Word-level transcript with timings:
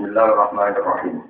Bismillahirrahmanirrahim. 0.00 1.28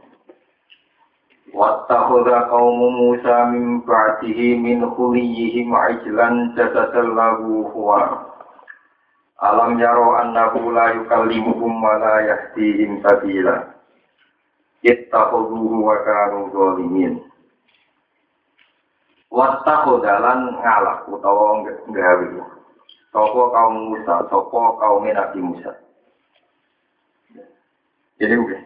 Wattakhadha 1.50 2.46
qaumu 2.54 2.86
Musa 3.02 3.50
min 3.50 3.82
ba'dihi 3.82 4.62
min 4.62 4.86
khuliyihim 4.94 5.74
ijlan 5.74 6.54
jasadan 6.54 7.18
huwa. 7.74 8.30
Alam 9.42 9.74
yaro 9.74 10.14
annahu 10.22 10.70
la 10.70 10.94
yukallimuhum 11.02 11.82
wa 11.82 11.98
la 11.98 12.14
yahdihim 12.30 13.02
sabila. 13.02 13.74
Ittakhadhuhu 14.86 15.90
wa 15.90 16.06
kanu 16.06 16.54
zalimin. 16.54 17.26
Wattakhadha 19.34 20.14
lan 20.22 20.62
ngalak 20.62 21.10
utawa 21.10 21.58
nggawe. 21.90 22.26
Sapa 23.10 23.42
kaum 23.50 23.74
Musa, 23.90 24.30
sapa 24.30 24.62
kaum 24.78 25.02
Nabi 25.10 25.42
Musa. 25.42 25.89
Jadi 28.20 28.34
udah. 28.36 28.62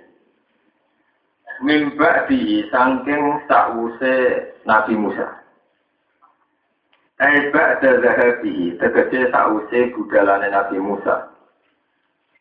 Mimba 1.62 2.26
di 2.26 2.66
sangking 2.68 3.46
sause 3.46 4.16
Nabi 4.66 4.98
Musa. 4.98 5.46
Eba 7.14 7.78
ada 7.78 8.02
zahabi, 8.02 8.74
tegese 8.82 9.30
sause 9.30 9.94
budalane 9.94 10.50
Nabi 10.50 10.82
Musa. 10.82 11.30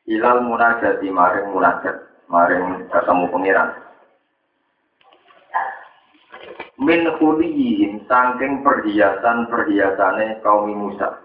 Ilal 0.10 0.44
munajat 0.44 1.00
di 1.00 1.14
maring 1.14 1.54
munajat, 1.54 1.96
maring 2.28 2.90
ketemu 2.90 3.26
pengiran. 3.30 3.70
Min 6.82 7.06
kuliyin 7.22 8.04
sangking 8.10 8.66
perhiasan 8.66 9.48
perhiasane 9.48 10.42
kaum 10.42 10.68
Musa. 10.74 11.22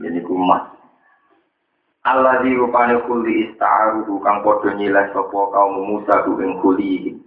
Ini 0.00 0.24
kumat. 0.24 0.79
Allah 2.00 2.40
di 2.40 2.56
rupane 2.56 2.96
kuli 3.04 3.52
ista'aruhu 3.52 4.24
kang 4.24 4.40
podo 4.40 4.72
nyileh 4.72 5.12
sopo 5.12 5.52
kaum 5.52 5.84
Musa 5.84 6.24
ing 6.24 6.56
kulihim. 6.64 7.20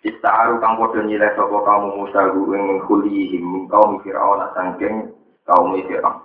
Ista'aru 0.00 0.64
kang 0.64 0.80
podo 0.80 1.04
nyileh 1.04 1.28
sopo 1.36 1.60
kaum 1.60 1.92
Musa 1.92 2.24
ing 2.32 2.80
kulihim 2.88 3.44
min 3.44 3.62
kaum 3.68 4.00
Fir'aun 4.00 4.48
sangking 4.56 5.12
kaum 5.44 5.76
Fir'aun. 5.76 6.24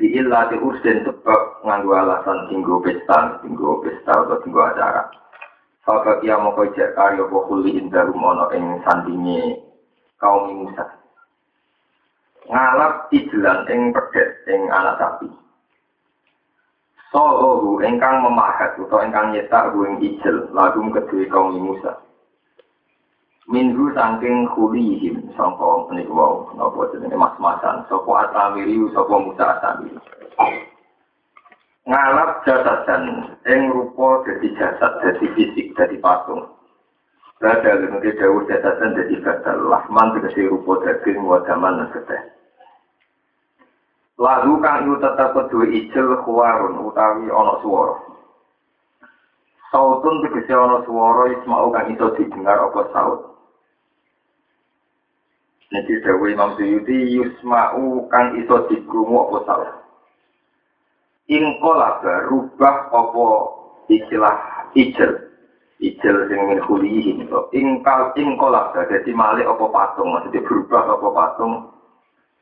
Di 0.00 0.08
illa 0.16 0.48
di 0.48 0.56
usden 0.56 1.04
tebak 1.04 1.60
nganggu 1.68 1.92
alasan 1.92 2.48
tinggo 2.48 2.80
pesta, 2.80 3.44
tinggo 3.44 3.84
pesta 3.84 4.24
atau 4.24 4.40
tinggo 4.40 4.64
acara. 4.64 5.04
Fakak 5.84 6.24
ia 6.24 6.40
mau 6.40 6.56
kajak 6.56 6.96
karyo 6.96 7.28
kuli 7.28 7.76
indarum 7.76 8.24
ono 8.24 8.48
ing 8.56 8.80
sandingi 8.88 9.60
kaum 10.16 10.64
Musa 10.64 10.99
ngalap 12.48 13.12
ijlan 13.12 13.68
ing 13.68 13.92
pedet 13.92 14.30
ing 14.48 14.70
anak 14.72 14.96
sapi. 14.96 15.28
Sohu 17.10 17.82
ingkang 17.82 18.22
memahat 18.22 18.78
atau 18.78 19.02
ingkang 19.02 19.34
nyetak 19.34 19.74
ing 19.74 19.98
ijel 19.98 20.46
lagum 20.54 20.94
kedua 20.94 21.26
kaum 21.26 21.58
Musa. 21.58 21.98
Minhu 23.50 23.90
saking 23.98 24.46
kulihim 24.54 25.26
sangka 25.34 25.90
menika 25.90 26.14
wau 26.14 26.54
napa 26.54 26.86
jenenge 26.94 27.18
mas-masan 27.18 27.82
sapa 27.90 28.30
atamiri 28.30 28.78
sapa 28.94 29.10
Musa 29.18 29.58
atamiri. 29.58 29.98
Ngalap 31.82 32.46
jasadan 32.46 33.34
ing 33.50 33.74
rupa 33.74 34.22
dadi 34.22 34.54
jasad 34.54 35.02
dadi 35.02 35.26
fisik 35.34 35.74
dadi 35.74 35.98
patung. 35.98 36.46
Badal 37.40 37.88
nanti 37.88 38.12
dawuh 38.20 38.44
jasadan 38.44 39.00
dadi 39.00 39.16
badal 39.24 39.72
lahman 39.72 40.12
tegese 40.12 40.44
rupa 40.52 40.76
daging 40.84 41.24
wadaman 41.24 41.80
lan 41.80 41.88
keteh. 41.88 42.20
Lagu 44.20 44.60
kang 44.60 44.84
yu 44.84 45.00
tetep 45.00 45.32
kedua 45.32 45.64
ijel 45.72 46.20
kuwarun 46.28 46.84
utawi 46.84 47.32
ana 47.32 47.56
swara. 47.64 47.96
Sautun 49.72 50.20
tegese 50.20 50.52
ana 50.52 50.84
swara 50.84 51.32
ismau 51.32 51.72
kang 51.72 51.88
iso 51.88 52.12
didengar 52.20 52.60
apa 52.60 52.92
saut. 52.92 53.20
Niki 55.72 55.96
dawe 56.04 56.26
Imam 56.28 56.60
Suyuti 56.60 57.16
yusma'u 57.16 58.04
kang 58.12 58.36
iso 58.36 58.68
dikrungu 58.68 59.16
apa 59.16 59.38
saut. 59.48 59.70
Ing 61.32 61.56
kolaba 61.64 62.28
rubah 62.28 62.92
apa 62.92 63.28
istilah 63.88 64.68
ijel. 64.76 65.29
Ijel 65.80 66.28
sing 66.28 66.40
min 66.44 66.60
khulihi 66.60 67.24
ing 67.56 67.66
kal 67.80 68.12
ing 68.20 68.36
kolaba 68.36 68.84
dadi 68.84 69.16
malih 69.16 69.48
apa 69.48 69.64
patung 69.72 70.12
maksudnya 70.12 70.44
berubah 70.44 70.84
apa 70.92 71.08
patung 71.08 71.54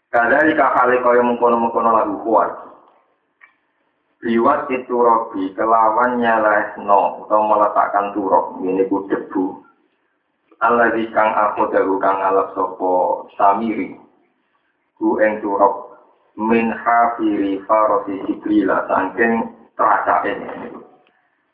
Kadari 0.09 0.57
kakali 0.57 1.05
kaya 1.05 1.21
mengkono-mengkono 1.21 1.91
lagu 1.93 2.17
kuat. 2.25 2.49
Liwat 4.25 4.73
itu 4.73 4.97
robi 4.97 5.53
kelawan 5.53 6.17
no 6.81 7.23
atau 7.23 7.41
meletakkan 7.45 8.17
turok 8.17 8.57
ini 8.65 8.89
ku 8.89 9.05
debu. 9.05 9.63
Allah 10.65 10.91
kang 11.13 11.31
aku 11.37 11.71
dahu 11.71 12.01
kang 12.01 12.19
alap 12.25 12.57
sopo 12.57 13.29
samiri. 13.37 14.01
Ku 14.97 15.21
eng 15.21 15.45
turok 15.45 15.93
min 16.41 16.73
hafiri 16.73 17.61
farosi 17.69 18.17
sikrila 18.27 18.89
sangking 18.89 19.45
terasa 19.77 20.25
ini. 20.25 20.73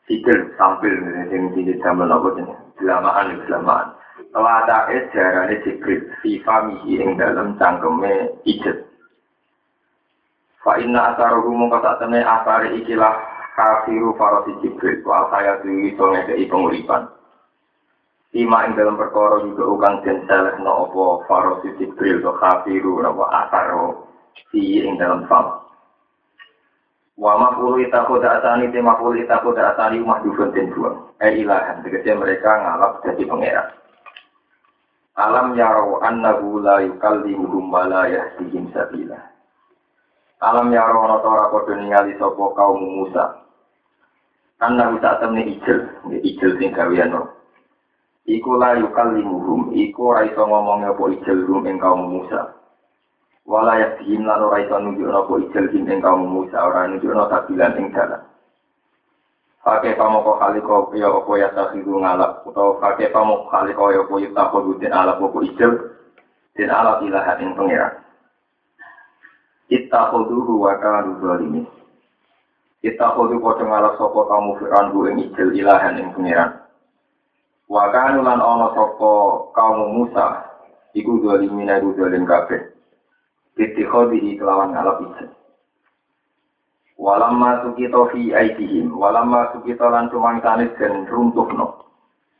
Sikil 0.05 0.53
sampil 0.53 0.93
ini 1.33 1.65
di 1.65 1.73
zaman 1.81 2.13
apa 2.13 2.37
jenis. 2.37 2.59
Selamaan, 2.77 3.41
selamaan. 3.49 3.87
Telatake 4.29 5.09
jarane 5.15 5.57
Jibril 5.65 6.11
fi 6.21 6.37
famihi 6.45 7.01
ing 7.01 7.17
dalam 7.17 7.57
cangkeme 7.57 8.37
ijet. 8.45 8.85
Fa 10.61 10.77
inna 10.77 11.15
asaruhu 11.15 11.55
mongko 11.55 11.81
temne 11.97 12.21
asare 12.21 12.75
ikilah 12.77 13.15
kafiru 13.55 14.13
farasi 14.19 14.53
Jibril 14.61 15.01
wa 15.07 15.31
saya 15.33 15.57
tuwi 15.63 15.95
iso 15.95 16.05
ngekei 16.11 16.51
penguripan. 16.51 17.07
Ima 18.35 18.67
ing 18.67 18.75
dalam 18.75 18.99
perkara 18.99 19.39
juga 19.41 19.63
ukang 19.71 20.03
den 20.03 20.27
no 20.61 20.85
opo 20.85 21.23
farasi 21.25 21.71
Jibril 21.79 22.19
to 22.21 22.35
kafiru 22.35 23.01
napa 23.01 23.25
asaro 23.47 24.11
fi 24.51 24.83
ing 24.83 24.99
dalam 24.99 25.25
fam. 25.31 25.64
Wa 27.15 27.39
mafulu 27.39 27.79
itaku 27.79 28.19
da'atani 28.19 28.75
te 28.75 28.83
mafulu 28.83 29.23
itaku 29.23 29.55
da'atani 29.55 30.03
mahdufun 30.03 30.51
den 30.51 30.67
dua. 30.75 30.91
Eh 31.23 31.39
ilahan, 31.39 31.79
tegese 31.79 32.11
mereka 32.11 32.59
ngalap 32.59 32.99
jadi 33.07 33.23
pangeran. 33.23 33.71
Alam 35.15 35.55
yarau 35.55 36.03
annahu 36.03 36.59
la 36.59 36.83
yukallimuhum 36.83 37.71
wa 37.71 37.87
la 37.87 38.11
yahdihim 38.11 38.67
sabila. 38.75 39.15
Alam 40.43 40.75
yarau 40.75 41.07
ana 41.07 41.23
ora 41.23 41.47
padha 41.55 41.79
ningali 41.79 42.19
sapa 42.19 42.43
kaum 42.51 42.83
Musa. 42.83 43.47
Annahu 44.59 44.99
tak 44.99 45.23
temne 45.23 45.47
ijel, 45.47 45.87
ijel 46.19 46.51
sing 46.59 46.75
gawean 46.75 47.15
Iku 48.27 48.59
la 48.59 48.75
yukallimuhum, 48.75 49.71
iku 49.71 50.11
ora 50.11 50.27
iso 50.27 50.43
ngomong 50.43 50.83
apa 50.83 51.03
ijel 51.15 51.47
rum 51.47 51.63
ing 51.63 51.79
kaum 51.79 52.11
Musa. 52.11 52.51
Wala 53.45 53.77
yahdihim 53.77 54.25
lan 54.25 54.41
ora 54.41 54.57
iso 54.65 54.73
nunjukno 54.81 55.21
apa 55.21 55.33
ijel 55.37 55.69
ing 55.69 56.01
kaum 56.01 56.25
Musa, 56.25 56.65
ora 56.65 56.89
nunjukno 56.89 57.29
sabilan 57.29 57.77
ing 57.77 57.93
dalan. 57.93 58.25
Pakai 59.65 59.97
pamoko 59.97 60.37
kaliko 60.37 60.93
ya 60.93 61.09
opo 61.09 61.41
ya 61.41 61.49
takhiru 61.49 61.97
ngalap 61.97 62.45
atau 62.45 62.77
pakai 62.77 63.09
pamoko 63.09 63.49
kaliko 63.49 63.89
ya 63.89 64.05
opo 64.05 64.21
yutako 64.21 64.61
dutin 64.61 64.93
alap 64.93 65.17
opo 65.17 65.41
ijel 65.41 65.97
dan 66.53 66.69
alap 66.69 67.01
ilahat 67.01 67.41
yang 67.41 67.57
pengiran. 67.57 67.97
Kita 69.65 70.13
khuduhu 70.13 70.61
wa 70.61 70.77
kanu 70.77 71.17
zalimin. 71.17 71.65
Kita 72.85 73.17
khudu 73.17 73.41
kocong 73.41 73.73
alap 73.73 73.97
sopo 73.97 74.29
kamu 74.29 74.61
firan 74.61 74.93
bu 74.93 75.09
ing 75.09 75.33
ijel 75.33 75.49
ilahan 75.57 75.97
yang 75.97 76.13
pengiran. 76.13 76.61
Wa 77.65 77.89
kanu 77.89 78.21
lan 78.21 78.37
ono 78.37 78.69
sopo 78.77 79.13
kamu 79.57 79.97
Musa 79.97 80.45
iku 80.93 81.25
zalimin 81.25 81.73
iku 81.73 81.89
zalim 81.97 82.29
kabeh. 82.29 82.74
Titikodi 83.55 84.35
kelawan 84.35 84.75
ngalap 84.75 84.99
ijel. 84.99 85.31
Walam 86.95 87.39
masuk 87.39 87.75
kita 87.75 88.07
fi 88.15 88.31
aidihim, 88.31 88.95
walam 88.95 89.27
masuk 89.27 89.67
kita 89.67 89.83
lan 89.91 90.07
tanis 90.39 90.71
dan 90.79 91.03
runtuh 91.11 91.47
no. 91.51 91.83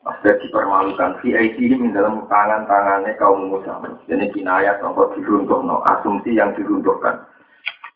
Maksudnya 0.08 0.40
dipermalukan 0.44 1.20
fi 1.20 1.36
aidihim 1.36 1.92
dalam 1.92 2.24
tangan-tangannya 2.32 3.20
kaum 3.20 3.52
Musa. 3.52 3.84
Jadi 4.08 4.32
kinayah 4.32 4.80
sampai 4.80 5.12
diruntuh 5.20 5.60
no, 5.60 5.84
asumsi 5.88 6.40
yang 6.40 6.56
diruntuhkan. 6.56 7.28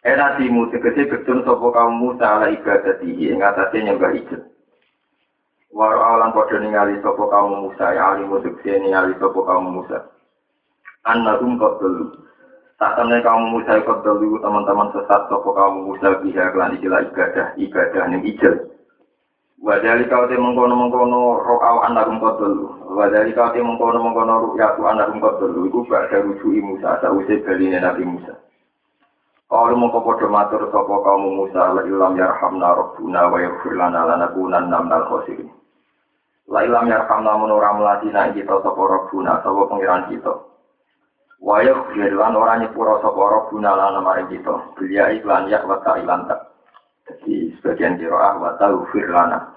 Era 0.04 0.40
timu 0.40 0.72
tegese 0.72 1.12
betul 1.12 1.44
sopo 1.44 1.76
kaum 1.76 2.00
Musa 2.00 2.24
ala 2.24 2.48
ibadah 2.52 3.04
dihi, 3.04 3.36
yang 3.36 3.44
atasnya 3.44 3.92
nyembah 3.92 4.16
ijat. 4.16 4.42
Waro 5.76 6.00
alam 6.00 6.32
podo 6.32 6.56
ningali 6.56 7.00
sopo 7.04 7.28
kaum 7.28 7.68
Musa, 7.68 7.92
ya 7.92 8.16
alimu 8.16 8.40
tegese 8.40 8.80
ningali 8.80 9.12
sopo 9.20 9.44
kaum 9.44 9.76
Musa. 9.76 10.08
Annahum 11.04 11.60
kau 11.60 11.80
Tak 12.80 12.96
temen 12.96 13.20
kamu 13.20 13.60
Musa 13.60 13.76
ikut 13.76 14.08
dulu 14.08 14.40
teman-teman 14.40 14.88
sesat 14.96 15.28
sopo 15.28 15.52
kamu 15.52 15.84
Musa 15.84 16.16
bisa 16.24 16.48
kelan 16.56 16.80
istilah 16.80 17.04
ibadah 17.12 17.52
ibadah 17.60 18.04
nih 18.08 18.24
ijel. 18.32 18.56
Wadali 19.60 20.08
kau 20.08 20.24
te 20.32 20.40
mengkono 20.40 20.72
mengkono 20.80 21.44
rokaw 21.44 21.84
anak 21.84 22.08
kau 22.08 22.40
dulu. 22.40 22.96
Wadali 22.96 23.36
kau 23.36 23.52
te 23.52 23.60
mengkono 23.60 24.00
mengkono 24.00 24.48
rukyatu 24.48 24.88
anak 24.88 25.12
kau 25.12 25.36
dulu. 25.44 25.68
Iku 25.68 25.92
ada 25.92 26.24
rujuk 26.24 26.64
Musa 26.64 27.04
usai 27.04 27.44
beli 27.44 27.68
Nabi 27.68 28.08
Musa. 28.08 28.40
Kalau 29.52 29.76
kau 29.92 30.00
podo 30.00 30.32
matur 30.32 30.72
sopo 30.72 31.04
kaum 31.04 31.36
Musa 31.36 31.76
la 31.76 31.84
ilam 31.84 32.16
yarhamna 32.16 32.80
rabbuna 32.80 33.28
wa 33.28 33.44
yaghfir 33.44 33.76
lana 33.76 34.08
lanakunanna 34.08 34.80
minal 34.80 35.04
khosirin. 35.12 35.52
La 36.48 36.64
ilam 36.64 36.88
yarhamna 36.88 37.36
menurah 37.44 37.76
meladina 37.76 38.32
kita 38.32 38.56
sopo 38.64 38.88
rabbuna 38.88 39.44
sopo 39.44 39.68
pengiran 39.68 40.08
kita. 40.08 40.49
Wa 41.40 41.64
yaghfir 41.64 42.12
lan 42.20 42.36
ora 42.36 42.60
nyepuro 42.60 43.00
sopo 43.00 43.24
rabbuna 43.24 43.72
lana 43.72 44.04
maring 44.04 44.28
kita. 44.28 44.76
Belia 44.76 45.08
iklan 45.16 45.48
yak 45.48 45.64
wa 45.64 45.80
ilan 45.96 46.28
tak. 46.28 46.52
Jadi 47.08 47.56
sebagian 47.58 47.96
kiroah 47.96 48.36
wa 48.38 48.52
taghfir 48.60 49.08
lana. 49.08 49.56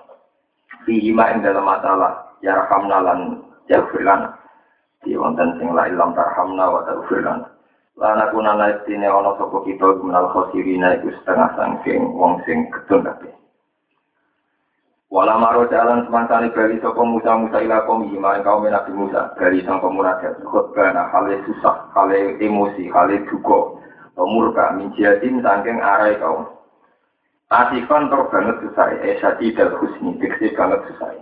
Fihima 0.87 1.35
ing 1.35 1.43
dalam 1.43 1.67
masalah 1.67 2.39
yarhamna 2.39 2.99
lan 3.03 3.19
yaghfir 3.67 4.07
lana. 4.07 4.31
Di 5.03 5.19
wonten 5.19 5.59
sing 5.59 5.75
la 5.75 5.91
ilam 5.91 6.15
tarhamna 6.15 6.71
wa 6.71 6.87
taghfir 6.87 7.21
lana. 7.27 7.51
Lana 7.99 8.31
kuna 8.31 8.55
naitine 8.57 9.11
ono 9.11 9.35
sapa 9.37 9.59
kita 9.67 9.99
gumenal 9.99 10.31
khosirina 10.31 10.97
iku 10.97 11.11
setengah 11.19 11.51
sangking 11.59 12.15
wong 12.15 12.39
sing 12.47 12.71
ketun 12.71 13.05
kabeh. 13.05 13.42
Wala 15.13 15.37
maro 15.37 15.69
jalan 15.69 16.09
semangkane 16.09 16.57
bali 16.57 16.81
sapa 16.81 17.05
Musa 17.05 17.37
Musa 17.37 17.61
ila 17.61 17.85
kaum 17.85 18.09
iman 18.17 18.41
kaum 18.41 18.65
Nabi 18.65 18.97
Musa 18.97 19.37
dari 19.37 19.61
sang 19.61 19.77
pemunajat 19.85 20.41
khotbah 20.41 20.89
hale 20.89 21.37
susah 21.45 21.93
hale 21.93 22.41
emosi 22.41 22.89
hale 22.89 23.21
duka. 23.29 23.77
Murka 24.17 24.73
minjiatin 24.73 25.45
sangking 25.45 25.85
arai 25.85 26.17
kaum. 26.17 26.49
Asifan 27.53 28.09
tor 28.09 28.33
banget 28.33 28.57
susah 28.65 28.89
eh 29.05 29.21
sati 29.21 29.53
husni 29.53 30.17
dikse 30.17 30.57
banget 30.57 30.81
susah. 30.89 31.13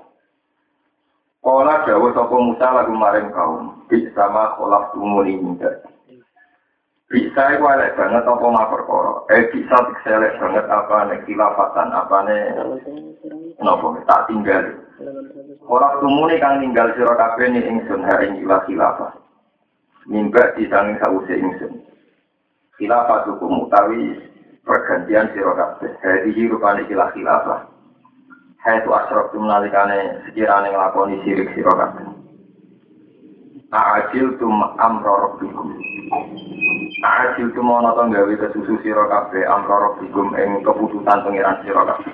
Kala 1.43 1.83
dawa 1.83 2.15
sapa 2.15 2.37
Musa 2.39 2.67
lagu 2.71 2.95
maring 2.95 3.35
kaum 3.35 3.75
di 3.91 4.07
sama 4.15 4.55
kolaf 4.55 4.95
tumuni 4.95 5.35
minta 5.35 5.67
bisa 7.11 7.43
itu 7.51 7.67
elek 7.67 7.99
banget 7.99 8.23
apa 8.23 8.47
mah 8.47 8.71
perkara. 8.71 9.27
Eh 9.35 9.51
bisa 9.51 9.83
elek 10.07 10.39
banget 10.39 10.63
apa 10.71 11.11
nih 11.11 11.19
kilafatan 11.27 11.91
apa 11.91 12.17
nih 12.23 12.55
nopo 13.59 13.99
tak 14.07 14.31
tinggal. 14.31 14.79
Orang 15.67 15.99
tumuni 15.99 16.39
kang 16.39 16.63
tinggal 16.63 16.95
sira 16.95 17.19
kabeh 17.19 17.51
ning 17.51 17.67
ingsun 17.67 18.07
hari 18.07 18.31
ilah 18.39 18.63
khilafah. 18.63 19.11
Mimba 20.07 20.55
disanging 20.55 21.03
sause 21.03 21.35
ingsun. 21.35 21.83
Khilafah 22.79 23.27
hukum 23.27 23.67
utawi 23.67 24.15
pergantian 24.63 25.35
sira 25.35 25.51
kabeh. 25.59 25.91
Hadi 26.07 26.47
rupane 26.47 26.87
ilah 26.87 27.11
khilafah. 27.11 27.61
Hai 28.63 28.87
tu 28.87 28.95
asrok 28.95 29.35
nalikane 29.35 30.31
sekirane 30.31 30.71
nglakoni 30.71 31.19
sirik 31.27 31.51
sira 31.59 31.75
kabeh. 31.75 32.20
A'ajil 33.71 34.35
tum 34.43 34.59
amra 34.83 35.31
rabbikum. 35.31 35.79
Asil 37.07 37.55
tumono 37.55 37.95
to 37.95 38.03
gawe 38.11 38.35
kesusu 38.35 38.75
sira 38.83 39.07
kabeh 39.07 39.47
amrara 39.47 39.95
bikum 40.03 40.35
ing 40.35 40.67
keputusan 40.67 41.23
pangeran 41.23 41.63
sira 41.63 41.87
kabeh. 41.87 42.13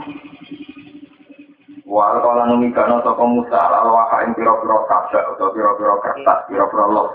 Wal 1.88 2.20
kala 2.20 2.52
numi 2.52 2.76
kana 2.76 3.00
saka 3.00 3.24
Musa 3.24 3.56
alwaha 3.56 4.28
ing 4.28 4.36
pira-pira 4.36 4.84
kabeh 4.84 5.22
utawa 5.32 5.54
pira-pira 5.56 5.94
kertas, 6.04 6.38
pira-pira 6.44 6.86
log. 6.92 7.08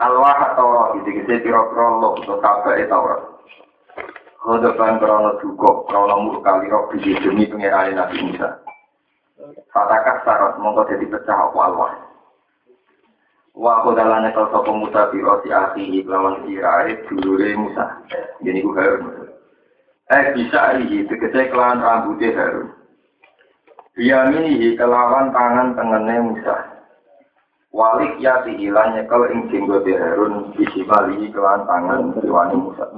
Alwaha 0.00 0.56
Taurat 0.56 0.96
iki 1.04 1.20
kese 1.20 1.44
pira-pira 1.44 1.86
log 2.00 2.24
utawa 2.24 2.40
kabeh 2.40 2.88
Taurat. 2.88 3.20
Hodokan 4.48 4.96
krono 4.96 5.36
duka, 5.44 5.84
krono 5.92 6.14
murka 6.24 6.56
liro 6.64 6.88
biji 6.88 7.20
demi 7.20 7.44
pangeran 7.52 8.00
Nabi 8.00 8.16
Musa. 8.32 8.64
Fatakas 9.68 10.24
sarot 10.24 10.56
mongko 10.56 10.88
jadi 10.88 11.04
pecah 11.04 11.52
apa 11.52 11.58
alwah. 11.68 12.05
Wa 13.56 13.80
aku 13.80 13.96
dalane 13.96 14.36
kal 14.36 14.52
sapa 14.52 14.68
Musa 14.68 15.08
bi 15.08 15.24
roti 15.24 15.48
akhi 15.48 16.04
lawan 16.04 16.44
dulure 17.08 17.56
Musa. 17.56 18.04
Jadi 18.44 18.60
ku 18.60 18.76
Harun. 18.76 19.32
Eh 20.12 20.36
bisa 20.36 20.76
iki 20.76 21.08
tegese 21.08 21.48
kelawan 21.48 21.80
rambutnya 21.80 22.36
Harun. 22.36 22.68
Biyamini 23.96 24.76
kelawan 24.76 25.32
tangan 25.32 25.72
tengene 25.72 26.16
Musa. 26.20 26.56
Walik 27.72 28.20
ya 28.20 28.44
hilang 28.44 28.92
nyekel 28.92 29.24
ing 29.32 29.48
jenggote 29.48 29.96
Harun 29.96 30.52
bisi 30.52 30.84
bali 30.84 31.32
kelawan 31.32 31.64
tangan 31.64 32.12
siwani 32.20 32.60
Musa. 32.60 32.92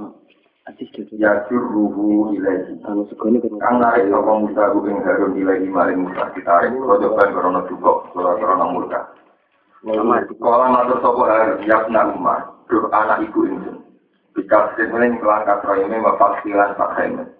Ya 1.15 1.47
ruhu 1.47 2.35
ilahi. 2.35 2.83
Kang 2.83 3.79
narik 3.79 4.11
sapa 4.11 4.31
Musa 4.35 4.75
ing 4.75 4.97
Harun 5.07 5.39
ilahi 5.39 5.71
maring 5.71 6.03
Musa 6.03 6.35
ditarik 6.35 6.75
kodokan 6.75 7.31
krono 7.31 7.63
duka, 7.63 8.11
krono 8.11 8.65
murka. 8.75 9.18
Kala 9.79 10.67
matur 10.67 10.99
sapa 10.99 11.23
hari 11.23 11.63
yakna 11.63 12.11
umar, 12.11 12.51
duh 12.67 12.91
anak 12.91 13.23
ibu 13.23 13.47
ingsun. 13.47 13.79
Bika 14.35 14.75
semen 14.75 15.15
kelangkat 15.23 15.63
roime 15.63 16.03
bapak 16.03 16.43
silan 16.43 16.75
pak 16.75 16.99
hemen. 16.99 17.31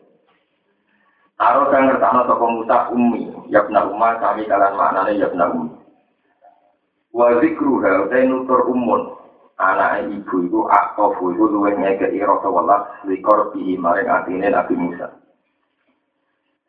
Aro 1.36 1.68
kang 1.68 1.92
ngertana 1.92 2.24
sapa 2.24 2.46
Musa 2.48 2.78
ummi, 2.96 3.28
yakna 3.52 3.92
umar 3.92 4.24
kami 4.24 4.48
kalan 4.48 4.72
maknane 4.80 5.20
yakna 5.20 5.52
ummi. 5.52 5.76
Wa 7.12 7.44
zikru 7.44 7.84
hal 7.84 8.08
nutur 8.08 8.72
umun. 8.72 9.20
Anak 9.60 10.08
ibu 10.08 10.48
itu 10.48 10.64
aktofu 10.72 11.36
itu 11.36 11.44
luwih 11.52 11.76
ngekei 11.76 12.24
rasa 12.24 12.48
welas 12.48 12.88
likor 13.04 13.52
bihi 13.52 13.76
maring 13.76 14.08
atine 14.08 14.48
Nabi 14.48 14.72
Musa. 14.80 15.12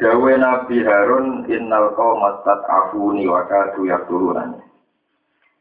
Dawe 0.03 0.33
Nabi 0.35 0.83
Harun 0.83 1.47
innal 1.47 1.95
qawmat 1.95 2.43
afuni 2.67 3.31
wa 3.31 3.47
kadu 3.47 3.87
yakulunani. 3.87 4.70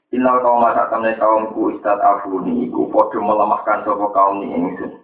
Inal 0.09 0.41
kaum 0.41 0.65
masa 0.65 0.89
temne 0.89 1.13
kaumku 1.21 1.77
istad 1.77 2.01
afuni 2.01 2.65
iku 2.65 2.89
podo 2.89 3.21
melemahkan 3.21 3.85
sopo 3.85 4.09
kaum 4.09 4.41
ni 4.41 4.49
ingsun. 4.57 4.97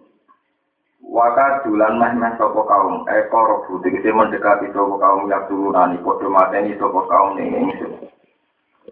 Waka 1.06 1.62
dulan 1.62 2.02
meh 2.02 2.10
meh 2.18 2.34
sopo 2.34 2.66
kaum 2.66 3.06
eko 3.06 3.38
robu 3.38 3.78
tegese 3.86 4.10
mendekati 4.10 4.66
sopo 4.74 4.98
kaum 4.98 5.30
yang 5.30 5.46
turunani 5.46 6.02
podo 6.02 6.26
mateni 6.26 6.74
sopo 6.74 7.06
kaum 7.06 7.38
ni 7.38 7.46
ingsun. 7.46 8.10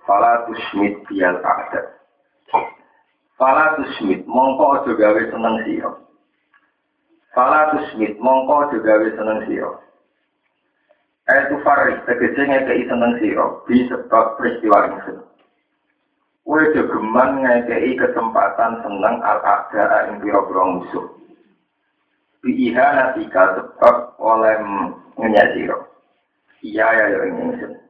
Fala 0.06 0.46
tusmit 0.46 1.02
bial 1.10 1.42
adat. 1.42 1.98
Fala 3.34 3.74
tusmit 3.74 4.22
mongko 4.30 4.78
aja 4.78 4.94
gawe 4.94 5.22
seneng 5.34 5.66
sira. 5.66 5.98
Fala 7.34 7.74
tusmit 7.74 8.14
mongko 8.22 8.70
aja 8.70 8.78
gawe 8.78 9.08
seneng 9.18 9.50
sira. 9.50 9.70
Ayat 11.26 11.50
farik 11.66 12.06
tegese 12.06 12.38
ngekei 12.38 12.86
seneng 12.86 13.18
sira 13.18 13.50
bi 13.66 13.82
sebab 13.90 14.38
peristiwa 14.38 14.94
ingsun. 14.94 15.33
Kue 16.44 16.60
jogeman 16.76 17.40
ngekei 17.40 17.96
kesempatan 17.96 18.84
seneng 18.84 19.16
al-ada 19.24 20.12
ing 20.12 20.20
pira-pira 20.20 20.64
musuh. 20.76 21.08
Biiha 22.44 22.86
natika 22.92 23.56
sebab 23.56 24.20
oleh 24.20 24.60
ngenyasiro. 25.16 25.88
Iya 26.60 26.84
ya 26.84 27.04
ya 27.16 27.20
ingin 27.32 27.80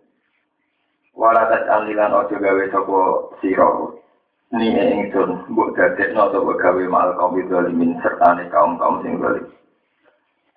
Walatat 1.18 1.66
alilan 1.66 2.14
ojo 2.14 2.38
gawe 2.38 2.64
sopo 2.70 2.98
siro. 3.42 3.98
Ni 4.54 4.70
ingsun 4.70 5.50
mbok 5.50 5.74
dadekno 5.74 6.30
sopo 6.30 6.54
gawe 6.54 6.82
mal 6.86 7.10
kaum 7.18 7.34
dolimin 7.50 7.98
serta 8.06 8.38
kaum 8.54 8.78
kaum 8.78 9.02
sing 9.02 9.18
dolim. 9.18 9.50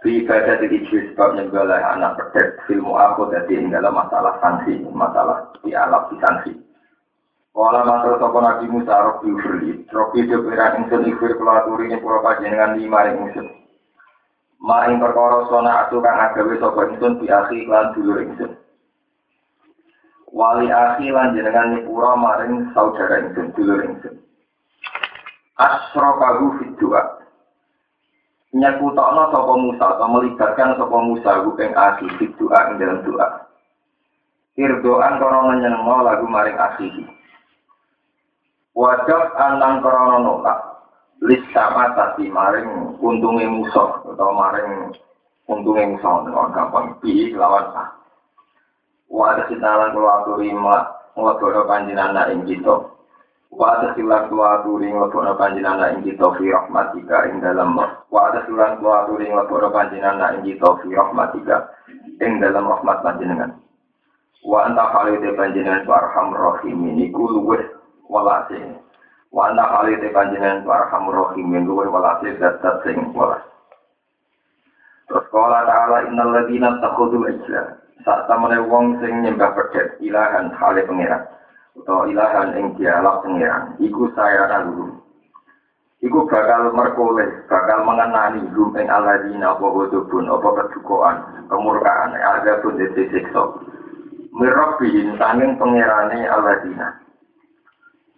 Di 0.06 0.22
ibadah 0.22 0.62
di 0.62 0.86
sebab 0.86 1.34
nyenggalai 1.34 1.82
anak 1.82 2.22
pedet 2.22 2.62
filmu 2.70 2.94
aku 2.94 3.34
jadi 3.34 3.66
dalam 3.74 3.98
masalah 3.98 4.38
sanksi, 4.38 4.86
masalah 4.94 5.50
di 5.66 5.74
alam 5.74 6.14
sanksi. 6.22 6.67
Wala 7.58 7.82
matur 7.90 8.22
sapa 8.22 8.38
Nabi 8.38 8.70
Musa 8.70 8.94
Rabbi 8.94 9.34
Firli, 9.42 9.82
Rabbi 9.90 10.30
Jepiran 10.30 10.78
ingsun 10.78 11.10
ikhfir 11.10 11.42
kula 11.42 11.66
aturi 11.66 11.90
ini 11.90 11.98
pura 11.98 12.22
panjenengan 12.22 12.78
lima 12.78 13.10
ing 13.10 13.18
ingsun. 13.18 13.50
Ma 14.62 14.86
ing 14.86 15.02
perkara 15.02 15.50
sona 15.50 15.90
atu 15.90 15.98
kang 15.98 16.22
agawe 16.22 16.54
sapa 16.62 16.86
ingsun 16.94 17.18
bi 17.18 17.26
lan 17.66 17.98
dulur 17.98 18.22
ingsun. 18.22 18.54
Wali 20.30 20.70
akhi 20.70 21.10
lan 21.10 21.34
jenengan 21.34 21.74
nyepura 21.74 22.14
maring 22.14 22.70
saudara 22.78 23.26
ingsun 23.26 23.50
dulur 23.58 23.82
ingsun. 23.90 24.22
Asrokahu 25.58 26.62
fit 26.62 26.78
doa. 26.78 27.26
Nyakutokno 28.54 29.34
sapa 29.34 29.54
Musa 29.58 29.86
atau 29.98 30.06
melibatkan 30.14 30.78
sapa 30.78 30.98
Musa 31.02 31.42
ing 31.42 31.74
akhi 31.74 32.06
fit 32.22 32.38
ing 32.38 32.78
dalam 32.78 33.02
doa. 33.02 33.50
Irdoan 34.62 35.18
korona 35.18 35.58
nyenengno 35.58 36.06
lagu 36.06 36.30
maring 36.30 36.54
akhihi. 36.54 37.17
Wajab 38.78 39.34
anang 39.42 39.82
krono 39.82 40.22
nolak 40.22 40.78
sama 41.50 41.98
tadi 41.98 42.30
maring 42.30 42.94
untungnya 43.02 43.50
musuh 43.50 44.06
atau 44.06 44.30
maring 44.38 44.94
untungnya 45.50 45.98
musuh 45.98 46.22
dengan 46.30 46.54
gampang 46.54 46.94
bi 47.02 47.34
lawan 47.34 47.74
a. 47.74 47.90
Wadah 49.10 49.50
sinalan 49.50 49.98
kula 49.98 50.22
aturi 50.22 50.54
nglebono 50.54 51.66
panjenengan 51.66 52.30
ing 52.30 52.46
kita. 52.46 52.76
Wadah 53.50 53.98
silang 53.98 54.30
kula 54.30 54.62
aturi 54.62 54.94
nglebono 54.94 55.34
panjenengan 55.34 55.98
ing 55.98 56.06
kita 56.06 56.28
fi 56.38 56.46
rahmatika 56.54 57.18
ing 57.34 57.42
dalam 57.42 57.74
wadah 58.14 58.46
silang 58.46 58.78
kula 58.78 59.10
aturi 59.10 59.26
nglebono 59.26 59.74
panjenengan 59.74 60.38
ing 60.38 60.54
kita 60.54 60.70
fi 60.86 60.94
rahmatika 60.94 61.72
ing 62.22 62.38
dalam 62.38 62.70
rahmat 62.70 63.02
panjenengan. 63.02 63.58
Wa 64.46 64.70
anta 64.70 64.86
khalide 64.94 65.34
panjenengan 65.34 65.90
arhamur 65.90 66.62
rahimin 66.62 67.10
iku 67.10 67.26
luwih 67.26 67.77
walase 68.12 68.80
Wa 69.28 69.52
anta 69.52 69.64
kali 69.68 70.00
te 70.00 70.08
panjenengan 70.16 70.64
ku 70.64 70.72
arhamur 70.72 71.36
rahimin 71.36 71.68
luwe 71.68 71.86
walase 71.92 72.32
dat 72.40 72.64
sing 72.88 73.12
welas. 73.12 73.44
Terus 75.08 75.28
kala 75.32 75.68
ta'ala 75.68 76.08
innal 76.08 76.32
ladina 76.32 76.80
takhudul 76.80 77.28
ijla. 77.28 77.76
Saat 78.08 78.28
tamane 78.32 78.60
wong 78.68 79.04
sing 79.04 79.24
nyembah 79.24 79.52
pedet 79.56 80.00
ilahan 80.00 80.52
hale 80.56 80.84
pangeran. 80.88 81.28
Utawa 81.76 82.08
ilahan 82.08 82.56
ing 82.56 82.66
dialog 82.80 83.24
pangeran. 83.24 83.76
Iku 83.84 84.12
saya 84.16 84.48
dulu. 84.64 84.96
Iku 85.98 86.30
bakal 86.30 86.72
merkoleh, 86.78 87.50
bakal 87.50 87.82
mengenani 87.82 88.46
hum 88.54 88.70
ing 88.78 88.86
aladina 88.86 89.58
apa 89.58 89.66
godobun, 89.66 90.30
apa 90.30 90.50
kedukoan, 90.62 91.18
kemurkaan, 91.50 92.14
ada 92.14 92.62
pun 92.62 92.78
disiksa. 92.78 93.44
Mirabbihin 94.30 95.18
sanging 95.18 95.58
pangerane 95.58 96.22
aladina. 96.30 97.07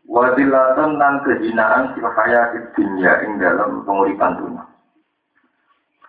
Wadilatan 0.10 0.98
dan 0.98 1.22
kehinaan 1.22 1.94
fil 1.94 2.10
hayatid 2.10 2.74
dunya 2.74 3.14
ing 3.30 3.38
dalam 3.38 3.86
penguripan 3.86 4.42
dunia. 4.42 4.66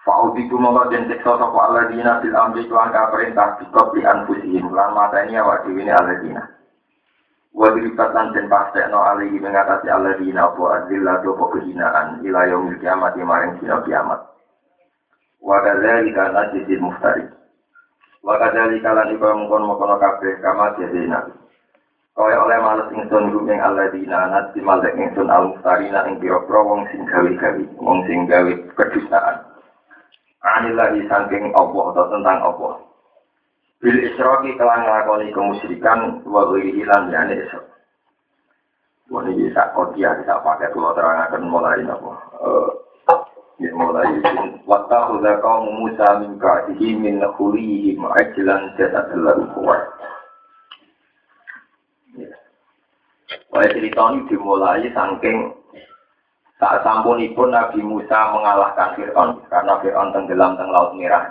Fa'udiku 0.00 0.56
mongko 0.56 0.88
den 0.88 1.04
siksa 1.04 1.36
sapa 1.36 1.58
alladzina 1.68 2.16
fil 2.24 2.32
amri 2.32 2.64
kelan 2.64 2.96
perintah 3.12 3.60
bikop 3.60 3.92
li 3.92 4.08
anfusihim 4.08 4.72
lan 4.72 4.96
mateni 4.96 5.36
awak 5.36 5.68
dhewe 5.68 5.84
ne 5.84 5.92
alladzina. 5.92 6.48
Wa 7.52 7.68
diribat 7.76 8.16
lan 8.16 8.32
den 8.32 8.48
pastekno 8.48 9.04
alihi 9.04 9.36
mengatasi 9.36 9.92
alladzina 9.92 10.48
apa 10.48 10.62
adzillah 10.80 11.20
apa 11.20 11.44
kehinaan 11.60 12.24
ila 12.24 12.40
yaumil 12.48 12.80
kiamat 12.80 13.20
maring 13.20 13.60
dina 13.60 13.84
kiamat. 13.84 14.20
Wa 15.44 15.60
kadzalika 15.60 16.32
najzil 16.32 16.80
muftari. 16.80 17.28
Wa 18.24 18.40
kadzalika 18.40 18.96
lan 18.96 19.12
iku 19.12 19.28
mongkon 19.28 19.68
mongkon 19.68 20.00
kabeh 20.00 20.40
kama 20.40 20.72
jadina. 20.80 21.20
Kaya 22.20 22.36
oleh 22.36 22.60
males 22.60 22.92
ingsun 22.92 23.32
rumeng 23.32 23.64
alladzina 23.64 24.28
nasi 24.28 24.60
malek 24.60 24.92
ingsun 24.92 25.32
al-muftarina 25.32 26.04
ing 26.04 26.20
pira-pira 26.20 26.60
wong 26.60 26.84
sing 26.92 27.08
gawe-gawe, 27.08 27.64
wong 27.80 28.04
sing 28.04 28.28
gawe 28.28 28.52
kedustaan. 28.76 29.40
anilahi 30.44 31.00
saking 31.08 31.48
Allah 31.56 31.84
atau 31.96 32.04
tentang 32.12 32.38
Allah. 32.44 32.74
Bil 33.80 34.04
isroki 34.04 34.52
kelang 34.60 34.84
ngelakoni 34.84 35.32
kemusyrikan 35.32 36.20
wa 36.28 36.44
ghairi 36.52 36.84
lan 36.84 37.08
yani 37.08 37.40
isrok. 37.40 37.64
Wah 39.08 39.24
ini 39.24 39.48
bisa 39.48 39.72
kodia, 39.72 40.12
bisa 40.20 40.44
pakai 40.44 40.68
pulau 40.76 40.92
terangkan 40.92 41.40
mulai 41.48 41.80
apa. 41.88 42.12
Ya 43.64 43.72
mulai 43.72 44.20
Wata 44.68 45.16
udah 45.16 45.40
kau 45.40 45.72
Musa 45.72 46.20
min 46.20 46.36
ka'dihi 46.36 47.00
min 47.00 47.24
khulihi 47.24 47.96
ma'ajilan 47.96 48.76
jasad 48.76 49.08
lahu 49.16 49.64
Wah 53.30 53.62
cerita 53.62 54.10
ini 54.10 54.26
dimulai 54.26 54.90
saking 54.90 55.54
saat 56.58 56.82
sampunipun 56.82 57.54
Nabi 57.54 57.78
Musa 57.78 58.34
mengalahkan 58.34 58.98
Fir'aun 58.98 59.38
karena 59.46 59.78
Fir'aun 59.78 60.10
tenggelam 60.10 60.58
teng 60.58 60.74
Laut 60.74 60.98
Merah. 60.98 61.30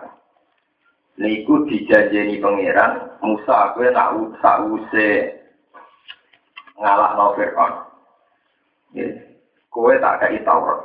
Niku 1.19 1.67
dijanjeni 1.67 2.39
pangeran 2.39 3.19
Musa 3.19 3.75
gue 3.75 3.91
nak 3.91 4.15
sause 4.39 5.11
ngalah 6.79 7.19
no 7.19 7.35
Fir'aun. 7.35 7.73
Kue 9.67 9.93
tak 9.99 10.23
kayak 10.23 10.47
Taurat. 10.47 10.79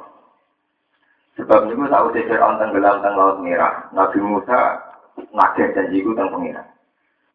Sebab 1.38 1.70
niku 1.70 1.86
sause 1.86 2.26
Fir'aun 2.26 2.58
tenggelam 2.58 3.06
teng 3.06 3.14
Laut 3.14 3.38
Merah. 3.38 3.86
Nabi 3.94 4.18
Musa 4.18 4.82
nagih 5.30 5.70
janjiku 5.78 6.10
teng 6.18 6.34
pangeran. 6.34 6.66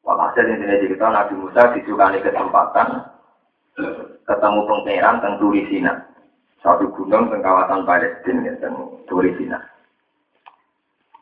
Walhasil 0.03 0.51
intinya 0.51 0.75
cerita 0.83 1.07
Nabi 1.07 1.33
Musa 1.39 1.71
disukani 1.71 2.19
kesempatan 2.19 3.18
ketemu 4.27 4.59
pangeran 4.67 5.15
teng 5.23 5.35
Turisina 5.41 5.93
satu 6.59 6.91
gunung 6.91 7.31
di 7.31 7.39
kawasan 7.39 7.87
Palestina 7.87 8.51
dan 8.59 8.75
Turisina. 9.07 9.59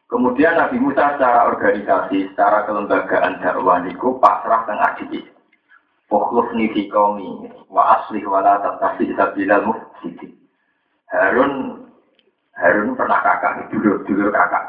Kemudian 0.07 0.55
Nabi 0.55 0.79
Musa 0.79 1.19
secara 1.19 1.51
organisasi, 1.51 2.31
secara 2.31 2.63
kelembagaan 2.63 3.43
dakwah 3.43 3.83
niku 3.83 4.17
pasrah 4.23 4.63
teng 4.63 4.79
adik. 4.79 5.27
Fokus 6.07 6.47
fi 6.55 6.87
qaumi 6.87 7.51
wa 7.67 7.99
asli 7.99 8.23
wala 8.23 8.63
tatafi 8.63 9.11
sabilal 9.11 9.67
mufsidi. 9.67 10.31
Harun 11.11 11.83
Harun 12.55 12.95
pernah 12.95 13.19
kakak, 13.19 13.67
dulu 13.69 14.01
dulu 14.07 14.31
kakak. 14.31 14.65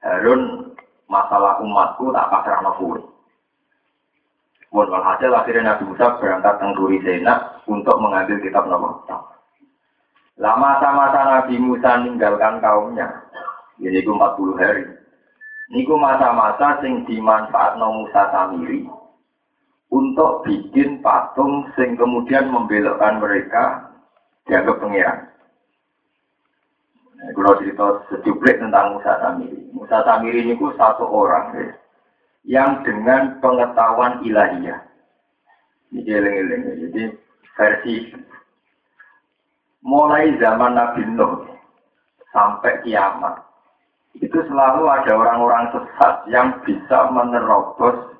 Harun 0.00 0.72
masalah 1.06 1.60
umatku 1.60 2.08
tak 2.10 2.32
pasrah 2.32 2.64
nafuri. 2.64 3.11
Mohon 4.72 4.88
walhasil 4.96 5.30
akhirnya 5.36 5.76
Nabi 5.76 5.84
Musa 5.92 6.16
berangkat 6.16 6.56
ke 6.56 6.66
Turisina 6.72 7.60
untuk 7.68 7.96
mengambil 8.00 8.40
kitab 8.40 8.64
Nabi 8.72 8.88
Lama 10.40 10.80
masa-masa 10.80 11.20
Nabi 11.28 11.60
Musa 11.60 12.00
meninggalkan 12.00 12.56
kaumnya, 12.64 13.04
ini 13.76 14.00
itu 14.00 14.16
40 14.16 14.56
hari. 14.56 14.88
Niku 15.76 16.00
masa-masa 16.00 16.80
sing 16.80 17.04
no 17.04 17.88
Musa 18.00 18.32
Samiri 18.32 18.88
untuk 19.92 20.40
bikin 20.48 21.04
patung 21.04 21.68
sing 21.76 22.00
kemudian 22.00 22.48
membelokkan 22.48 23.20
mereka 23.20 23.92
dianggap 24.48 24.80
pengiran. 24.80 25.18
Nah, 27.20 27.28
kalau 27.36 27.60
cerita 27.60 27.86
sejumlah 28.08 28.54
tentang 28.56 28.96
Musa 28.96 29.12
Samiri. 29.20 29.60
Musa 29.76 30.00
Samiri 30.00 30.48
ini 30.48 30.56
satu 30.80 31.04
orang 31.06 31.60
ya, 31.60 31.68
yang 32.46 32.82
dengan 32.82 33.38
pengetahuan 33.38 34.22
ilahiyah. 34.26 34.82
Ini 35.92 36.08
eling-eling. 36.08 36.62
Jadi 36.88 37.02
versi 37.54 37.94
mulai 39.82 40.32
zaman 40.38 40.78
Nabi 40.78 41.02
Nuh 41.12 41.46
sampai 42.32 42.80
kiamat 42.86 43.44
itu 44.16 44.38
selalu 44.46 44.86
ada 44.88 45.12
orang-orang 45.16 45.72
sesat 45.74 46.14
yang 46.30 46.54
bisa 46.62 47.10
menerobos 47.10 48.14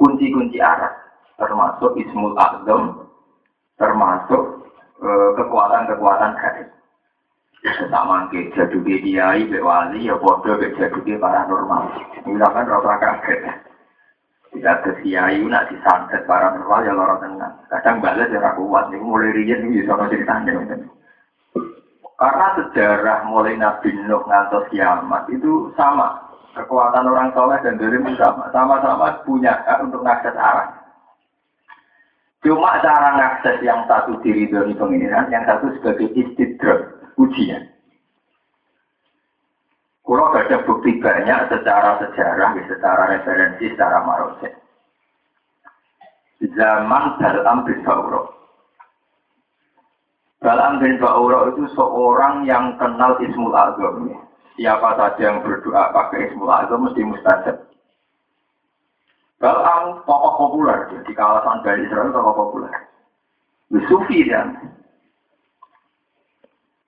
kunci-kunci 0.00 0.58
arah 0.58 0.94
termasuk 1.36 1.94
Ismul 2.00 2.34
Azam 2.40 3.06
termasuk 3.76 4.42
kekuatan 5.00 5.88
kekuatan-kekuatan 5.88 6.32
gaib 6.40 6.68
tak 7.60 8.04
mangke 8.08 8.48
jaduke 8.56 9.04
kiai 9.04 9.44
be 9.44 9.60
wali 9.60 10.08
ya 10.08 10.16
padha 10.16 10.56
be 10.56 10.72
jaduke 10.80 11.20
paranormal. 11.20 11.92
Misalkan 12.24 12.72
ora 12.72 12.96
kaget 12.96 13.40
tidak 14.50 14.80
ke 14.82 14.92
kiai 15.04 15.44
nak 15.44 15.68
disantet 15.68 16.24
paranormal 16.24 16.80
ya 16.88 16.96
loro 16.96 17.20
tenang 17.20 17.52
kadang 17.68 18.00
balas 18.00 18.32
ya 18.32 18.56
kuat. 18.56 18.88
Nih 18.88 19.00
mulai 19.04 19.36
riyen 19.36 19.68
nih 19.68 19.84
bisa 19.84 19.92
ceritanya 20.08 20.56
karena 22.20 22.46
sejarah 22.52 23.24
mulai 23.32 23.56
Nabi 23.56 23.96
Nuh 24.04 24.20
ngantos 24.28 24.68
kiamat 24.68 25.24
itu 25.32 25.72
sama. 25.72 26.28
Kekuatan 26.52 27.08
orang 27.08 27.32
soleh 27.32 27.56
dan 27.64 27.80
dari 27.80 27.96
sama. 28.20 28.52
Sama-sama 28.52 29.24
punya 29.24 29.56
hak 29.64 29.88
untuk 29.88 30.04
mengakses 30.04 30.36
arah. 30.36 30.68
Cuma 32.44 32.76
cara 32.84 33.16
mengakses 33.16 33.56
yang 33.64 33.88
satu 33.88 34.20
diri 34.20 34.52
dari 34.52 34.76
pengiran, 34.76 35.32
yang 35.32 35.48
satu 35.48 35.72
sebagai 35.78 36.12
istidrak 36.12 36.99
ujian. 37.20 37.68
Kulo 40.00 40.32
ada 40.34 40.66
bukti 40.66 40.98
banyak 40.98 41.52
secara 41.52 42.00
sejarah, 42.02 42.56
secara 42.66 43.02
referensi, 43.14 43.70
secara 43.70 44.02
marose. 44.02 44.50
Zaman 46.40 47.20
Balam 47.20 47.68
bin 47.68 47.84
Ba'uro. 47.84 48.32
Balam 50.40 50.80
bin 50.80 50.96
Ba'uro 50.98 51.52
itu 51.52 51.68
seorang 51.76 52.48
yang 52.48 52.80
kenal 52.80 53.20
Ismul 53.20 53.52
Azam. 53.52 54.24
Siapa 54.56 54.98
saja 54.98 55.20
yang 55.20 55.44
berdoa 55.44 55.92
pakai 55.92 56.32
Ismul 56.32 56.48
Azam 56.48 56.88
mesti 56.88 57.04
mustajab. 57.04 57.70
Balam 59.38 60.00
tokoh 60.08 60.32
populer 60.36 60.90
di 61.06 61.12
kawasan 61.12 61.60
Bali 61.62 61.86
Israel 61.86 62.10
tokoh 62.10 62.34
populer. 62.34 62.72
Sufi 63.86 64.26
dan 64.26 64.79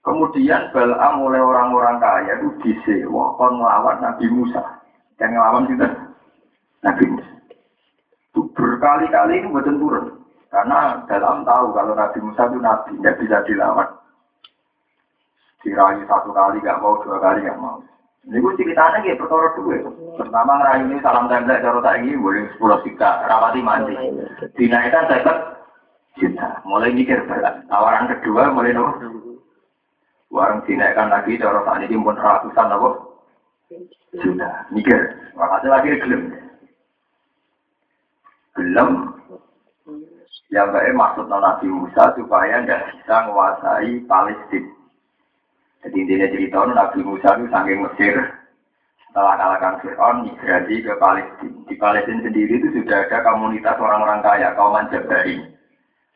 Kemudian 0.03 0.75
Balaam 0.75 1.23
oleh 1.23 1.39
orang-orang 1.39 2.03
kaya 2.03 2.35
itu 2.43 2.51
disewa 2.59 3.39
kon 3.39 3.63
melawan 3.63 4.03
Nabi 4.03 4.27
Musa. 4.35 4.83
Yang 5.23 5.39
melawan 5.39 5.65
kita 5.71 5.87
Nabi 6.83 7.05
Musa. 7.07 7.33
Itu 8.35 8.51
berkali-kali 8.51 9.39
itu 9.39 9.49
betul 9.55 9.79
turun. 9.79 10.07
Karena 10.51 11.07
Balaam 11.07 11.47
tahu 11.47 11.71
kalau 11.71 11.95
Nabi 11.95 12.19
Musa 12.19 12.43
itu 12.51 12.59
Nabi, 12.59 12.91
tidak 12.99 13.19
bisa 13.23 13.37
dilawan. 13.47 13.89
Dirayu 15.63 16.03
satu 16.11 16.35
kali 16.35 16.59
gak 16.59 16.83
mau, 16.83 16.99
dua 17.07 17.23
kali 17.23 17.47
gak 17.47 17.63
mau. 17.63 17.79
Ini 18.27 18.43
gue 18.43 18.59
ceritanya 18.59 18.99
kayak 19.07 19.19
perkara 19.23 19.55
dua. 19.55 19.87
Pertama 20.19 20.59
ngerayu 20.59 20.91
ini 20.91 20.99
salam 20.99 21.31
tanda 21.31 21.63
cara 21.63 21.79
tak 21.79 22.03
ini 22.03 22.19
boleh 22.19 22.51
sepuluh 22.55 22.83
juta, 22.83 23.23
rapati 23.31 23.63
mandi. 23.63 23.95
Dinaikkan 24.59 25.07
saya 25.07 25.35
juta. 26.19 26.59
Mulai 26.67 26.91
mikir 26.91 27.23
berat. 27.31 27.63
Tawaran 27.71 28.11
kedua 28.11 28.51
mulai 28.51 28.75
nopo 28.75 29.32
Warung 30.33 30.65
dinaikkan 30.65 31.13
lagi, 31.13 31.37
cara 31.37 31.61
saat 31.61 31.85
ini 31.85 32.01
pun 32.01 32.17
ratusan 32.17 32.73
apa? 32.73 32.91
Sudah, 34.17 34.65
mikir. 34.73 34.97
Makanya 35.37 35.69
lagi 35.69 36.01
gelem. 36.01 36.23
Gelem. 38.57 38.91
Ya 40.49 40.69
baik 40.69 40.97
maksud 40.97 41.29
Nabi 41.29 41.69
Musa 41.69 42.13
supaya 42.17 42.61
tidak 42.65 42.85
bisa 42.93 43.29
menguasai 43.29 43.93
Palestina. 44.05 44.73
Jadi 45.85 45.97
intinya 45.97 46.29
cerita 46.29 46.61
Nabi 46.65 47.01
Musa 47.05 47.29
itu 47.37 47.45
saking 47.49 47.79
Mesir 47.85 48.15
setelah 49.09 49.37
kalahkan 49.37 49.81
Fir'aun 49.85 50.29
migrasi 50.29 50.81
ke 50.81 50.93
Palestina. 50.97 51.57
Di 51.69 51.75
Palestina 51.77 52.25
sendiri 52.25 52.57
itu 52.57 52.69
sudah 52.73 53.05
ada 53.05 53.21
komunitas 53.21 53.77
orang-orang 53.77 54.25
kaya, 54.25 54.57
kaum 54.57 54.77
Jabari. 54.89 55.52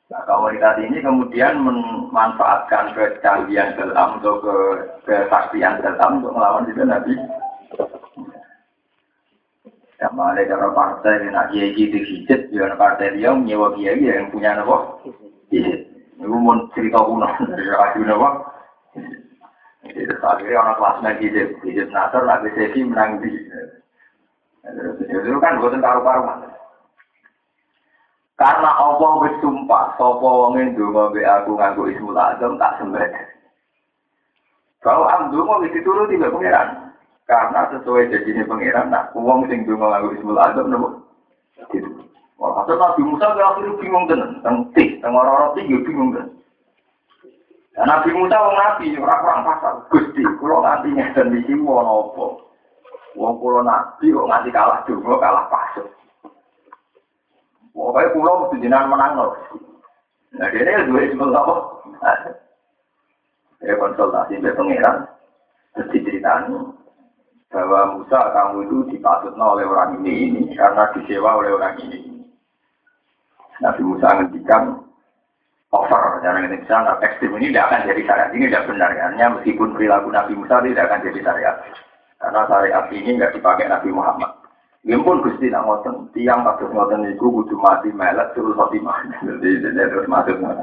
Nah, 0.07 0.23
komunitas 0.23 0.79
ini 0.87 1.03
kemudian 1.03 1.67
memanfaatkan 1.67 2.95
kecanggihan 2.95 3.75
dalam 3.75 4.23
atau 4.23 4.39
ke 4.39 4.57
kesaktian 5.03 5.83
dalam 5.83 6.23
untuk 6.23 6.31
melawan 6.31 6.71
itu 6.71 6.83
Nabi 6.87 7.15
sama 9.97 10.37
ada 10.37 10.45
cara 10.45 10.69
partai 10.77 11.25
nak 11.33 11.51
kiai 11.51 11.73
gitu 11.73 11.97
hijit, 11.97 12.53
jangan 12.53 12.77
partai 12.77 13.17
dia 13.17 13.33
menyewa 13.33 13.73
kiai 13.73 13.97
yang 14.05 14.29
punya 14.29 14.53
nopo. 14.61 15.01
Hijit. 15.49 15.89
Itu 16.21 16.37
mau 16.37 16.69
cerita 16.77 17.01
kuno 17.01 17.25
dari 17.49 17.65
radio 17.65 18.03
nopo. 18.05 18.29
Akhirnya 20.27 20.61
orang 20.61 20.77
kelas 20.77 20.97
naik 21.01 21.21
hijit, 21.25 21.49
hijit 21.65 21.89
nasar, 21.91 22.23
nak 22.29 22.45
sesi 22.45 22.85
menang 22.85 23.25
di. 23.25 23.31
Itu 25.01 25.39
kan 25.41 25.65
bukan 25.65 25.81
karu-karuan. 25.81 26.56
Karena 28.37 28.69
Allah 28.77 29.13
bersumpah, 29.17 29.97
sopo 29.97 30.29
wong 30.29 30.61
ndonga 30.61 31.09
mbek 31.09 31.25
aku 31.25 31.57
nganggo 31.57 31.89
Ismul 31.89 32.21
Azam 32.21 32.61
tak 32.61 32.77
sembah. 32.77 33.09
Kalau 34.85 35.09
am 35.09 35.33
ndonga 35.33 35.65
wis 35.65 35.73
dituruti 35.73 36.21
mbek 36.21 36.33
pangeran. 36.37 36.93
Karena 37.25 37.65
sesuai 37.73 38.13
jadi 38.13 38.45
pangeran, 38.45 38.93
nah 38.93 39.09
uang 39.17 39.49
sing 39.49 39.65
dungo 39.65 39.89
nganggo 39.89 40.13
Ismul 40.21 40.37
Azam 40.37 40.69
nopo. 40.69 40.89
Gitu. 41.73 41.89
Wah, 42.37 42.61
atau 42.61 42.77
Nabi 42.77 43.01
Musa 43.09 43.33
ke 43.33 43.41
akhirnya 43.41 43.81
bingung 43.81 44.05
tenan, 44.13 44.45
teng 44.45 44.69
tik, 44.77 45.01
teng 45.01 45.17
tinggi 45.57 45.81
bingung 45.89 46.13
tenan. 46.13 46.37
Dan 47.73 47.89
Nabi 47.89 48.13
Musa 48.13 48.37
wong 48.37 48.57
Nabi 48.57 48.97
orang 48.97 49.21
kurang 49.21 49.41
pasal. 49.45 49.75
Gusti, 49.93 50.25
kalau 50.41 50.65
dan 50.65 51.33
di 51.33 51.41
sini 51.45 51.61
wong 51.61 51.85
apa? 51.85 52.27
Wong 53.17 53.33
kulo 53.41 53.61
Nabi 53.65 54.13
kok 54.13 54.29
nganti 54.29 54.49
kalah 54.53 54.81
dungo 54.85 55.17
kalah 55.17 55.49
pasal. 55.49 55.89
Pokoknya 57.77 58.13
kulo 58.17 58.33
mesti 58.41 58.57
jenengan 58.65 58.89
menang 58.89 59.13
loh. 59.21 59.33
Nah, 60.41 60.49
dia 60.49 60.65
ini 60.65 60.89
dua 60.89 61.01
Ismul 61.05 61.37
apa? 61.37 61.55
Ya 63.61 63.77
konsultasi 63.77 64.41
dengan 64.41 64.57
pangeran. 64.57 64.97
Terus 65.77 65.93
diceritani, 65.93 66.57
bahwa 67.53 67.97
Musa 67.97 68.21
kamu 68.37 68.69
itu 68.69 68.77
dipatutnya 68.97 69.45
oleh 69.45 69.65
orang 69.65 70.01
ini 70.03 70.13
ini 70.29 70.43
karena 70.57 70.93
disewa 70.93 71.41
oleh 71.41 71.53
orang 71.57 71.77
ini. 71.89 72.25
Nabi 73.65 73.83
Musa 73.85 74.13
ngendikan 74.13 74.85
over 75.73 76.21
cara 76.21 76.37
Indonesia 76.37 76.77
nah, 76.85 77.01
ekstrim 77.01 77.33
ini 77.41 77.53
tidak 77.53 77.73
akan 77.73 77.89
jadi 77.89 78.03
syariat 78.05 78.31
ini 78.37 78.45
tidak 78.53 78.67
benar 78.69 78.91
ya. 78.93 79.27
meskipun 79.33 79.73
perilaku 79.73 80.09
Nabi 80.13 80.33
Musa 80.37 80.61
tidak 80.61 80.85
akan 80.85 81.01
jadi 81.09 81.21
syariat 81.25 81.57
karena 82.21 82.41
syariat 82.45 82.85
ini 82.93 83.11
nggak 83.17 83.35
dipakai 83.41 83.65
Nabi 83.73 83.89
Muhammad. 83.89 84.36
Ini 84.87 85.03
pun 85.03 85.19
gusti 85.19 85.51
nak 85.51 85.67
ngoten 85.67 86.15
tiang 86.15 86.47
kados 86.47 86.71
ngoten 86.71 87.11
itu 87.11 87.27
kudu 87.27 87.59
mati 87.59 87.91
melet 87.91 88.31
terus 88.39 88.55
mati 88.55 88.79
mati 88.79 89.11
jadi 89.19 89.67
terus 89.75 90.07
masuk 90.07 90.39
mana. 90.39 90.63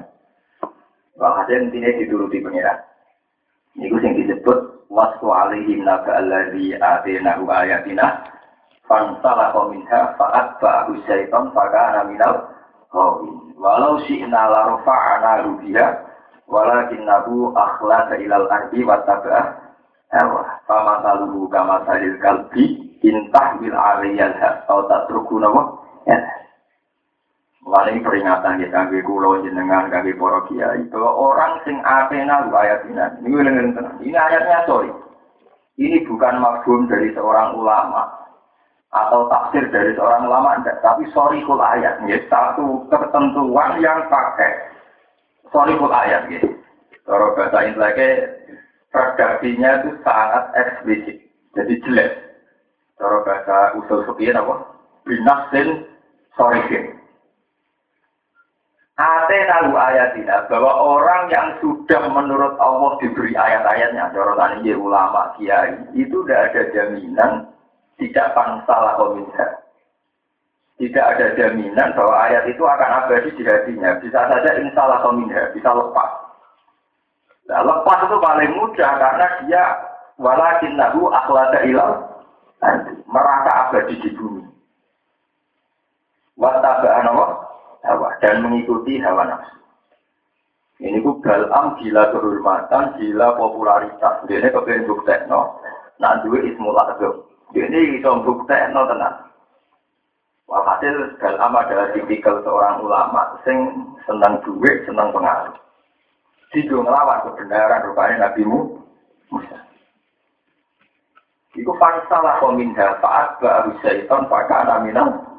Walhasil 1.19 1.67
intinya 1.67 1.91
dituruti 1.91 2.39
pengiran. 2.39 2.79
Ini 3.75 3.91
yang 3.91 4.15
disebut 4.15 4.87
wasku 4.87 5.27
alaihim 5.27 5.83
naga 5.83 6.23
alladhi 6.23 6.71
atenahu 6.71 7.51
ayatina 7.51 8.23
fansalah 8.87 9.51
minha 9.67 10.15
fa'at 10.15 10.55
ba'ahu 10.63 11.03
syaitan 11.03 11.51
fakana 11.51 12.07
minal 12.07 12.47
ghawin 12.95 13.51
walau 13.59 13.99
syi'na 14.07 14.39
la 14.53 14.71
rufa'ana 14.71 15.51
rubiha 15.51 15.87
walakinnahu 16.47 17.51
akhlasa 17.57 18.15
ilal 18.23 18.47
ardi 18.47 18.87
wattaba'a 18.87 19.43
hawa 20.15 20.63
fama 20.63 21.01
taluhu 21.03 21.49
kama 21.49 21.83
salil 21.89 22.15
kalbi 22.23 22.92
intah 23.03 23.59
bil 23.59 23.75
aliyal 23.75 24.33
atau 24.39 24.87
tak 24.87 25.11
nawa 25.11 25.61
ya 26.07 26.17
Mulai 27.63 27.95
peringatan 28.03 28.59
kita 28.59 28.75
kangge 28.75 28.99
kulo 29.07 29.39
jenengan 29.39 29.87
kangge 29.87 30.11
para 30.19 30.43
kiai 30.51 30.83
bahwa 30.91 31.11
orang 31.15 31.63
sing 31.63 31.79
atena 31.79 32.43
lu 32.43 32.51
ayat 32.59 32.83
ini. 32.91 32.99
Ini 33.23 34.03
Ini 34.03 34.17
ayatnya 34.19 34.67
sorry. 34.67 34.91
Ini 35.79 36.03
bukan 36.03 36.43
mafhum 36.43 36.91
dari 36.91 37.15
seorang 37.15 37.55
ulama 37.55 38.11
atau 38.91 39.31
tafsir 39.31 39.63
dari 39.71 39.95
seorang 39.95 40.27
ulama 40.27 40.59
enggak, 40.59 40.83
tapi 40.83 41.07
sorry 41.15 41.39
ayat. 41.47 42.03
Ya, 42.03 42.19
satu 42.27 42.83
ketentuan 42.91 43.79
yang 43.79 44.11
pakai 44.11 44.51
sorry 45.55 45.79
kul 45.79 45.89
ayat. 45.89 46.27
Ya. 46.27 46.43
Kalau 47.07 47.31
bahasa 47.31 47.63
Indonesia 47.63 48.27
redaksinya 48.91 49.69
itu 49.81 49.89
sangat 50.03 50.43
eksplisit. 50.51 51.17
Jadi 51.55 51.73
jelek. 51.87 52.11
Kalau 52.97 53.25
bahasa 53.25 53.77
usul 53.81 54.05
sekian 54.05 54.37
apa? 54.37 54.69
Binasin 55.03 55.87
sorry 56.37 56.61
Ate 58.93 59.37
tahu 59.49 59.73
ayatina 59.73 60.45
bahwa 60.45 60.69
orang 60.77 61.25
yang 61.33 61.57
sudah 61.57 62.13
menurut 62.13 62.53
Allah 62.61 62.93
diberi 63.01 63.33
ayat-ayatnya, 63.33 64.13
dorotan 64.13 64.61
ini 64.61 64.77
ulama 64.77 65.33
kiai, 65.33 65.81
itu 65.97 66.21
tidak 66.21 66.53
ada 66.53 66.61
jaminan 66.69 67.49
tidak 67.97 68.37
pangsalah 68.37 68.93
kominha. 69.01 69.47
Tidak 70.77 71.05
ada 71.05 71.33
jaminan 71.33 71.93
bahwa 71.97 72.15
ayat 72.29 72.45
itu 72.49 72.61
akan 72.61 72.89
abadi 73.01 73.33
di 73.33 73.43
hatinya. 73.45 73.97
Bisa 73.97 74.29
saja 74.29 74.61
insalah 74.61 75.01
kominha, 75.01 75.49
bisa 75.57 75.73
lepas. 75.73 76.09
Nah, 77.49 77.65
lepas 77.65 77.99
itu 78.05 78.17
paling 78.21 78.51
mudah 78.55 78.91
karena 78.97 79.27
dia 79.41 79.63
walakin 80.21 80.77
nahu 80.77 81.09
akhlada 81.09 81.65
ilal 81.65 82.12
merasa 83.07 83.51
abadi 83.67 83.95
di 83.99 84.09
bumi. 84.15 84.43
Wattaba'an 86.39 87.07
hawa 87.83 88.09
dan 88.23 88.41
mengikuti 88.41 88.97
hawa 88.99 89.27
nafsu. 89.27 89.63
Ini 90.83 90.99
ku 90.99 91.23
balam 91.23 91.79
gila 91.79 92.11
kehormatan, 92.11 92.99
gila 92.99 93.39
popularitas. 93.39 94.25
Dia 94.27 94.43
ini 94.43 94.51
kepengen 94.51 94.83
bukti, 94.83 95.15
no. 95.31 95.55
Nah, 96.01 96.19
dua 96.25 96.43
ismul 96.43 96.75
azam. 96.75 97.23
Dia 97.55 97.71
ini 97.71 98.01
bisa 98.01 98.11
bukti, 98.19 98.57
no, 98.75 98.83
tenang. 98.91 99.15
Walhasil, 100.43 101.15
balam 101.23 101.55
adalah 101.55 101.87
tipikal 101.95 102.43
seorang 102.43 102.83
ulama, 102.83 103.39
sing 103.47 103.87
senang 104.03 104.43
duit, 104.43 104.83
senang 104.83 105.15
pengaruh. 105.15 105.55
Dia 106.51 106.67
ngelawan 106.67 107.31
kebenaran 107.31 107.87
rupanya 107.87 108.27
Nabi 108.27 108.43
Musa. 108.43 109.62
Iku 111.53 111.71
fansalah 111.77 112.41
pemindah 112.41 112.97
faat 112.97 113.37
baru 113.37 113.77
syaitan 113.85 114.25
pakana 114.25 114.81
minang 114.81 115.33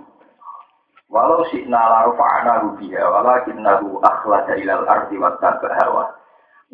Walau 1.14 1.46
si 1.55 1.62
nalaru 1.70 2.18
fa'ana 2.18 2.66
rubiha, 2.66 3.07
walakin 3.07 3.62
nahu 3.62 4.03
akhlada 4.03 4.59
ilal 4.59 4.83
ardi 4.83 5.14
wa 5.14 5.31
hawa. 5.38 6.11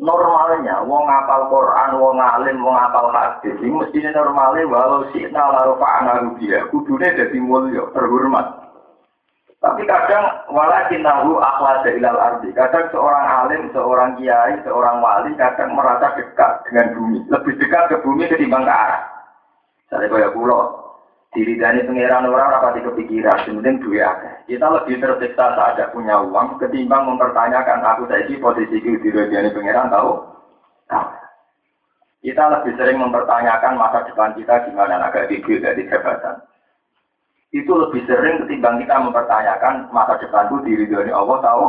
Normalnya, 0.01 0.81
wong 0.81 1.05
ngapal 1.05 1.45
Quran, 1.53 2.01
wong 2.01 2.17
alim, 2.17 2.57
wong 2.65 2.73
ngapal 2.73 3.13
hadis, 3.13 3.53
ini 3.61 3.69
mestinya 3.69 4.17
normalnya 4.17 4.65
walau 4.65 5.05
si 5.13 5.21
nalaru 5.29 5.77
fa'ana 5.77 6.25
rubiha, 6.25 6.73
kudune 6.73 7.05
jadi 7.13 7.37
mulia, 7.37 7.85
terhormat. 7.93 8.61
Tapi 9.61 9.85
kadang 9.85 10.25
walakin 10.49 11.05
nahu 11.05 11.37
akhlada 11.37 11.93
ilal 11.93 12.17
ardi. 12.17 12.49
Kadang 12.57 12.89
seorang 12.89 13.45
alim, 13.45 13.69
seorang 13.69 14.17
kiai, 14.17 14.57
seorang 14.65 15.05
wali 15.05 15.37
kadang 15.37 15.77
merasa 15.77 16.17
dekat 16.17 16.65
dengan 16.65 16.97
bumi. 16.97 17.19
Lebih 17.29 17.61
dekat 17.61 17.93
ke 17.93 18.01
bumi 18.01 18.25
ketimbang 18.25 18.65
ke 18.65 18.73
arah. 18.73 19.20
Saya 19.91 20.07
kaya 20.07 20.31
pulau, 20.31 20.95
diri 21.35 21.59
dari 21.59 21.83
pengiran 21.83 22.31
orang 22.31 22.55
rapati 22.55 22.79
kepikiran, 22.79 23.43
penting 23.43 23.83
duit 23.83 23.99
akeh. 23.99 24.55
Kita 24.55 24.71
lebih 24.71 25.03
tersiksa 25.03 25.51
saat 25.51 25.75
ada 25.75 25.91
punya 25.91 26.15
uang 26.23 26.63
ketimbang 26.63 27.11
mempertanyakan 27.11 27.83
aku 27.83 28.07
tadi 28.07 28.39
posisi 28.39 28.79
di 28.79 29.09
dari 29.11 29.51
pengiran 29.51 29.91
tahu? 29.91 30.11
Tahu. 30.87 31.07
Kita 32.21 32.43
lebih 32.53 32.77
sering 32.79 33.03
mempertanyakan 33.03 33.75
masa 33.75 34.05
depan 34.07 34.31
kita 34.37 34.63
gimana 34.69 35.11
agak 35.11 35.27
gigi 35.27 35.57
dari 35.59 35.83
jabatan. 35.89 36.37
Itu 37.51 37.75
lebih 37.75 38.07
sering 38.07 38.47
ketimbang 38.47 38.79
kita 38.79 38.95
mempertanyakan 38.95 39.91
masa 39.91 40.15
depanku 40.23 40.63
diri 40.63 40.87
dari 40.87 41.11
Allah 41.11 41.35
tahu? 41.43 41.63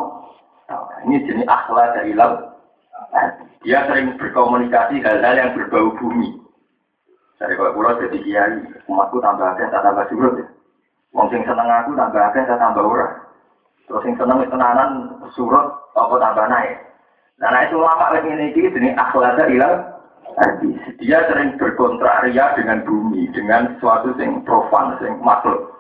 Tahu. 0.71 0.85
Ini 1.11 1.27
jenis 1.27 1.49
akhlak 1.51 1.99
dari 1.99 2.15
laut. 2.15 2.53
Dia 3.67 3.83
sering 3.91 4.15
berkomunikasi 4.15 5.03
hal-hal 5.03 5.35
yang 5.35 5.51
berbau 5.59 5.91
bumi. 5.99 6.42
Dari 7.43 7.59
kalau 7.59 7.75
pulau 7.75 7.99
jadi 7.99 8.19
kiai, 8.23 8.55
umatku 8.87 9.19
tambah 9.19 9.43
akeh, 9.43 9.67
tak 9.75 9.83
tambah 9.83 10.07
surut 10.07 10.39
ya. 10.39 10.47
Wong 11.11 11.27
sing 11.35 11.43
seneng 11.43 11.67
aku 11.67 11.99
tambah 11.99 12.23
akeh, 12.31 12.47
tak 12.47 12.63
tambah 12.63 12.87
ora. 12.87 13.19
Terus 13.91 14.03
sing 14.07 14.15
seneng 14.15 14.47
tenanan 14.47 15.11
surut, 15.35 15.75
apa 15.99 16.15
tambah 16.23 16.47
naik. 16.47 16.79
Nah, 17.43 17.67
itu 17.67 17.83
lama 17.83 18.15
lagi 18.15 18.31
ini 18.31 18.55
ini 18.55 18.95
akhlaknya 18.95 19.51
hilang. 19.51 19.75
Dia 21.03 21.19
sering 21.27 21.59
berkontraria 21.59 22.55
dengan 22.55 22.87
bumi, 22.87 23.27
dengan 23.35 23.75
sesuatu 23.75 24.15
yang 24.23 24.47
profan, 24.47 24.95
yang 25.03 25.19
makhluk. 25.19 25.75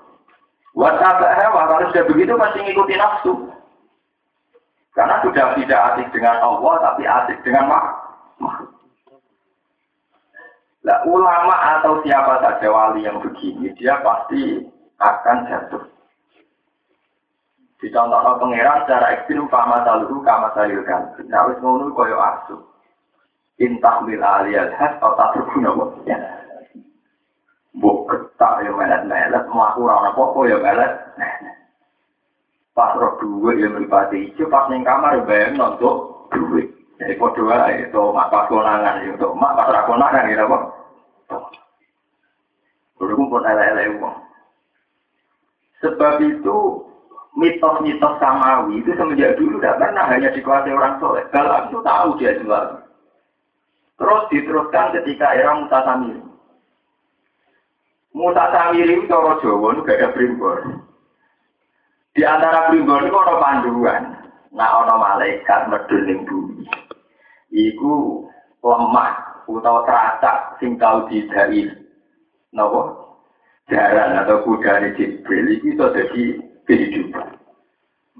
Watabaha, 0.74 1.46
kalau 1.46 1.86
sudah 1.94 2.04
begitu 2.10 2.34
pasti 2.34 2.58
ngikutin 2.66 2.98
nafsu. 2.98 3.32
Karena 4.98 5.22
sudah 5.22 5.54
tidak 5.54 5.80
asik 5.94 6.10
dengan 6.10 6.42
Allah, 6.42 6.74
tapi 6.90 7.06
asik 7.06 7.38
dengan 7.46 7.70
makhluk. 7.70 8.71
Nah, 10.82 10.98
ulama 11.06 11.78
atau 11.78 12.02
siapa 12.02 12.42
saja 12.42 12.66
wali 12.66 13.06
yang 13.06 13.22
begini, 13.22 13.70
dia 13.78 14.02
pasti 14.02 14.66
akan 14.98 15.46
jatuh. 15.46 15.84
Dicontohkan 17.78 18.38
pangeran 18.38 18.82
secara 18.86 19.06
ekstrim, 19.14 19.46
kama 19.46 19.82
saluhu, 19.86 20.22
kama 20.26 20.50
salilkan. 20.54 21.18
Nah, 21.30 21.46
wis 21.50 21.58
koyo 21.94 22.18
asu. 22.18 22.56
Intah 23.62 24.02
mil 24.02 24.22
aliyal 24.22 24.74
has, 24.74 24.98
atau 24.98 25.30
terguna 25.34 25.70
ya. 26.02 26.18
Buk 27.78 28.10
ketak 28.10 28.66
ya 28.66 28.70
melet-melet, 28.74 29.44
melaku 29.48 29.86
rana 29.86 30.10
popo 30.18 30.50
ya 30.50 30.58
melet. 30.58 30.92
Pas 32.74 32.96
roh 32.96 33.20
duit 33.20 33.60
yang 33.62 33.76
beripati 33.76 34.32
hijau, 34.32 34.48
pas 34.48 34.66
neng 34.66 34.82
kamar 34.82 35.20
ya 35.20 35.28
bayang 35.28 35.60
nonton 35.60 36.26
duit. 36.32 36.71
Jadi 37.02 37.18
kode 37.18 37.42
wae 37.42 37.82
itu 37.82 38.02
mak 38.14 38.30
pas 38.30 38.46
konangan 38.46 39.02
itu 39.02 39.26
mak 39.34 39.58
pas 39.58 39.74
ra 39.74 39.82
konangan 39.90 40.30
gitu 40.30 40.46
apa. 40.46 40.58
Kulo 42.94 43.18
pun 43.26 43.42
elek-elek 43.42 43.98
uang. 43.98 44.16
Sebab 45.82 46.22
itu 46.22 46.58
mitos-mitos 47.34 48.14
samawi 48.22 48.78
itu 48.78 48.94
semenjak 48.94 49.34
dulu 49.34 49.58
tidak 49.58 49.82
pernah 49.82 50.06
hanya 50.06 50.30
dikuasai 50.30 50.70
orang 50.70 51.02
soleh. 51.02 51.26
Kalau 51.34 51.66
itu 51.66 51.78
tahu 51.82 52.08
dia 52.22 52.38
jual. 52.38 52.86
Terus 53.98 54.22
diteruskan 54.30 54.94
ketika 55.02 55.34
era 55.34 55.58
Musa 55.58 55.82
Samiri. 55.82 56.22
Musa 58.14 58.44
Samiri 58.54 58.94
itu 59.02 59.10
orang 59.10 59.42
Jawa 59.42 59.68
itu 59.74 59.80
gak 59.82 59.98
ada 59.98 60.08
primbon. 60.14 60.62
Di 62.14 62.22
antara 62.22 62.70
primbon 62.70 63.10
itu 63.10 63.18
ada 63.18 63.34
panduan. 63.42 64.02
Nah, 64.54 64.70
ada 64.84 64.94
malaikat 65.00 65.66
medun 65.66 66.22
bumi 66.28 66.62
iku 67.52 68.24
lemah 68.64 69.44
utawa 69.46 69.84
teracak 69.84 70.56
sing 70.58 70.80
tau 70.80 71.04
didai. 71.06 71.68
Napa? 72.52 72.80
Jaran 73.70 74.18
atau 74.24 74.42
kuda 74.44 74.82
di 74.84 74.88
Jibril 74.98 75.46
itu 75.54 75.72
iso 75.72 75.86
dadi 75.94 76.36
kehidupan. 76.66 77.38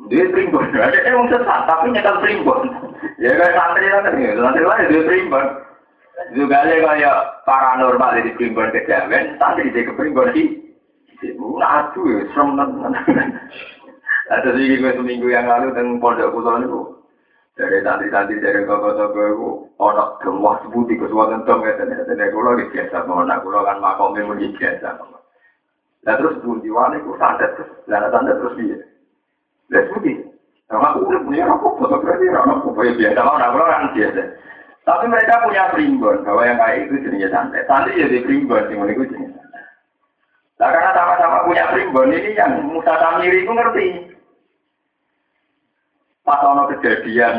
Dia 0.09 0.25
primbon, 0.33 0.73
ada 0.73 0.99
yang 1.05 1.29
sesat 1.29 1.69
tapi 1.69 1.93
nyetel 1.93 2.17
primbon. 2.25 2.73
Ya 3.21 3.37
kayak 3.37 3.55
santri 3.55 3.87
lah 3.93 4.01
kan, 4.09 4.17
santri 4.17 4.65
lah 4.65 4.79
dia 4.89 5.03
primbon. 5.05 5.47
Juga 6.33 6.57
ada 6.65 6.77
kayak 6.81 7.17
paranormal 7.45 8.17
di 8.25 8.33
primbon 8.41 8.73
kejawen, 8.73 9.37
santri 9.37 9.69
di 9.69 9.85
primbon 9.93 10.33
di 10.33 10.45
Nah, 11.23 11.87
aduh 11.87 12.03
ya, 12.03 12.27
serem 12.35 12.59
Ada 14.33 14.59
sih 14.59 14.75
gue 14.75 14.91
seminggu 14.97 15.31
yang 15.31 15.47
lalu 15.47 15.71
dengan 15.71 16.03
pondok 16.03 16.35
pulau 16.35 16.59
itu, 16.59 16.81
dari 17.53 17.85
santri-santri 17.85 18.41
dari 18.41 18.65
koko-koko 18.65 19.21
itu, 19.29 19.49
orang 19.77 20.17
gemah 20.25 20.57
sebuti 20.65 20.97
ke 20.97 21.05
suatu 21.05 21.37
tentang 21.37 21.61
ya, 21.69 21.77
dan 21.77 22.33
kulo 22.33 22.57
di 22.57 22.65
biasa, 22.73 23.05
mohon 23.05 23.29
aku 23.29 23.53
kan 23.53 23.77
makomnya 23.77 24.25
muni 24.25 24.57
biasa. 24.57 24.89
Nah 26.03 26.15
terus 26.19 26.41
bunyi 26.41 26.73
wani 26.73 27.05
ku 27.05 27.13
santet 27.21 27.53
terus, 27.61 27.71
dan 27.85 28.09
santet 28.09 28.41
terus 28.41 28.57
dia. 28.57 28.79
Lihat 29.69 29.85
sebuti, 29.93 30.13
sama 30.73 30.97
aku 30.97 31.13
udah 31.13 31.21
punya 31.29 31.45
rokok, 31.45 31.77
fotografi 31.77 32.27
rokok, 32.33 32.81
ya 32.89 32.93
biasa, 32.97 33.21
mohon 33.21 33.45
aku 33.45 33.57
kan 33.61 33.93
biasa. 33.93 34.23
Tapi 34.83 35.05
mereka 35.07 35.45
punya 35.47 35.65
primbon, 35.71 36.17
bahwa 36.25 36.43
yang 36.43 36.59
kayak 36.59 36.89
itu 36.89 37.05
jenisnya 37.05 37.29
santet. 37.31 37.69
Santri 37.69 38.01
jadi 38.01 38.25
primbon, 38.25 38.67
sih 38.67 38.81
itu 38.81 39.05
jenisnya. 39.13 39.45
Nah 40.57 40.69
karena 40.73 40.91
sama-sama 40.97 41.45
punya 41.45 41.69
primbon, 41.69 42.17
ini 42.17 42.33
yang 42.33 42.65
Musa 42.65 42.97
Samiri 42.97 43.45
itu 43.45 43.53
ngerti. 43.53 43.87
Pas 46.23 46.39
ono 46.47 46.71
kejadian 46.71 47.37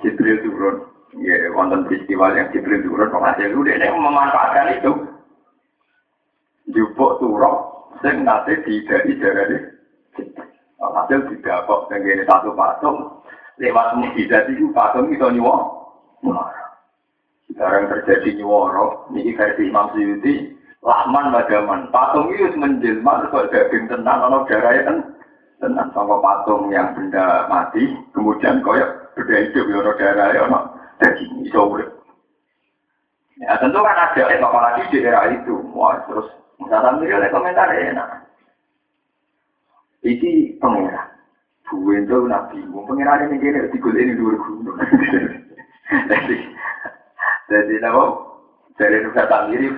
Jibril 0.00 0.40
turun, 0.40 0.88
ya 1.20 1.52
wonten 1.52 1.84
peristiwa 1.84 2.32
yang 2.32 2.48
Jibril 2.48 2.80
turun, 2.80 3.12
penghasil 3.12 3.52
itu 3.52 3.60
dia 3.68 3.92
memanfaatkan 3.92 4.80
itu. 4.80 4.92
Jupuk 6.72 7.20
turun, 7.20 7.54
sing 8.00 8.24
tidak 8.24 9.04
darah 9.20 9.44
deh. 9.52 9.62
Hasil 10.82 11.28
tidak 11.28 11.68
kok 11.68 11.92
tenggine 11.92 12.24
satu 12.24 12.56
patung, 12.56 13.20
lewat 13.60 14.00
mukjizat 14.00 14.48
itu 14.48 14.72
patung 14.72 15.12
itu 15.12 15.24
nyuwok. 15.24 15.60
Sekarang 17.52 17.92
terjadi 17.92 18.40
nyuworo, 18.40 19.12
ini 19.12 19.36
versi 19.36 19.68
Imam 19.68 19.92
Suyuti, 19.92 20.56
Lahman 20.80 21.30
Madaman, 21.30 21.92
patung 21.92 22.32
itu 22.32 22.48
menjelma, 22.56 23.28
terus 23.28 23.52
daging 23.52 23.92
tenang, 23.92 24.24
ono 24.24 24.48
darahnya 24.48 24.88
kan 24.88 24.96
tenang 25.62 25.94
sama 25.94 26.18
patung 26.18 26.74
yang 26.74 26.90
benda 26.90 27.46
mati, 27.46 27.86
kemudian 28.10 28.58
koyok 28.66 29.14
benda 29.14 29.46
hidup 29.46 29.70
ya 29.70 29.76
ono 29.78 29.92
darah 29.94 30.28
ya 30.34 30.40
ono 30.50 30.60
daging 30.98 31.46
iso 31.46 31.70
urip. 31.70 31.90
Ya 33.38 33.54
tentu 33.62 33.78
kan 33.78 33.94
ada 33.94 34.22
eh, 34.26 34.42
apalagi 34.42 34.90
di 34.90 35.06
era 35.06 35.30
itu. 35.30 35.54
Wah, 35.70 36.02
terus 36.10 36.26
mirip 36.58 37.14
oleh 37.14 37.30
komentar 37.30 37.70
enak. 37.70 38.26
Iki 40.02 40.58
pengira. 40.58 41.14
Buwe 41.70 42.04
itu 42.04 42.28
nabi, 42.28 42.60
mau 42.68 42.84
pengira 42.84 43.22
ini 43.22 43.40
gini, 43.40 43.70
tiga 43.72 43.90
ini 43.96 44.12
dua 44.18 44.36
gunung. 44.36 44.76
Jadi, 46.10 46.36
jadi 47.48 47.74
nama 47.80 48.12
dari 48.76 49.00
Nusa 49.00 49.24
Tamiri 49.24 49.72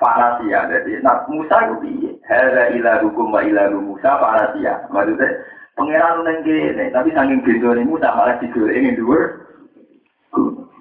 fanasia. 0.00 0.64
Jadi, 0.64 1.04
nah 1.04 1.24
Musa 1.28 1.56
itu 1.68 1.76
piye? 1.84 2.10
Hada 2.30 2.70
ila 2.78 3.02
hukum 3.02 3.34
wa 3.34 3.42
ila 3.42 3.74
Musa 3.74 4.14
fanasia. 4.22 4.86
Maksudnya, 4.94 5.34
pangeran 5.74 6.22
neng 6.22 6.46
kene, 6.46 6.86
tapi 6.94 7.10
saking 7.10 7.42
bendone 7.42 7.82
Musa 7.82 8.14
malah 8.14 8.38
tidur 8.38 8.70
ini 8.70 8.94
dua. 8.94 9.18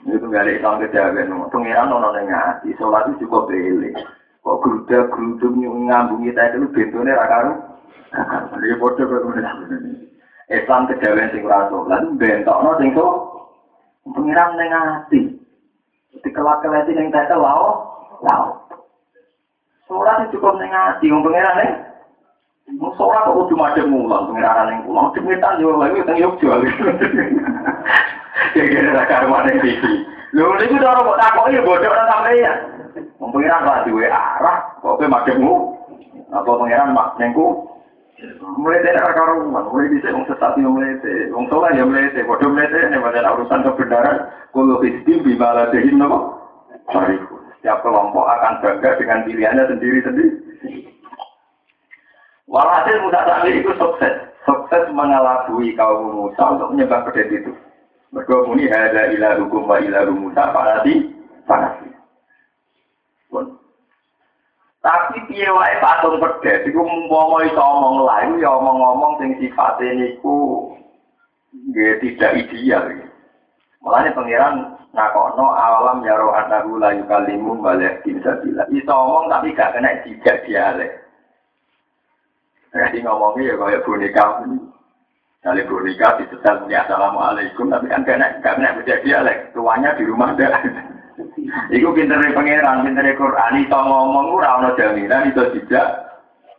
Itu 0.06 0.30
gak 0.30 0.46
ada 0.46 0.54
Islam 0.54 0.78
kejawen. 0.86 1.34
Pangeran 1.50 1.90
ono 1.90 2.14
neng 2.14 2.30
hati, 2.30 2.70
sholat 2.78 3.10
itu 3.10 3.26
cukup 3.26 3.50
beli. 3.50 3.90
Kok 4.46 4.62
geruda 4.62 5.10
geruduk 5.10 5.52
ngambung 5.58 6.22
kita 6.22 6.54
itu 6.54 6.70
bendone 6.70 7.18
rakaru. 7.18 7.54
Dia 8.62 8.78
bodoh 8.78 9.10
Islam 10.54 10.82
kejawen 10.86 11.34
sing 11.34 11.42
ora 11.50 11.66
sholat, 11.74 12.14
bentokno 12.14 12.78
sing 12.78 12.94
so. 12.94 13.06
Pangeran 14.06 14.54
neng 14.54 14.70
hati. 14.70 15.22
Dikelak-kelati 16.22 16.94
neng 16.94 17.10
tete 17.10 17.34
lao, 17.34 17.90
lao. 18.22 18.69
Sholat 19.90 20.30
cukup 20.30 20.62
ning 20.62 20.70
ati 20.70 21.10
wong 21.10 21.26
pangeran 21.26 21.58
ning. 21.66 21.72
Mau 22.78 22.94
sholat 22.94 23.26
kok 23.26 23.34
kudu 23.42 23.58
madhep 23.58 23.90
mulang 23.90 24.30
pangeran 24.30 24.70
ning 24.70 24.78
kula. 24.86 25.10
Cemetan 25.18 25.58
yo 25.58 25.74
lagi 25.82 26.06
teng 26.06 26.22
Yogyo. 26.22 26.62
Ya 28.54 28.64
kira 28.70 28.94
ra 28.94 29.04
karuan 29.10 29.50
ning 29.50 29.58
iki. 29.66 30.06
Lho 30.38 30.54
niku 30.62 30.78
cara 30.78 31.02
kok 31.02 31.18
takoki 31.18 31.66
bodoh 31.66 31.90
ora 31.90 32.06
sampeyan. 32.06 32.58
Wong 33.18 33.34
pangeran 33.34 33.66
kok 33.66 33.82
duwe 33.90 34.06
arah 34.06 34.58
kok 34.78 34.94
kowe 35.02 35.10
madhepmu. 35.10 35.54
Apa 36.38 36.52
pangeran 36.54 36.94
mak 36.94 37.18
nengku 37.18 37.66
mulai 38.62 38.84
dari 38.86 39.00
akar 39.00 39.16
karuan, 39.18 39.58
mulai 39.74 39.90
bisa 39.90 40.14
wong 40.14 40.30
sesat 40.30 40.54
mulai 40.62 41.02
dari 41.02 41.34
wong 41.34 41.50
yang 41.50 41.90
mulai 41.90 42.14
dari 42.14 42.28
bodoh 42.30 42.54
dari 42.54 42.94
nih 42.94 43.00
pada 43.02 43.32
urusan 43.32 43.64
kebenaran, 43.64 44.28
kalau 44.52 44.84
istim 44.84 45.24
bimala 45.24 45.72
dehin 45.72 45.98
nopo, 45.98 46.36
sariku. 46.92 47.39
Setiap 47.60 47.84
kelompok 47.84 48.24
akan 48.24 48.64
bangga 48.64 48.96
dengan 48.96 49.28
pilihannya 49.28 49.68
sendiri-sendiri. 49.68 50.32
Walhasil 52.48 53.04
Musa 53.04 53.20
Samir 53.28 53.60
itu 53.60 53.72
sukses. 53.76 54.16
Sukses 54.48 54.88
mengelabui 54.96 55.76
kaum 55.76 56.08
Musa 56.16 56.56
untuk 56.56 56.72
menyembah 56.72 57.04
pedet 57.12 57.30
itu. 57.36 57.52
Mereka 58.16 58.48
muni 58.48 58.72
hada 58.72 59.12
ila 59.12 59.44
hukum 59.44 59.68
wa 59.68 59.76
ila 59.78 60.08
Musa 60.08 60.56
panasi 60.56 61.12
panasi. 61.44 61.92
Tapi 64.80 65.20
piye 65.28 65.52
wae 65.52 65.76
patung 65.84 66.18
pedet 66.24 66.64
iku 66.64 66.80
umpama 66.80 67.44
iso 67.44 67.60
omong 67.60 68.08
lain 68.08 68.40
ya 68.40 68.56
omong-omong 68.56 69.20
sing 69.20 69.36
sifate 69.44 69.86
niku 70.00 70.72
tidak 71.76 72.40
ideal. 72.40 72.88
Mulane 73.84 74.16
pangeran 74.16 74.69
nakono 74.94 75.54
alam 75.54 76.02
ya 76.02 76.18
roh 76.18 76.34
anahu 76.34 76.82
la 76.82 76.96
yukalimu 76.98 77.62
balik 77.62 78.02
bisa 78.02 78.42
bila. 78.42 78.66
Itu 78.74 78.90
omong 78.90 79.30
tapi 79.30 79.54
gak 79.54 79.78
kena 79.78 80.02
jika 80.06 80.34
dialek. 80.46 80.92
Jadi 82.70 83.02
ngomongnya 83.02 83.54
ya 83.54 83.56
kayak 83.58 83.84
boneka. 83.86 84.26
Kali 85.40 85.62
boneka 85.64 86.08
disetel 86.20 86.56
punya 86.66 86.84
assalamualaikum 86.86 87.72
tapi 87.72 87.86
kan 87.88 88.02
kena 88.06 88.42
gak 88.42 88.58
kena 88.58 88.78
bisa 88.82 89.02
dialek. 89.06 89.54
Tuanya 89.54 89.94
di 89.98 90.04
rumah 90.06 90.34
dah 90.38 90.58
Iku 91.70 91.92
pintere 91.92 92.32
pangeran, 92.32 92.86
pintere 92.86 93.12
Quran, 93.20 93.60
itu 93.60 93.76
ngomong 93.76 94.40
ora 94.40 94.62
ono 94.62 94.70
jaminan 94.80 95.30
itu 95.30 95.44
tidak 95.60 95.88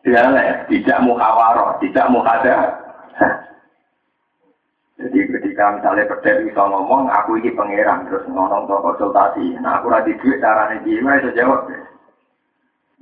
dialek, 0.05 0.69
tidak 0.69 0.99
muhawarah, 1.01 1.81
tidak 1.81 2.07
muhada. 2.13 2.57
Ketika 5.61 5.77
misalnya 5.77 6.09
berdiri 6.09 6.49
bisa 6.49 6.63
ngomong, 6.73 7.13
aku 7.13 7.37
ini 7.37 7.53
pangeran 7.53 8.09
terus 8.09 8.25
ngomong 8.33 8.65
ke 8.65 8.81
konsultasi. 8.81 9.61
Nah 9.61 9.77
aku 9.77 9.93
lagi 9.93 10.17
duit 10.17 10.41
caranya 10.41 10.81
gimana 10.81 11.21
bisa 11.21 11.37
jawab. 11.37 11.69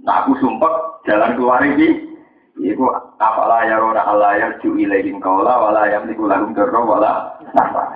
Nah 0.03 0.27
aku 0.27 0.35
sumpah 0.43 0.99
jalan 1.07 1.39
keluar 1.39 1.63
ini. 1.63 2.19
Iku 2.59 2.91
apalah 3.23 3.63
ya 3.63 3.79
rona 3.79 4.03
Allah 4.03 4.43
ya 4.43 4.49
ju 4.59 4.75
ilaihim 4.75 5.23
kaula 5.23 5.71
wala 5.71 5.87
yang 5.87 6.11
niku 6.11 6.27
lahum 6.27 6.51
darra 6.51 6.83
wala. 6.83 7.39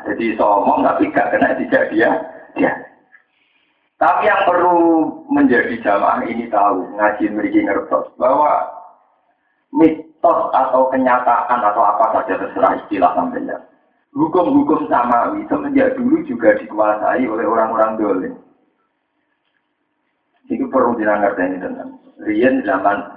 Jadi 0.07 0.39
somong 0.39 0.87
tapi 0.87 1.11
gak 1.11 1.35
kena 1.35 1.59
tidak 1.59 1.91
dia 1.91 2.11
dia. 2.55 2.71
Tapi 3.99 4.31
yang 4.31 4.47
perlu 4.47 5.11
menjadi 5.27 5.75
jamaah 5.83 6.23
ini 6.23 6.47
tahu 6.47 6.87
ngaji 7.03 7.35
memiliki 7.35 7.67
ngertos 7.67 8.15
bahwa 8.15 8.63
mitos 9.75 10.39
atau 10.55 10.87
kenyataan 10.95 11.59
atau 11.59 11.83
apa 11.83 12.15
saja 12.15 12.39
terserah 12.39 12.79
istilah 12.79 13.11
sampai 13.19 13.43
Hukum-hukum 14.13 14.93
samawi 14.93 15.49
semenjak 15.49 15.97
dulu 15.97 16.21
juga 16.29 16.53
dikuasai 16.61 17.25
oleh 17.25 17.49
orang-orang 17.49 17.97
dolim. 17.97 18.35
Itu 20.53 20.69
perlu 20.69 21.01
dinangerti 21.01 21.43
ini 21.49 21.57
tentang. 21.65 21.97
Rian 22.21 22.61
zaman 22.69 23.09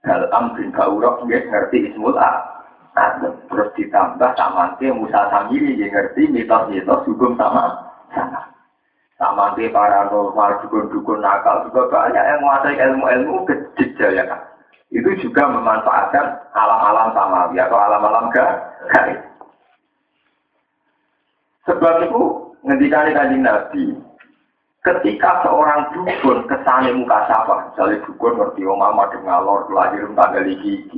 dalam 0.00 0.56
bin 0.56 0.72
Kaurok 0.72 1.28
ngerti 1.28 1.92
ismul 1.92 2.16
Adem. 2.16 3.36
Terus 3.52 3.68
ditambah 3.76 4.32
sama 4.32 4.80
ke 4.80 4.88
Musa 4.88 5.28
Samiri 5.28 5.76
yang 5.76 5.92
ngerti 5.92 6.32
mitos-mitos 6.32 7.04
hukum 7.04 7.36
sama 7.36 7.92
sama. 8.16 8.40
Sama 9.20 9.52
ke 9.52 9.68
paranormal, 9.68 10.64
dukun-dukun 10.64 11.20
nakal 11.20 11.68
juga 11.68 11.92
banyak 11.92 12.24
yang 12.24 12.40
menguasai 12.40 12.80
ilmu-ilmu 12.80 13.44
kecil 13.76 14.16
ya 14.16 14.24
kan. 14.24 14.40
Itu 14.88 15.12
juga 15.20 15.44
memanfaatkan 15.52 16.40
alam-alam 16.56 17.12
samawi 17.12 17.60
atau 17.60 17.76
alam-alam 17.76 18.32
gaib. 18.32 19.29
Sebab 21.68 22.08
itu 22.08 22.22
ngendikane 22.64 23.12
kanjeng 23.12 23.44
Nabi, 23.44 23.84
ketika 24.80 25.44
seorang 25.44 25.92
dukun 25.92 26.48
kesane 26.48 26.90
muka 26.96 27.28
sapa, 27.28 27.68
misalnya 27.68 28.00
dukun 28.08 28.36
ngerti 28.40 28.64
omah 28.64 28.96
madem 28.96 29.20
ngalor 29.28 29.68
lahir 29.68 30.08
tanggal 30.16 30.44
iki, 30.48 30.88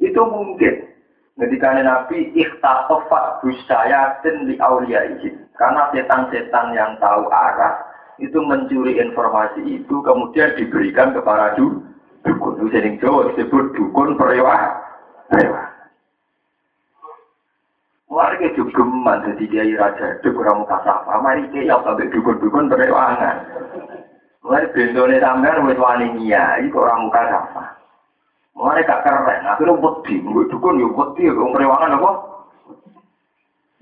itu 0.00 0.20
mungkin 0.24 0.88
ngendikane 1.36 1.84
Nabi 1.84 2.32
ikhtatofat 2.32 3.44
busayatin 3.44 4.48
li 4.48 4.56
ini. 4.56 5.28
Karena 5.56 5.88
setan-setan 5.92 6.76
yang 6.76 6.96
tahu 7.00 7.28
arah 7.32 7.80
itu 8.20 8.40
mencuri 8.40 8.96
informasi 8.96 9.60
itu 9.80 9.96
kemudian 10.00 10.56
diberikan 10.56 11.12
kepada 11.12 11.56
dukun. 11.56 12.56
Itu 12.56 12.66
sering 12.72 12.96
Jawa 12.98 13.32
disebut 13.32 13.76
dukun 13.76 14.16
perewah. 14.16 14.80
Perewah. 15.28 15.65
Warga 18.16 18.48
jogeman 18.56 19.28
jadi 19.28 19.44
kiai 19.44 19.76
raja 19.76 20.16
itu 20.16 20.32
kurang 20.32 20.64
muka 20.64 20.80
sapa. 20.88 21.20
Mari 21.20 21.52
kiai 21.52 21.68
sampai 21.68 22.08
dukun-dukun 22.08 22.72
berewangan. 22.72 23.44
Mulai 24.40 24.72
bendone 24.72 25.20
sampean 25.20 25.68
wis 25.68 25.76
wani 25.76 26.16
niya, 26.16 26.64
iki 26.64 26.72
orang 26.72 27.12
muka 27.12 27.20
sapa. 27.28 27.76
Mulai 28.56 28.88
gak 28.88 29.04
keren, 29.04 29.44
akhirnya 29.44 29.76
wedi, 29.76 30.24
gue 30.24 30.48
dukun 30.48 30.80
yo 30.80 30.88
wedi, 30.96 31.28
gue 31.28 31.52
berewangan 31.52 32.00
apa? 32.00 32.10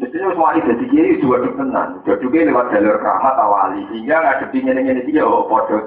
Mestinya 0.03 0.35
wis 0.35 0.41
wani 0.43 0.67
jadi 0.67 0.85
kiai 0.91 1.23
dua 1.23 1.39
tenan. 1.55 2.03
Jadi 2.03 2.27
kiai 2.27 2.51
lewat 2.51 2.75
jalur 2.75 2.99
rahmat 2.99 3.39
awali, 3.39 3.87
sehingga 3.95 4.19
ngadepi 4.19 4.67
ngene-ngene 4.67 5.07
iki 5.07 5.15
yo 5.15 5.47
padha 5.47 5.79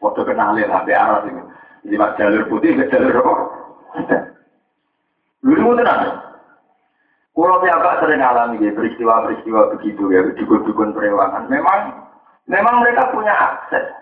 padha 0.00 0.24
kenalin 0.24 0.72
sampai 0.72 0.96
arah 0.96 1.20
ini. 1.28 1.42
Lewat 1.84 2.16
jalur 2.16 2.48
putih 2.48 2.80
ke 2.80 2.88
jalur 2.88 3.12
apa? 3.12 3.34
Lu 5.44 5.76
tenan. 5.76 6.29
Kulo 7.40 7.56
agak 7.56 8.04
sering 8.04 8.20
alami 8.20 8.60
ya 8.60 8.68
peristiwa-peristiwa 8.76 9.72
begitu 9.72 10.12
ya, 10.12 10.28
dukun-dukun 10.36 10.92
perewangan. 10.92 11.48
Memang 11.48 12.04
memang 12.44 12.84
mereka 12.84 13.08
punya 13.16 13.32
akses. 13.32 13.96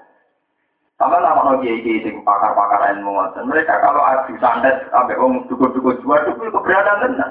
Sama 0.99 1.23
sama 1.23 1.47
no 1.47 1.63
kiai 1.63 2.03
sing 2.03 2.19
pakar-pakar 2.27 2.99
ilmu 2.99 3.15
ngoten. 3.15 3.47
Mereka 3.47 3.79
kalau 3.79 4.03
adu 4.03 4.35
santet 4.43 4.91
sampai 4.91 5.15
om 5.23 5.47
dukun-dukun 5.47 6.03
jual 6.03 6.19
itu 6.19 6.51
keberatan 6.51 6.99
tenan. 6.99 7.31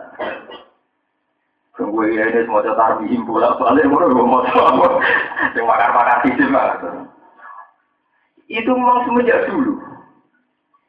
Tunggu 1.75 2.07
ya 2.07 2.23
ini 2.31 2.47
semua 2.47 2.63
cetar 2.63 3.03
bihim 3.03 3.27
bola 3.27 3.59
soalnya 3.59 3.91
mau 3.91 4.07
mau 4.07 4.47
mau 4.47 5.03
sing 5.51 5.63
pakar-pakar 5.67 6.23
fisik 6.23 6.47
banget. 6.47 7.03
Itu 8.47 8.71
memang 8.71 9.03
semenjak 9.11 9.51
dulu. 9.51 9.75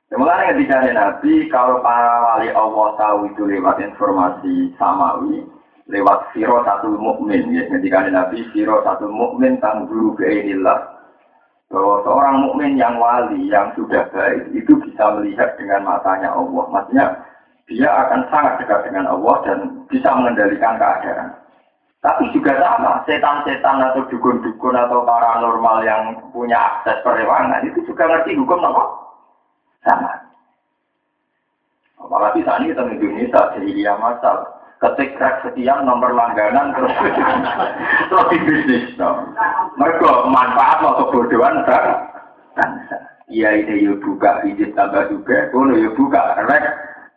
Semuanya 0.09 0.57
ketika 0.57 0.89
Nabi, 0.89 1.53
kalau 1.53 1.85
para 1.85 2.25
wali 2.25 2.49
Allah 2.49 2.89
tahu 2.97 3.29
itu 3.29 3.45
lewat 3.45 3.77
informasi 3.77 4.73
samawi, 4.81 5.45
lewat 5.85 6.33
siro 6.33 6.65
satu 6.65 6.97
mukmin 6.97 7.53
ya 7.53 7.69
ketika 7.69 8.09
Nabi? 8.09 8.41
Siro 8.57 8.81
satu 8.89 9.05
mukmin 9.05 9.61
tangguru 9.61 10.17
ke 10.17 10.25
inilah 10.25 10.97
bahwa 11.69 12.01
seorang 12.09 12.41
mukmin 12.41 12.81
yang 12.81 12.97
wali 12.97 13.53
yang 13.53 13.69
sudah 13.77 14.09
baik 14.09 14.49
itu 14.57 14.81
bisa 14.81 15.13
melihat 15.13 15.53
dengan 15.61 15.85
matanya 15.85 16.33
Allah. 16.33 16.65
Maksudnya 16.73 17.07
dia 17.69 17.93
akan 17.93 18.33
sangat 18.33 18.65
dekat 18.65 18.89
dengan 18.89 19.13
Allah 19.13 19.37
dan 19.45 19.59
bisa 19.93 20.09
mengendalikan 20.17 20.81
keadaan. 20.81 21.37
Tapi 22.01 22.33
juga 22.33 22.57
sama 22.57 23.05
setan-setan 23.05 23.93
atau 23.93 24.09
dukun-dukun 24.09 24.73
atau 24.73 25.05
paranormal 25.05 25.85
yang 25.85 26.17
punya 26.33 26.57
akses 26.57 26.97
perewangan 27.05 27.61
itu 27.69 27.85
juga 27.85 28.09
ngerti 28.09 28.39
hukum 28.39 28.65
apa 28.65 29.08
sama. 29.85 30.13
Apalagi 31.99 32.47
saat 32.47 32.63
ini 32.63 32.73
kita 32.73 32.83
di 32.89 32.95
Indonesia, 33.03 33.43
dia 33.59 33.95
masal. 33.99 34.37
Ketik 34.79 35.19
crack 35.19 35.43
sekian 35.43 35.83
nomor 35.83 36.15
langganan 36.15 36.71
terus 36.71 36.95
terus 38.09 38.29
di 38.31 38.39
bisnis. 38.47 38.95
Mereka 39.75 40.31
manfaat 40.31 40.87
atau 40.87 41.11
kebodohan 41.11 41.67
bangsa. 42.55 42.97
Iya 43.27 43.59
ini 43.59 43.91
yuk 43.91 44.01
buka 44.07 44.47
izin 44.47 44.79
tambah 44.79 45.11
juga, 45.11 45.51
kono 45.51 45.75
yuk 45.75 45.99
buka 45.99 46.47
rek 46.47 46.65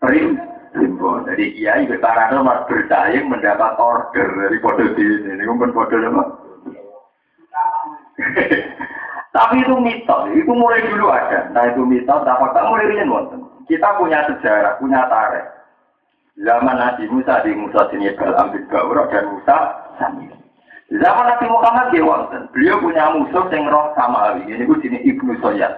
prim 0.01 0.41
limbo. 0.73 1.21
Jadi 1.29 1.53
iya 1.55 1.85
itu 1.85 2.01
tarana 2.01 2.41
mas 2.41 2.65
bersaing 2.65 3.29
mendapat 3.29 3.77
order 3.77 4.27
dari 4.27 4.57
kode 4.57 4.97
di 4.97 5.05
ini, 5.21 5.45
kumpul 5.45 5.69
kode 5.69 6.01
apa? 6.01 6.23
Tapi 9.31 9.63
itu 9.63 9.75
mitos, 9.79 10.27
itu 10.35 10.51
mulai 10.51 10.83
dulu 10.83 11.07
ada. 11.07 11.47
Nah 11.55 11.63
itu 11.71 11.87
mitos, 11.87 12.19
nah 12.27 12.35
fakta 12.35 12.67
mulai 12.67 12.91
rian 12.91 13.07
wonten. 13.07 13.39
Kita 13.63 13.95
punya 13.95 14.27
sejarah, 14.27 14.75
punya 14.75 15.07
tarikh. 15.07 15.47
Zaman 16.43 16.75
Nabi 16.75 17.07
Musa 17.07 17.39
di 17.43 17.55
Musa 17.55 17.87
sini 17.91 18.11
ambil 18.11 18.63
Gaurah 18.67 19.07
dan 19.07 19.31
Musa 19.31 19.57
Samir. 19.95 20.35
Zaman 20.91 21.25
Nabi 21.27 21.47
Muhammad 21.47 21.87
di 21.95 22.03
wonten. 22.03 22.51
Beliau 22.51 22.83
punya 22.83 23.07
musuh 23.15 23.47
yang 23.47 23.71
roh 23.71 23.95
sama 23.95 24.35
Ali. 24.35 24.51
Ini 24.51 24.67
gue 24.67 24.79
sini 24.83 24.99
Ibnu 25.07 25.39
Soyad. 25.39 25.71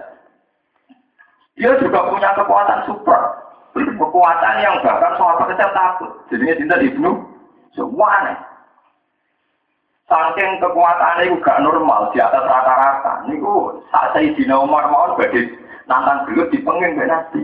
Dia 1.54 1.78
juga 1.78 2.10
punya 2.10 2.34
kekuatan 2.34 2.82
super. 2.90 3.22
Kekuatan 3.78 4.54
yang 4.58 4.82
bahkan 4.82 5.14
soal 5.14 5.38
kecil 5.46 5.70
takut. 5.70 6.10
Jadinya 6.34 6.58
cinta 6.58 6.76
Ibnu 6.82 7.10
semua. 7.78 8.10
Saking 10.04 10.60
kekuatan 10.60 11.24
itu 11.24 11.40
gak 11.40 11.64
normal 11.64 12.12
di 12.12 12.20
atas 12.20 12.44
rata-rata. 12.44 13.24
Niku 13.24 13.80
saat 13.88 14.12
saya 14.12 14.28
di 14.36 14.44
Umar 14.52 14.92
mau 14.92 15.16
bagi 15.16 15.48
nantang 15.88 16.28
beliau 16.28 16.44
di 16.52 16.60
pengin 16.60 17.00
Nabi. 17.00 17.42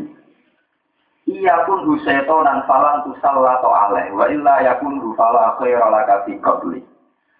Iya 1.24 1.64
pun 1.64 1.88
huseto 1.88 2.42
dan 2.44 2.60
falan 2.68 3.06
tu 3.08 3.16
salah 3.24 3.56
atau 3.60 3.72
aleh. 3.72 4.12
Wa 4.12 4.28
illa 4.28 4.60
ya 4.60 4.76
pun 4.76 5.00
rufala 5.00 5.56
khair 5.56 5.80
ala 5.80 6.04
kasi 6.04 6.36
qabli. 6.44 6.84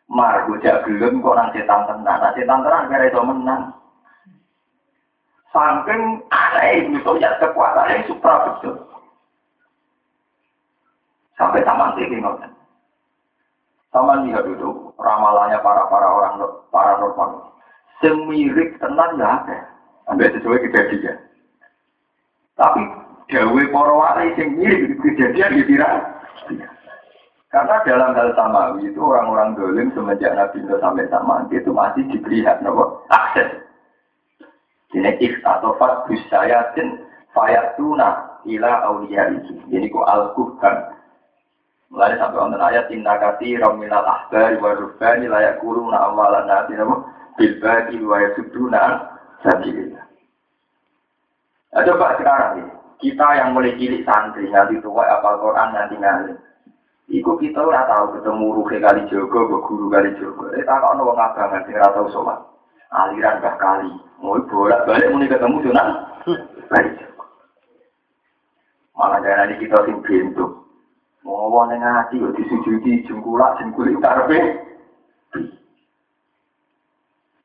Mar 0.08 0.48
bocah 0.48 0.88
gelem 0.88 1.20
kok 1.20 1.36
nang 1.36 1.52
setan 1.52 1.80
tenan. 1.84 2.16
Nah 2.16 2.32
setan 2.32 2.64
tenan 2.64 2.88
kira 2.88 3.04
itu 3.12 3.20
menang. 3.20 3.62
Saking 5.52 6.02
aneh 6.32 6.86
itu 6.86 7.12
ya 7.20 7.30
kekuatannya 7.42 8.08
supra 8.08 8.34
betul. 8.46 8.78
Sampai 11.36 11.66
taman 11.66 11.92
tinggi 11.98 12.20
ngoten. 12.22 12.59
Sama 13.90 14.22
lihat 14.22 14.46
itu 14.46 14.94
ramalannya 15.02 15.58
para 15.66 15.82
para 15.90 16.06
orang 16.06 16.34
para 16.70 16.94
normal. 17.02 17.50
Semirik 17.98 18.78
tenan 18.78 19.18
ya. 19.18 19.58
Sampai 20.06 20.30
sesuai 20.30 20.62
kejadian. 20.70 21.18
Tapi 22.54 22.82
gawe 23.30 23.62
para 23.74 23.92
wali 23.94 24.34
sing 24.38 24.58
mirip 24.58 24.94
kejadian 25.02 25.58
di 25.58 25.74
Karena 27.50 27.82
dalam 27.82 28.14
hal 28.14 28.30
samawi 28.38 28.94
itu 28.94 29.02
orang-orang 29.02 29.58
dolim 29.58 29.90
semenjak 29.90 30.38
Nabi 30.38 30.62
Nuh 30.62 30.78
sampai 30.78 31.10
sama 31.10 31.50
itu 31.50 31.74
masih 31.74 32.06
diberi 32.06 32.46
hak 32.46 32.62
nopo 32.62 33.02
akses. 33.10 33.66
Ini 34.94 35.18
fat 35.42 36.06
busayatin 36.06 37.02
fayatuna 37.34 38.38
ila 38.46 38.72
awliya 38.86 39.34
itu. 39.34 39.58
Jadi 39.66 39.86
ku 39.90 40.02
al-kuhkan 40.06 40.94
Mulai 41.90 42.14
sampai 42.22 42.38
wonten 42.38 42.62
ayat 42.62 42.86
inna 42.94 43.18
kati 43.18 43.58
raminal 43.58 44.06
ahbari 44.06 44.54
wa 44.62 44.78
rubani 44.78 45.26
layak 45.26 45.58
kuruna 45.58 45.98
awalan 46.06 46.46
nasi 46.46 46.78
nama 46.78 47.02
bilbadi 47.34 47.98
wa 47.98 48.16
yasuduna 48.22 49.10
sabilillah. 49.42 50.06
Nah, 51.70 51.82
coba 51.86 52.14
sekarang 52.18 52.62
ini, 52.62 52.72
kita 53.02 53.26
yang 53.42 53.54
mulai 53.54 53.74
cilik 53.78 54.06
santri, 54.06 54.46
nanti 54.50 54.78
tua 54.82 55.06
apal 55.06 55.38
Quran, 55.38 55.70
nanti 55.70 55.94
ngalim. 55.98 56.38
Iku 57.10 57.34
kita 57.42 57.58
ora 57.58 57.90
tahu 57.90 58.22
ketemu 58.22 58.46
ruhe 58.54 58.76
kali 58.78 59.02
jogo, 59.10 59.50
guru 59.66 59.90
kali 59.90 60.14
jogo. 60.14 60.46
Eh 60.54 60.62
tak 60.62 60.86
ono 60.94 61.10
wong 61.10 61.18
abangan 61.18 61.66
sing 61.66 61.74
ora 61.74 61.90
tau 61.90 62.06
sholat. 62.14 62.38
Aliran 62.94 63.42
bah 63.42 63.58
kali, 63.58 63.90
mau 64.22 64.38
bolak 64.46 64.86
balik 64.86 65.10
mulai 65.10 65.26
ketemu 65.26 65.58
sunan. 65.66 65.88
Baik. 66.70 67.02
Malah 68.94 69.18
jangan 69.26 69.58
kita 69.58 69.78
sing 69.90 69.98
bentuk. 70.06 70.69
Wong 71.26 71.68
ning 71.68 71.84
ati 71.84 72.16
kok 72.16 72.34
disujudi 72.38 73.04
jengkulak 73.04 73.60
jengkuli 73.60 73.92
karepe. 74.00 74.40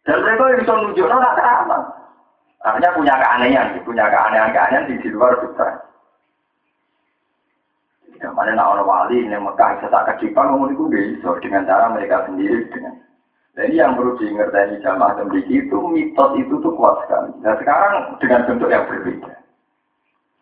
Dan 0.06 0.22
mereka 0.22 0.62
bisa 0.62 0.74
nunjukno 0.78 1.16
nak 1.18 1.36
keramat. 1.36 1.84
Artinya 2.62 2.96
punya 2.98 3.14
keanehan, 3.18 3.68
punya 3.82 4.06
keanehan-keanehan 4.10 4.90
di 4.90 5.10
luar 5.10 5.38
fitrah. 5.42 5.82
Tidak 8.14 8.32
mana 8.32 8.56
nak 8.56 8.80
orang 8.80 8.88
wali 8.88 9.28
yang 9.28 9.44
Mekah 9.44 9.82
sesak 9.84 10.08
kecipan 10.16 10.56
ngomong 10.56 10.72
itu 10.72 10.88
dengan 11.44 11.68
cara 11.68 11.92
mereka 11.92 12.24
sendiri 12.30 12.64
dengan. 12.72 12.96
Jadi 13.56 13.80
yang 13.80 13.96
perlu 13.96 14.20
diingatkan 14.20 14.84
jamaah 14.84 15.16
memiliki 15.20 15.64
itu 15.64 15.78
mitos 15.88 16.32
itu 16.40 16.60
tuh 16.60 16.76
kuat 16.76 17.06
sekali. 17.06 17.32
Nah 17.40 17.56
sekarang 17.56 18.20
dengan 18.20 18.44
bentuk 18.48 18.68
yang 18.68 18.84
berbeda. 18.88 19.32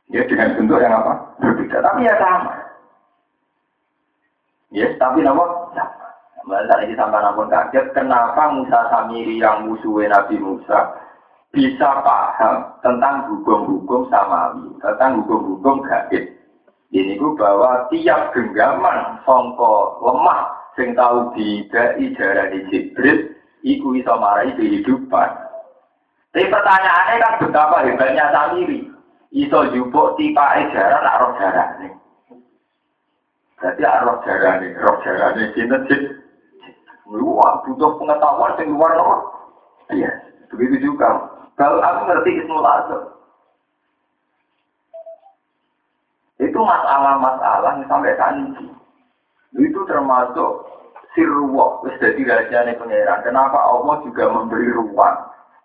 Ya 0.10 0.22
dengan 0.26 0.58
bentuk 0.58 0.82
yang 0.82 0.94
apa? 0.98 1.14
Berbeda. 1.38 1.78
Tapi 1.82 2.10
ya 2.10 2.14
sama. 2.18 2.73
Ya, 4.74 4.90
tapi 4.98 5.22
nama 5.22 5.70
sama. 5.78 6.04
Masa 6.44 6.84
ini 6.84 6.92
sampai 7.00 7.24
namun 7.24 7.48
kaget, 7.48 7.96
kenapa 7.96 8.52
Musa 8.52 8.92
Samiri 8.92 9.40
yang 9.40 9.64
musuhnya 9.64 10.12
Nabi 10.12 10.36
Musa 10.44 10.92
bisa 11.56 12.04
paham 12.04 12.68
tentang 12.84 13.32
hukum-hukum 13.32 14.12
samawi, 14.12 14.68
tentang 14.84 15.24
hukum-hukum 15.24 15.88
gaib. 15.88 16.36
Ini 16.92 17.16
ku 17.16 17.32
bahwa 17.40 17.88
tiap 17.88 18.36
genggaman 18.36 19.24
songko 19.24 20.04
lemah 20.04 20.52
sing 20.76 20.92
tahu 20.94 21.32
didai 21.32 22.12
di 22.52 22.60
Jibril 22.68 23.34
iku 23.64 23.96
iso 23.96 24.14
marai 24.20 24.52
kehidupan. 24.60 25.30
Tapi 26.36 26.52
pertanyaannya 26.52 27.22
kan 27.24 27.34
betapa 27.40 27.88
hebatnya 27.88 28.36
Samiri. 28.36 28.92
Iso 29.32 29.72
jupuk 29.72 30.20
tipa 30.20 30.60
ejaran 30.60 31.02
nak 31.08 31.20
roh 31.24 31.32
nih. 31.80 32.03
Jadi 33.64 33.80
roh 33.88 34.20
jarane, 34.28 34.76
roh 34.76 34.98
jarane 35.08 35.44
sinten 35.56 35.88
sih? 35.88 36.02
Wah, 37.08 37.64
butuh 37.64 37.96
pengetahuan 37.96 38.60
yang 38.60 38.76
luar 38.76 38.92
luar. 39.00 39.22
Iya, 39.88 40.12
begitu 40.52 40.92
juga. 40.92 41.32
Kalau 41.56 41.80
aku 41.80 42.00
ngerti 42.12 42.44
Ismul 42.44 42.66
Azam. 42.68 43.04
Itu 46.44 46.60
masalah-masalah 46.60 47.80
yang 47.80 47.88
sampai 47.88 48.20
ini. 48.36 48.68
Itu 49.56 49.80
termasuk 49.88 50.52
sirruwah, 51.16 51.80
wis 51.88 51.96
jadi 52.04 52.20
rahasianya 52.20 52.76
pengeran. 52.76 53.24
Kenapa 53.24 53.64
Allah 53.64 54.02
juga 54.04 54.28
memberi 54.28 54.68
ruang 54.76 55.18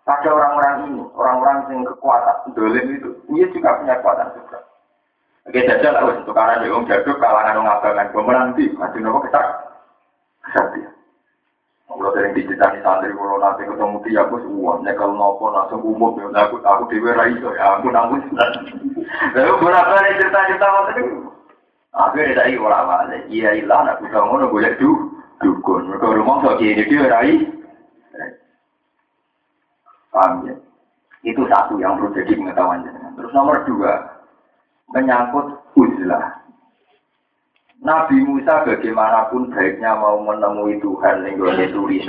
pada 0.05 0.29
orang-orang 0.29 0.75
ini, 0.87 1.03
orang-orang 1.17 1.57
yang 1.73 1.81
kekuatan 1.89 2.53
dolim 2.53 2.85
itu, 2.95 3.09
dia 3.33 3.45
juga 3.51 3.77
punya 3.81 3.97
kekuatan 3.99 4.29
juga. 4.39 4.68
Oke, 5.49 5.65
jajal 5.65 5.97
lah, 5.97 6.05
untuk 6.13 6.37
karena 6.37 6.61
dia 6.61 6.69
om 6.69 6.85
jaduk, 6.85 7.17
kalangan 7.17 7.57
om 7.57 7.65
abangan, 7.65 8.13
gue 8.13 8.21
menanti, 8.21 8.65
masih 8.77 9.01
nopo 9.01 9.25
kesak, 9.25 9.41
kesatria. 10.45 10.93
Kalau 11.89 12.13
sering 12.13 12.37
diceritani 12.37 12.85
santri 12.85 13.09
kalau 13.17 13.41
nanti 13.41 13.65
ketemu 13.65 13.97
dia, 14.05 14.21
aku 14.29 14.37
semua 14.45 14.77
nyekel 14.85 15.09
nopo 15.09 15.49
langsung 15.49 15.81
umum 15.81 16.21
ya, 16.21 16.45
aku 16.45 16.61
aku 16.61 16.85
dewi 16.93 17.17
raiso 17.17 17.49
ya, 17.57 17.81
aku 17.81 17.89
nangis. 17.89 18.29
Lalu 19.33 19.53
berapa 19.57 19.93
nih 19.97 20.17
cerita-cerita 20.21 20.67
waktu 20.69 20.91
itu? 21.01 21.05
Akhirnya 21.97 22.45
dari 22.45 22.53
orang 22.53 22.85
mana? 22.85 23.17
Iya 23.25 23.49
ilah, 23.57 23.97
aku 23.97 24.05
kamu 24.05 24.45
nunggu 24.45 24.53
boleh 24.53 24.73
du 24.77 25.17
dukun. 25.41 25.89
Mereka 25.89 26.13
rumah 26.13 26.45
so 26.45 26.61
ini 26.61 26.85
dia 26.85 27.09
rai. 27.09 27.41
Paham 30.13 30.45
ya? 30.45 30.53
Itu 31.25 31.41
satu 31.49 31.81
yang 31.81 31.97
perlu 31.97 32.13
jadi 32.13 32.37
pengetahuan. 32.37 32.85
Terus 33.17 33.33
nomor 33.33 33.65
dua, 33.65 34.18
menyangkut 34.93 35.57
uzlah. 35.77 36.39
Nabi 37.79 38.19
Musa 38.27 38.67
bagaimanapun 38.67 39.55
baiknya 39.55 39.95
mau 39.95 40.19
menemui 40.19 40.83
Tuhan 40.83 41.23
yang 41.23 41.39
turi. 41.71 42.03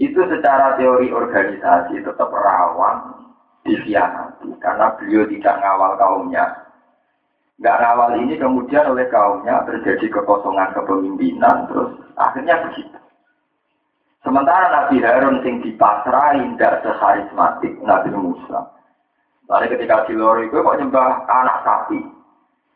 Itu 0.00 0.20
secara 0.26 0.74
teori 0.80 1.12
organisasi 1.12 2.02
tetap 2.02 2.32
rawan 2.32 3.20
dikhianati 3.62 4.48
karena 4.58 4.96
beliau 4.96 5.28
tidak 5.28 5.54
ngawal 5.60 5.92
kaumnya. 6.00 6.44
Nggak 7.60 7.78
ngawal 7.78 8.10
ini 8.24 8.34
kemudian 8.40 8.88
oleh 8.88 9.06
kaumnya 9.12 9.60
terjadi 9.68 10.08
kekosongan 10.08 10.72
kepemimpinan 10.72 11.68
terus 11.68 11.92
akhirnya 12.16 12.56
begitu. 12.64 12.96
Sementara 14.24 14.72
Nabi 14.72 15.00
Harun 15.04 15.44
sing 15.44 15.60
dipasrahin 15.64 16.56
tidak 16.56 16.80
seharismatik 16.84 17.72
Nabi 17.84 18.10
Musa. 18.12 18.68
Lalu 19.50 19.66
ketika 19.74 20.06
di 20.06 20.14
lori 20.14 20.46
itu 20.46 20.62
kok 20.62 20.78
nyembah 20.78 21.26
anak 21.26 21.66
sapi. 21.66 21.98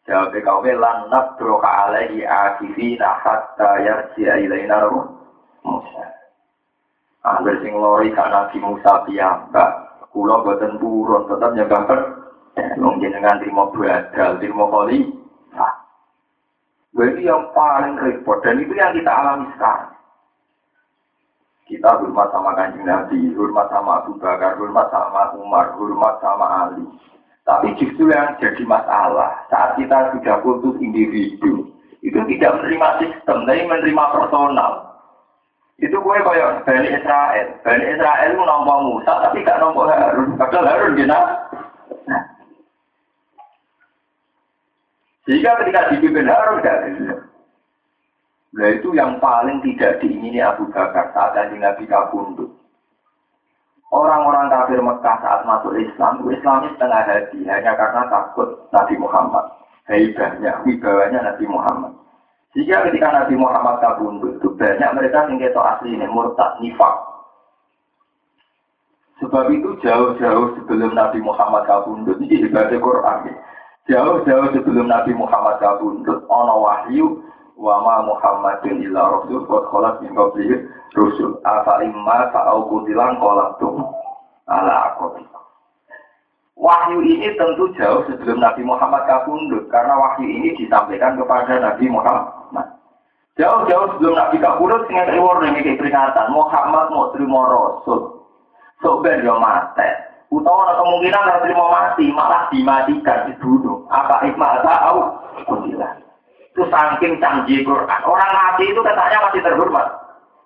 Jawab 0.04 0.34
kaum 0.42 0.66
lan 0.66 1.06
nabroka 1.08 1.70
alaihi 1.70 2.26
akifina 2.26 3.14
hatta 3.22 3.78
yarji'a 3.78 4.42
ilaina 4.42 4.90
Musa. 5.64 6.04
Angger 7.24 7.56
sing 7.62 7.78
lori 7.78 8.10
kan 8.12 8.28
Nabi 8.28 8.58
Musa 8.58 9.06
piyambak. 9.06 9.70
Kula 10.10 10.42
boten 10.42 10.76
turun 10.82 11.30
tetap 11.30 11.50
nyembah 11.54 11.82
per. 11.86 12.00
Wong 12.78 13.02
jenengan 13.02 13.38
trimo 13.42 13.70
badal, 13.74 14.38
trimo 14.38 14.70
koli. 14.70 15.10
Jadi 16.94 17.26
yang 17.26 17.50
paling 17.50 17.98
repot 17.98 18.38
dan 18.46 18.62
itu 18.62 18.70
yang 18.78 18.94
kita 18.94 19.10
alami 19.10 19.50
sekarang. 19.58 19.93
Kita 21.64 21.96
hormat 21.96 22.28
sama 22.28 22.52
kanjeng 22.52 22.84
Nabi, 22.84 23.32
hormat 23.32 23.72
sama 23.72 24.04
Abu 24.04 24.20
Bakar, 24.20 24.60
hormat 24.60 24.92
sama 24.92 25.32
Umar, 25.40 25.72
hormat 25.80 26.20
sama 26.20 26.68
Ali. 26.68 26.84
Tapi 27.44 27.72
justru 27.80 28.12
yang 28.12 28.36
jadi 28.36 28.64
masalah 28.68 29.48
saat 29.48 29.76
kita 29.80 30.12
sudah 30.16 30.44
putus 30.44 30.76
individu, 30.80 31.72
itu 32.04 32.20
tidak 32.36 32.60
menerima 32.60 32.88
sistem, 33.00 33.48
tapi 33.48 33.64
menerima 33.64 34.04
personal. 34.12 34.72
Itu 35.80 35.96
gue 35.98 36.16
kayak 36.20 36.68
Bani 36.68 36.88
Israel. 36.92 37.46
Bani 37.64 37.84
Israel 37.96 38.32
nombor 38.36 38.78
Musa, 38.84 39.12
tapi 39.24 39.42
gak 39.42 39.58
nombor 39.58 39.90
Harun. 39.90 40.38
Padahal 40.38 40.68
Harun 40.68 40.94
gina. 40.94 41.18
Nah. 42.06 42.22
Sehingga 45.26 45.58
ketika 45.64 45.90
dipimpin 45.90 46.30
Harun 46.30 46.62
gak. 46.62 46.80
Nah 48.54 48.68
itu 48.70 48.94
yang 48.94 49.18
paling 49.18 49.58
tidak 49.66 49.98
diingini 49.98 50.38
Abu 50.38 50.70
Bakar 50.70 51.10
saat 51.10 51.34
ada 51.34 51.50
Nabi 51.50 51.90
kabundut. 51.90 52.54
Orang-orang 53.90 54.50
kafir 54.50 54.78
Mekah 54.78 55.16
saat 55.22 55.42
masuk 55.46 55.74
Islam, 55.78 56.22
Islam 56.30 56.66
setengah 56.74 57.02
hati 57.02 57.46
hanya 57.46 57.74
karena 57.74 58.02
takut 58.10 58.66
Nabi 58.70 58.94
Muhammad. 58.98 59.46
Hebatnya, 59.86 60.64
wibawanya 60.64 61.34
Nabi 61.34 61.44
Muhammad. 61.46 61.92
Jika 62.54 62.86
ketika 62.86 63.10
Nabi 63.10 63.34
Muhammad 63.34 63.82
kabundut 63.82 64.38
itu 64.38 64.48
banyak 64.54 64.90
mereka 64.94 65.26
yang 65.26 65.42
keto 65.42 65.60
asli 65.60 65.90
ini 65.98 66.06
murtad 66.06 66.54
nifak. 66.62 66.94
Sebab 69.18 69.50
itu 69.50 69.74
jauh-jauh 69.82 70.58
sebelum 70.62 70.94
Nabi 70.94 71.18
Muhammad 71.18 71.66
kabundut 71.66 72.22
ini 72.22 72.46
dibaca 72.46 72.74
Quran. 72.74 73.34
Jauh-jauh 73.90 74.48
sebelum 74.54 74.86
Nabi 74.86 75.12
Muhammad 75.18 75.58
kabundut, 75.58 76.22
ono 76.30 76.54
wahyu 76.62 77.18
wa 77.54 77.80
ma 77.82 77.96
Muhammadin 78.02 78.82
illa 78.82 79.02
rasul 79.18 79.46
qad 79.46 79.62
khalat 79.70 79.94
min 80.02 80.10
qablihi 80.14 80.54
rusul 80.94 81.38
afa 81.46 81.82
imma 81.86 82.30
fa'au 82.34 82.66
kutilan 82.70 83.18
qalatum 83.18 83.86
ala 84.50 84.94
aqabi 84.94 85.24
Wahyu 86.54 87.02
ini 87.02 87.34
tentu 87.34 87.66
jauh 87.74 88.06
sebelum 88.06 88.38
Nabi 88.38 88.62
Muhammad 88.62 89.10
kabundut 89.10 89.66
karena 89.74 89.98
wahyu 89.98 90.22
ini 90.22 90.54
disampaikan 90.54 91.18
kepada 91.18 91.58
Nabi 91.58 91.90
Muhammad. 91.90 92.78
Jauh-jauh 93.34 93.98
sebelum 93.98 94.14
Nabi 94.14 94.38
kabundut 94.38 94.86
dengan 94.86 95.18
warning 95.18 95.58
ini 95.58 95.74
peringatan 95.74 96.30
Muhammad 96.30 96.94
mau 96.94 97.10
terima 97.10 97.50
rasul. 97.50 98.22
So 98.86 99.02
ben 99.02 99.26
yo 99.26 99.34
mate. 99.42 100.14
Utawa 100.30 100.78
kemungkinan 100.78 101.26
harus 101.26 101.42
terima 101.46 101.66
mati, 101.70 102.06
malah 102.10 102.46
dimatikan 102.50 103.30
dibunuh. 103.30 103.86
Apa 103.90 104.22
ikmah 104.26 104.62
tahu? 104.62 104.98
Kuntilan. 105.46 106.03
Itu 106.54 106.70
saking 106.70 107.18
canggih 107.18 107.66
Quran. 107.66 108.00
Orang 108.06 108.30
mati 108.30 108.70
itu 108.70 108.78
katanya 108.78 109.26
masih 109.26 109.42
terhormat. 109.42 109.90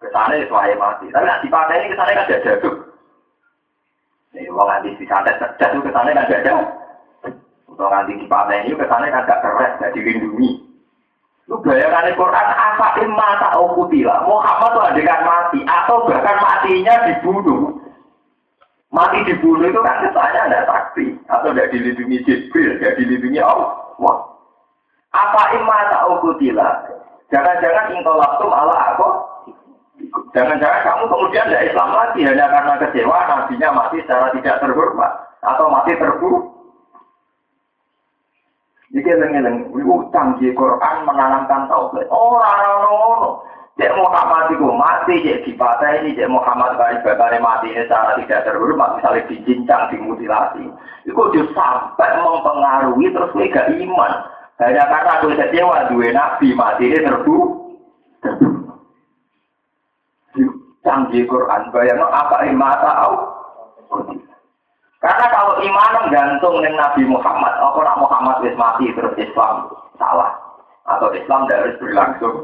Kesannya 0.00 0.48
sesuai 0.48 0.80
mati. 0.80 1.12
Tapi 1.12 1.24
nanti 1.28 1.52
ini 1.52 1.92
kesannya 1.92 2.16
kan 2.16 2.24
ada 2.24 2.40
jaduk. 2.40 2.74
Ini 4.32 4.48
orang 4.48 4.80
nanti 4.80 4.96
disantet 4.96 5.36
cerdas 5.36 5.68
itu 5.68 5.84
kesannya 5.84 6.16
kan 6.16 6.24
ada. 6.32 6.54
Untuk 7.68 7.88
nanti 7.92 8.16
ini 8.16 8.72
kesannya 8.72 9.12
kan 9.12 9.28
gak 9.28 9.40
keren, 9.44 9.72
gak 9.84 9.92
dilindungi. 9.92 10.64
Lu 11.48 11.60
bayangkan 11.60 12.16
Quran 12.16 12.48
apa 12.56 12.88
imma 13.04 13.28
tak 13.40 13.56
ukutila. 13.60 14.24
Muhammad 14.24 14.72
itu 14.72 14.80
adegan 14.88 15.22
mati 15.28 15.60
atau 15.68 16.08
bahkan 16.08 16.40
matinya 16.40 16.94
dibunuh. 17.04 17.84
Mati 18.88 19.28
dibunuh 19.28 19.68
itu 19.68 19.80
kan 19.84 20.08
kesannya 20.08 20.40
ada 20.40 20.64
saksi 20.64 21.20
atau 21.28 21.52
tidak 21.52 21.68
dilindungi 21.76 22.24
Jibril, 22.24 22.80
tidak 22.80 22.96
dilindungi 22.96 23.44
Allah. 23.44 23.76
Apa 25.12 25.42
imma 25.56 25.78
ta'ukutila? 25.88 26.68
Jangan-jangan 27.32 27.92
ingkolaktum 27.96 28.52
ala 28.52 28.76
aku? 28.92 29.08
Jangan-jangan 30.32 30.84
kamu 30.84 31.04
kemudian 31.10 31.48
tidak 31.48 31.66
Islam 31.72 31.90
lagi 31.90 32.20
hanya 32.22 32.46
karena 32.46 32.74
kecewa 32.78 33.18
nabinya 33.26 33.68
mati 33.74 33.98
secara 34.04 34.30
tidak 34.36 34.60
terhormat 34.62 35.12
atau 35.42 35.66
mati 35.68 35.92
terburuk. 35.98 36.44
Iki 38.88 39.12
lengen 39.20 39.68
iku 39.68 40.08
canggih 40.08 40.56
Quran 40.56 41.04
menanamkan 41.04 41.68
tauhid. 41.68 42.08
Ora 42.08 42.52
ono 42.80 42.90
ngono. 42.96 43.30
Cek 43.78 43.94
Muhammad 43.94 44.50
itu 44.50 44.66
mati, 44.74 45.22
cek 45.22 45.46
dipatah 45.46 46.02
ini, 46.02 46.18
cek 46.18 46.26
Muhammad 46.26 46.74
kali 46.74 46.98
bakare 47.06 47.38
mati 47.38 47.70
ini 47.70 47.86
secara 47.86 48.18
tidak 48.18 48.42
terhormat, 48.42 48.98
misalnya 48.98 49.22
dicincang, 49.30 49.86
dimutilasi. 49.94 50.66
Itu 51.06 51.22
justru 51.30 51.54
sampai 51.54 52.18
mempengaruhi 52.18 53.06
terus 53.14 53.30
gak 53.54 53.70
iman. 53.70 54.12
Hanya 54.58 54.90
karena 54.90 55.22
gue 55.22 55.38
kecewa, 55.38 55.86
dua 55.86 56.08
nabi 56.10 56.48
mati 56.50 56.90
ini 56.90 56.98
terbu. 56.98 57.36
Canggih 60.82 61.30
Quran, 61.30 61.70
bayang 61.70 62.02
apa 62.02 62.42
iman 62.48 62.74
tahu? 62.82 63.14
Karena 64.98 65.26
kalau 65.30 65.62
iman 65.62 66.10
gantung 66.10 66.58
dengan 66.58 66.90
Nabi 66.90 67.06
Muhammad, 67.06 67.54
apa 67.54 67.78
nak 67.86 68.00
Muhammad 68.02 68.36
wis 68.42 68.58
mati 68.58 68.90
terus 68.98 69.14
Islam 69.14 69.70
salah 69.94 70.34
atau 70.90 71.14
Islam 71.14 71.46
tidak 71.46 71.58
harus 71.62 71.78
berlangsung. 71.78 72.36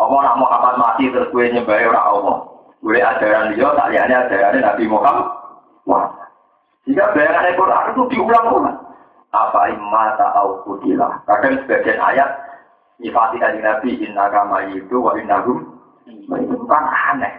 Apa 0.00 0.14
nak 0.24 0.38
Muhammad 0.40 0.74
mati 0.80 1.12
terus 1.12 1.28
gue 1.28 1.52
nyembah 1.52 1.76
orang 1.92 2.06
Allah. 2.08 2.36
Gue 2.80 2.98
ajaran 2.98 3.52
dia, 3.52 3.68
tak 3.76 3.88
lihatnya 3.92 4.16
ajaran 4.24 4.56
Nabi 4.64 4.84
Muhammad. 4.88 5.28
Wah. 5.84 6.06
Jika 6.88 7.14
bayangan 7.14 7.54
Quran 7.54 7.84
itu 7.92 8.02
diulang-ulang. 8.10 8.78
Apa 9.32 9.72
imata 9.72 10.36
au 10.36 10.60
kutilah. 10.64 11.24
Kadang 11.24 11.64
sebagian 11.64 11.96
ayat 11.98 12.28
nyifati 13.00 13.40
dari 13.40 13.58
Nabi 13.64 13.96
inna 14.04 14.28
kama 14.28 14.68
itu 14.76 14.96
wa 15.00 15.16
innahum 15.16 15.72
itu 16.06 16.56
kan 16.68 16.84
aneh. 17.12 17.32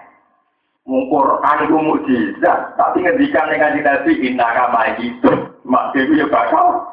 Mungkur 0.83 1.39
itu 1.63 1.79
mujizat, 1.79 2.75
tapi 2.75 3.07
ngendikan 3.07 3.47
dengan 3.47 3.79
Nabi 3.79 4.19
inna 4.19 4.47
kama 4.51 4.99
itu, 4.99 5.31
mak 5.63 5.95
itu 5.95 6.19
ya 6.19 6.27
bakal 6.27 6.83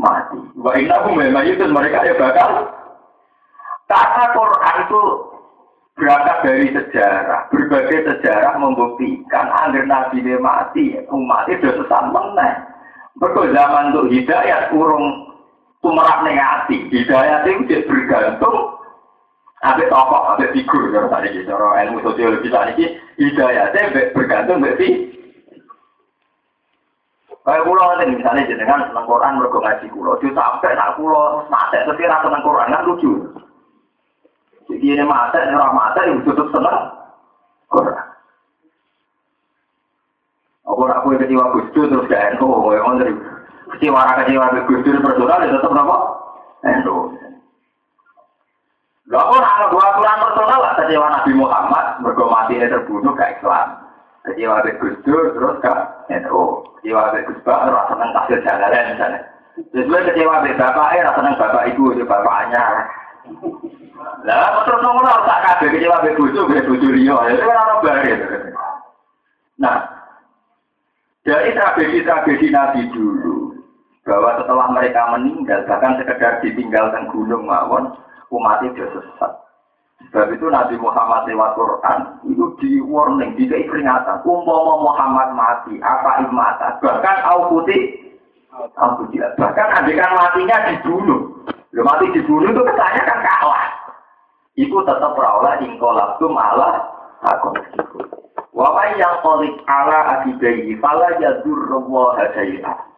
mati. 0.00 0.40
Wa 0.56 0.72
innahum 0.72 1.20
memang 1.20 1.44
itu 1.44 1.68
mereka 1.68 2.00
ya 2.00 2.16
bakal. 2.16 2.64
Karena 3.86 4.24
Quran 4.32 4.76
itu 4.88 5.00
berangkat 6.00 6.36
dari 6.42 6.66
sejarah, 6.72 7.40
berbagai 7.52 7.98
sejarah 8.08 8.56
membuktikan 8.56 9.46
agar 9.52 9.84
Nabi 9.84 10.24
dia 10.24 10.40
mati, 10.40 10.96
umat 11.12 11.44
itu 11.52 11.68
sesat 11.76 12.04
meneh. 12.08 12.52
Betul 13.16 13.56
zaman 13.56 13.96
untuk 13.96 14.12
hidayat 14.12 14.76
urung 14.76 15.32
tumerak 15.80 16.20
negatif, 16.20 16.92
hidayat 16.92 17.48
itu 17.48 17.80
bergantung 17.88 18.76
Ada 19.64 19.88
tokoh, 19.88 20.36
ada 20.36 20.52
figur, 20.52 20.92
kalau 20.92 21.08
tadi 21.08 21.32
gitu, 21.32 21.48
cara 21.48 21.80
ilmu 21.88 22.04
sosiologi 22.04 22.52
tadi, 22.52 22.92
hidayatnya 23.16 24.12
bergantung 24.12 24.60
berarti 24.60 25.16
Kayak 27.46 27.62
pulau 27.62 27.94
nanti 27.94 28.10
misalnya 28.10 28.50
jenengan 28.50 28.90
tentang 28.90 29.06
Quran 29.06 29.38
mergo 29.38 29.62
ngaji 29.62 29.86
pulau, 29.94 30.18
itu 30.18 30.34
sampai 30.34 30.74
nak 30.74 30.98
pulau 30.98 31.46
mata 31.46 31.78
tapi 31.86 32.02
rasa 32.02 32.26
tentang 32.26 32.42
Quran 32.42 32.74
kan 32.74 32.86
lucu. 32.90 33.12
Jadi 34.66 34.82
ini 34.82 35.04
mata, 35.06 35.38
ini 35.38 35.54
orang 35.54 35.78
mata 35.78 36.00
yang 36.02 36.26
tutup 36.26 36.50
senang 36.50 36.90
Quran. 37.70 38.15
Apa 40.76 41.00
aku 41.00 41.16
kecewa 41.16 41.56
Gus 41.56 41.72
terus 41.72 42.04
gak 42.04 42.36
NU, 42.36 42.52
yang 42.68 43.00
dari 43.00 43.16
kecewa 43.72 44.12
kecewa 44.12 44.52
Gus 44.68 44.84
Dur 44.84 45.00
personal 45.00 45.40
ya 45.40 45.56
tetap 45.56 45.72
apa? 45.72 45.96
NU. 46.84 46.96
Gak 49.08 49.24
orang 49.24 49.48
ada 49.56 49.72
dua 49.72 49.84
aturan 49.88 50.20
personal 50.20 50.60
lah 50.60 50.72
kecewa 50.76 51.06
Nabi 51.08 51.32
Muhammad, 51.32 51.86
mergo 52.04 52.28
mati 52.28 52.60
ini 52.60 52.68
terbunuh 52.68 53.16
gak 53.16 53.40
Islam. 53.40 53.88
Kecewa 54.28 54.60
ke 54.68 54.76
Gus 54.76 55.00
Dur 55.00 55.32
terus 55.32 55.56
gak 55.64 55.80
NU. 56.12 56.60
Kecewa 56.76 57.08
ke 57.08 57.24
Gus 57.24 57.40
Bah 57.40 57.72
rasa 57.72 57.96
seneng 57.96 58.10
kasih 58.12 58.38
jalan 58.44 58.84
misalnya. 58.92 59.20
Terus 59.72 59.88
gue 59.88 60.00
kecewa 60.12 60.44
ke 60.44 60.60
bapaknya 60.60 61.08
rasa 61.08 61.16
seneng 61.24 61.40
bapak 61.40 61.64
ibu 61.72 61.84
itu 61.96 62.04
bapaknya. 62.04 62.84
Lah 64.28 64.60
terus 64.68 64.84
ngono 64.84 65.24
tak 65.24 65.40
kabeh 65.40 65.72
kecewa 65.72 66.04
ke 66.04 66.20
bojo 66.20 66.44
ke 66.52 66.68
bojo 66.68 66.88
liya. 66.92 67.16
Itu 67.32 67.48
kan 67.48 67.64
ora 67.64 67.74
bare. 67.80 68.12
Nah, 69.56 69.95
dari 71.26 71.50
tragedi-tragedi 71.58 72.54
Nabi 72.54 72.86
dulu, 72.94 73.58
bahwa 74.06 74.38
setelah 74.38 74.70
mereka 74.70 75.10
meninggal, 75.18 75.66
bahkan 75.66 75.98
sekedar 75.98 76.38
ditinggalkan 76.38 77.10
gunung 77.10 77.50
mawon, 77.50 77.90
umat 78.30 78.62
itu 78.62 78.86
sesat. 78.94 79.34
Sebab 80.06 80.38
itu 80.38 80.46
Nabi 80.46 80.78
Muhammad 80.78 81.26
lewat 81.26 81.58
Quran 81.58 81.98
itu 82.30 82.44
di 82.62 82.70
warning, 82.78 83.34
di 83.34 83.50
peringatan. 83.50 84.22
Umpama 84.22 84.78
Muhammad 84.78 85.34
mati, 85.34 85.82
apa 85.82 86.22
imata, 86.22 86.78
bahkan 86.78 87.16
au 87.26 87.50
putih, 87.50 88.14
au 88.78 89.02
putih. 89.02 89.18
Bahkan 89.34 89.68
adegan 89.82 90.14
matinya 90.14 90.70
dibunuh. 90.70 91.42
Lo 91.74 91.82
mati 91.82 92.06
dibunuh 92.14 92.54
itu 92.54 92.62
kesannya 92.62 93.02
kan 93.02 93.18
kalah. 93.24 93.66
Iku 94.54 94.78
tetap 94.86 95.12
berawal 95.18 95.58
ingkolabtum 95.60 96.32
ala 96.38 96.86
aku 97.26 97.52
Wawai 98.56 98.96
yang 98.96 99.20
kolik 99.20 99.52
ala 99.68 100.16
akidai, 100.16 100.72
fala 100.80 101.12
yadur 101.20 101.76
wa 101.92 102.16
hadailah. 102.16 102.88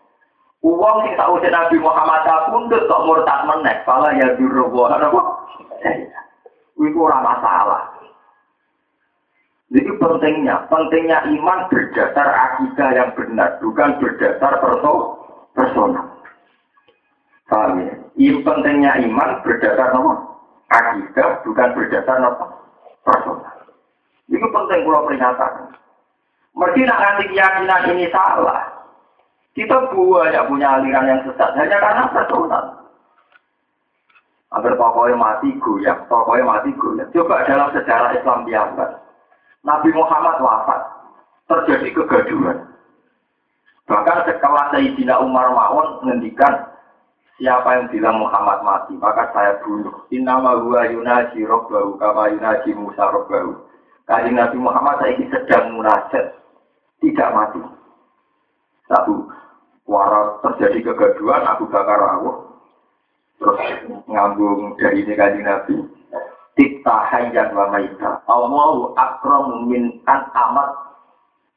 Uang 0.63 1.03
sing 1.03 1.19
tak 1.19 1.35
usah 1.35 1.51
Nabi 1.51 1.83
Muhammad 1.83 2.23
pundut 2.55 2.87
kok 2.87 3.03
murtad 3.03 3.43
menek, 3.43 3.83
fala 3.83 4.15
yadur 4.15 4.71
wa 4.71 4.87
hadailah. 4.87 6.23
Itu 6.79 6.99
orang 7.03 7.27
masalah. 7.27 7.91
Jadi 9.69 9.91
pentingnya, 9.99 10.65
pentingnya 10.71 11.27
iman 11.27 11.67
berdasar 11.69 12.29
akidah 12.31 12.89
yang 12.95 13.11
benar, 13.19 13.59
bukan 13.61 13.99
berdasar 14.01 14.63
perso 14.63 14.93
personal. 15.53 16.07
Paham 17.51 17.83
ya? 17.83 17.93
Ini 18.17 18.41
pentingnya 18.47 18.97
iman 19.11 19.43
berdasar 19.45 19.91
apa? 19.91 20.13
Akidah, 20.71 21.43
bukan 21.45 21.69
berdasar 21.77 22.17
apa? 22.17 22.47
Personal. 23.05 23.48
Itu 24.29 24.47
penting 24.49 24.81
kalau 24.85 25.09
peringatan. 25.09 25.53
Mesti 26.53 26.81
nak 26.85 27.01
nanti 27.01 27.25
keyakinan 27.33 27.83
ini 27.97 28.07
salah. 28.13 28.79
Kita 29.57 29.91
buahnya 29.91 30.47
punya 30.47 30.79
aliran 30.79 31.09
yang 31.11 31.21
sesat 31.27 31.51
hanya 31.59 31.83
karena 31.83 32.05
personal. 32.15 32.65
Agar 34.49 34.73
tokohnya 34.81 35.17
mati 35.19 35.51
goyang, 35.61 35.99
tokohnya 36.09 36.47
mati 36.47 36.71
goyang. 36.79 37.11
Coba 37.13 37.45
dalam 37.45 37.69
sejarah 37.75 38.17
Islam 38.17 38.49
biasa, 38.49 38.85
Nabi 39.67 39.91
Muhammad 39.93 40.37
wafat, 40.41 40.81
terjadi 41.51 41.89
kegaduhan. 41.91 42.59
Bahkan 43.89 44.19
setelah 44.29 44.73
Sayyidina 44.73 45.21
Umar 45.21 45.53
Ma'un 45.53 46.05
menghentikan 46.05 46.71
siapa 47.41 47.77
yang 47.77 47.87
bilang 47.93 48.21
Muhammad 48.21 48.61
mati, 48.65 48.95
maka 48.97 49.33
saya 49.33 49.61
bunuh. 49.65 50.07
Innama 50.13 50.59
huwa 50.61 50.85
yunaji 50.87 51.45
robbahu 51.45 51.97
kama 51.97 52.31
yunaji 52.33 52.73
Musa 52.77 53.05
robbahu. 53.09 53.68
Kaji 54.09 54.33
Nabi 54.33 54.57
Muhammad 54.57 55.05
saya 55.05 55.21
sedang 55.21 55.77
munajat, 55.77 56.33
tidak 57.05 57.29
mati. 57.37 57.61
Satu, 58.89 59.29
waras 59.85 60.41
terjadi 60.41 60.81
kegaduhan, 60.81 61.45
Abu 61.45 61.69
Bakar 61.69 62.01
rawuh, 62.01 62.49
terus 63.37 63.61
ngambung 64.09 64.81
dari 64.81 65.05
ini 65.05 65.13
kaji 65.13 65.41
Nabi 65.45 65.77
Tikta 66.59 67.07
hayyan 67.15 67.55
wa 67.55 67.71
maita. 67.71 68.19
Allahu 68.27 68.91
akramu 68.99 69.71
min 69.71 70.03
an 70.11 70.27
amat 70.35 70.75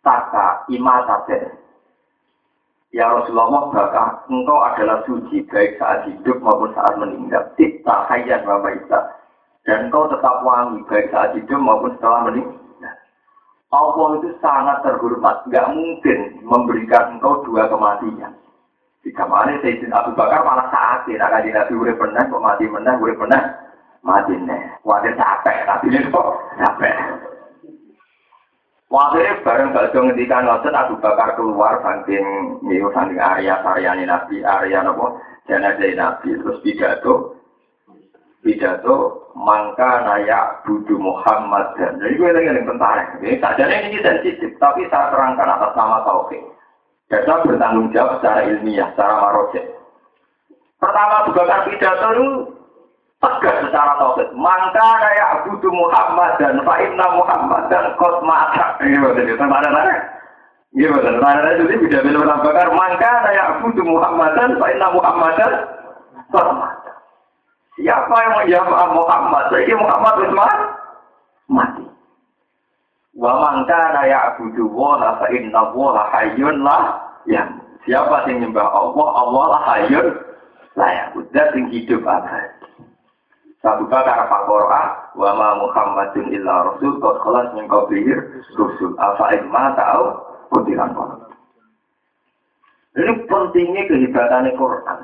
taka 0.06 0.62
imataten 0.70 1.58
Ya 2.94 3.10
Rasulullah 3.10 3.72
bahkan 3.74 4.22
engkau 4.30 4.62
adalah 4.62 5.02
suci 5.10 5.42
baik 5.50 5.80
saat 5.82 6.06
hidup 6.06 6.38
maupun 6.44 6.76
saat 6.78 7.02
meninggal. 7.02 7.50
Tikta 7.58 8.06
hayyan 8.14 8.46
wa 8.46 8.62
maita 8.62 9.21
Dan 9.62 9.88
engkau 9.88 10.10
tetap 10.10 10.42
wangi 10.42 10.82
baik 10.90 11.14
saat 11.14 11.38
hidup 11.38 11.62
maupun 11.62 11.94
setelah 11.94 12.26
meninggal 12.30 12.62
Allah 13.72 14.20
itu 14.20 14.36
sangat 14.44 14.84
terhormat, 14.84 15.48
nggak 15.48 15.72
mungkin 15.72 16.44
memberikan 16.44 17.16
engkau 17.16 17.40
dua 17.48 17.72
kematian. 17.72 18.36
Jika 19.02 19.24
mana 19.26 19.58
Sayyidina 19.64 19.96
Abu 19.96 20.12
Bakar 20.14 20.44
malah 20.44 20.68
saat 20.70 21.08
ini, 21.08 21.18
nak 21.18 21.40
Nabi 21.40 21.74
urip 21.74 21.98
pernah, 21.98 22.22
kok 22.22 22.44
mati 22.44 22.68
menang, 22.68 23.00
urip 23.02 23.18
pernah, 23.18 23.42
mati 24.04 24.36
nih. 24.38 24.62
Wadah 24.84 25.16
capek, 25.16 25.58
tapi 25.66 25.88
ini 25.90 26.12
kok 26.12 26.30
capek. 26.60 26.96
Waktu 28.92 29.40
bareng 29.48 29.72
bakso 29.72 30.04
ngendikan 30.04 30.44
ngoten 30.44 30.76
Abu 30.76 31.00
Bakar 31.00 31.40
keluar 31.40 31.80
saking 31.80 32.60
niku 32.68 32.92
saking 32.92 33.24
area 33.24 33.56
saryane 33.64 34.04
Nabi, 34.04 34.44
area 34.44 34.84
napa 34.84 35.16
jenazah 35.48 35.96
Nabi 35.96 36.36
terus 36.36 36.60
pidato 36.60 37.40
pidato 38.42 39.30
mangka 39.38 40.02
naya 40.06 40.60
budu 40.66 40.98
Muhammad 40.98 41.78
dan 41.78 42.02
jadi 42.02 42.14
gue 42.18 42.30
lagi 42.34 42.50
yang 42.50 42.68
tentara 42.68 43.06
ini 43.22 43.38
saja 43.38 43.64
ini 43.70 44.02
sensitif 44.02 44.52
tapi 44.58 44.86
saya 44.90 45.14
terangkan 45.14 45.48
atas 45.48 45.72
nama 45.78 46.02
tauhid 46.04 46.42
Data 47.12 47.44
bertanggung 47.44 47.92
jawab 47.92 48.24
secara 48.24 48.48
ilmiah, 48.48 48.88
secara 48.96 49.20
maroja. 49.20 49.60
Pertama 50.80 51.28
juga 51.28 51.68
pidato 51.68 52.08
itu 52.16 52.28
tegas 53.20 53.68
secara 53.68 54.00
tauhid. 54.00 54.32
Mangka 54.32 54.88
kayak 55.04 55.44
Abu 55.44 55.60
Muhammad 55.76 56.40
dan 56.40 56.64
Fa'inna 56.64 57.08
Muhammad 57.20 57.68
dan 57.68 57.92
Kot 58.00 58.24
Mata. 58.24 58.80
Ini 58.80 58.96
betul 58.96 59.28
itu 59.28 59.44
mana? 59.44 59.84
Ini 60.72 60.88
betul. 60.88 61.20
Mana 61.20 61.44
mana 61.44 61.60
itu 61.60 61.84
tidak 61.92 62.08
bisa. 62.08 62.72
Mangka 62.72 63.12
kayak 63.28 63.60
Abu 63.60 63.76
Muhammad 63.84 64.32
dan 64.40 64.56
Fa'inna 64.56 64.88
Muhammad 64.96 65.32
dan 65.36 65.52
mati. 66.32 66.81
Siapa 67.82 68.14
yang 68.14 68.34
menjawab 68.46 68.94
Muhammad? 68.94 69.44
Jadi 69.50 69.74
Muhammad 69.74 70.14
itu 70.22 70.38
mati. 71.50 71.86
Wa 73.18 73.32
man 73.42 73.66
kana 73.66 74.06
ya'budu 74.06 74.70
wa 74.70 75.02
fa 75.18 75.28
inna 75.34 75.74
wa 75.74 76.06
hayyun 76.14 76.62
la 76.62 76.80
ya. 77.26 77.44
Siapa 77.90 78.30
yang 78.30 78.46
nyembah 78.46 78.70
Allah, 78.70 79.08
Allah 79.26 79.44
lah 79.50 79.62
hayyun 79.74 80.08
la 80.78 80.88
ya. 80.94 81.04
Udah 81.18 81.46
sing 81.58 81.74
hidup 81.74 82.06
abadi. 82.06 82.86
Satu 83.62 83.86
kata 83.90 84.26
apa 84.26 84.38
Quran, 84.50 84.88
wa 85.22 85.30
ma 85.38 85.50
Muhammadun 85.62 86.34
illa 86.34 86.66
rasul 86.66 86.98
qad 86.98 87.16
khalas 87.22 87.50
min 87.54 87.70
qablihi 87.70 88.14
rusul. 88.58 88.94
Afa 88.98 89.38
in 89.38 89.46
ma 89.54 89.74
ta'u 89.78 90.06
kutiran 90.50 90.94
Ini 92.98 93.14
pentingnya 93.30 93.82
kehebatannya 93.90 94.58
Quran. 94.58 95.00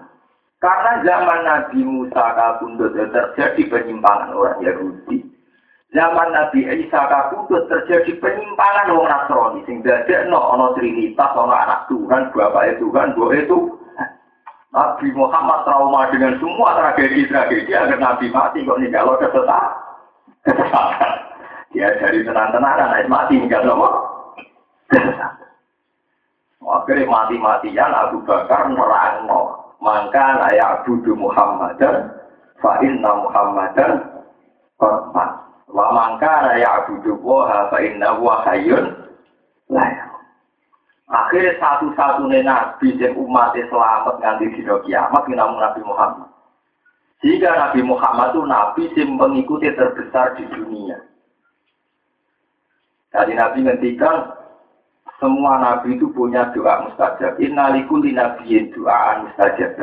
Karena 0.58 1.06
zaman 1.06 1.40
Nabi 1.46 1.86
Musa 1.86 2.34
kabundut 2.34 2.98
terjadi 2.98 3.62
penyimpangan 3.70 4.34
orang 4.34 4.58
Yahudi. 4.66 5.22
Zaman 5.94 6.34
Nabi 6.34 6.66
Isa 6.66 6.98
kabundut 7.06 7.70
terjadi 7.70 8.18
penyimpangan 8.18 8.90
orang 8.90 9.06
Nasrani. 9.06 9.62
Sehingga 9.70 10.02
ada 10.02 10.26
no 10.26 10.42
ono 10.42 10.74
Trinitas, 10.74 11.38
ono 11.38 11.54
anak 11.54 11.86
Tuhan, 11.94 12.34
bapak 12.34 12.82
Tuhan, 12.82 13.14
buah 13.14 13.34
itu 13.38 13.60
Nabi 14.74 15.08
Muhammad 15.14 15.64
trauma 15.64 16.10
dengan 16.10 16.42
semua 16.42 16.74
tragedi-tragedi 16.74 17.72
agar 17.72 17.98
Nabi 18.02 18.28
mati 18.34 18.66
kok 18.66 18.78
nih 18.82 18.90
kalau 18.90 19.14
kesesat. 19.22 19.72
Kesesatan. 20.42 21.14
Ya 21.76 21.94
dari 22.02 22.26
tenang-tenang 22.26 22.98
naik 22.98 23.10
mati 23.10 23.38
nih 23.38 23.50
kalau 23.50 23.94
kesesatan. 24.90 25.50
Akhirnya 26.68 27.08
mati-matian 27.08 27.94
Abu 27.94 28.26
Bakar 28.26 28.68
nerangno. 28.68 29.67
Maka 29.78 30.26
layak 30.42 30.90
budu 30.90 31.14
Muhammadan 31.14 32.10
fa 32.58 32.82
inna 32.82 33.12
Muhammadan 33.22 33.94
korban. 34.82 35.30
Wa 35.70 35.86
mangka 35.94 36.50
layak 36.50 36.90
budu 36.90 37.18
woha 37.22 37.70
fa 37.70 37.78
inna 37.82 38.18
wa 38.18 38.42
hayyun 38.48 38.94
layak. 39.70 40.08
Akhirnya 41.08 41.56
satu-satunya 41.64 42.44
nabi 42.44 43.00
yang 43.00 43.16
umatnya 43.16 43.64
selamat 43.72 44.20
nganti 44.20 44.60
di 44.60 44.62
kiamat 44.68 45.24
namun 45.32 45.64
Nabi 45.64 45.82
Muhammad. 45.88 46.28
Jika 47.24 47.48
Nabi 47.48 47.80
Muhammad 47.82 48.36
itu 48.36 48.42
nabi 48.44 48.84
yang 48.92 49.16
mengikuti 49.16 49.72
terbesar 49.72 50.36
di 50.36 50.44
dunia. 50.52 51.00
Jadi 53.16 53.34
Nabi 53.34 53.58
ngendikan 53.64 54.37
semua 55.18 55.58
nabi 55.58 55.98
itu 55.98 56.10
punya 56.14 56.54
doa 56.54 56.86
mustajab. 56.86 57.42
Innalikuli 57.42 58.14
nabiyin 58.14 58.70
doaan 58.74 59.26
mustajab. 59.26 59.74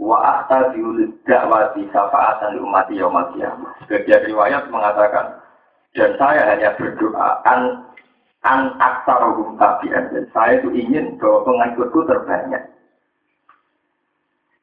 Wa 0.00 0.16
ahtabiul 0.18 1.06
dakwati 1.22 1.86
syafaatan 1.94 2.58
umati 2.58 2.98
yaumil 2.98 3.30
qiyamah. 3.36 3.70
Sebagian 3.86 4.26
riwayat 4.26 4.66
mengatakan 4.72 5.38
dan 5.94 6.14
saya 6.18 6.42
hanya 6.50 6.74
berdoa 6.78 7.42
an 7.46 7.84
an 8.42 8.74
aksarohum 8.80 9.54
tabi'an 9.60 10.10
dan 10.10 10.24
saya 10.32 10.58
itu 10.58 10.72
ingin 10.72 11.20
bahwa 11.20 11.46
pengikutku 11.46 12.00
terbanyak. 12.08 12.64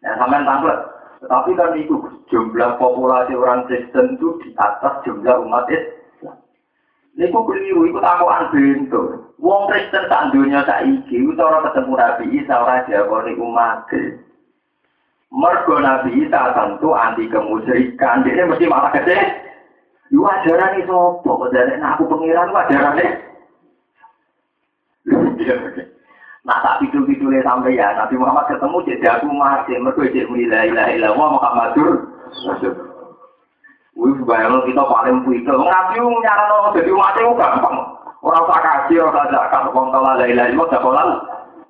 Nah, 0.04 0.14
sampai 0.20 0.44
tanglet. 0.44 0.80
Tetapi 1.18 1.52
kan 1.58 1.72
itu 1.74 1.96
jumlah 2.30 2.78
populasi 2.78 3.34
orang 3.34 3.66
Kristen 3.66 4.22
itu 4.22 4.38
di 4.46 4.54
atas 4.54 5.02
jumlah 5.02 5.42
umat 5.50 5.66
Islam. 5.70 5.97
Ini 7.18 7.34
kok 7.34 7.49
keliru, 7.49 7.89
itu 7.89 7.97
takuan 7.97 8.45
bentuk. 8.53 9.34
Wong 9.41 9.65
Kristen 9.74 10.05
tak 10.05 10.30
dunia 10.30 10.61
saiki, 10.70 11.18
itu 11.18 11.41
orang 11.41 11.65
ketemu 11.65 11.93
Nabi 11.97 12.26
Isa, 12.38 12.53
orang 12.61 12.86
diakoni 12.86 13.34
umat 13.41 13.89
Mergo 15.34 15.82
Nabi 15.82 16.13
Isa 16.22 16.53
tentu 16.53 16.93
anti 16.93 17.26
kemusyrikan, 17.26 18.22
ini 18.22 18.45
mesti 18.45 18.70
malah 18.70 18.93
gede. 18.93 19.18
Yu 20.13 20.22
ajaran 20.24 20.78
ini 20.78 20.86
sopo, 20.86 21.49
nah 21.49 21.97
aku 21.97 22.05
pengiran 22.05 22.53
ajaran 22.53 23.01
ini. 23.01 23.09
Nah 26.45 26.57
tak 26.63 26.80
pidul-pidulnya 26.86 27.41
sampai 27.43 27.76
ya, 27.76 27.97
Nabi 27.97 28.15
Muhammad 28.15 28.45
ketemu 28.47 28.78
jadi 28.93 29.20
aku 29.20 29.28
mati, 29.34 29.74
mereka 29.76 30.05
jadi 30.05 30.43
la 30.47 30.61
ilaha 30.70 30.89
illallah 30.93 31.28
Muhammadur 31.34 31.89
Wih, 33.98 34.14
bayang 34.30 34.62
kita 34.70 34.84
paling 34.86 35.26
puikel. 35.26 35.58
Nabi 35.58 35.98
nyaran 35.98 36.70
jadi 36.78 36.91
mati 36.93 37.22
gampang. 37.34 37.78
Orang 38.22 38.45
tak 38.45 38.62
kaji, 38.62 39.02
orang 39.02 39.14
tak 39.14 39.30
zakat, 39.34 39.62
orang 39.74 39.89
tak 39.89 40.02
la 40.06 40.26
ilaha 40.26 40.50
illallah, 40.54 40.70
tak 40.70 40.82
kolal. 40.86 41.10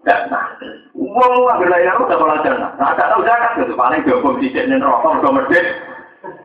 Nah, 0.07 0.43
uang 0.91 1.34
uang 1.43 1.57
la 1.63 1.78
ilaha 1.80 2.03
illallah, 2.03 2.07
tak 2.11 2.43
jannah. 2.43 2.71
Nah, 2.75 2.91
tak 2.99 3.07
tahu 3.15 3.23
zakat 3.23 3.51
gitu, 3.63 3.73
paling 3.80 4.03
dihukum 4.03 4.39
di 4.43 4.51
sini 4.51 4.75
rokok, 4.75 5.23
udah 5.23 5.32
merdek. 5.39 5.65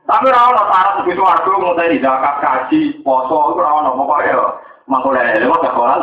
Tapi 0.07 0.27
rawon 0.31 0.63
syarat 0.71 0.95
begitu 1.03 1.23
aku 1.23 1.51
mau 1.59 1.75
tadi 1.75 1.99
zakat, 1.99 2.35
kaji, 2.39 2.81
poso, 3.03 3.39
itu 3.51 3.61
rawon 3.63 3.91
pokoknya 3.99 4.35
mangkul 4.87 5.11
la 5.15 5.23
ilaha 5.27 5.39
illallah, 5.39 5.63
tak 5.67 5.75
kolal. 5.75 6.03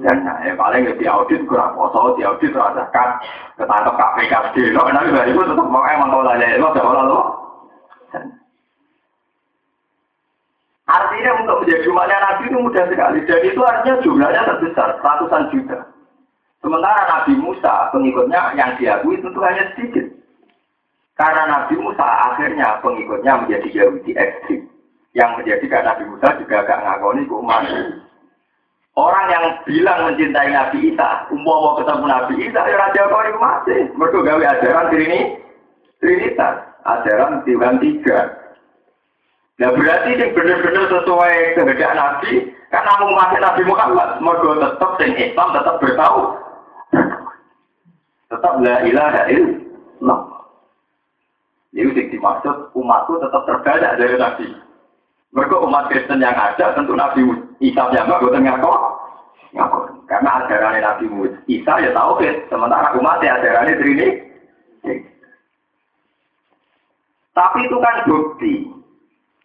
Dan 0.00 0.22
ya 0.46 0.54
paling 0.54 0.86
di 0.86 1.04
audit 1.10 1.44
kurang 1.50 1.74
foto, 1.74 2.14
di 2.14 2.22
audit 2.22 2.54
rasa 2.54 2.86
kan 2.94 3.18
ketangkep 3.58 3.94
KPK 3.98 4.32
di 4.54 4.62
lo, 4.70 4.86
tapi 4.86 5.12
dari 5.12 5.34
itu 5.34 5.42
tetap 5.44 5.66
mau 5.66 5.84
emang 5.84 6.08
kalau 6.14 6.30
lo, 6.30 6.68
gak 6.72 7.06
lo. 7.10 7.39
Artinya 10.90 11.30
untuk 11.38 11.56
menjadi 11.62 11.86
umatnya 11.86 12.18
Nabi 12.18 12.42
itu 12.50 12.58
mudah 12.58 12.84
sekali. 12.90 13.18
Dan 13.22 13.40
itu 13.46 13.60
artinya 13.62 14.02
jumlahnya 14.02 14.42
terbesar, 14.42 14.88
ratusan 14.98 15.44
juta. 15.54 15.78
Sementara 16.58 17.02
Nabi 17.06 17.38
Musa, 17.38 17.94
pengikutnya 17.94 18.58
yang 18.58 18.74
diakui 18.74 19.22
tentu 19.22 19.38
hanya 19.40 19.70
sedikit. 19.72 20.10
Karena 21.14 21.46
Nabi 21.46 21.78
Musa 21.78 22.02
akhirnya 22.02 22.82
pengikutnya 22.82 23.46
menjadi 23.46 23.68
Yahudi 23.70 24.12
ekstrim. 24.18 24.66
Yang 25.14 25.30
menjadikan 25.42 25.82
Nabi 25.86 26.04
Musa 26.10 26.38
juga 26.38 26.62
agak 26.62 26.80
ngakoni 26.86 27.22
umat 27.26 27.66
Orang 28.98 29.26
yang 29.30 29.44
bilang 29.66 30.10
mencintai 30.10 30.50
Nabi 30.50 30.90
Isa, 30.90 31.30
mau 31.30 31.78
ketemu 31.78 32.04
Nabi 32.10 32.34
Isa, 32.42 32.60
ya 32.66 32.74
Raja 32.74 33.06
itu 33.06 33.38
masih. 33.38 33.80
Mereka 33.94 34.18
gawe 34.26 34.44
ajaran 34.58 34.90
ini, 34.98 35.20
Trinitas, 36.02 36.56
ajaran 36.82 37.46
Tuhan 37.46 37.78
tiga. 37.78 38.39
Nah 39.60 39.76
berarti 39.76 40.16
ini 40.16 40.32
benar-benar 40.32 40.88
sesuai 40.88 41.34
kehendak 41.52 41.92
Nabi, 41.92 42.48
kan 42.72 42.80
namun 42.80 43.12
masih 43.12 43.38
Nabi 43.44 43.62
Muhammad, 43.68 44.08
mereka 44.24 44.56
tetap 44.56 44.90
sing 44.96 45.12
Islam 45.20 45.52
tetap 45.52 45.76
bertahu, 45.84 46.22
tetap 48.32 48.52
la 48.64 48.76
ilaha 48.88 49.22
illallah. 49.28 50.20
Ini 51.76 51.92
yang 51.92 52.08
dimaksud 52.08 52.72
umatku 52.72 53.20
tetap 53.20 53.44
terbanyak 53.44 54.00
dari 54.00 54.16
Nabi. 54.16 54.48
Mereka 55.30 55.62
umat 55.62 55.92
Kristen 55.92 56.24
yang 56.24 56.34
ada 56.34 56.74
tentu 56.74 56.96
Nabi 56.96 57.22
Isa 57.62 57.84
yang 57.94 58.08
nggak 58.08 58.32
tengah 58.32 58.56
kok. 58.58 58.80
Karena 60.08 60.30
ajaran 60.42 60.82
Nabi 60.82 61.06
Isa 61.46 61.72
ya 61.78 61.92
tahu 61.94 62.18
sementara 62.48 62.96
umat 62.98 63.22
ya 63.22 63.38
ajarannya 63.38 63.78
Trini. 63.78 64.08
Tapi 67.36 67.58
itu 67.68 67.76
kan 67.78 67.96
bukti. 68.08 68.79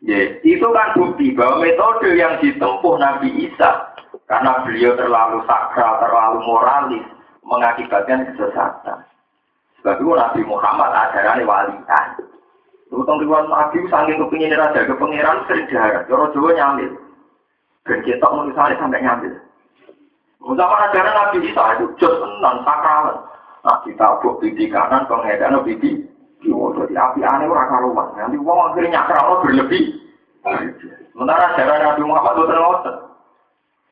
Ya, 0.06 0.38
itu 0.46 0.68
kan 0.70 0.94
bukti 0.94 1.34
bahwa 1.34 1.66
metode 1.66 2.14
yang 2.14 2.38
ditempuh 2.38 2.94
Nabi 3.02 3.50
Isa 3.50 3.90
karena 4.30 4.62
beliau 4.62 4.94
terlalu 4.94 5.42
sakral, 5.50 5.98
terlalu 5.98 6.46
moralis, 6.46 7.06
mengakibatkan 7.42 8.30
kesesatan. 8.30 9.02
Sebab 9.82 9.98
itu 9.98 10.14
Nabi 10.14 10.42
Muhammad 10.46 10.94
ajarannya 10.94 11.50
walian. 11.50 12.08
Utang 12.94 13.18
riwan 13.18 13.50
Nabi 13.50 13.82
saking 13.90 14.22
kepingin 14.22 14.54
raja 14.54 14.86
ke 14.86 14.94
pangeran 14.94 15.42
sering 15.50 15.66
jarak. 15.74 16.06
Joro 16.06 16.30
Jawa 16.38 16.54
nyambil. 16.54 16.90
Dan 17.90 18.00
kita 18.06 18.26
menulisnya 18.30 18.78
sampai 18.78 19.02
nyambil. 19.02 19.34
Zaman 20.46 20.86
ajaran 20.86 21.18
Nabi 21.18 21.38
Isa 21.50 21.64
itu 21.82 21.86
jos 21.98 22.14
tenan 22.22 22.62
sakralan. 22.62 23.18
Nah 23.66 23.78
kita 23.82 24.22
buat 24.22 24.38
bibi 24.38 24.70
kanan, 24.70 25.10
pengedan 25.10 25.66
bibi 25.66 26.06
kiwo. 26.46 26.78
Jadi 26.78 26.94
api 26.94 27.20
aneh 27.26 27.50
orang 27.50 27.70
karuan. 27.74 28.08
Nanti 28.14 28.38
uang 28.38 28.60
akhirnya 28.70 29.02
nyakral 29.02 29.42
berlebih. 29.42 29.84
Sementara 31.10 31.58
ajaran 31.58 31.82
Nabi 31.82 32.02
Muhammad 32.06 32.36
ngotot. 32.38 32.96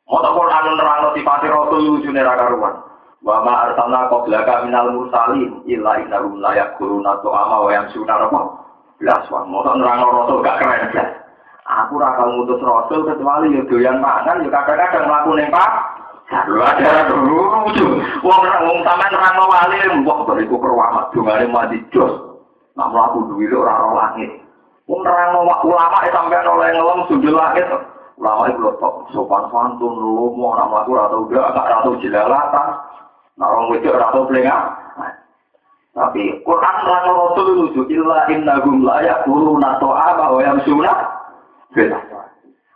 Mau 0.04 0.20
tak 0.22 0.36
Quran 0.38 0.66
nerang 0.78 1.16
sifat 1.18 1.42
Rasul 1.50 1.82
lucu 1.82 2.10
neraka 2.14 2.46
karuan. 2.46 2.76
Wa 3.26 3.42
ma 3.42 3.66
arsalna 3.66 4.12
qablaka 4.14 4.70
minal 4.70 4.94
mursalin 4.94 5.66
illa 5.66 5.98
innahum 5.98 6.38
la 6.38 6.54
yaquluna 6.54 7.18
tu'ama 7.24 7.66
wa 7.66 7.70
yamsuna 7.72 8.20
rabbah 8.20 8.64
belas 9.04 9.28
wah 9.28 9.44
mau 9.44 9.68
nerang 9.76 10.00
rasul 10.00 10.40
gak 10.40 10.64
keren 10.64 10.92
belas 10.96 11.12
aku 11.68 12.00
rakal 12.00 12.32
ngutus 12.32 12.64
rasul 12.64 13.04
kecuali 13.04 13.52
yo 13.52 13.68
doyan 13.68 14.00
mangan 14.00 14.40
yo 14.40 14.48
kadang-kadang 14.48 15.12
mlaku 15.12 15.32
ning 15.36 15.52
pak 15.52 15.72
Lalu 16.34 16.66
ada 16.66 17.14
dulu 17.14 17.46
wong 18.26 18.42
wong 18.42 18.80
sampean 18.82 19.12
nerang 19.12 19.38
wali, 19.44 19.78
wah 20.02 20.24
bariku 20.26 20.56
perwamat 20.56 21.12
dongane 21.14 21.46
mati 21.52 21.78
jos. 21.94 22.33
Nak 22.74 22.90
mlaku 22.90 23.30
duwe 23.30 23.46
ora 23.54 23.74
ora 23.78 23.90
langit. 23.94 24.32
Wong 24.90 25.00
nerang 25.06 25.38
ulama 25.46 25.98
e 26.04 26.10
sampean 26.10 26.50
oleh 26.50 26.74
ngelem 26.74 27.00
sundul 27.06 27.38
langit. 27.38 27.70
Ulama 28.18 28.50
itu 28.50 28.66
top 28.82 29.10
sopan 29.14 29.46
santun 29.54 29.94
lomo 29.94 30.58
nak 30.58 30.70
mlaku 30.74 30.98
ora 30.98 31.06
tau 31.14 31.30
gak 31.30 31.54
ora 31.54 31.78
tau 31.86 32.02
jelalatan. 32.02 32.68
Nak 33.38 33.52
wong 33.54 33.66
wedok 33.74 33.98
ora 33.98 34.08
tau 34.10 34.26
Tapi 35.94 36.42
Quran 36.42 36.78
lan 36.90 37.06
Rasul 37.06 37.48
lucu 37.54 37.82
illa 37.94 38.26
innahum 38.26 38.82
la 38.82 38.98
yaquluna 39.06 39.78
ta'ama 39.78 40.26
wa 40.34 40.42
yamsuna 40.42 40.90
bil 41.70 41.94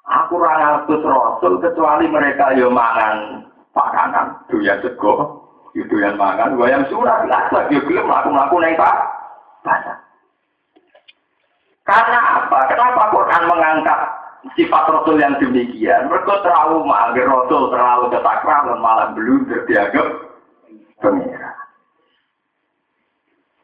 Aku 0.06 0.38
ora 0.38 0.54
ngatus 0.62 1.02
Rasul 1.02 1.58
kecuali 1.58 2.06
mereka 2.14 2.54
yo 2.54 2.70
mangan 2.70 3.42
pakanan, 3.74 4.38
doyan 4.54 4.78
sego, 4.86 5.42
doyan 5.74 6.14
mangan, 6.14 6.62
wa 6.62 6.70
yamsuna 6.70 7.26
bil 7.26 7.34
aswaq 7.34 7.74
yo 7.74 7.82
gelem 7.90 8.06
mlaku-mlaku 8.06 8.62
ning 8.62 8.78
pasar. 9.68 9.98
Karena 11.88 12.20
apa? 12.44 12.60
Kenapa 12.68 13.12
Quran 13.16 13.44
mengangkat 13.48 14.00
sifat 14.60 14.84
Rasul 14.92 15.24
yang 15.24 15.40
demikian? 15.40 16.12
Mereka 16.12 16.44
trauma, 16.44 17.12
agar 17.12 17.28
Rasul 17.32 17.72
terlalu 17.72 18.06
ketakraman 18.12 18.80
malah 18.84 19.08
belum 19.16 19.48
dianggap 19.68 20.08
pengira. 21.00 21.52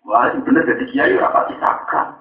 Wah, 0.03 0.31
bener 0.35 0.63
jadi 0.67 0.83
kiai 0.91 1.15
rapati 1.19 1.55
sakral. 1.59 2.19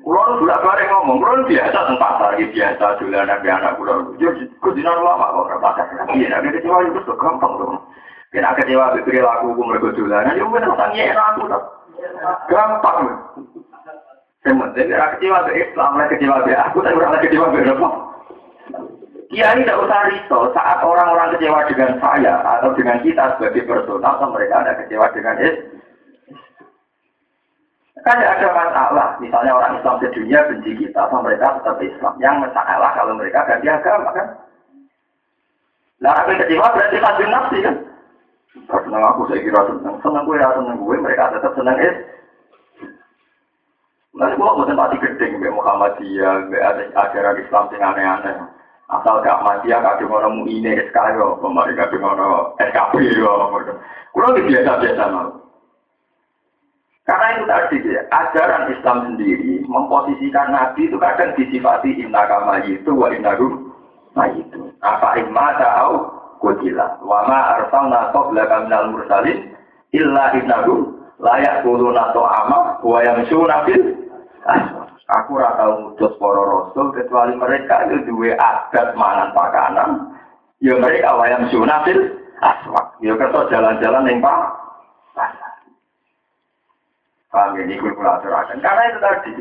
Kulon 0.00 0.38
bulan 0.38 0.60
bareng 0.60 0.88
ngomong, 0.92 1.18
kulon 1.18 1.48
biasa 1.48 1.72
tentang 1.76 1.98
pasar, 1.98 2.36
biasa 2.38 2.84
dolanan 3.00 3.42
di 3.42 3.48
anak 3.48 3.74
kulon. 3.80 4.16
Jadi, 4.20 4.44
kudinan 4.60 5.00
lama 5.04 5.32
kok 5.32 5.48
rapati 5.56 5.82
sakral. 5.92 6.16
Iya, 6.16 6.26
nanti 6.32 6.56
kecewa 6.56 6.84
itu 6.84 7.00
sudah 7.04 7.16
gampang 7.20 7.52
dong. 7.60 7.80
Kena 8.32 8.56
kecewa 8.56 8.96
berpikir 8.96 9.24
laku 9.24 9.56
hukum 9.56 9.72
mereka 9.72 9.92
dolanan, 9.96 10.36
ya 10.36 10.44
bener 10.44 10.72
tanya 10.76 11.04
aku. 11.16 11.42
Gampang. 12.50 13.00
Yang 14.46 14.56
penting, 14.62 14.88
kecewa 14.94 15.38
ke 15.42 15.52
Islam, 15.58 15.98
kecewa 16.06 16.36
ke 16.46 16.54
aku, 16.54 16.78
tapi 16.78 16.94
orang 16.94 17.18
kecewa 17.18 17.50
ke 17.50 17.66
apa? 17.66 17.88
Kiai 19.26 19.58
tidak 19.58 19.82
usah 19.82 20.06
risau 20.06 20.54
saat 20.54 20.78
orang-orang 20.86 21.34
kecewa 21.34 21.66
dengan 21.66 21.98
saya 21.98 22.38
atau 22.46 22.70
dengan 22.78 23.02
kita 23.02 23.34
sebagai 23.34 23.66
personal, 23.66 24.22
atau 24.22 24.30
mereka 24.30 24.62
ada 24.62 24.78
kecewa 24.78 25.10
dengan 25.10 25.34
Islam. 25.42 25.74
Kan 28.06 28.22
ada 28.22 28.48
masalah, 28.54 29.08
misalnya 29.18 29.50
orang 29.50 29.82
Islam 29.82 29.98
di 29.98 30.06
dunia 30.14 30.46
benci 30.46 30.70
kita, 30.78 31.10
atau 31.10 31.18
mereka 31.26 31.58
tetap 31.58 31.82
Islam. 31.82 32.14
Yang 32.22 32.36
masalah 32.46 32.90
kalau 32.94 33.18
mereka 33.18 33.50
ganti 33.50 33.66
agama 33.66 34.14
kan. 34.14 34.28
Nah, 35.98 36.12
aku 36.22 36.38
kecewa 36.38 36.70
berarti 36.70 37.02
tajam 37.02 37.28
nafsi 37.34 37.58
kan. 37.66 37.76
Senang 38.64 39.04
aku 39.04 39.28
saya 39.28 39.44
kira 39.44 39.60
senang, 39.68 40.00
senang 40.00 40.24
gue 40.24 40.40
ya 40.40 40.48
senang 40.56 40.80
gue, 40.80 40.96
mereka 40.96 41.36
tetap 41.36 41.52
senang 41.52 41.76
Islam. 41.76 42.16
Nanti 44.16 44.40
gua 44.40 44.56
bukan 44.56 44.80
pati 44.80 44.96
gedeng, 44.96 45.36
mbak 45.36 45.52
Muhammadiyah, 45.60 46.48
mbak 46.48 46.64
ajaran 46.96 47.36
Islam 47.36 47.64
yang 47.68 47.84
aneh-aneh. 47.92 48.36
Asal 48.86 49.18
gak 49.20 49.42
mati 49.42 49.68
ya 49.68 49.82
kadung 49.82 50.14
ono 50.14 50.30
mu 50.30 50.42
ini 50.46 50.72
SK 50.72 50.96
yo, 51.18 51.36
pemari 51.42 51.76
kadung 51.76 52.06
ono 52.06 52.54
SKP 52.56 53.18
yo. 53.18 53.50
Kulo 54.14 54.26
biasa-biasa 54.32 55.04
mau. 55.12 55.36
Karena 57.04 57.26
itu 57.34 57.44
tadi 57.44 57.76
ya, 57.92 58.02
ajaran 58.08 58.72
Islam 58.72 58.96
sendiri 59.10 59.62
memposisikan 59.68 60.48
Nabi 60.54 60.88
itu 60.88 60.96
kadang 60.96 61.36
disifati 61.36 61.98
inna 61.98 62.24
kama 62.24 62.64
itu 62.64 62.90
wa 62.94 63.12
inna 63.12 63.36
nah 64.16 64.26
itu. 64.32 64.72
Apa 64.80 65.20
imma 65.20 65.60
ta'au 65.60 66.15
kutila. 66.38 66.98
Wa 67.02 67.26
ma 67.28 67.58
arsalna 67.58 68.10
qablaka 68.10 68.66
minal 68.66 68.92
mursalin 68.92 69.54
illa 69.92 70.32
innahu 70.36 70.96
layak 71.22 71.64
kuluna 71.64 72.12
to'ama 72.12 72.80
wa 72.84 72.98
yamsuna 73.04 73.64
fil 73.64 73.84
Aku 75.06 75.38
ora 75.38 75.54
tau 75.54 75.94
para 75.94 76.42
rasul 76.42 76.90
kecuali 76.90 77.38
mereka 77.38 77.86
itu 77.86 78.10
duwe 78.10 78.34
adat 78.34 78.98
mangan 78.98 79.30
pakanan. 79.38 80.18
Ya 80.58 80.74
mereka 80.82 81.14
wayang 81.14 81.46
sunafil 81.54 82.10
aswak. 82.42 82.98
Ya 82.98 83.14
kerto 83.14 83.46
jalan-jalan 83.46 84.02
ning 84.02 84.18
pak. 84.18 84.50
Paham 87.30 87.54
ini 87.62 87.78
kula. 87.78 88.18
Karena 88.18 88.82
itu 88.90 88.98
tadi 88.98 89.32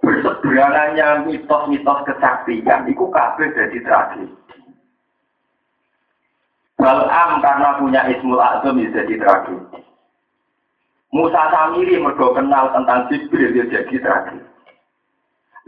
berseberangannya 0.00 1.28
mitos-mitos 1.28 1.98
kesaktian 2.08 2.88
itu 2.88 3.04
kabeh 3.12 3.48
jadi 3.52 3.78
Balam 6.78 7.42
karena 7.42 7.74
punya 7.82 8.06
Ismul 8.06 8.38
Azam 8.38 8.78
jadi 8.78 9.18
tragedi. 9.18 9.82
Musa 11.10 11.50
Samiri 11.50 11.98
mergo 11.98 12.30
kenal 12.30 12.70
tentang 12.70 13.10
Jibril 13.10 13.50
dia 13.50 13.66
jadi 13.66 13.96
tragedi. 13.98 14.46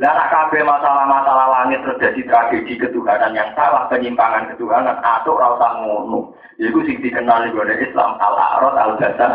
Lah 0.00 0.32
kabeh 0.32 0.64
masalah-masalah 0.64 1.46
langit 1.60 1.84
terjadi 1.84 2.24
tragedi 2.24 2.78
ketuhanan 2.78 3.36
yang 3.36 3.50
salah, 3.52 3.84
penyimpangan 3.90 4.48
ketuhanan 4.54 4.96
atau 5.02 5.36
rasa 5.36 5.82
ngono. 5.82 6.32
Iku 6.56 6.80
sing 6.88 7.02
dikenal 7.04 7.50
di 7.50 7.58
Islam 7.84 8.16
al-arad 8.16 8.80
al-jasa. 8.80 9.28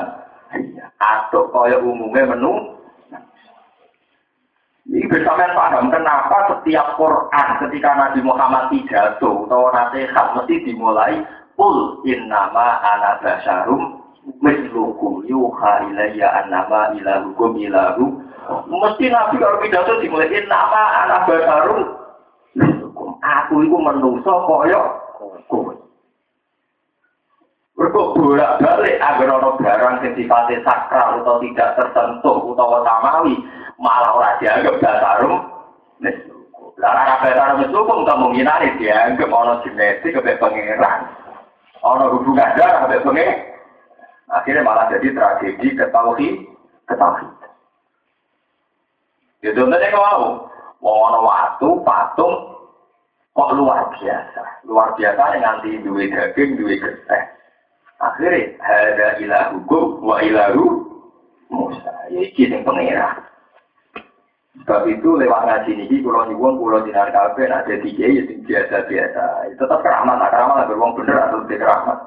Atau 0.97 1.51
kaya 1.51 1.77
umumnya 1.83 2.33
menu. 2.33 2.71
Ini 4.85 5.05
bersama 5.11 5.49
paham 5.53 5.91
kenapa 5.91 6.55
setiap 6.55 6.95
Quran 6.95 7.47
ketika 7.67 7.89
Nabi 7.97 8.21
Muhammad 8.21 8.69
pidato 8.69 9.49
atau 9.49 9.73
nasihat 9.73 10.37
mesti 10.37 10.55
dimulai 10.61 11.25
Qul 11.55 12.03
innama 12.03 12.83
ana 12.83 13.19
basyarum 13.23 14.03
mislukum 14.43 15.23
yuha 15.23 15.87
ilayya 15.87 16.43
annama 16.43 16.91
ilahukum 16.99 17.55
ilahu 17.55 18.25
Mesti 18.45 19.09
Nabi 19.09 19.41
kalau 19.41 19.57
pidato 19.57 19.97
dimulai 20.01 20.37
nama 20.45 21.05
anak 21.05 21.25
baru. 21.25 21.81
Aku 23.25 23.65
itu 23.65 23.73
menungso 23.73 24.33
koyo 24.45 24.81
kowe. 25.49 25.73
Mergo 27.75 28.13
bolak 28.15 28.61
balik 28.61 29.01
agar 29.01 29.29
ono 29.35 29.57
barang 29.59 29.95
sing 29.99 30.13
sifatnya 30.15 30.63
sakral 30.63 31.19
atau 31.19 31.41
tidak 31.43 31.75
tersentuh 31.75 32.37
utawa 32.47 32.85
samawi 32.87 33.35
malah 33.81 34.15
ora 34.15 34.37
dianggap 34.39 34.79
basarum. 34.79 35.41
Lah 36.77 36.91
ora 36.93 37.15
basarum 37.25 37.65
kok 37.73 38.01
kemungkinan 38.05 38.77
dianggap 38.77 39.29
ono 39.33 39.59
genetik 39.65 40.15
ke 40.15 40.37
pangeran. 40.37 41.24
Ono 41.85 42.17
hubungan 42.17 42.57
darah 42.57 42.89
ke 42.89 43.05
pangeran. 43.05 43.53
Akhirnya 44.33 44.65
malah 44.65 44.89
jadi 44.89 45.13
tragedi 45.13 45.77
ketauhid, 45.77 46.49
ketauhid. 46.89 47.29
Ya 49.45 49.53
contohnya 49.53 49.93
kau 49.93 50.01
mau 50.01 50.25
mau 50.81 51.21
waktu 51.21 51.69
patung 51.85 52.35
kok 53.37 53.53
luar 53.53 53.93
biasa, 53.93 54.65
luar 54.65 54.97
biasa 54.97 55.37
yang 55.37 55.43
nanti 55.45 55.77
duit 55.85 56.09
daging, 56.09 56.57
duit 56.57 56.81
gede. 56.81 57.19
Akhirnya 58.01 58.57
ada 58.65 59.07
ilah 59.21 59.43
hukum 59.53 60.01
wa 60.01 60.17
ilahu 60.25 60.89
Musa. 61.53 61.93
Ya 62.09 62.25
iki 62.25 62.49
sing 62.49 62.65
pengira. 62.65 63.21
Sebab 64.63 64.87
itu 64.87 65.09
lewat 65.19 65.41
ngaji 65.45 65.71
ini, 65.75 65.99
kalau 65.99 66.25
nyewon, 66.25 66.55
kalau 66.57 66.79
di 66.81 66.91
narkabe, 66.95 67.43
nak 67.45 67.67
jadi 67.67 67.89
kaya, 67.91 68.21
itu 68.23 68.33
biasa-biasa. 68.47 69.23
Tetap 69.59 69.79
keramat, 69.83 70.15
tak 70.15 70.31
keramat, 70.31 70.55
tapi 70.63 70.73
orang 70.79 70.95
bener 70.95 71.17
atau 71.19 71.39
tidak 71.43 71.61
keramat. 71.67 71.97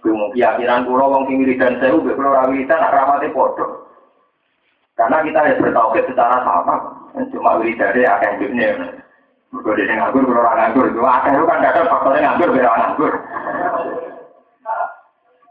Kemudian 0.00 0.32
keyakinan 0.34 0.84
kula 0.88 1.04
orang 1.06 1.24
yang 1.28 1.36
wiridan 1.44 1.74
sewa, 1.78 2.00
tapi 2.00 2.16
kalau 2.18 2.32
orang 2.34 2.50
wiridan, 2.50 2.82
tak 2.82 2.92
keramat 2.92 3.18
itu. 3.22 3.66
Karena 4.94 5.16
kita 5.26 5.38
harus 5.38 5.60
bertauhid 5.60 6.04
secara 6.08 6.36
sama. 6.42 6.76
Cuma 7.30 7.50
wiridan 7.60 7.94
itu 7.94 8.08
akan 8.08 8.32
hidupnya. 8.40 8.68
Kalau 9.54 9.76
dia 9.78 9.94
nganggur, 9.94 10.22
kalau 10.26 10.42
orang 10.42 10.56
nganggur, 10.58 10.84
itu 10.90 10.98
akan 10.98 11.30
itu 11.30 11.44
kan 11.46 11.58
kadang 11.62 11.86
faktornya 11.86 12.20
nganggur, 12.26 12.48
biar 12.50 12.74
nganggur. 12.74 13.12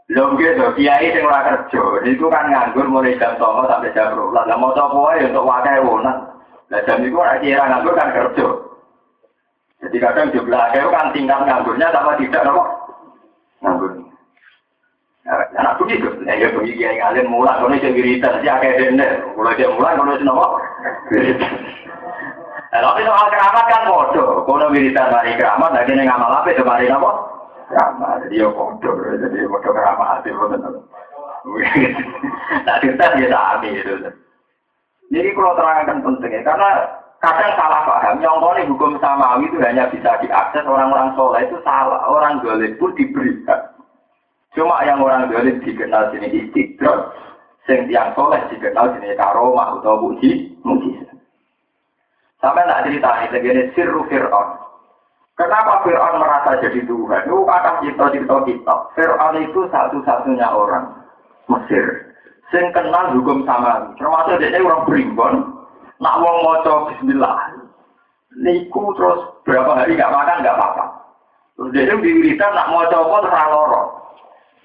Nganggur. 0.08 0.36
Belum 0.36 0.36
gitu, 0.36 0.64
kiai 0.76 1.12
yang 1.12 1.26
orang 1.26 1.44
kerja. 1.48 1.82
Itu 2.04 2.26
kan 2.28 2.50
nganggur 2.50 2.86
mulai 2.88 3.16
jam 3.18 3.36
songo 3.40 3.64
sampai 3.68 3.92
jam 3.94 4.12
berulang. 4.12 4.44
Lah 4.48 4.56
mau 4.56 4.74
coba 4.76 5.16
ya 5.16 5.28
untuk 5.32 5.48
wakai 5.48 5.80
wunan. 5.80 6.16
Lah 6.68 6.80
jam 6.84 7.00
itu 7.04 7.16
orang 7.16 7.40
kira 7.40 7.64
nganggur 7.68 7.94
kan 7.96 8.12
kerja. 8.12 8.46
Jadi 9.84 9.96
kadang 10.00 10.32
jumlah 10.32 10.72
itu 10.72 10.88
kan 10.88 11.12
tingkat 11.12 11.40
nganggurnya 11.44 11.92
sama 11.92 12.16
tidak, 12.16 12.44
nopo 12.44 12.62
nganggur. 13.60 13.92
Anak 15.56 15.80
begitu, 15.80 16.08
ya 16.28 16.36
ya 16.36 16.52
begitu 16.52 16.84
yang 16.84 17.00
kalian 17.00 17.32
mulai 17.32 17.56
itu 17.80 17.96
wiridan 17.96 18.44
sih 18.44 18.48
kayak 18.48 18.76
dender, 18.76 19.24
mulai 19.32 19.56
dia 19.56 19.72
mulai 19.72 19.96
kalau 19.96 20.12
itu 20.12 20.24
nopo. 20.24 20.46
Tapi 22.74 23.00
soal 23.06 23.26
keramat 23.32 23.64
kan 23.72 23.88
bodoh, 23.88 24.44
kalau 24.44 24.68
wiridan 24.68 25.08
dari 25.08 25.32
keramat, 25.40 25.72
lagi 25.72 25.96
nih 25.96 26.04
ngamal 26.04 26.28
apa 26.28 26.48
itu 26.52 26.60
dari 26.60 26.92
nopo? 26.92 27.33
Keramat, 27.74 28.22
jadi 28.30 28.46
ya 28.46 28.48
bodoh, 28.54 28.94
jadi 29.18 29.50
bodoh 29.50 29.72
keramat 29.74 30.22
itu 30.22 30.38
betul. 30.46 30.78
Nah 32.62 32.76
kita 32.78 33.18
dia 33.18 33.28
sami 33.34 33.68
itu. 33.74 33.94
Jadi 35.10 35.28
kalau 35.34 35.58
terangkan 35.58 35.98
pentingnya, 36.06 36.46
karena 36.46 36.70
kadang 37.18 37.52
salah 37.58 37.82
paham, 37.82 38.22
yang 38.22 38.38
ini 38.38 38.70
hukum 38.70 38.94
samawi 39.02 39.50
itu 39.50 39.58
hanya 39.58 39.90
bisa 39.90 40.22
diakses 40.22 40.62
orang-orang 40.62 41.18
soleh 41.18 41.42
itu 41.42 41.58
salah, 41.66 42.06
orang 42.06 42.38
golek 42.46 42.78
pun 42.78 42.94
diberikan. 42.94 43.74
Cuma 44.54 44.86
yang 44.86 45.02
orang 45.02 45.26
dolim 45.26 45.58
dikenal 45.66 46.14
sini 46.14 46.30
istidrot, 46.30 47.10
sing 47.66 47.90
tiang 47.90 48.14
soleh 48.14 48.38
dikenal 48.54 48.94
sini 48.94 49.18
karomah 49.18 49.82
atau 49.82 49.98
muji, 49.98 50.54
muji. 50.62 50.94
Sampai 52.38 52.70
tak 52.70 52.86
cerita 52.86 53.10
ini, 53.18 53.26
segini 53.34 53.62
sirru 53.74 54.06
Fir'aun. 54.06 54.63
Kenapa 55.34 55.82
Fir'aun 55.82 56.22
merasa 56.22 56.62
jadi 56.62 56.78
Tuhan? 56.86 57.26
Itu 57.26 57.42
kata 57.42 57.82
cerita-cerita 57.82 58.36
kita. 58.46 58.74
Fir'aun 58.94 59.36
itu 59.42 59.60
satu-satunya 59.66 60.46
orang 60.46 60.94
Mesir 61.50 62.14
sing 62.54 62.70
kenal 62.70 63.12
hukum 63.18 63.42
sama. 63.42 63.90
Termasuk 63.98 64.38
dia 64.38 64.62
orang 64.62 64.86
berimbon, 64.86 65.34
nak 65.98 66.22
wong 66.22 66.36
maca 66.46 66.86
bismillah. 66.92 67.34
Niku 68.34 68.94
terus 68.98 69.20
berapa 69.46 69.74
hari 69.74 69.98
gak 69.98 70.10
makan 70.10 70.42
gak 70.42 70.54
apa-apa. 70.58 70.84
Terus 71.54 71.70
dia 71.70 71.94
diwiritan 71.94 72.54
nak 72.54 72.70
mau 72.70 72.86
coba 72.90 73.26
terang 73.26 73.50
loro. 73.50 73.82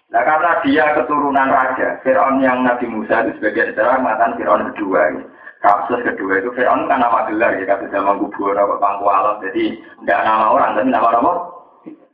Nah 0.09 0.25
karena 0.25 0.51
dia 0.65 0.85
keturunan 0.97 1.49
raja, 1.53 2.01
Fir'aun 2.01 2.41
yang 2.41 2.65
Nabi 2.65 2.89
Musa 2.89 3.25
itu 3.25 3.37
sebagai 3.37 3.73
sejarah 3.73 4.01
mengatakan 4.01 4.37
Fir'aun 4.41 4.65
kedua. 4.73 5.01
Ya. 5.17 5.21
Kasus 5.59 5.99
kedua 6.07 6.39
itu 6.39 6.55
Fir'aun 6.55 6.87
kan 6.87 7.03
nama 7.03 7.27
gelar 7.27 7.59
ya, 7.59 7.67
kasus 7.67 7.91
zaman 7.91 8.15
kubur 8.15 8.55
atau 8.55 8.79
pangku 8.79 9.11
alam. 9.11 9.43
Jadi 9.43 9.75
tidak 10.07 10.23
nama 10.23 10.55
orang, 10.55 10.79
tapi 10.79 10.87
nama 10.87 11.11
apa? 11.11 11.33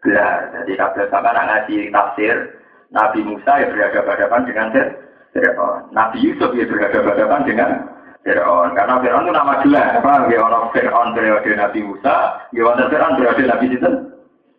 Gelar. 0.01 0.49
Jadi 0.49 0.71
kasus 0.73 1.05
sama 1.13 1.29
anak 1.29 1.45
ngaji 1.69 1.93
tafsir, 1.93 2.35
Nabi 2.89 3.21
Musa 3.21 3.61
ya 3.61 3.69
berhadapan 3.69 4.49
dengan 4.49 4.67
Fir'aun. 5.29 5.93
Nabi 5.93 6.17
Yusuf 6.25 6.57
ya 6.57 6.65
berhadapan 6.65 7.41
dengan 7.45 7.69
Fir'aun. 8.25 8.73
Karena 8.73 8.97
Fir'aun 8.97 9.29
itu 9.29 9.33
nama 9.37 9.53
gelar. 9.61 9.87
Apa? 10.01 10.13
Ya 10.25 10.41
orang 10.41 10.65
Fir'aun 10.73 11.13
periode 11.13 11.51
Nabi 11.53 11.79
Musa, 11.85 12.15
ya 12.49 12.61
orang 12.65 12.89
Fir'aun 12.89 13.13
periode 13.13 13.43
Nabi 13.45 13.65
Yusuf. 13.77 13.93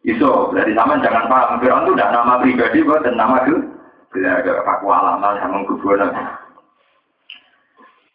Yusuf. 0.06 0.54
Jadi 0.54 0.70
sama 0.78 1.02
jangan 1.02 1.26
paham. 1.26 1.58
Fir'aun 1.58 1.90
itu 1.90 1.98
tidak 1.98 2.14
nama 2.14 2.38
pribadi, 2.38 2.86
dan 2.86 3.14
nama. 3.18 3.42
Gelar 4.14 4.46
ada 4.46 4.62
kaku 4.62 4.86
alaman 4.86 5.34
sama 5.42 5.66
kuburan. 5.66 6.14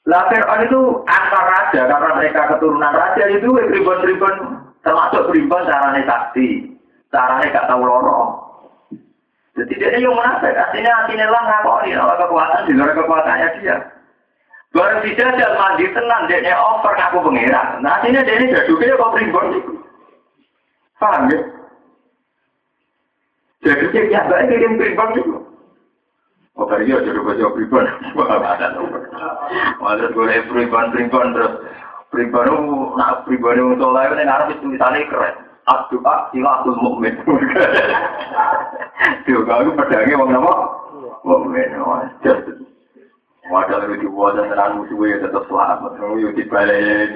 Lah 0.09 0.25
Fir'aun 0.33 0.65
itu 0.65 0.81
antar 1.05 1.45
raja, 1.45 1.81
karena 1.85 2.09
mereka 2.17 2.41
keturunan 2.57 2.89
raja 2.89 3.23
itu 3.29 3.49
ribuan-ribuan, 3.53 4.65
termasuk 4.81 5.29
ribuan 5.29 5.69
caranya 5.69 6.01
sakti. 6.09 6.73
Caranya 7.13 7.53
gak 7.53 7.67
tahu 7.69 7.85
lorong. 7.85 8.29
Jadi 9.51 9.73
dia 9.77 9.99
yang 9.99 10.15
munafik, 10.15 10.55
artinya 10.55 11.03
artinya 11.03 11.27
lah 11.27 11.43
ngakoni, 11.43 11.91
kalau 11.93 12.15
kekuatan 12.17 12.65
di 12.65 12.73
luar 12.73 12.91
kekuatannya 12.95 13.47
dia. 13.59 13.77
Baru 14.71 15.03
dijajal 15.03 15.51
mandi 15.59 15.85
tenang, 15.91 16.31
dia 16.31 16.55
over 16.55 16.95
ngaku 16.95 17.19
pengiran. 17.27 17.83
Nah, 17.83 17.99
artinya 17.99 18.23
dia 18.23 18.39
ini 18.39 18.55
jaduknya 18.55 18.95
kok 18.95 19.11
primbon 19.11 19.59
itu. 19.59 19.71
Paham 20.95 21.27
ya? 21.27 21.39
Jadi 23.67 23.85
dia 23.91 24.07
biasa 24.07 24.47
kirim 24.47 24.79
primbon 24.79 25.09
itu. 25.19 25.35
Oh, 26.61 26.69
tadi 26.69 26.93
ya 26.93 27.01
jadi 27.01 27.17
baca 27.17 27.57
primbon. 27.57 27.89
Ada 28.21 28.77
Malah 29.81 30.13
gue 30.13 30.37
primbon 30.45 30.93
primbon 30.93 31.33
terus 31.33 31.57
primbon 32.13 32.53
itu, 32.53 32.77
nah 33.01 33.17
primbon 33.25 33.57
itu 33.57 33.81
soalnya 33.81 34.13
ini 34.13 34.23
ngarep 34.29 34.47
itu 34.53 34.61
tulisannya 34.61 35.09
keren. 35.09 35.35
Abdu'a 35.65 36.29
silahul 36.29 36.77
mu'min. 36.77 37.17
Tuh, 39.25 39.41
kalau 39.49 39.73
pedangnya 39.73 40.21
wong 40.21 40.29
nama? 40.29 40.53
Mu'min. 41.25 41.81
Wadah 43.49 43.77
lebih 43.81 44.05
diwajah 44.05 44.45
dengan 44.45 44.77
musuhnya 44.77 45.17
tetap 45.17 45.49
selamat. 45.49 45.97
Yuk 45.97 46.37
dibalik. 46.37 47.09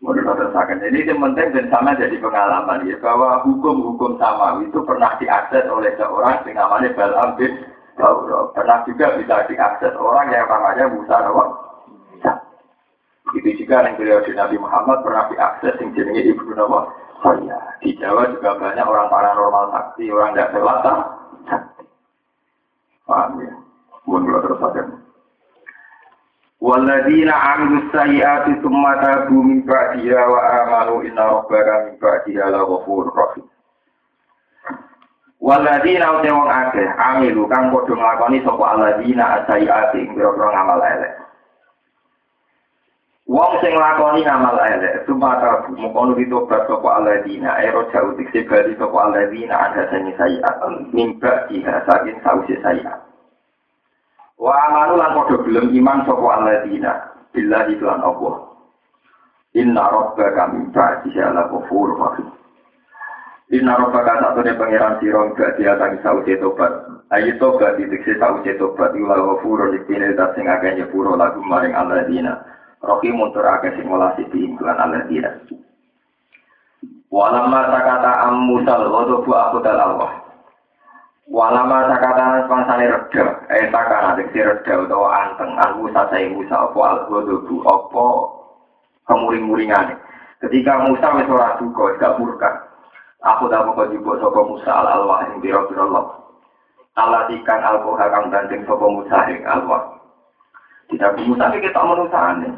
Menurut 0.00 0.40
terusakan. 0.40 0.80
Jadi 0.80 1.04
yang 1.04 1.20
penting 1.20 1.52
dan 1.52 1.68
sama 1.68 1.92
jadi 2.00 2.16
pengalaman 2.16 2.88
ya 2.88 2.96
bahwa 2.96 3.44
hukum-hukum 3.44 4.16
sama 4.16 4.64
itu 4.64 4.80
pernah 4.88 5.12
diakses 5.20 5.68
oleh 5.68 5.92
seorang 6.00 6.40
yang 6.48 6.64
namanya 6.64 6.96
Balam 6.96 7.36
bin 7.36 7.75
Pernah 7.96 8.78
juga 8.84 9.16
bisa 9.16 9.48
diakses 9.48 9.94
orang 9.96 10.28
yang 10.28 10.44
namanya 10.46 10.84
Musa 10.92 11.16
Nawab. 11.24 11.48
Itu 13.34 13.50
juga 13.58 13.82
yang 13.82 13.98
beliau 13.98 14.22
di 14.22 14.32
Nabi 14.36 14.56
Muhammad 14.60 15.02
pernah 15.02 15.26
diakses 15.32 15.74
yang 15.80 15.90
jenisnya 15.96 16.30
Ibnu 16.36 16.52
Nawab. 16.54 16.92
Oh 17.24 17.34
ya, 17.42 17.56
di 17.80 17.96
Jawa 17.96 18.28
juga 18.28 18.60
banyak 18.60 18.84
orang 18.84 19.08
paranormal 19.08 19.72
sakti, 19.72 20.12
orang 20.12 20.36
tidak 20.36 20.52
selata. 20.52 20.94
Paham 23.08 23.40
ya? 23.40 23.54
Mohon 24.04 24.44
terus 24.44 24.58
saja. 24.60 24.82
Waladina 26.60 27.34
amilu 27.34 27.88
sayyati 27.92 28.60
summa 28.60 28.98
tabu 29.00 29.40
min 29.40 29.64
ba'diha 29.64 30.22
wa 30.28 30.40
amanu 30.64 31.04
inna 31.04 31.24
rabbaka 31.24 31.90
min 31.90 31.94
ba'diha 32.00 32.44
la 32.52 32.60
ghafurur 32.64 33.12
rahim. 33.12 33.46
Waladina 35.36 36.16
uti 36.16 36.32
wong 36.32 36.48
akeh 36.48 36.88
amilu 36.96 37.44
kang 37.52 37.68
padha 37.68 37.92
nglakoni 37.92 38.40
sapa 38.40 38.64
aladina 38.72 39.44
sayyati 39.44 40.00
ing 40.00 40.16
pira 40.16 40.32
ngamal 40.32 40.80
elek. 40.80 41.14
Wong 43.28 43.52
sing 43.60 43.76
nglakoni 43.76 44.24
ngamal 44.24 44.56
elek 44.56 45.04
tabu 45.04 45.76
mung 45.76 46.16
ditobat 46.16 46.64
sapa 46.64 46.88
aladina 46.98 47.60
ero 47.60 47.84
jauh 47.92 48.16
dikse 48.16 48.48
bali 48.48 48.72
sapa 48.80 48.96
aladina 48.96 49.54
ada 49.70 49.84
sing 49.92 50.08
sayyat 50.16 50.56
min 50.96 51.20
ba'diha 51.20 51.84
saking 51.84 52.16
sause 52.24 52.56
sayyat. 52.64 53.06
Wa 54.36 54.52
amanu 54.68 55.00
lan 55.00 55.16
padha 55.16 55.36
gelem 55.44 55.72
iman 55.72 56.04
sapa 56.04 56.26
alladzina 56.40 56.92
billahi 57.32 57.74
lan 57.80 58.00
Allah. 58.04 58.34
Inna 59.56 59.84
rabbaka 59.88 60.42
min 60.52 60.68
ba'dihi 60.72 61.18
ala 61.24 61.48
ghafur 61.48 61.96
rahim. 61.96 62.28
Inna 63.46 63.78
rabbaka 63.78 64.18
satune 64.18 64.58
pangeran 64.58 64.98
sira 64.98 65.22
gak 65.38 65.54
diatangi 65.54 66.02
sause 66.02 66.34
tobat. 66.42 66.72
Ayo 67.14 67.38
tobat 67.38 67.78
diteksi 67.78 68.18
sause 68.18 68.50
tobat 68.58 68.90
ila 68.98 69.14
ghafur 69.14 69.70
dipine 69.70 70.18
dat 70.18 70.34
sing 70.34 70.50
akeh 70.50 70.74
nyepuro 70.74 71.14
lagu 71.14 71.38
maring 71.46 71.70
alladzina. 71.70 72.42
Rahim 72.82 73.22
muntur 73.22 73.46
akeh 73.46 73.70
sing 73.78 73.86
welasi 73.86 74.26
diingkulan 74.34 74.74
alladzina. 74.74 75.30
Walamma 77.06 77.70
takata 77.70 78.26
am 78.26 78.50
musal 78.50 78.82
ghadabu 78.90 79.30
aku 79.30 79.62
Allah. 79.62 80.26
Walama 81.26 81.90
sakata 81.90 82.46
pangsane 82.46 82.86
reda, 82.86 83.26
eh 83.50 83.66
sakana 83.74 84.14
diksi 84.14 84.46
reda 84.46 84.78
utawa 84.78 85.10
anteng 85.26 85.58
aku 85.58 85.90
sasai 85.90 86.30
Musa 86.30 86.54
apa 86.54 86.78
al-ghadubu 86.78 87.66
apa 87.66 88.06
kemuring-muringane. 89.10 89.98
Ketika 90.38 90.86
Musa 90.86 91.18
wis 91.18 91.26
ora 91.26 91.58
duka, 91.58 91.98
gak 91.98 92.14
murka. 92.22 92.65
Aku 93.24 93.48
tak 93.48 93.64
mau 93.64 93.80
juga 93.88 94.20
sapa 94.20 94.40
Musa 94.44 94.70
al-alwah 94.70 95.24
ing 95.30 95.40
biro-biro 95.40 95.88
Allah. 95.88 96.04
Allah 96.96 97.22
ikan 97.32 97.60
al-koha 97.64 98.12
kang 98.12 98.28
gandeng 98.28 98.62
sapa 98.68 98.84
Musa 98.84 99.18
ing 99.32 99.40
alwah. 99.48 99.96
Tidak 100.92 101.16
Musa 101.24 101.48
ketok 101.48 101.86
menusane. 101.86 102.48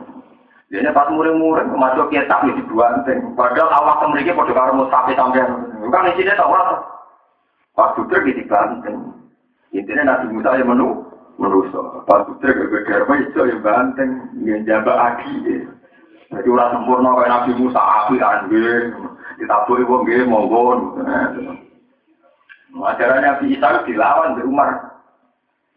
Dene 0.68 0.92
pas 0.92 1.08
muring-muring 1.08 1.72
masuk 1.72 2.12
kitab 2.12 2.44
iki 2.44 2.60
dua 2.68 2.92
Padahal 3.32 3.72
awak 3.72 4.04
temriki 4.04 4.36
padha 4.36 4.52
karo 4.52 4.72
Musa 4.76 5.08
sampean. 5.16 5.48
Kan 5.88 6.10
isine 6.12 6.36
tak 6.36 6.44
ora 6.44 6.76
Pas 7.72 7.94
Buddha 7.94 8.18
gitu 8.26 8.42
banteng. 8.50 9.14
Intinya 9.70 10.18
Nabi 10.18 10.34
Musa 10.34 10.58
yang 10.58 10.74
menu, 10.74 11.06
menuso. 11.38 12.02
Pas 12.10 12.26
beda 12.26 13.06
apa 13.06 13.12
itu 13.22 13.38
yang 13.38 13.62
banteng, 13.62 14.10
yang 14.42 14.66
jaga 14.66 15.14
aki. 15.14 15.62
Jadi 16.34 16.48
orang 16.50 16.74
sempurna 16.74 17.14
kayak 17.14 17.30
Nabi 17.30 17.50
Musa 17.54 17.78
api 17.78 18.18
kan, 18.18 18.50
ditaburi 19.38 19.86
wong 19.86 20.04
gue 20.04 20.26
monggo. 20.26 20.62
Ajaran 22.78 23.24
Nabi 23.24 23.56
Isa 23.56 23.86
dilawan 23.86 24.36
di 24.36 24.42
Umar. 24.44 25.00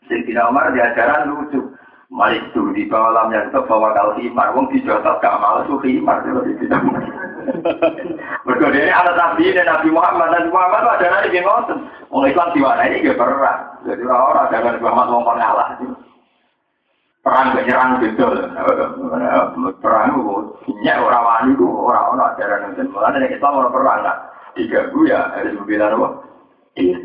Sayyidina 0.10 0.52
Umar 0.52 0.76
di 0.76 0.84
ajaran 0.84 1.32
lucu. 1.32 1.72
Malik 2.12 2.44
itu 2.52 2.76
di 2.76 2.84
bawah 2.92 3.16
lam 3.16 3.32
yang 3.32 3.48
bawa 3.56 3.96
kal 3.96 4.20
himar, 4.20 4.52
wong 4.52 4.68
dijotot 4.68 5.24
gak 5.24 5.40
malas 5.40 5.64
suh 5.72 5.80
himar 5.80 6.20
kalau. 6.28 6.44
Mereka 8.46 8.68
ini 8.76 8.92
ada 8.92 9.16
nabi 9.16 9.56
dan 9.56 9.72
Nabi 9.72 9.96
Muhammad 9.96 10.36
dan 10.36 10.52
Muhammad 10.52 10.92
ada 10.92 11.08
nabi 11.08 11.40
yang 11.40 11.48
ngotot. 11.48 11.80
Wong 12.12 12.28
Islam 12.28 12.52
ini 12.52 13.08
gak 13.08 13.16
perang. 13.16 13.60
Jadi 13.88 14.04
orang 14.04 14.52
ada 14.52 14.60
Nabi 14.60 14.80
Muhammad 14.84 15.08
wong 15.08 15.24
pengalah. 15.24 15.70
Perang 17.22 17.54
penyerang 17.54 18.02
betul. 18.02 18.34
Perang 19.78 20.06
itu 20.10 20.22
banyak 20.66 20.98
orang 21.06 21.26
wani 21.26 21.50
itu 21.54 21.68
orang 21.70 22.06
orang 22.18 22.30
ajaran 22.34 22.74
yang 22.74 22.90
Mulanya 22.90 23.30
Islam 23.30 23.62
orang 23.62 23.74
perang 23.78 24.00
lah. 24.02 24.18
Tiga 24.58 24.90
ya 25.06 25.30
harus 25.38 25.54
membela 25.54 25.94
apa? 25.94 26.08
Iya. 26.82 26.98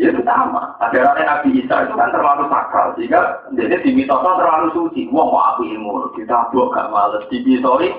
Ya 0.00 0.08
itu 0.12 0.20
sama. 0.24 0.80
Ajaran 0.80 1.12
Nabi 1.12 1.60
Isa 1.60 1.76
itu 1.84 1.92
kan 1.92 2.08
terlalu 2.08 2.48
sakral. 2.48 2.96
Jika 2.96 3.20
jadi 3.52 3.84
di 3.84 3.92
mitosnya 3.92 4.32
terlalu 4.40 4.68
suci. 4.72 5.12
Wah, 5.12 5.28
mau 5.28 5.44
aku 5.52 5.68
ilmu. 5.68 6.16
Kita 6.16 6.48
buat 6.52 6.72
gak 6.72 6.88
males. 6.88 7.24
Di 7.28 7.44
mitosnya, 7.44 7.96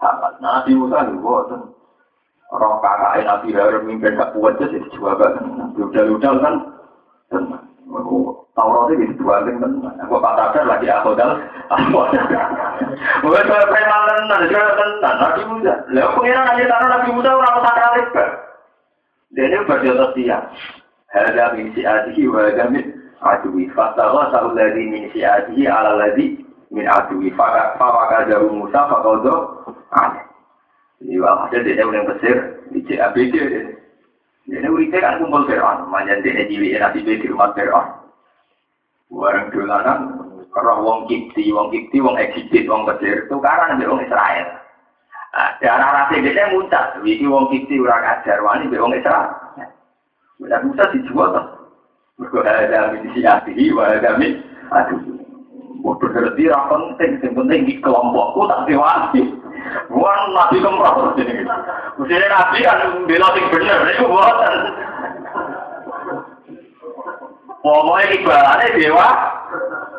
nah, 0.00 0.36
Nabi 0.40 0.76
Musa 0.76 1.08
itu 1.08 1.20
buat. 1.24 1.52
Orang 2.48 2.80
kakak 2.80 3.28
Nabi 3.28 3.48
Harun 3.52 3.84
mimpin 3.84 4.16
gak 4.16 4.32
kuat 4.36 4.56
jadi 4.60 4.80
juga 4.92 5.20
kan. 5.20 5.32
Udah-udah 5.76 6.32
kan. 6.40 6.54
Taurat 8.58 8.90
itu 8.90 9.14
dua 9.22 9.46
kan. 9.46 9.62
Aku 10.02 10.18
katakan 10.18 10.66
lagi 10.66 10.90
aku 10.90 11.14
dal. 11.14 11.38
Bukan 13.22 13.44
soal 13.46 13.64
preman 13.70 14.02
tenan, 14.10 14.50
soal 14.50 14.70
tenan. 14.74 15.14
Nabi 15.22 15.42
Musa. 15.46 15.74
Lalu 15.94 16.10
pengiran 16.18 16.50
aja 16.50 16.64
tanah 16.66 16.88
Nabi 16.90 17.08
Musa 17.14 17.30
orang 17.38 17.62
sakral 17.62 17.94
itu. 18.02 18.24
Dia 19.38 19.44
ini 19.46 19.56
berjodoh 19.62 20.10
siang. 20.18 20.44
Hada 21.14 21.54
min 21.54 21.70
si'atihi 21.72 22.26
wa 22.26 22.50
hada 22.50 22.66
min 22.66 22.84
aduwi. 23.22 23.70
Fastawa 23.70 24.34
sa'ul 24.34 24.58
ladhi 24.58 24.84
min 24.90 25.06
si'atihi 25.14 25.70
ala 25.70 25.94
ladhi 25.94 26.42
min 26.74 26.84
aduwi. 26.90 27.30
Fawaka 27.38 28.26
jauh 28.26 28.50
Musa 28.50 28.90
fakodo 28.90 29.62
aneh. 29.94 30.26
Jadi 30.98 31.14
walhasil 31.22 31.62
dia 31.62 31.78
yang 31.78 32.10
besar 32.10 32.36
di 32.74 32.82
CABD. 32.82 33.34
Dia 34.48 34.64
urite 34.64 34.96
kan 34.96 35.20
kumpul 35.20 35.44
Fir'aun. 35.44 35.92
Manjan 35.92 36.24
dia 36.24 36.48
jiwi 36.48 36.72
nasi 36.80 37.04
di 37.04 37.28
rumah 37.28 37.52
Fir'aun. 37.52 38.08
Bareng 39.12 39.52
dolanan 39.52 39.98
roh 40.52 40.78
wong 40.82 40.98
Kipti, 41.06 41.52
wong 41.52 41.68
Kipti, 41.68 42.00
wong 42.00 42.16
Egypt, 42.16 42.66
wong 42.68 42.88
Mesir, 42.88 43.28
tukaran 43.28 43.76
ambek 43.76 43.88
wong 43.88 44.00
Israel. 44.02 44.48
Nah, 45.28 45.50
darah 45.60 45.90
rasa 46.08 46.18
dia 46.18 46.50
muncul, 46.50 47.04
iki 47.04 47.28
wong 47.28 47.46
Kipti 47.52 47.76
ora 47.78 48.00
kajar 48.00 48.40
wani 48.40 48.66
ambek 48.66 48.82
wong 48.82 48.96
Israel. 48.96 49.36
Benar 50.38 50.62
Musa 50.64 50.84
dijual 50.94 51.34
tuh. 51.34 51.46
Mergo 52.18 52.42
ada 52.42 52.94
min 52.94 53.10
siyatihi 53.14 53.74
wa 53.74 53.94
ada 53.94 54.18
min 54.18 54.42
aduh. 54.74 54.98
Bodoh 55.78 56.10
ngerti 56.10 56.50
ra 56.50 56.66
penting, 56.66 57.22
sing 57.22 57.30
penting 57.38 57.62
di 57.62 57.78
kelompokku 57.78 58.50
tak 58.50 58.66
dewasi. 58.66 59.22
Bukan 59.88 60.20
nabi 60.36 60.56
kemroh. 60.60 60.94
Mesti 61.98 62.26
nabi 62.28 62.58
kan 62.62 62.78
bela 63.08 63.28
sing 63.34 63.46
bener, 63.50 63.80
itu 63.90 64.04
buatan. 64.04 64.54
Pokoknya 67.58 68.14
ibaratnya 68.14 68.76
dewa. 68.76 69.08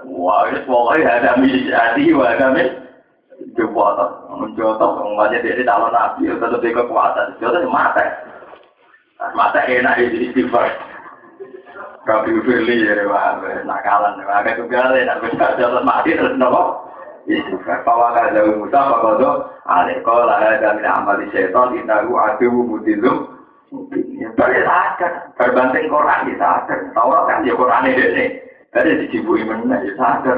Wah, 0.09 0.41
ini 0.51 0.59
pokoknya 0.65 1.21
ada 1.21 1.31
misi 1.37 2.11
wa 2.15 2.25
ada 2.27 2.47
min 2.55 2.67
kekuatan. 3.53 4.09
Menjotok, 4.39 4.91
ngomongnya 5.03 5.43
dia 5.43 5.63
calon 5.67 5.91
nabi, 5.91 6.31
tetap 6.31 6.59
dia 6.63 6.75
kekuatan. 6.75 7.35
Jodoh 7.43 7.67
mata. 7.67 8.03
Mata 9.35 9.59
enak 9.67 9.99
ya 9.99 10.07
jadi 10.07 10.31
istighfar. 10.31 10.71
Rabi 12.07 12.41
Firli 12.41 12.87
ya, 12.87 13.05
nakalan. 13.67 14.17
Maka 14.23 14.57
juga 14.57 14.95
nak 14.95 15.19
bisa 15.21 15.45
jalan 15.59 15.83
mati 15.85 16.15
terus 16.15 16.33
nopo. 16.39 16.89
Istighfar. 17.29 17.85
Bahwa 17.85 18.17
ada 18.17 18.41
Musa, 18.57 18.79
Pak 18.89 18.99
Kodo, 19.05 19.53
alikola 19.69 20.41
ada 20.41 20.73
min 20.73 20.85
amali 20.89 21.29
setan, 21.29 21.77
inahu 21.77 22.17
aduh 22.17 22.49
mutilum. 22.65 23.37
Ya, 24.17 24.33
balik 24.33 24.65
sadar. 24.65 25.29
Berbanding 25.37 25.93
Quran 25.93 26.33
ya 26.33 26.35
sadar. 26.41 26.79
Taurat 26.97 27.23
kan 27.29 27.45
ya 27.45 27.53
Quran 27.53 27.85
ini. 27.85 28.25
Jadi 28.73 29.05
dicibui 29.05 29.45
mana 29.45 29.77
ya 29.85 29.93
sadar. 29.93 30.37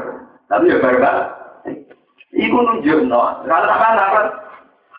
Tapi 0.52 0.68
ya 0.68 0.76
berbanding. 0.84 1.88
Iku 2.36 2.56
nunjuk 2.60 3.08
no. 3.08 3.40
Kalau 3.48 3.68
sama 3.72 3.88
apa? 3.96 4.20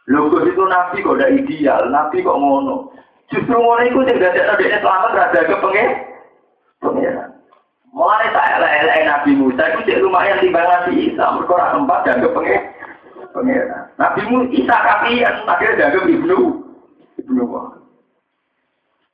Logo 0.10 0.44
itu 0.44 0.60
nabi 0.68 1.00
kok 1.00 1.16
udah 1.16 1.32
ideal, 1.32 1.88
nabi 1.88 2.26
kok 2.26 2.36
ngono. 2.36 2.91
Justru 3.32 3.56
ngono 3.56 3.82
iku 3.88 4.04
sing 4.04 4.20
dadi 4.20 4.41
nabi 4.41 4.68
selamat 4.70 5.16
rada 5.16 5.41
kepengen. 5.48 5.89
Pengiran. 6.84 7.30
Mulai 7.94 8.26
saya 8.34 8.58
elek 8.58 9.06
Nabi 9.06 9.32
Musa 9.38 9.70
itu 9.70 9.86
cek 9.86 10.02
lumayan 10.02 10.41
timbang 10.41 10.66
Nabi 10.66 10.93
dan 12.14 12.22
kepengen. 12.22 12.64
Pengiran. 13.34 13.84
Nabi 13.97 14.22
Musa 14.30 14.45
Isa 14.53 14.78
kapian, 14.78 15.36
akhirnya 15.49 15.89
jaga 15.89 15.99
ibnu. 16.05 16.38
Ibnu 17.18 17.41
wah. 17.49 17.82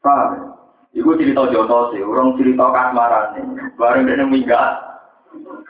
Paham? 0.04 0.60
Iku 0.92 1.16
cerita 1.16 1.48
jono 1.48 1.96
sih, 1.96 2.04
orang 2.04 2.36
cerita 2.36 2.68
kasmaran 2.68 3.40
nih. 3.40 3.46
Bareng 3.80 4.04
dia 4.12 4.28
minggat. 4.28 4.72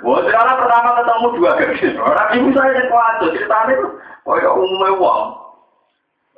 Wah, 0.01 0.23
sekarang 0.25 0.57
pertama 0.65 0.89
ketemu 0.97 1.27
dua 1.37 1.51
gadis. 1.61 1.93
Nabi 1.93 2.37
Musa 2.41 2.61
yang 2.73 2.89
kuat, 2.89 3.13
ceritanya 3.21 3.73
itu. 3.77 3.87
Ya 4.29 4.49
umumnya 4.49 4.97
wong. 4.97 5.21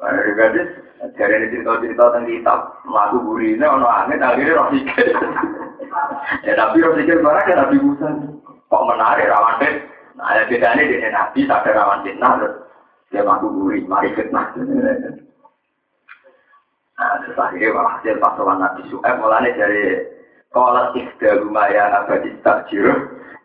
Ada 0.01 0.33
gadis, 0.33 0.67
dari 1.15 1.33
ini 1.37 1.47
cerita-cerita 1.53 2.03
tentang 2.09 2.25
kitab, 2.25 2.59
lagu 2.89 3.21
burine, 3.21 3.61
ono 3.61 3.85
angin, 3.85 4.17
akhirnya 4.17 4.57
roh 4.57 4.67
sikit. 4.73 5.07
ya 6.47 6.53
tapi 6.57 6.81
roh 6.81 6.97
sikit 6.97 7.21
barang 7.21 7.47
ya 7.47 7.55
Nabi 7.61 7.77
Musa. 7.79 8.09
Kok 8.67 8.85
menarik 8.89 9.29
rawan 9.29 9.61
fit? 9.61 9.75
Nah, 10.21 10.37
ada 10.37 10.45
bedanya 10.45 10.85
di 10.85 11.01
Nabi, 11.01 11.49
sadar 11.49 11.73
rawan 11.73 12.05
fitnah, 12.05 12.37
terus 12.37 12.53
dia 13.09 13.25
lagu 13.25 13.49
buri, 13.49 13.81
mari 13.89 14.13
fitnah. 14.13 14.53
Nah, 16.93 17.11
terus 17.25 17.41
akhirnya 17.41 17.73
walhasil 17.73 18.21
pasawan 18.21 18.61
Nabi 18.61 18.85
Su'eb, 18.93 19.17
mulanya 19.17 19.49
dari 19.57 20.05
Kolat 20.53 20.93
ikhda 20.93 21.41
lumayan 21.41 21.95
abadi 21.95 22.37
takjir, 22.45 22.85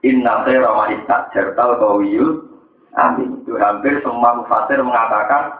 inna 0.04 0.44
khaira 0.44 0.68
wa 0.68 0.90
istakjar 0.92 1.56
tau 1.56 1.80
kawiyul, 1.80 2.44
amin. 2.98 3.40
Itu 3.40 3.56
hampir 3.56 3.96
semua 4.04 4.36
mufasir 4.36 4.76
mengatakan, 4.82 5.54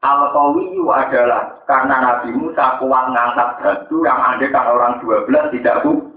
Al-Qawiyu 0.00 0.88
adalah 0.88 1.60
karena 1.68 1.96
Nabi 2.00 2.32
Musa 2.32 2.80
kuat 2.80 3.04
ngangkat 3.12 3.48
batu 3.60 4.00
yang 4.06 4.16
ada 4.16 4.46
kan 4.48 4.64
orang 4.70 4.96
12 5.04 5.56
tidak 5.56 5.82
kuat. 5.84 6.09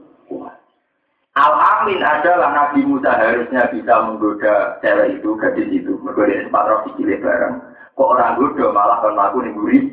Al-Amin 1.33 1.97
adalah 2.05 2.53
Nabi 2.53 2.85
Musa 2.85 3.09
harusnya 3.09 3.65
bisa 3.73 3.93
menggoda 4.05 4.77
cewek 4.85 5.17
itu, 5.17 5.33
gadis 5.41 5.69
itu. 5.73 5.97
Menggoda 6.05 6.29
sempat 6.45 6.69
roh 6.69 6.79
sikile 6.85 7.17
bareng. 7.17 7.57
Kok 7.97 8.09
orang 8.13 8.37
goda 8.37 8.65
malah 8.69 9.01
kan 9.01 9.17
aku 9.17 9.41
nih 9.41 9.53
gurih. 9.57 9.83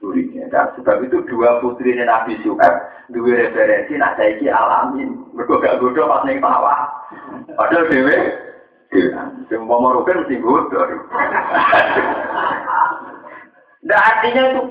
Gurihnya. 0.00 0.48
Dan 0.48 0.72
sebab 0.80 1.04
itu 1.04 1.20
dua 1.28 1.60
putri 1.60 1.92
Nabi 1.92 2.40
Su'eb, 2.40 2.74
dua 3.12 3.32
referensi, 3.36 4.00
nah 4.00 4.16
saya 4.16 4.40
Al-Amin. 4.40 5.36
Mereka 5.36 5.60
gak 5.60 5.78
goda 5.84 6.02
pas 6.08 6.24
nih 6.24 6.40
sawah. 6.40 6.80
Padahal 7.60 7.84
dewe, 7.92 8.16
yang 9.52 9.62
mau 9.68 9.84
merukan 9.84 10.24
mesti 10.24 10.40
goda. 10.40 10.80
Nah 13.80 13.96
artinya 13.96 14.42
itu 14.44 14.62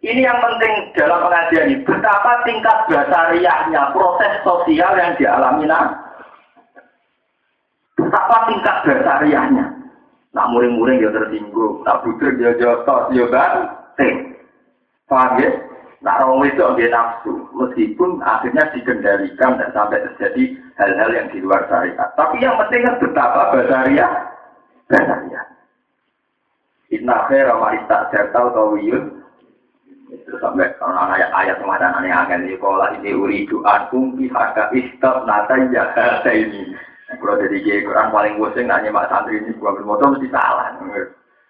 ini 0.00 0.24
yang 0.24 0.40
penting 0.40 0.96
dalam 0.96 1.28
pengajian 1.28 1.66
ini. 1.68 1.76
Betapa 1.84 2.40
tingkat 2.48 2.88
basariahnya 2.88 3.92
proses 3.92 4.32
sosial 4.40 4.96
yang 4.96 5.12
dialami 5.20 5.68
nah. 5.68 5.92
Betapa 8.00 8.48
tingkat 8.48 8.76
basariahnya. 8.88 9.66
Nak 10.30 10.48
muring-muring 10.54 11.02
dia 11.04 11.10
tersinggung, 11.12 11.82
nak 11.84 12.06
butir 12.06 12.38
dia 12.38 12.54
jotos, 12.56 13.10
dia 13.12 13.26
banting. 13.28 14.38
Paham 15.10 15.42
ya? 15.42 15.50
Nak 16.00 16.24
orang 16.24 16.48
itu 16.48 16.64
dia 16.80 16.88
nafsu, 16.88 17.44
meskipun 17.52 18.24
akhirnya 18.24 18.72
dikendalikan 18.72 19.60
dan 19.60 19.68
sampai 19.76 20.00
terjadi 20.00 20.56
hal-hal 20.80 21.10
yang 21.12 21.28
di 21.28 21.44
luar 21.44 21.68
syariat. 21.68 22.08
Tapi 22.16 22.40
yang 22.40 22.56
penting 22.56 22.88
kan 22.88 22.96
betapa 23.04 23.52
basariah, 23.52 24.12
basariah. 24.88 25.44
Inna 26.88 27.28
khaira 27.28 27.52
ma 27.52 27.76
istajartal 27.76 28.48
kawiyun. 28.56 29.20
Itu 30.10 30.34
sampai 30.42 30.74
kalau 30.82 30.98
ayat-ayat 31.14 31.62
kemarin 31.62 31.94
aneh 31.94 32.10
akan 32.10 32.42
di 32.42 32.58
sekolah 32.58 32.98
ini 32.98 33.14
uridu 33.14 33.62
ankum 33.62 34.18
pihaka 34.18 34.74
istab 34.74 35.22
nata 35.22 35.54
jakarta 35.70 36.30
ini. 36.34 36.74
Kalau 37.10 37.38
dari 37.38 37.62
Kiai 37.62 37.86
Quran 37.86 38.10
paling 38.10 38.38
pusing 38.38 38.66
nanya 38.66 38.90
mak 38.90 39.10
santri 39.10 39.38
ini 39.38 39.54
gua 39.58 39.74
bermotor 39.74 40.14
mesti 40.14 40.30
salah. 40.30 40.74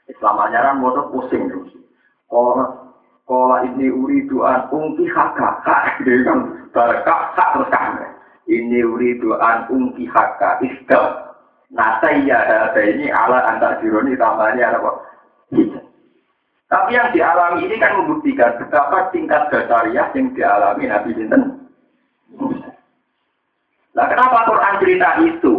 Islam 0.09 0.41
ajaran 0.45 0.81
motor 0.81 1.09
pusing 1.09 1.49
terus. 1.49 1.73
Kalau 2.29 2.93
kalau 3.25 3.59
ini 3.65 3.89
uridu 3.89 4.45
ankum 4.45 4.97
pihaka 4.97 5.65
kak 5.65 6.05
dia 6.05 6.21
kan 6.25 6.69
berkak 6.73 7.21
kak 7.37 7.49
terus. 7.57 7.73
Ini 8.45 8.79
uridu 8.85 9.41
ankum 9.41 9.97
pihaka 9.97 10.61
istab 10.65 11.37
nata 11.73 12.13
jakarta 12.13 12.81
ini 12.85 13.09
ala 13.09 13.41
antar 13.57 13.81
jironi 13.81 14.19
tambahnya 14.21 14.77
apa? 14.77 14.91
Tapi 16.71 16.95
yang 16.95 17.11
dialami 17.11 17.67
ini 17.67 17.83
kan 17.83 17.99
membuktikan 17.99 18.55
betapa 18.63 19.11
tingkat 19.11 19.51
dasariah 19.51 20.07
yang 20.15 20.31
dialami 20.39 20.87
Nabi 20.87 21.11
Sinten. 21.19 21.43
Nah 23.91 24.07
kenapa 24.07 24.47
Quran 24.47 24.75
cerita 24.79 25.09
itu? 25.19 25.55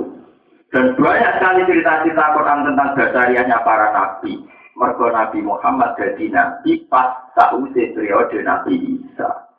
Dan 0.72 0.95
banyak 0.95 1.32
sekali 1.36 1.68
cerita-cerita 1.68 2.32
Quran 2.32 2.64
tentang 2.64 2.89
dasariahnya 2.95 3.59
para 3.68 3.91
nabi. 3.91 4.39
Mergo 4.80 5.12
Nabi 5.12 5.43
Muhammad 5.43 5.99
jadi 5.99 6.32
nabi 6.32 6.88
pas 6.88 7.28
sausai 7.36 7.91
periode 7.91 8.39
Nabi 8.39 9.03
Isa. 9.03 9.51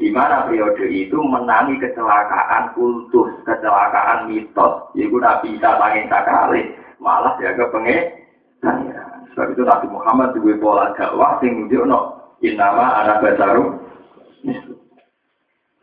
Di 0.00 0.08
mana 0.08 0.48
periode 0.48 0.88
itu 0.88 1.20
menangi 1.20 1.76
kecelakaan 1.84 2.72
kultus, 2.72 3.44
kecelakaan 3.44 4.32
mitos. 4.32 4.88
Ibu 4.96 5.20
Nabi 5.20 5.60
Isa 5.60 5.76
paling 5.76 6.08
sakali, 6.08 6.72
malah 6.96 7.36
jaga 7.36 7.68
pengen. 7.68 8.24
Sebab 9.44 9.60
itu 9.60 9.68
Nabi 9.68 9.88
Muhammad 9.92 10.32
juga 10.32 10.56
pola 10.56 10.96
dakwah 10.96 11.36
sing 11.44 11.68
no 11.68 12.32
inama 12.40 12.96
anak 13.04 13.20
basaru 13.20 13.76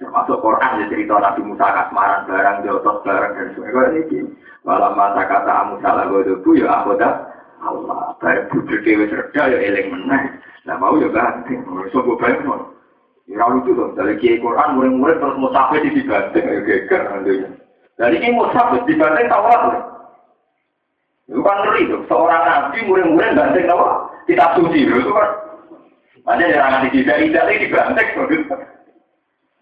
termasuk 0.02 0.42
Quran 0.42 0.82
ya 0.82 0.86
cerita 0.90 1.14
Nabi 1.22 1.46
Musa 1.46 1.70
kasmaran 1.70 2.26
barang 2.26 2.58
jotos 2.66 3.06
barang 3.06 3.38
dan 3.38 3.48
sebagainya. 3.54 4.02
Ini? 4.10 4.20
Malam 4.66 4.98
masa 4.98 5.30
kata 5.30 5.78
Musa 5.78 5.90
lagu 5.94 6.26
itu 6.26 6.58
ya 6.58 6.82
aku 6.82 6.98
dah 6.98 7.22
Allah. 7.62 8.18
Barang 8.18 8.50
bujuk 8.50 8.82
dewi 8.82 9.06
serda 9.14 9.46
ya 9.46 9.58
eling 9.62 9.94
menang 9.94 10.42
nah 10.66 10.82
mau 10.82 10.98
ya 10.98 11.06
ganti 11.14 11.54
sobo 11.94 12.18
banyak 12.18 12.42
mau 12.42 12.66
ya 13.30 13.46
lucu 13.46 13.78
tuh 13.78 13.94
dari 13.94 14.18
kiai 14.18 14.42
Quran 14.42 14.74
murid-murid 14.74 15.22
terus 15.22 15.38
musafir 15.38 15.86
di 15.86 16.02
dibanting 16.02 16.50
ya 16.50 16.62
geger 16.66 17.02
nantinya 17.14 17.50
dari 18.02 18.18
ini 18.26 18.34
musafir 18.34 18.82
dibanting 18.90 19.30
tawar 19.30 19.91
itu 21.32 21.40
kan 21.40 21.64
ngeri 21.64 21.88
tuh. 21.88 22.02
Seorang 22.12 22.44
nabi 22.44 22.84
murid-murid 22.84 23.40
banting 23.40 23.72
apa? 23.72 23.88
Kitab 24.28 24.60
suci 24.60 24.84
itu 24.84 25.12
kan. 25.16 25.32
Makanya 26.28 26.60
jangan 26.60 26.92
tidak 26.92 27.18
tidak 27.24 27.44
ini 27.48 27.64
dibanting. 27.64 28.08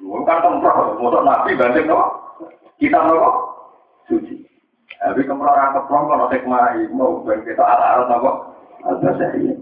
Bukan 0.02 0.38
tempat. 0.42 0.74
Motor 0.98 1.22
nabi 1.22 1.54
banting 1.54 1.86
apa? 1.94 2.06
Kitab 2.82 3.06
apa? 3.06 3.30
Suci. 4.10 4.42
Tapi 4.98 5.22
kemudian 5.24 5.54
orang 5.54 5.78
keprong 5.78 6.10
kalau 6.10 6.28
saya 6.28 6.42
kemarin 6.42 6.90
mau 6.98 7.22
kita 7.22 7.62
ala-ala 7.62 8.18
apa? 8.18 8.32
Al-Basari. 8.90 9.54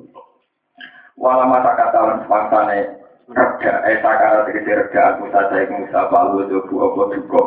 Walau 1.20 1.49
masa 1.49 1.76
kata 1.76 1.97
orang 1.97 2.22
sepangsane 2.24 2.80
reda, 3.34 3.74
eh 3.89 3.97
sakara 4.05 4.45
tegesi 4.45 4.70
reda, 4.70 5.18
aku 5.18 5.34
saja 5.34 5.66
yang 5.66 5.82
musa 5.82 6.05
balu, 6.14 6.45
jobu, 6.45 6.78
apa, 6.78 7.18
juga. 7.18 7.41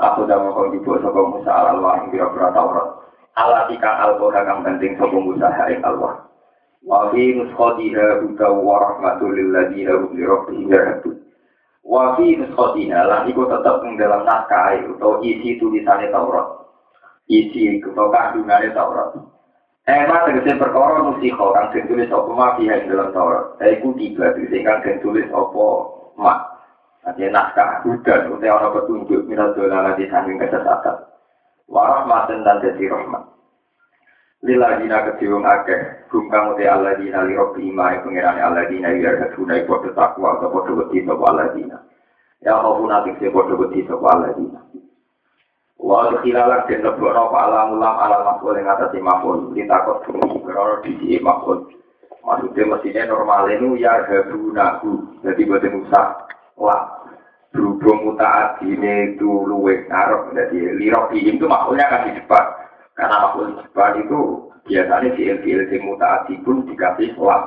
Aku 0.00 0.24
dah 0.24 0.40
mau 0.40 0.56
kau 0.56 0.72
dibuat 0.72 1.04
sopo 1.04 1.36
Musa 1.36 1.52
al 1.52 1.76
Allah 1.76 2.00
yang 2.00 2.08
biro 2.08 2.32
Taurat. 2.32 2.88
Allah 3.38 3.70
tika 3.70 3.90
al 4.02 4.18
kang 4.18 4.66
penting 4.66 4.98
sopo 4.98 5.22
Musa 5.22 5.50
hai 5.54 5.78
Allah. 5.86 6.26
Wa 6.82 7.12
fi 7.12 7.36
nuskhotiha 7.36 8.24
hudaw 8.24 8.54
wa 8.58 8.76
rahmatul 8.82 9.36
lilladina 9.36 9.94
hum 10.00 10.16
li 10.16 10.24
rabbihim 10.24 10.66
yarhabun. 10.72 11.16
Wa 11.84 12.16
fi 12.18 12.34
iku 12.34 13.42
tetap 13.46 13.76
ing 13.86 13.94
dalam 14.00 14.26
naskah 14.26 14.80
atau 14.80 15.20
isi 15.22 15.60
tulisannya 15.60 16.10
Taurat. 16.10 16.46
Isi 17.30 17.78
atau 17.84 18.10
kandungannya 18.10 18.74
Taurat. 18.74 19.14
Ema 19.86 20.22
tegese 20.26 20.54
perkara 20.60 21.02
nusikho 21.02 21.50
kang 21.56 21.72
den 21.74 21.88
tulis 21.90 22.10
apa 22.10 22.30
ma 22.30 22.54
ing 22.58 22.88
dalam 22.90 23.10
Taurat. 23.14 23.58
Iku 23.58 23.94
tiga 23.94 24.34
tegese 24.34 24.62
kang 24.66 24.82
den 24.82 25.02
apa 25.30 25.66
ma. 26.18 26.34
Nanti 27.00 27.24
naskah 27.32 27.80
hudan, 27.80 28.28
utai 28.28 28.52
orang 28.52 28.76
petunjuk 28.76 29.24
minat 29.24 29.56
dola 29.56 29.96
di 29.96 30.04
samping 30.12 30.36
kesesatan. 30.36 31.09
Warahmatan 31.70 32.42
dan 32.42 32.58
jadi 32.66 32.90
rahmat. 32.90 33.30
Lila 34.42 34.82
dina 34.82 35.06
keciwung 35.06 35.46
akeh, 35.46 36.10
gumkang 36.10 36.56
utai 36.56 36.66
Allah 36.66 36.98
dina 36.98 37.22
li 37.22 37.38
robi 37.38 37.70
ima 37.70 37.94
yang 37.94 38.02
pengirani 38.08 38.40
Allah 38.42 38.64
dina 38.66 38.88
biar 38.90 39.14
kesuna 39.22 39.60
ibu 39.60 39.78
takwa 39.94 40.40
atau 40.40 40.50
bodoh 40.50 40.80
beti 40.82 41.06
sopa 41.06 41.24
Allah 41.30 41.54
dina. 41.54 41.78
Ya 42.40 42.56
maupun 42.58 42.88
nanti 42.88 43.14
saya 43.20 43.30
bodoh 43.30 43.54
beti 43.60 43.84
sopa 43.84 44.16
Allah 44.16 44.32
dina. 44.34 44.60
Wa 45.78 46.10
khilalak 46.24 46.66
den 46.66 46.82
lebokno 46.82 47.30
pa 47.30 47.38
alam 47.46 47.78
ulam 47.78 47.94
alam 48.00 48.20
makhluk 48.26 48.56
yang 48.58 48.72
atas 48.72 48.96
makhluk 48.98 49.52
ditakut 49.54 50.02
bumi 50.08 50.40
krono 50.42 50.74
di 50.82 51.16
makhluk. 51.22 51.70
Maksudnya 52.20 52.68
mestinya 52.68 53.02
normal 53.16 53.48
itu 53.48 53.80
ya 53.80 54.04
gabunahu, 54.04 55.24
jadi 55.24 55.40
buat 55.40 55.64
usah 55.64 56.28
lah 56.60 56.99
berhubung 57.50 58.14
ini 58.62 59.14
itu 59.14 59.30
luwe 59.46 59.82
ngarep 59.90 60.30
jadi 60.38 60.58
lirok 60.78 61.10
itu 61.14 61.44
maksudnya 61.44 61.90
akan 61.90 62.06
di 62.06 62.12
depan 62.22 62.44
karena 62.94 63.16
makhluk 63.26 63.46
di 63.50 63.54
depan 63.66 63.92
itu 63.98 64.18
biasanya 64.70 65.08
si 65.18 65.22
LPL 65.26 65.62
si 65.66 65.76
mutaat 65.82 66.30
pun 66.46 66.62
dikasih 66.68 67.10
lah 67.18 67.42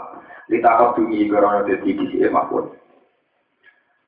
ditakut 0.51 0.99
dungi 0.99 1.31
karena 1.31 1.63
jadi 1.63 1.87
di 1.87 2.05
sini 2.11 2.27
makhluk 2.27 2.75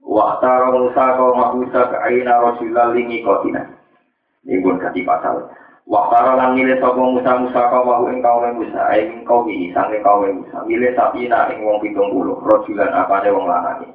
Waktara 0.05 0.69
Musa 0.69 1.17
kau 1.17 1.33
Musa 1.33 1.89
ke 1.89 1.97
aina 1.97 2.37
Rasulullah 2.37 2.93
lingi 2.93 3.25
kotina. 3.25 3.65
Ini 4.45 4.61
pun 4.61 4.77
ganti 4.77 5.01
pasal. 5.01 5.49
Waktara 5.89 6.37
lan 6.37 6.53
milih 6.53 6.77
sopo 6.77 7.09
Musa 7.09 7.33
Musa 7.41 7.73
kau 7.73 7.81
mahu 7.81 8.13
ing 8.13 8.21
kau 8.21 8.37
Musa, 8.53 8.85
ing 8.93 9.25
kau 9.25 9.49
ini 9.49 9.73
sange 9.73 9.97
kau 10.05 10.21
Musa. 10.21 10.61
Milih 10.69 10.93
sapina 10.93 11.49
ing 11.49 11.65
wong 11.65 11.81
pitung 11.81 12.13
puluh. 12.13 12.37
Rajulan 12.37 12.93
apa 12.93 13.25
wong 13.33 13.49
lanang 13.49 13.94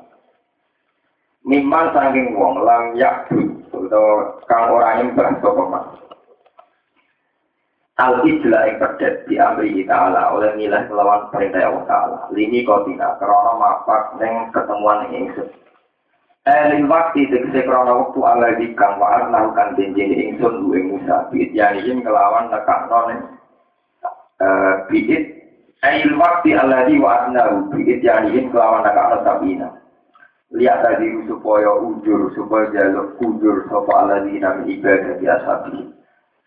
Miman 1.40 1.96
saking 1.96 2.36
wong 2.36 2.60
lam 2.60 2.92
yakdu 3.00 3.48
atau 3.72 4.36
kang 4.44 4.68
ora 4.76 5.00
nyembah 5.00 5.40
sapa 5.40 5.62
mas. 5.72 5.86
Al 7.96 8.24
ijla 8.28 8.68
ing 8.68 8.76
pedet 8.80 9.24
di 9.28 9.40
amri 9.40 9.84
ta'ala 9.84 10.36
oleh 10.36 10.56
nilai 10.56 10.88
melawan 10.88 11.32
perintah 11.32 11.64
Allah 11.64 11.84
ta'ala. 11.88 12.18
Lini 12.32 12.64
kotina 12.64 13.16
karena 13.16 13.52
mapak 13.56 14.20
neng 14.20 14.52
ketemuan 14.52 15.08
ingsun. 15.12 15.48
Elin 16.48 16.88
waktu 16.88 17.28
tegese 17.28 17.68
krana 17.68 17.92
waktu 17.92 18.20
ala 18.24 18.56
di 18.56 18.72
kang 18.72 18.96
wa'ad 18.96 19.28
melakukan 19.28 19.76
janji 19.76 20.04
ingsun 20.08 20.64
duwe 20.64 20.80
Musa. 20.80 21.28
Biit 21.28 21.52
yanihim 21.52 22.00
kelawan 22.00 22.48
nekakno 22.48 23.00
neng 23.08 23.20
biit 24.88 25.40
Ail 25.80 26.12
waktu 26.20 26.52
ala 26.56 26.84
di 26.84 27.00
wa'ad 27.00 27.32
nahu 27.32 27.72
biit 27.72 28.04
yanihim 28.04 28.52
kelawan 28.52 28.84
nekakno 28.84 29.16
sabina 29.24 29.68
lihat 30.50 30.82
tadi 30.82 31.06
supaya 31.30 31.70
ujur 31.78 32.34
supaya 32.34 32.66
jaluk 32.74 33.14
ujur 33.22 33.70
sopa 33.70 34.02
ala 34.02 34.26
dina 34.26 34.66
ibadah 34.66 35.14
biasa 35.22 35.50
bi 35.70 35.86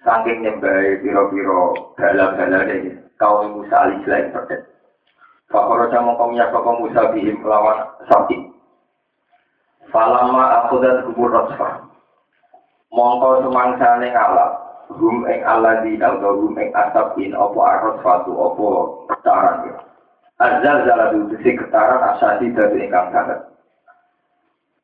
saking 0.04 0.44
nyembah 0.44 1.00
piro-piro 1.00 1.96
dalam-dalam 1.96 2.68
ini 2.68 2.92
kaum 3.16 3.56
Musa 3.56 3.88
alih 3.88 4.04
selain 4.04 4.36
perdet 4.36 4.68
Fakoro 5.48 5.88
sama 5.88 6.20
kaumnya 6.20 6.52
kaum 6.52 6.84
Musa 6.84 7.14
bihim 7.14 7.40
melawan 7.40 7.86
sapi. 8.10 8.52
Falama 9.94 10.66
aku 10.66 10.82
dan 10.82 11.06
kubur 11.08 11.30
rosfa 11.30 11.86
Mongko 12.90 13.46
semangsa 13.46 14.02
ngalap 14.02 14.52
Hum 14.90 15.24
ing 15.30 15.46
ala 15.46 15.86
dina 15.86 16.18
atau 16.18 16.44
hum 16.44 16.58
ing 16.58 16.74
asapin 16.74 17.32
Opo 17.38 17.62
arros 17.62 18.02
fatu 18.02 18.34
opo 18.34 18.68
ketaran 19.06 19.70
Azal 20.42 20.90
zaladu 20.90 21.30
besi 21.30 21.54
ketaran 21.54 22.02
asasi 22.18 22.50
dari 22.58 22.90
ingkang 22.90 23.14
sangat 23.14 23.53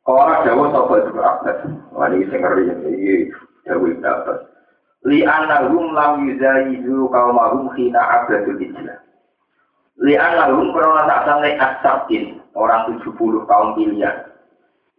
Orang 0.09 0.41
Jawa 0.41 0.65
sapa 0.73 0.93
itu 1.05 1.21
Abbas. 1.21 1.57
Wah 1.93 2.09
sing 2.09 2.41
ngeri 2.41 2.63
iki 2.73 3.29
Jawa 3.69 3.85
Ibnu 3.93 4.01
Abbas. 4.09 4.39
Li 5.05 5.21
annahum 5.21 5.93
lam 5.93 6.25
yuzayidu 6.25 7.13
qaumahum 7.13 7.69
khina 7.77 8.01
abadul 8.01 8.57
ijlah. 8.57 8.97
Li 10.01 10.17
tak 10.17 11.21
sange 11.29 11.51
asabin 11.61 12.41
orang 12.57 12.97
70 13.05 13.45
kaum 13.45 13.77
pilihan. 13.77 14.17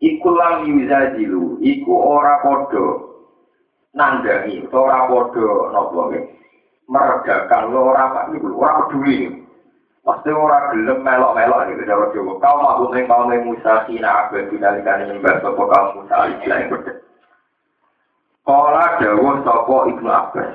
Iku 0.01 0.29
lam 0.33 0.65
yuzajilu, 0.65 1.59
iku 1.61 1.93
ora 1.93 2.41
padha 2.41 2.87
nandhangi, 3.93 4.65
ora 4.73 5.11
padha 5.11 5.49
napa 5.75 6.03
meredakan 6.91 7.65
ora 7.75 8.31
niku 8.31 8.49
ora 8.57 8.87
peduli. 8.87 9.40
Pasti 10.11 10.35
orang 10.35 10.75
gelem 10.75 11.07
melok-melok 11.07 11.71
gitu 11.71 11.87
cara 11.87 12.11
Jawa. 12.11 12.33
Kau 12.43 12.57
mau 12.59 12.83
ning 12.91 13.07
kau 13.07 13.31
ning 13.31 13.47
Musa 13.47 13.87
kina 13.87 14.27
abe 14.27 14.43
dinalikane 14.51 15.07
nyembah 15.07 15.39
sapa 15.39 15.63
kaum 15.63 16.03
Musa 16.03 16.35
istilah 16.35 16.59
yang 16.59 16.71
beda. 16.75 16.93
Kala 18.43 18.85
dawuh 18.99 19.39
sapa 19.47 19.77
Ibnu 19.95 20.11
Abbas. 20.11 20.51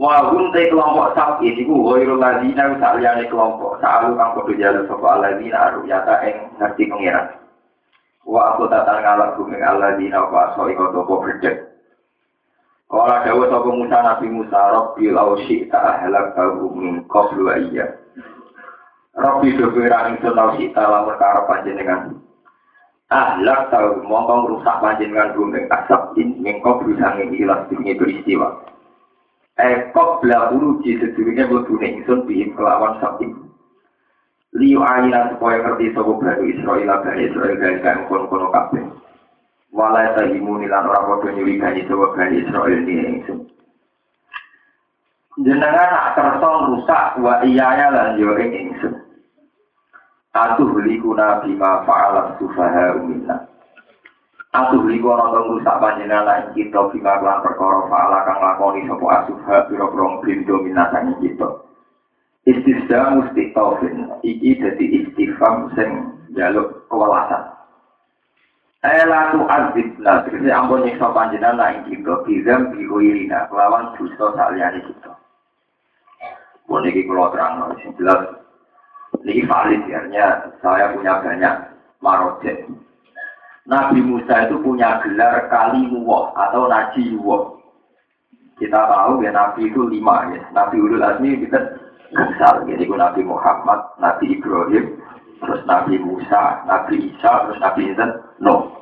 Wahum 0.00 0.48
te 0.56 0.72
kelompok 0.72 1.12
sapi 1.12 1.52
iku 1.60 1.92
ghairul 1.92 2.16
ladina 2.16 2.72
saliyane 2.80 3.28
kelompok 3.28 3.84
saalu 3.84 4.16
kang 4.16 4.32
padha 4.32 4.52
jalu 4.56 4.80
sapa 4.88 5.06
aladina 5.20 5.58
aruyata 5.68 6.14
ing 6.24 6.36
ngerti 6.56 6.88
pengiran. 6.88 7.36
Wa 8.24 8.56
aku 8.56 8.64
tatang 8.72 9.04
ngalak 9.04 9.36
bumi 9.36 9.60
aladina 9.60 10.24
wa 10.24 10.56
so 10.56 10.72
iko 10.72 10.88
topo 10.96 11.20
berdek. 11.20 11.69
Kala 12.90 13.22
dawa 13.22 13.46
sapa 13.46 13.70
Musa 13.70 13.98
Nabi 14.02 14.26
Musa 14.34 14.58
Rabbi 14.74 15.14
lau 15.14 15.38
syi'ta 15.46 15.78
ahlak 15.78 16.34
tahu 16.34 16.74
min 16.74 17.06
qablu 17.06 17.46
iya. 17.70 17.86
Rabbi 19.14 19.54
kira 19.54 20.10
ingsun 20.10 20.34
lau 20.34 20.58
syi'ta 20.58 20.90
lamun 20.90 21.14
karep 21.14 21.46
panjenengan. 21.46 22.18
Ahlak 23.14 23.70
tahu 23.70 24.02
mongko 24.02 24.34
ngrusak 24.42 24.82
panjenengan 24.82 25.38
bumi 25.38 25.70
asap 25.70 26.18
in 26.18 26.42
min 26.42 26.58
qablu 26.66 26.98
sange 26.98 27.30
ilas 27.30 27.70
dunia 27.70 27.94
peristiwa. 27.94 28.58
Eh 29.54 29.94
bela 29.94 30.50
uruji 30.50 30.98
sedurunge 30.98 31.46
mlebune 31.46 31.86
ingsun 31.94 32.26
bihim 32.26 32.58
kelawan 32.58 32.98
sapi. 32.98 33.30
Liu 34.58 34.82
ayina 34.82 35.30
supaya 35.30 35.62
ngerti 35.62 35.94
sapa 35.94 36.10
Bani 36.10 36.58
Israel 36.58 36.90
Bani 37.06 37.22
Israel 37.22 37.54
kan 37.86 38.02
kono-kono 38.10 38.50
kabeh. 38.50 38.82
Walai 39.70 40.10
tahimu 40.18 40.58
nilan 40.58 40.90
orang 40.90 41.06
bodoh 41.06 41.30
nyurigani 41.30 41.86
sebuah 41.86 42.18
bani 42.18 42.42
Israel 42.42 42.82
ini 42.82 42.94
ingsun. 43.06 43.38
Jenengan 45.46 45.88
nak 45.94 46.18
kertong 46.18 46.74
rusak 46.74 47.22
wa 47.22 47.38
iyaya 47.46 47.94
lan 47.94 48.18
yo 48.18 48.34
ing 48.34 48.50
ingsun. 48.50 48.98
Atuh 50.34 50.74
likuna 50.82 51.46
bima 51.46 51.86
fa'alat 51.86 52.42
sufaha 52.42 52.98
umina. 52.98 53.46
Atuh 54.50 54.82
likuna 54.90 55.30
nonton 55.30 55.62
rusak 55.62 55.78
panjenengan 55.78 56.26
lan 56.26 56.42
kita 56.50 56.90
bima 56.90 57.22
lan 57.22 57.38
perkara 57.38 57.86
fa'ala 57.86 58.18
kang 58.26 58.38
lakoni 58.42 58.90
sapa 58.90 59.06
asufa 59.22 59.70
pira-pira 59.70 60.06
blindo 60.18 60.54
minasane 60.66 61.14
kita. 61.22 61.46
Istisda 62.42 63.14
musti 63.14 63.54
taufin 63.54 64.10
iki 64.26 64.58
dadi 64.58 64.98
istifham 64.98 65.70
sing 65.78 66.10
jaluk 66.34 66.90
kewalasan. 68.80 69.04
Ela 69.04 69.20
tu 69.32 69.40
azibna, 69.44 70.24
terus 70.24 70.48
ampun 70.48 70.84
nyiksa 70.84 71.12
panjenengan 71.12 71.60
lain 71.60 71.84
kita, 71.88 72.24
bizam 72.24 72.72
bihuirina, 72.72 73.48
kelawan 73.52 73.92
dosa 73.96 74.32
saliyane 74.36 74.80
kita. 74.80 75.12
Pun 76.64 76.86
ini 76.86 77.04
kalau 77.04 77.28
terang, 77.34 77.76
jelas, 77.98 78.20
ini 79.26 79.42
valid 79.44 79.82
ya, 79.90 80.48
saya 80.62 80.94
punya 80.94 81.20
banyak 81.20 81.54
marojet. 82.00 82.64
Nabi 83.68 84.00
Musa 84.00 84.48
itu 84.48 84.56
punya 84.64 85.02
gelar 85.04 85.46
kali 85.52 85.86
muwah 85.90 86.32
atau 86.34 86.66
naji 86.66 87.14
muwah. 87.14 87.58
Kita 88.56 88.76
tahu 88.76 89.24
ya 89.24 89.32
Nabi 89.32 89.72
itu 89.72 89.88
lima 89.88 90.26
ya. 90.32 90.40
Nabi 90.52 90.76
Ulul 90.80 91.00
Azmi 91.00 91.38
kita 91.44 91.80
besar. 92.12 92.60
Jadi 92.66 92.84
Nabi 92.88 93.24
Muhammad, 93.24 93.94
Nabi 94.00 94.36
Ibrahim, 94.36 94.99
terus 95.40 95.62
Nabi 95.64 95.96
Musa, 95.96 96.62
Nabi 96.68 97.10
Isa, 97.10 97.32
terus 97.48 97.58
Nabi 97.58 97.90
No. 98.38 98.76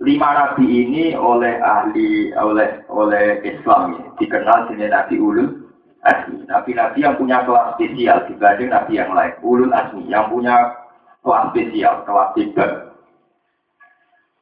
Lima 0.00 0.32
nabi 0.32 0.64
ini 0.64 1.12
oleh 1.12 1.60
ahli 1.60 2.32
oleh 2.32 2.88
oleh 2.88 3.44
Islam 3.44 4.00
ini 4.00 4.08
dikenal 4.16 4.72
sini 4.72 4.88
Nabi 4.88 5.20
Ulul 5.20 5.60
Asmi. 6.00 6.48
Nabi-nabi 6.48 7.04
yang 7.04 7.20
punya 7.20 7.44
kelas 7.44 7.76
spesial 7.76 8.24
dibanding 8.24 8.72
nabi 8.72 8.96
yang 8.96 9.12
lain. 9.12 9.36
Ulul 9.44 9.68
Asmi 9.76 10.08
yang 10.08 10.32
punya 10.32 10.72
kelas 11.20 11.52
spesial, 11.52 12.00
kelas 12.08 12.32
tiga. 12.32 12.66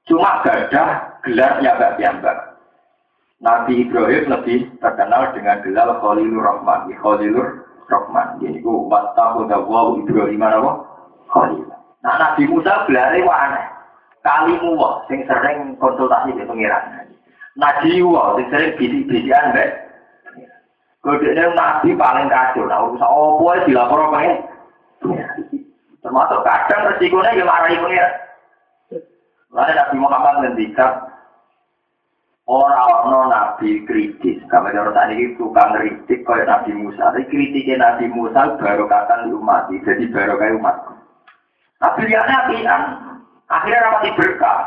Cuma 0.07 0.47
gadah 0.47 1.18
gelarnya 1.26 1.74
Mbak 1.74 1.95
Piyambak. 1.99 2.39
Nabi 3.39 3.86
Ibrahim 3.86 4.24
lebih 4.30 4.59
terkenal 4.78 5.30
dengan 5.34 5.59
gelar 5.66 5.99
Khalilur 5.99 6.43
Rahman. 6.43 6.91
Khalilur 7.03 7.66
Rahman. 7.89 8.39
Jadi 8.45 8.61
ku 8.61 8.86
wattahu 8.86 9.49
dawahu 9.49 10.05
Ibrahim 10.05 10.45
apa? 10.45 10.72
Khalil. 11.32 11.64
Nah 12.05 12.14
Nabi 12.20 12.43
Musa 12.47 12.84
gelarnya 12.84 13.24
wah 13.24 13.39
aneh. 13.49 13.66
Kalimu 14.22 14.76
wah, 14.76 15.03
sing 15.09 15.24
sering 15.24 15.74
konsultasi 15.80 16.36
di 16.36 16.45
pengiran. 16.45 17.09
Nabi 17.57 18.05
wah, 18.05 18.36
sing 18.36 18.47
sering 18.53 18.76
bisik-bisikan 18.76 19.57
mbak. 19.57 19.70
Kodenya 21.01 21.49
Nabi 21.57 21.97
paling 21.97 22.28
kacau. 22.28 22.68
Nah 22.68 22.84
urusan 22.84 23.09
apa 23.09 23.45
ya 23.57 23.61
dilapor 23.64 24.01
ya? 24.20 24.34
Termasuk 25.99 26.41
kadang 26.45 26.82
resikonya 26.93 27.36
yang 27.36 27.49
marahi 27.49 27.80
pengiran. 27.80 28.14
Lalu 29.49 29.72
Nabi 29.72 29.97
Muhammad 29.97 30.34
ngendikan 30.45 30.93
Orang-orang 32.49 33.28
Nabi 33.28 33.84
kritis, 33.84 34.40
orang 34.49 34.96
tadi 34.96 35.20
itu 35.20 35.36
tukang 35.36 35.68
kritik 35.76 36.24
kayak 36.24 36.49
Nabi 36.49 36.80
Musa. 36.80 37.12
Tapi 37.12 37.28
kritiknya 37.28 37.76
Nabi 37.76 38.09
Musa 38.09 38.57
baru 38.57 38.88
kata 38.88 39.28
di 39.28 39.36
umat, 39.36 39.68
jadi 39.68 40.09
baru 40.09 40.40
kayak 40.40 40.57
umat. 40.57 40.76
Tapi 41.76 42.09
lihatnya 42.09 42.49
apian, 42.49 42.82
akhirnya 43.53 43.84
rapat 43.84 44.16
berkah. 44.16 44.61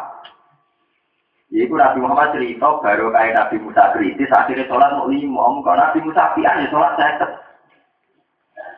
Iku 1.50 1.74
Nabi 1.74 2.06
Muhammad 2.06 2.38
cerita 2.38 2.70
baru 2.86 3.10
kayak 3.10 3.34
Nabi 3.34 3.58
Musa 3.66 3.92
kritis, 3.98 4.30
akhirnya 4.30 4.70
sholat 4.70 4.94
mau 4.94 5.10
lima. 5.10 5.42
Kalau 5.66 5.82
Nabi 5.82 6.00
Musa 6.06 6.22
apian 6.32 6.62
ya 6.62 6.70
sholat 6.70 6.94
saya 7.02 7.28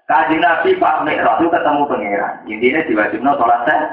Kaji 0.03 0.35
Nabi 0.39 0.79
Pak 0.79 1.07
Mi'raj 1.07 1.39
itu 1.39 1.47
ketemu 1.47 1.87
pangeran. 1.87 2.33
Intinya 2.47 2.81
diwajibnya 2.87 3.31
sholat 3.39 3.59
saya. 3.67 3.87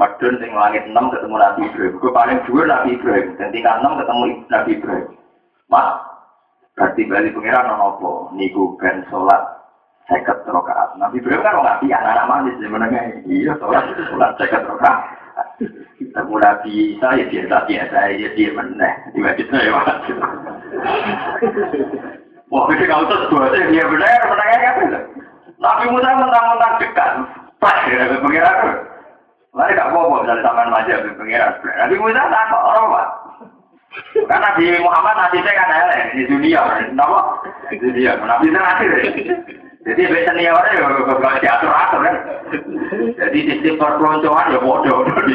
Medun 0.00 0.40
sing 0.40 0.56
langit 0.56 0.88
6 0.88 0.96
ketemu 0.96 1.36
Nabi 1.36 1.60
Ibrahim. 1.68 2.00
Gue 2.00 2.12
paling 2.16 2.40
dhuwur 2.48 2.64
Nabi 2.64 2.96
Ibrahim. 2.96 3.36
Dan 3.36 3.52
tingkat 3.52 3.84
6 3.84 4.00
ketemu 4.00 4.24
Nabi 4.48 4.70
Ibrahim. 4.80 5.08
Mas, 5.68 5.88
berarti 6.72 7.04
balik 7.04 7.36
pengiran 7.36 7.68
non 7.68 7.84
apa? 7.84 8.10
Niku 8.32 8.80
ben 8.80 9.04
sholat 9.12 9.44
seket 10.08 10.40
rokaat. 10.48 10.96
Nabi 10.96 11.20
Ibrahim 11.20 11.44
kan 11.44 11.60
nggak 11.60 11.78
pian 11.84 12.00
anak 12.00 12.26
manis 12.32 12.56
di 12.56 12.66
menengah. 12.66 13.04
Iya 13.28 13.52
sholat 13.60 13.92
sholat 14.08 14.40
seket 14.40 14.64
rokaat. 14.64 14.98
Ketemu 16.00 16.34
Nabi 16.40 16.72
Isa 16.96 17.08
ya 17.20 17.24
biasa 17.28 17.56
biasa 17.68 17.98
ya 18.16 18.28
dia 18.32 18.50
meneh. 18.56 18.92
Tiba-tiba 19.12 19.56
ya 19.60 19.70
mas. 19.76 20.00
Wah, 22.50 22.66
ini 22.72 22.84
kalau 22.88 23.06
terus 23.06 23.28
dua 23.30 23.52
dia 23.52 23.84
benar 23.84 24.20
menengah 24.26 24.58
kan? 24.64 24.76
Nabi 25.60 25.84
Musa 25.92 26.18
mentang-mentang 26.18 26.74
dekat. 26.80 27.12
Pas 27.60 27.84
ya, 27.84 28.16
pengiran 28.24 28.89
Lalu 29.50 29.74
gak 29.74 29.88
apa-apa 29.90 30.14
misalnya 30.22 30.44
sampean 30.46 30.70
maju 30.70 30.94
ke 30.94 31.10
pengiran. 31.18 31.52
Nabi 31.58 31.94
Musa 31.98 32.22
tak 32.30 32.54
orang 32.54 32.86
pak. 32.94 33.06
Karena 34.30 34.46
Nabi 34.46 34.64
Muhammad 34.78 35.14
nasibnya 35.18 35.58
kan 35.58 35.74
elek 35.74 36.02
di 36.14 36.22
dunia, 36.30 36.62
kenapa? 36.94 37.20
Di 37.66 37.76
dunia, 37.82 38.14
Nabi 38.22 38.46
itu 38.46 38.58
nasib. 38.62 38.90
Jadi 39.80 40.02
biasanya 40.06 40.28
seniornya 40.30 40.76
ya 40.76 40.88
gak 41.18 41.40
diatur 41.42 41.72
atur 41.72 42.00
kan. 42.04 42.16
Jadi 43.18 43.38
sistem 43.48 43.80
perpeloncoan 43.80 44.52
ya 44.54 44.60
bodoh 44.62 45.02
di 45.26 45.34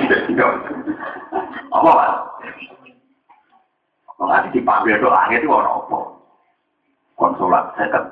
Apa 1.75 1.89
pak? 1.91 2.09
Kalau 4.15 4.47
dipanggil 4.55 4.95
doa 5.03 5.21
itu 5.27 5.47
orang 5.51 5.75
apa? 5.75 5.99
Konsulat 7.19 7.65
second. 7.75 8.05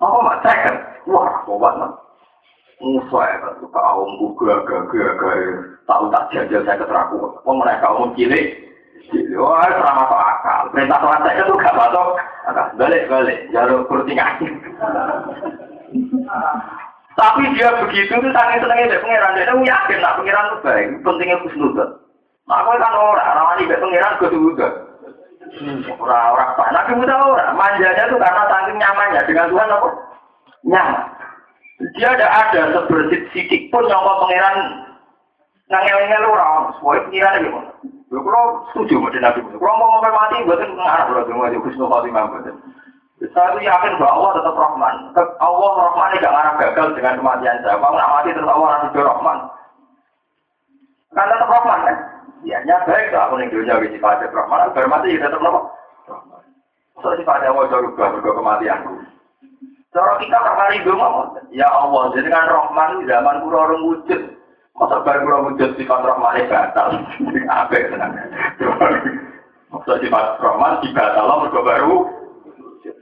Apa 0.00 0.16
pak 0.24 0.38
second? 0.40 0.76
Wah, 1.04 1.28
apa 1.44 1.52
banget. 1.52 1.92
Musa 2.80 3.20
ya 3.28 3.36
kan, 3.44 3.54
kaum 3.60 4.10
gagah 4.40 4.80
gagah 4.88 5.36
tahu 5.84 6.04
tak 6.08 6.32
jajal 6.32 6.64
saya 6.64 6.80
keteraku. 6.80 7.20
Oh 7.44 7.54
mereka 7.60 7.92
umum 7.92 8.16
cilik, 8.16 8.56
wah 9.36 9.68
selama 9.68 10.08
masuk 10.08 10.20
akal. 10.20 10.60
Perintah 10.72 10.98
sholat 11.04 11.20
saya 11.20 11.44
itu 11.44 11.54
gak 11.60 11.76
masuk, 11.76 12.06
balik 12.80 13.04
balik, 13.12 13.38
jalur 13.52 13.84
kurtingan. 13.84 14.40
Tapi 17.20 17.42
dia 17.52 17.68
begitu 17.84 18.16
itu 18.16 18.28
sangat 18.32 18.64
senangnya 18.64 18.96
dari 18.96 19.02
pengiran. 19.04 19.36
Dia 19.36 19.44
itu 19.44 19.56
yakin 19.68 19.98
nak 20.00 20.16
pengiran 20.16 20.46
itu 20.48 20.56
baik. 20.64 20.86
Pentingnya 21.04 21.36
khusnudan. 21.44 21.90
Nah, 22.48 22.56
aku 22.64 22.80
kan 22.80 22.94
orang, 22.96 23.28
orang 23.36 23.60
ini 23.60 23.76
pengiran 23.76 24.16
gue 24.16 24.30
juga. 24.32 24.68
Orang-orang 26.00 26.48
apa? 26.54 26.64
Nabi 26.72 26.92
Musa 26.96 27.14
orang. 27.18 27.52
Manjanya 27.58 28.08
itu 28.08 28.16
karena 28.16 28.42
saking 28.48 28.76
nyamannya 28.78 29.20
dengan 29.28 29.50
Tuhan 29.52 29.74
apa? 29.74 29.88
Nyaman. 30.64 31.19
Dia 31.80 32.12
tidak 32.12 32.28
ada 32.28 32.60
sebersih 32.76 33.24
sidik 33.32 33.72
pun 33.72 33.88
mau 33.88 34.20
pangeran 34.28 34.84
ngangel-ngel 35.72 36.28
orang. 36.28 36.76
Semua 36.76 37.00
pengiran 37.08 37.40
gimana? 37.40 37.70
Lu 38.10 38.20
kalau 38.26 38.66
setuju 38.74 39.00
dengan 39.14 39.32
Nabi 39.32 39.40
Musa. 39.46 39.56
Kalau 39.56 39.76
mau 39.80 40.02
mati, 40.02 40.42
buatin 40.42 40.74
mengarah 40.74 41.06
kalau 41.08 41.24
cuma 41.30 41.48
di 41.48 41.62
Kusno 41.62 41.86
Fatimah 41.86 42.26
buatin. 42.26 42.56
Saya 43.20 43.52
itu 43.52 43.68
yakin 43.68 44.00
bahwa 44.00 44.12
Allah 44.16 44.30
tetap 44.40 44.54
Rahman. 44.56 44.94
Allah 45.40 45.72
Rahman 45.76 46.16
tidak 46.16 46.32
ngarah 46.32 46.54
gagal 46.56 46.86
dengan 46.96 47.14
kematian 47.20 47.60
saya. 47.60 47.76
Kalau 47.76 47.92
nggak 47.96 48.12
mati 48.16 48.28
tetap 48.32 48.52
Allah 48.56 48.68
nasib 48.76 48.96
Rahman. 48.96 49.38
Kan 51.16 51.26
tetap 51.28 51.48
Rahman 51.52 51.80
kan? 51.84 51.96
Ya, 52.40 52.58
ya 52.64 52.76
baik 52.88 53.12
lah 53.12 53.28
aku 53.28 53.34
nih 53.36 53.52
dunia 53.52 53.76
wisi 53.80 54.00
pada 54.00 54.24
Rahman. 54.28 54.68
Agar 54.68 54.84
mati 54.88 55.16
ya 55.16 55.28
tetap? 55.28 55.40
Rahman. 55.44 56.44
So 57.00 57.12
sifatnya 57.16 57.52
mau 57.56 57.68
jauh 57.68 57.92
berubah 57.92 58.36
kematianku. 58.36 58.99
Cara 59.90 60.22
kita 60.22 60.38
kali 60.38 60.86
dong 60.86 61.02
ya 61.50 61.66
Allah, 61.66 62.14
jadi 62.14 62.30
kan 62.30 62.46
Rahman 62.46 63.02
di 63.02 63.10
zaman 63.10 63.42
kura 63.42 63.58
orang 63.66 63.82
wujud. 63.90 64.22
Masa 64.78 65.02
baru 65.02 65.26
kura 65.26 65.38
wujud 65.50 65.70
sifat 65.74 66.00
Rahman 66.06 66.46
batal. 66.46 66.88
Apa 67.58 67.74
ya. 67.74 67.98
Masa 69.74 69.92
sifat 69.98 70.38
Rahman 70.38 70.78
dibatal 70.86 71.26
mereka 71.42 71.60
baru 71.66 71.96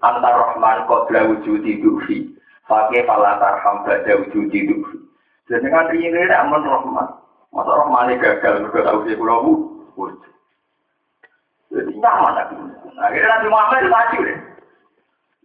antar 0.00 0.32
Rahman 0.32 0.88
kodra 0.88 1.28
wujud 1.28 1.60
dufi. 1.60 2.32
Pakai 2.64 3.04
palatar 3.04 3.60
hamba 3.60 4.00
ada 4.00 4.24
wujud 4.24 4.48
dufi. 4.48 4.96
Jadi 5.44 5.68
kan 5.68 5.92
ini 5.92 6.08
ini 6.08 6.32
aman 6.32 6.64
Rahman. 6.64 7.08
Masa 7.52 7.68
Rahman 7.84 8.16
gagal 8.16 8.64
mereka 8.64 8.88
tahu 8.88 9.04
sih 9.04 9.12
kura 9.12 9.36
wujud. 9.44 10.16
Jadi 11.68 11.92
nyaman. 12.00 12.48
Akhirnya 12.96 13.28
Nabi 13.28 13.46
Muhammad 13.52 13.92
maju 13.92 14.18
deh. 14.24 14.38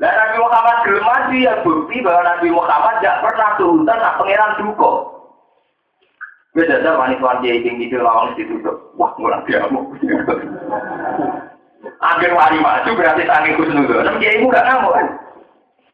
Dan 0.01 0.09
Nabi 0.09 0.35
Muhammad 0.41 0.77
belum 0.83 1.05
mati 1.05 1.37
ya 1.45 1.53
bukti 1.61 2.01
bahwa 2.01 2.21
Nabi 2.25 2.47
Muhammad 2.49 2.93
tidak 2.99 3.21
pernah 3.21 3.49
turun 3.61 3.85
nak 3.85 4.17
pangeran 4.17 4.57
duko. 4.57 4.91
Beda 6.53 6.81
ada 6.81 7.01
wanita-wanita 7.01 7.65
yang 7.65 7.81
itu 7.81 7.97
lawan 7.97 8.37
ditutup. 8.37 8.93
Wah, 8.93 9.09
mulai 9.17 9.41
diamuk. 9.49 9.89
Akhir 11.97 12.29
wali 12.35 12.57
maju 12.61 12.89
berarti 12.93 13.25
sangi 13.25 13.57
kusnudon. 13.57 14.05
Tapi 14.05 14.21
dia 14.21 14.37
ibu 14.37 14.53
gak 14.53 14.65
ngamuk 14.69 14.93
kan? 14.93 15.07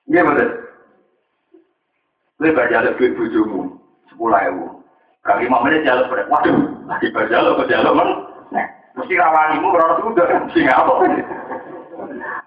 Iya 0.10 0.22
betul. 0.26 0.50
Lebar 2.44 2.66
jalur 2.68 2.94
duit 2.98 3.14
bujumu. 3.16 3.62
Sepuluh 4.10 4.36
ribu. 4.36 4.66
Kali 5.22 5.46
lima 5.46 5.62
menit 5.64 5.86
jalur 5.86 6.10
pada. 6.10 6.26
Waduh, 6.28 6.56
lagi 6.90 7.08
berjalur 7.14 7.54
ke 7.62 7.70
jalur 7.70 7.94
men. 7.94 8.10
Nah, 8.50 8.66
mesti 8.98 9.14
rawanimu 9.16 9.68
berarti 9.70 10.02
udah. 10.08 10.28
Mesti 10.50 10.60
ngapa? 10.66 10.94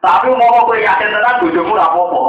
Tapi 0.02 0.34
mau 0.34 0.66
kowe 0.66 0.74
yakin 0.74 1.14
tenan 1.14 1.38
bojomu 1.38 1.78
ora 1.78 1.86
apa-apa. 1.86 2.22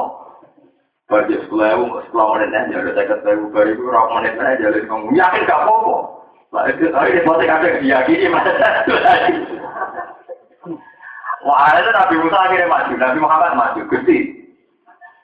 Bagi 1.10 1.42
sekolah 1.42 1.74
ewu, 1.74 1.86
sekolah 2.06 2.26
menit 2.38 2.54
aja, 2.54 2.86
ada 2.86 2.92
saya 2.94 3.10
kata 3.10 3.34
ewu, 3.34 3.50
baru 3.50 3.74
itu 3.74 3.82
menit 3.90 4.34
aja, 4.38 4.70
jadi 4.70 4.86
kamu 4.86 5.10
yakin 5.18 5.50
gak 5.50 5.62
apa-apa. 5.66 5.96
Lah 6.54 6.64
itu, 6.70 6.86
ini 6.86 7.26
pasti 7.26 7.46
kadang 7.50 7.82
diyakini. 7.82 8.30
Wah, 11.44 11.76
itu 11.76 11.90
Nabi 11.92 12.16
Musa 12.22 12.38
akhirnya 12.40 12.72
maju, 12.72 12.94
Nabi 12.94 13.18
Muhammad 13.20 13.52
maju, 13.58 13.82
Gusti. 13.90 14.18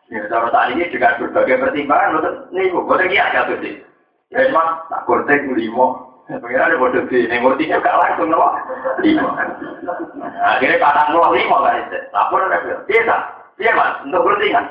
Ya, 0.10 0.26
sama 0.26 0.50
saat 0.50 0.74
ini 0.74 0.90
dengan 0.90 1.22
berbagai 1.22 1.62
pertimbangan, 1.62 2.18
gue 2.50 2.98
lagi 2.98 3.18
ada 3.22 3.46
Gusti. 3.46 3.78
Ya, 4.34 4.50
cuma, 4.50 4.84
tak 4.90 5.06
kurtek, 5.06 5.46
limo, 5.54 6.09
Pengira 6.30 6.70
ada 6.70 6.78
bodoh 6.78 7.10
di 7.10 7.26
emotinya 7.26 7.82
gak 7.82 7.98
langsung 7.98 8.30
loh. 8.30 8.54
Lima. 9.02 9.34
Akhirnya 10.46 10.78
patang 10.78 11.18
loh 11.18 11.34
lima 11.34 11.58
kan 11.66 11.82
itu. 11.82 11.98
Lapor 12.14 12.46
ada 12.46 12.86
biasa. 12.86 13.16
Iya 13.58 13.74
mas, 13.74 14.06
untuk 14.06 14.22
berhenti 14.30 14.54
kan. 14.54 14.66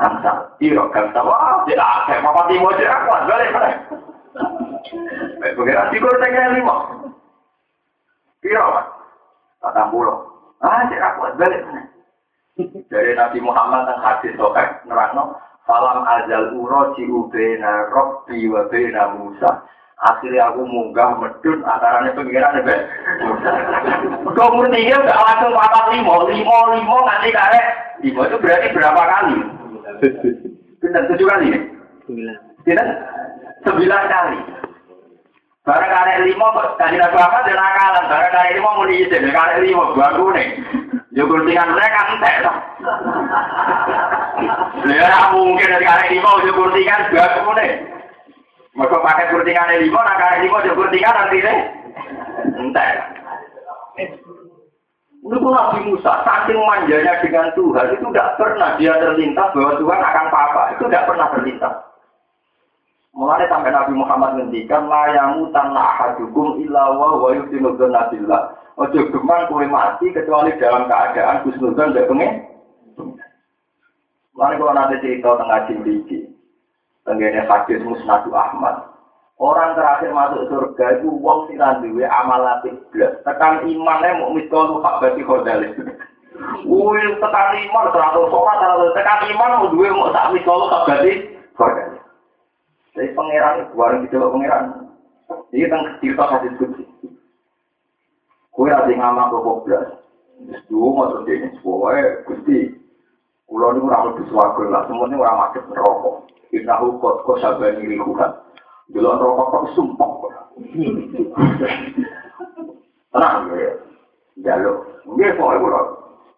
Amsal, 0.00 0.36
iyo, 0.56 0.88
kan 0.96 1.12
sama. 1.12 1.68
Tidak, 1.68 1.92
kayak 2.08 2.24
papa 2.24 2.48
timo 2.48 2.72
aja 2.72 2.96
aku 2.96 3.06
balik 3.28 3.52
balik. 3.52 3.76
Pengira 5.52 5.92
tiga 5.92 6.10
tengah 6.16 6.56
lima. 6.56 6.74
Iya 8.40 8.62
mas, 8.64 8.86
patang 9.60 9.92
pulau. 9.92 10.32
Ah, 10.64 10.88
cek 10.88 10.96
aku 10.96 11.28
balik. 11.36 11.60
Dari 12.88 13.12
Nabi 13.12 13.38
Muhammad 13.44 13.84
yang 13.84 14.00
hadis 14.00 14.32
sokek 14.40 14.80
nerangno, 14.88 15.36
falam 15.68 16.08
azal 16.08 16.56
uro 16.56 16.96
ciubena 16.96 17.84
robbi 17.92 18.48
wa 18.48 18.64
bena 18.72 19.12
Musa. 19.12 19.60
Akhirnya 19.96 20.52
aku 20.52 20.68
munggah 20.68 21.16
medun 21.16 21.64
antaranya 21.64 22.12
pengiran 22.12 22.60
ya, 22.68 22.76
Kau 24.36 24.52
umur 24.52 24.68
tiga 24.68 25.00
gak 25.00 25.16
langsung 25.24 25.56
papat 25.56 25.84
limo, 25.96 26.28
limo, 26.28 26.58
limo 26.76 26.96
nanti 27.08 27.32
karek. 27.32 27.66
Limo 28.04 28.28
itu 28.28 28.36
berarti 28.36 28.76
berapa 28.76 29.02
kali? 29.08 29.36
Benar 30.84 31.02
tujuh 31.08 31.24
kali 31.24 31.46
ya? 31.48 31.60
Sembilan. 32.04 32.36
Sembilan 33.64 34.02
kali. 34.12 34.38
Barang 35.64 35.90
karek 35.90 36.22
lima 36.28 36.46
kok 36.52 36.76
tadi 36.76 37.00
Nabi 37.00 37.16
Muhammad 37.16 37.42
dan 37.48 37.56
akalan. 37.56 38.04
Barang 38.12 38.32
karek 38.36 38.54
lima 38.60 38.70
mau 38.76 38.84
diizin, 38.84 39.32
karek 39.32 39.60
lima 39.64 39.84
bagus 39.96 40.30
nih. 40.36 40.48
Yo 41.16 41.24
kurtingan 41.24 41.72
mereka 41.72 42.00
entek 42.12 42.36
lah. 42.44 42.56
Ya 44.92 45.32
mungkin 45.32 45.72
dari 45.72 45.86
karek 45.88 46.12
lima 46.12 46.30
yo 46.44 46.52
kurtingan 46.52 47.00
bagus 47.16 47.54
nih. 47.56 47.95
Mereka 48.76 48.96
pakai 49.00 49.32
kurtingan 49.32 49.72
lima, 49.80 50.00
nah 50.04 50.16
karek 50.20 50.44
lima 50.44 50.60
yo 50.68 50.72
kurtingan 50.76 51.16
nanti 51.16 51.38
nih. 51.40 51.58
Entek. 52.60 52.92
Itu 55.26 55.48
Nabi 55.50 55.78
Musa, 55.90 56.22
saking 56.22 56.60
manjanya 56.62 57.18
dengan 57.18 57.50
Tuhan, 57.58 57.98
itu 57.98 58.06
tidak 58.14 58.38
pernah 58.38 58.78
dia 58.78 58.94
terlintas 58.94 59.50
bahwa 59.50 59.74
Tuhan 59.74 59.98
akan 59.98 60.24
apa-apa. 60.30 60.62
Itu 60.78 60.86
tidak 60.86 61.10
pernah 61.10 61.26
terlintas. 61.34 61.74
Mulai 63.16 63.48
sampai 63.48 63.72
Nabi 63.72 63.96
Muhammad 63.96 64.36
ngendikan 64.36 64.92
layamu 64.92 65.48
tanah 65.50 65.96
ahadukum 65.96 66.60
illa 66.60 66.92
wa 66.92 67.16
wa 67.16 67.32
yusinudun 67.32 67.90
nabillah. 67.90 68.54
Ojo 68.76 69.08
gemang 69.08 69.48
kue 69.48 69.64
mati 69.64 70.12
kecuali 70.12 70.52
dalam 70.60 70.84
keadaan 70.84 71.48
kusnudun 71.48 71.96
tidak 71.96 72.12
pengen. 72.12 72.32
Mulai 74.36 74.60
kalau 74.60 74.76
nanti 74.76 75.00
cerita 75.00 75.32
tengah 75.32 75.64
cimriki. 75.64 76.25
Tenggene 77.06 77.46
hadis 77.46 77.78
musnadu 77.86 78.34
Ahmad. 78.34 78.90
Orang 79.38 79.76
terakhir 79.78 80.10
masuk 80.10 80.48
surga 80.50 80.98
itu 80.98 81.12
wong 81.22 81.46
sing 81.46 81.60
duwe 81.60 82.02
amal 82.08 82.40
latih 82.40 82.74
blas. 82.90 83.14
Tekan 83.22 83.68
imane 83.68 84.18
mau 84.18 84.34
miskol 84.34 84.82
hak 84.82 84.98
bati 84.98 85.22
khodalis. 85.22 85.76
Wih, 86.68 87.08
tekan 87.22 87.56
iman 87.68 87.92
teratur 87.94 88.26
sholat, 88.32 88.58
tekan 88.96 89.28
iman 89.36 89.50
mau 89.60 89.70
duwe 89.70 89.88
mau 89.92 90.10
tak 90.10 90.34
miskol 90.34 90.66
hak 90.66 90.88
bati 90.88 91.12
khodalis. 91.54 92.00
Jadi 92.96 93.12
pangeran, 93.12 93.68
warung 93.76 94.08
gitu 94.08 94.16
loh 94.16 94.32
pangeran. 94.32 94.88
Ini 95.52 95.68
tentang 95.68 96.00
cerita 96.00 96.24
hadis 96.32 96.56
kunci. 96.56 96.84
Kue 98.56 98.72
rasa 98.72 98.88
ngamak 98.88 99.28
ke 99.28 99.38
kobras. 99.44 99.86
Dua 100.72 100.88
mau 100.96 101.12
terjadi 101.12 101.52
semua, 101.60 101.92
gusti. 102.24 102.72
Kulo 103.46 103.78
ini 103.78 103.84
orang 103.84 104.10
lebih 104.10 104.26
suarga 104.32 104.64
lah, 104.66 104.82
semuanya 104.90 105.22
orang 105.22 105.38
macet 105.38 105.62
merokok. 105.70 106.26
Hukot 106.52 107.16
kok 107.26 107.40
sabar 107.42 107.74
ngiri 107.76 107.98
kuhat. 107.98 108.32
Dulu 108.92 109.10
rokok 109.18 109.46
kok 109.50 109.64
sumpah. 109.74 110.10
Tenang 113.10 113.50
ya, 113.56 113.70
jaluk. 114.44 114.78
Dia 115.18 115.34
pokoknya 115.34 115.62
kulo. 115.62 115.80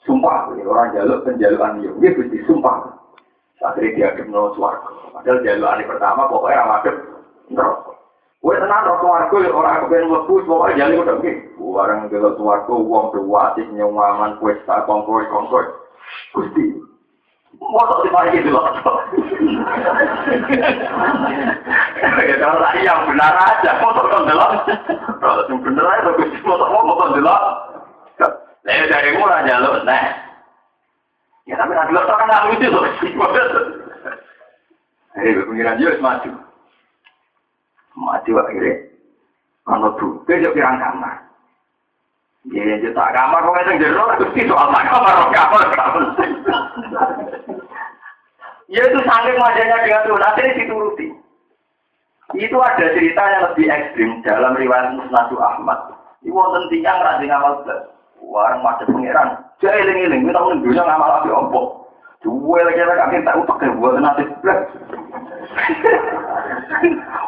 Sumpah, 0.06 0.48
orang 0.54 0.94
jaluk 0.96 1.26
penjaluan 1.26 1.82
dia. 1.82 1.92
Dia 2.00 2.16
gusti 2.16 2.38
sumpah. 2.48 2.96
Akhirnya 3.58 3.94
dia 3.98 4.08
kenal 4.14 4.54
suarga. 4.54 5.10
Padahal 5.10 5.42
jalur 5.42 5.68
hari 5.68 5.84
pertama 5.84 6.30
pokoknya 6.30 6.62
ramadhan 6.62 6.96
neraka. 7.50 7.92
Kue 8.38 8.54
tenang 8.54 8.86
rokok 8.86 9.02
suarga 9.02 9.38
orang 9.50 9.78
kepengen 9.84 10.08
lebu 10.14 10.34
pokoknya 10.46 10.78
jalur 10.86 10.98
udah 11.04 11.16
gini. 11.20 11.40
Barang 11.58 12.00
jalur 12.08 12.32
suarga 12.38 12.74
uang 12.74 13.06
berwasik 13.12 13.66
nyawaman 13.74 14.38
kuesta 14.40 14.86
kongkoi 14.88 15.28
kongkoi. 15.28 15.66
Gusti. 16.32 16.87
Mosok 17.58 18.06
di 18.06 18.10
mana 18.14 18.30
kalau 22.38 22.58
tadi 22.64 22.86
yang 22.86 23.04
benar 23.04 23.34
aja, 23.34 23.70
delok. 24.24 24.50
Kalau 25.18 25.42
yang 25.50 25.60
benar 25.60 25.84
aja, 25.90 26.10
gusti 26.16 26.38
mosok 26.46 26.70
mau 26.70 26.96
kan 26.96 27.12
delok. 27.18 27.42
Saya 28.64 28.84
dari 28.88 29.16
murah. 29.18 29.42
Ya 31.48 31.56
tapi 31.56 31.72
nanti 31.72 31.96
lo 31.96 32.04
kan 32.04 32.28
nggak 32.28 32.44
lucu 32.52 32.68
loh. 32.68 32.84
Hei, 35.16 35.34
pengiran 35.34 35.80
maju. 35.98 36.30
Maju 37.96 38.32
akhirnya. 38.38 38.74
Kalau 39.66 39.90
tuh, 39.98 40.22
kamar. 40.80 41.27
Ya, 42.48 42.80
juta 42.80 43.04
kamar, 43.12 43.44
kok 43.44 43.60
itu 43.60 43.72
jero, 43.84 44.04
terus 44.16 44.48
soal 44.48 44.68
kamar, 44.72 45.16
kamar, 45.36 45.66
kamar. 45.76 46.04
Ya 48.68 48.84
itu 48.84 49.00
saking 49.00 49.36
wajahnya 49.40 49.84
dengan 49.84 50.04
Tuhan, 50.04 50.24
akhirnya 50.28 50.58
dituruti. 50.60 51.06
Itu 52.36 52.56
ada 52.60 52.92
cerita 52.92 53.22
yang 53.24 53.42
lebih 53.48 53.66
ekstrim 53.72 54.10
dalam 54.20 54.52
riwayat 54.56 54.92
Musnadu 54.92 55.40
Ahmad. 55.40 55.96
Ini 56.20 56.28
wonten 56.28 56.68
tiang 56.68 57.00
rajin 57.00 57.32
amal 57.32 57.64
belas. 57.64 57.88
Warang 58.20 58.60
macet 58.60 58.92
pangeran. 58.92 59.40
Jadi 59.64 59.88
eling-eling, 59.88 60.28
kita 60.28 60.36
mau 60.36 60.52
dunia 60.52 60.84
ngamal 60.84 61.24
api 61.24 61.30
opo. 61.32 61.88
Dua 62.20 62.60
lagi 62.66 62.82
lagi 62.82 63.00
akhirnya 63.00 63.28
tak 63.30 63.38
utak 63.40 63.62
ya 63.64 63.72
buat 63.76 63.96
nanti 64.00 64.24
belas. 64.44 64.60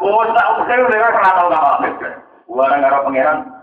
Oh, 0.00 0.24
tak 0.32 0.64
ya 0.68 0.80
udah 0.80 1.12
kena 1.12 1.30
tahu 1.36 1.48
ngamal 1.48 1.72
api. 1.80 1.88
Warang 2.52 2.80
ngara 2.84 3.04
pangeran. 3.04 3.59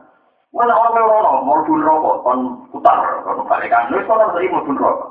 Mana 0.58 0.74
orang 0.74 0.94
merono, 0.98 1.34
mau 1.46 1.62
pun 1.62 1.86
rokok, 1.86 2.26
kon 2.26 2.40
putar, 2.74 2.98
kon 3.22 3.46
balikan. 3.46 3.94
Nulis 3.94 4.10
kon 4.10 4.18
harus 4.18 4.42
mau 4.50 4.66
pun 4.66 4.74
rokok. 4.74 5.10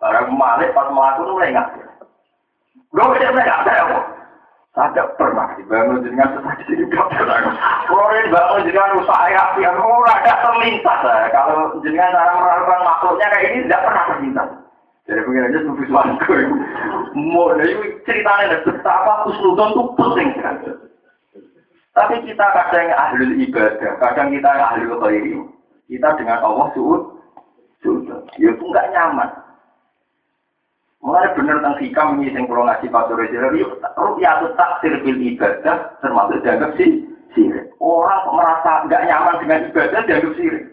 Barang 0.00 0.32
malik 0.32 0.72
pas 0.72 0.88
melakukan 0.88 1.28
mulai 1.28 1.52
nggak. 1.52 1.68
Gue 2.88 3.04
bisa 3.12 3.28
nggak 3.36 3.60
ada 3.68 3.72
apa. 3.84 3.98
Tidak 4.78 5.08
pernah 5.18 5.58
dibangun 5.58 6.06
dengan 6.06 6.38
sesaji 6.38 6.86
tidak 6.86 7.10
pernah. 7.10 7.36
Kalau 7.84 8.08
ini 8.14 8.30
dibangun 8.30 8.62
dengan 8.64 8.96
usaha 8.96 9.26
api, 9.26 9.60
yang 9.60 9.76
orang 9.76 10.06
ada 10.22 10.34
terlintas. 10.38 11.00
Kalau 11.34 11.76
dengan 11.84 12.14
cara 12.14 12.32
melakukan 12.38 12.80
makhluknya 12.86 13.26
kayak 13.28 13.48
ini 13.52 13.60
tidak 13.68 13.84
pernah 13.84 14.04
terlintas. 14.08 14.48
Jadi 15.04 15.20
pengen 15.24 15.46
aja 15.50 15.58
tuh 15.66 15.74
visualku. 15.82 16.34
Mau 17.18 17.52
dari 17.58 17.74
ceritanya 18.08 18.56
betapa 18.64 19.12
kusnudon 19.26 19.72
itu 19.74 19.82
penting 19.98 20.28
sekali. 20.38 20.87
Tapi 21.98 22.14
kita 22.30 22.46
kadang 22.54 22.94
ahli 22.94 23.42
ibadah, 23.42 23.98
kadang 23.98 24.30
kita 24.30 24.46
ahli 24.46 24.86
khairi. 24.86 25.34
Kita 25.90 26.14
dengan 26.14 26.46
Allah 26.46 26.70
suud, 26.78 27.02
suud. 27.82 28.06
Ya 28.38 28.54
itu 28.54 28.62
nggak 28.62 28.94
nyaman. 28.94 29.26
Mulai 31.02 31.34
bener 31.34 31.58
tentang 31.58 31.78
hikam 31.82 32.08
ini 32.18 32.34
yang 32.34 32.46
kalau 32.46 32.66
ngasih 32.70 32.90
Pak 32.90 33.06
Sore 33.10 33.26
Sirari, 33.30 33.62
rupiah 33.98 34.34
itu 34.38 34.46
taksir 34.54 34.94
bil 35.02 35.18
ibadah 35.18 35.76
termasuk 35.98 36.38
dianggap 36.42 36.70
sih 36.78 36.90
sirik. 37.34 37.66
Orang 37.82 38.34
merasa 38.34 38.86
nggak 38.86 39.04
nyaman 39.06 39.38
dengan 39.42 39.60
ibadah 39.66 40.00
dianggap 40.06 40.32
sirik. 40.38 40.64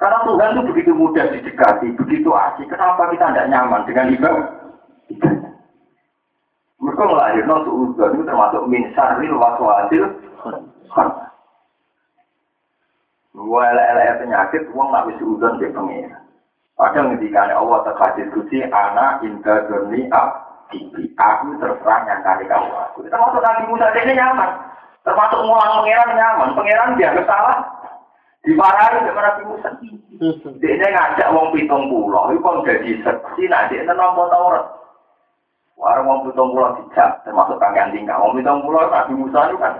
Karena 0.00 0.18
Tuhan 0.24 0.52
itu 0.56 0.62
begitu 0.72 0.92
mudah 0.96 1.24
didekati, 1.28 1.88
begitu 1.96 2.28
asik. 2.32 2.68
Kenapa 2.72 3.08
kita 3.12 3.32
tidak 3.32 3.48
nyaman 3.52 3.84
dengan 3.84 4.06
ibadah? 4.12 4.48
Mereka 6.80 7.02
melahirkan 7.04 7.60
suudon 7.68 8.16
itu 8.16 8.24
termasuk 8.24 8.62
min 8.64 8.88
syarril 8.96 9.36
waswasil 9.36 10.04
Dua 13.30 13.62
elek 13.62 14.26
penyakit, 14.26 14.62
uang 14.74 14.90
nggak 14.90 15.06
bisa 15.12 15.22
udon 15.22 15.60
di 15.62 15.70
pengira. 15.70 16.18
Padahal 16.80 17.12
ngendikan 17.12 17.52
Allah 17.52 17.84
terkasih 17.84 18.26
suci 18.32 18.64
anak 18.64 19.20
indah 19.20 19.68
durni 19.68 20.08
abdi. 20.08 21.12
Aku 21.14 21.60
terserah 21.60 22.00
yang 22.08 22.24
kali 22.24 22.48
kamu 22.48 22.72
aku. 22.72 23.04
Termasuk 23.04 23.44
Nabi 23.44 23.68
Musa 23.68 23.92
ini 24.00 24.16
nyaman. 24.16 24.50
Termasuk 25.04 25.44
ngulang 25.44 25.76
pangeran 25.76 26.10
nyaman. 26.16 26.56
Pangeran 26.56 26.96
dianggap 26.96 27.28
salah. 27.28 27.58
Dimarahi 28.48 29.04
sama 29.04 29.20
Nabi 29.20 29.42
Musa. 29.44 29.68
Dia 30.56 30.88
ngajak 30.88 31.28
wong 31.36 31.52
pitung 31.52 31.92
pulau. 31.92 32.32
Itu 32.32 32.40
kan 32.40 32.64
jadi 32.64 32.90
seksi. 33.04 33.44
Nah 33.52 33.68
dia 33.68 33.84
nomor 33.84 34.32
Taurat. 34.32 34.79
Warung 35.80 36.06
wong 36.06 36.18
pitung 36.28 36.52
pulau 36.52 36.76
dijak. 36.76 37.24
Termasuk 37.24 37.56
kangkang 37.56 37.96
tinggal. 37.96 38.20
Wong 38.20 38.36
pitung 38.36 38.60
pulau 38.60 38.84
Nabi 38.92 39.16
Musa 39.16 39.48
itu 39.48 39.56
kan. 39.56 39.74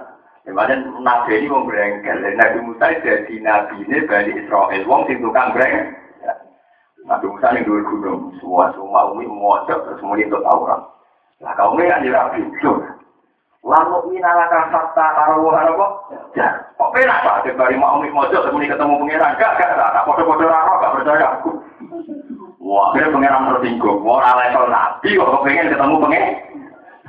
Di 0.48 0.52
mana 0.56 0.81
Nabi 0.81 1.36
ini 1.36 1.52
mau 1.52 1.68
berengkel. 1.68 2.24
Nabi 2.40 2.59
Musa 2.64 2.97
jadi 3.05 3.35
Nabi 3.44 3.85
ini 3.85 4.09
dari 4.09 4.32
Israel. 4.32 4.89
Wong 4.89 5.05
sing 5.05 5.20
tukang 5.20 5.52
berengkel. 5.52 6.01
Nabi 7.05 7.27
Musa 7.28 7.52
yang 7.52 7.64
dua 7.64 7.81
gunung, 7.85 8.32
semua 8.39 8.68
semua 8.77 9.09
umi 9.09 9.24
mojok 9.24 9.82
terus 9.89 10.01
kemudian 10.05 10.28
itu 10.28 10.39
Taurat. 10.40 10.81
Lah 11.40 11.52
kaum 11.56 11.81
ini 11.81 11.89
kan 11.89 12.32
bingung. 12.36 12.81
Lalu 13.60 13.97
ini 14.12 14.24
nalakan 14.24 14.72
fakta 14.72 15.06
karo 15.16 15.48
karo 15.52 15.72
kok. 15.77 15.93
Ya, 16.36 16.48
kok 16.77 16.93
penak 16.97 17.24
pak? 17.24 17.44
Dari 17.44 17.77
mau 17.77 18.01
umi 18.01 18.12
mojok 18.12 18.48
kemudian 18.48 18.72
ketemu 18.72 19.01
pangeran, 19.01 19.36
gak 19.40 19.52
gak 19.56 19.74
gak, 19.77 20.05
foto-foto 20.05 20.44
raro 20.44 20.81
gak 20.81 20.94
percaya 20.97 21.27
aku. 21.40 21.51
Wah, 22.60 22.92
akhirnya 22.92 23.16
pangeran 23.16 23.48
tersinggung. 23.56 24.04
Wah, 24.04 24.20
ala 24.20 24.44
level 24.44 24.68
nabi 24.68 25.16
kok 25.16 25.42
pengen 25.42 25.72
ketemu 25.72 25.94
pangeran. 25.96 26.34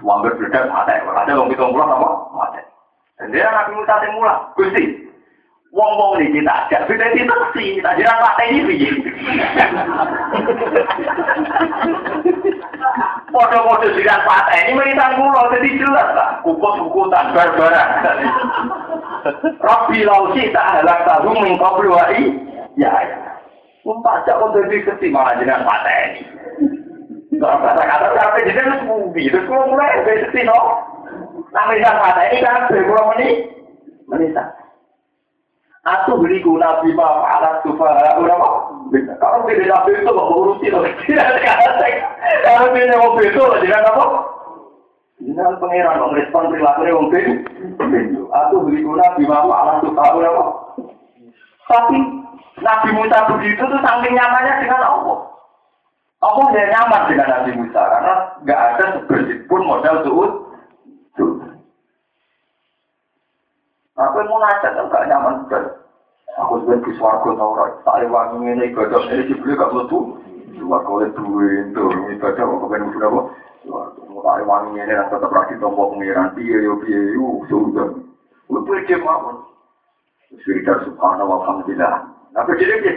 Wah, 0.01 0.17
berbeda 0.23 0.59
mati. 0.71 0.95
Ada 0.97 1.31
orang 1.35 1.51
hitung 1.51 1.75
pulau 1.75 1.85
apa? 1.85 2.09
Mati. 2.33 2.61
Dan 3.21 3.29
dia 3.29 3.53
Nabi 3.53 3.77
Musa 3.77 4.01
yang 4.01 4.17
mulai. 4.17 4.41
Gusti, 4.57 4.83
Wong-wong 5.71 6.19
ini 6.19 6.43
kita 6.43 6.67
ajak, 6.67 6.83
beda 6.83 7.15
itu 7.15 7.31
sih, 7.55 7.79
tak 7.79 7.95
jiran 7.95 8.19
partai 8.19 8.51
ini 8.51 8.67
piye. 8.67 8.91
Foto-foto 13.31 13.87
jiran 13.95 14.19
partai 14.27 14.67
ini 14.67 14.75
menitan 14.75 15.15
pulau, 15.15 15.47
jadi 15.47 15.71
jelas 15.79 16.11
lah. 16.11 16.43
Kukut-kukutan, 16.43 17.31
barbaran. 17.31 17.89
Rabbi 19.63 20.03
lausi 20.03 20.51
tak 20.51 20.83
halak 20.83 21.07
tahu 21.07 21.39
mingkau 21.39 21.79
beluai. 21.79 22.19
Ya, 22.75 22.91
ya. 22.91 23.31
Umpak 23.81 24.29
cak 24.29 24.37
kok 24.37 24.53
jadi 24.53 24.77
kesi 24.85 25.07
malah 25.09 25.33
jiran 25.41 25.65
partai 25.65 25.97
ini. 26.13 26.21
Kalau 27.41 27.57
kata-kata 27.57 28.13
sampai 28.13 28.53
sepubi, 28.53 29.25
itu 29.25 29.39
kalau 29.49 29.73
mulai 29.73 30.05
dari 30.05 30.29
sini, 30.29 30.45
no. 30.45 30.59
Jiran 31.49 31.97
partai 31.97 32.37
ini 32.37 32.45
kan, 32.45 32.69
berpulau 32.69 33.09
menit. 33.15 33.49
Menisa. 34.05 34.43
Aku 35.81 36.21
beli 36.21 36.45
guna 36.45 36.77
bima 36.85 37.25
alat 37.25 37.65
supaya 37.65 38.13
udah 38.21 38.37
kok. 38.37 38.55
Kalau 39.17 39.49
pilih 39.49 39.65
nabi 39.65 39.97
itu 39.97 40.13
kok 40.13 40.29
urusi 40.29 40.67
loh. 40.69 40.85
Kalau 42.45 42.69
pilih 42.69 42.97
mobil 43.01 43.25
itu 43.33 43.41
jangan 43.65 43.89
apa? 43.89 44.05
Jangan 45.25 45.57
pangeran 45.57 45.97
dong 45.97 46.13
respon 46.13 46.53
perilaku 46.53 46.85
mobil. 46.85 47.25
Aku 48.29 48.55
beli 48.61 48.85
guna 48.85 49.17
bima 49.17 49.41
alat 49.41 49.81
supaya 49.81 50.13
udah 50.13 50.31
kok. 50.37 50.49
Tapi 51.65 51.97
Nabi 52.61 52.89
Musa 52.93 53.17
begitu 53.29 53.61
tuh 53.65 53.81
saking 53.81 54.13
nyamannya 54.13 54.53
dengan 54.61 54.81
Allah. 54.85 55.19
Allah 56.21 56.45
dia 56.53 56.65
nyaman 56.69 57.01
dengan 57.09 57.27
Nabi 57.33 57.51
Musa 57.57 57.81
karena 57.81 58.13
nggak 58.45 58.61
ada 58.61 58.85
sebersih 58.97 59.37
pun 59.49 59.65
modal 59.65 60.05
suud. 60.05 60.31
Aku 64.01 64.17
mau 64.25 64.41
nanya 64.41 64.69
kan 64.73 64.89
gak 64.89 65.07
nyaman 65.13 65.45
kan. 65.45 65.63
Aku 66.41 66.63
sebenarnya 66.63 66.85
di 66.89 66.91
suarga 66.97 67.29
tau 67.37 67.53
ora. 67.53 67.69
Tak 67.85 68.01
wangi 68.09 68.49
ini 68.49 68.73
ibadah 68.73 69.01
ini 69.13 69.29
dibeli 69.29 69.53
gak 69.53 69.69
mlebu. 69.69 69.99
Suarga 70.57 70.89
oleh 70.89 71.09
duwe 71.13 71.69
itu 71.69 71.85
ibadah 72.17 72.41
kok 72.41 72.59
kepen 72.65 72.83
mlebu 72.89 73.05
apa? 73.05 73.21
Suarga 74.09 74.43
wangi 74.47 74.79
ini 74.81 74.89
dan 74.89 75.05
tetap 75.11 75.29
lagi 75.29 75.53
tombol 75.61 75.93
pengiran 75.93 76.33
piye 76.33 76.57
yo 76.65 76.73
piye 76.81 77.01
yo 77.13 77.45
sudah. 77.45 77.93
Untuk 78.49 78.79
dia 78.89 78.97
mawon. 78.97 79.45
Suridah 80.41 80.81
subhanahu 80.87 81.27
wa 81.27 81.35
alhamdulillah. 81.43 81.95
Nah, 82.31 82.47
jadi 82.47 82.79
dia 82.79 82.93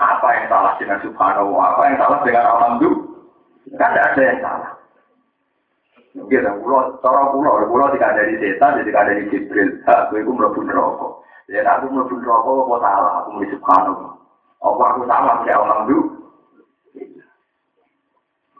apa 0.00 0.26
yang 0.34 0.46
salah 0.50 0.72
dengan 0.80 0.98
subhanahu 1.04 1.54
wa 1.54 1.76
apa 1.76 1.82
yang 1.86 1.96
salah 2.02 2.18
dengan 2.26 2.44
alhamdulillah? 2.50 3.10
Kan 3.78 3.90
tidak 3.94 4.06
ada 4.10 4.22
yang 4.26 4.40
salah. 4.42 4.72
Gitu, 6.12 6.50
pulau, 6.60 6.92
cara 7.00 7.22
pulau, 7.32 7.88
tidak 7.96 8.12
ada 8.12 8.28
di 8.28 8.36
setan, 8.36 8.84
tidak 8.84 9.00
ada 9.00 9.12
di 9.16 9.24
jibril. 9.32 9.80
Aku 9.88 10.20
itu 10.20 10.32
rokok. 10.68 11.24
Ya, 11.48 11.64
aku 11.64 11.88
melebur 11.88 12.20
rokok, 12.20 12.68
apa 12.68 12.76
salah? 12.84 13.12
Aku 13.24 13.28
mulai 13.32 13.48
subhanallah. 13.48 14.12
Apa 14.60 14.82
aku 14.92 15.00
salah? 15.08 15.36
Ya, 15.48 15.54
alhamdulillah. 15.56 16.20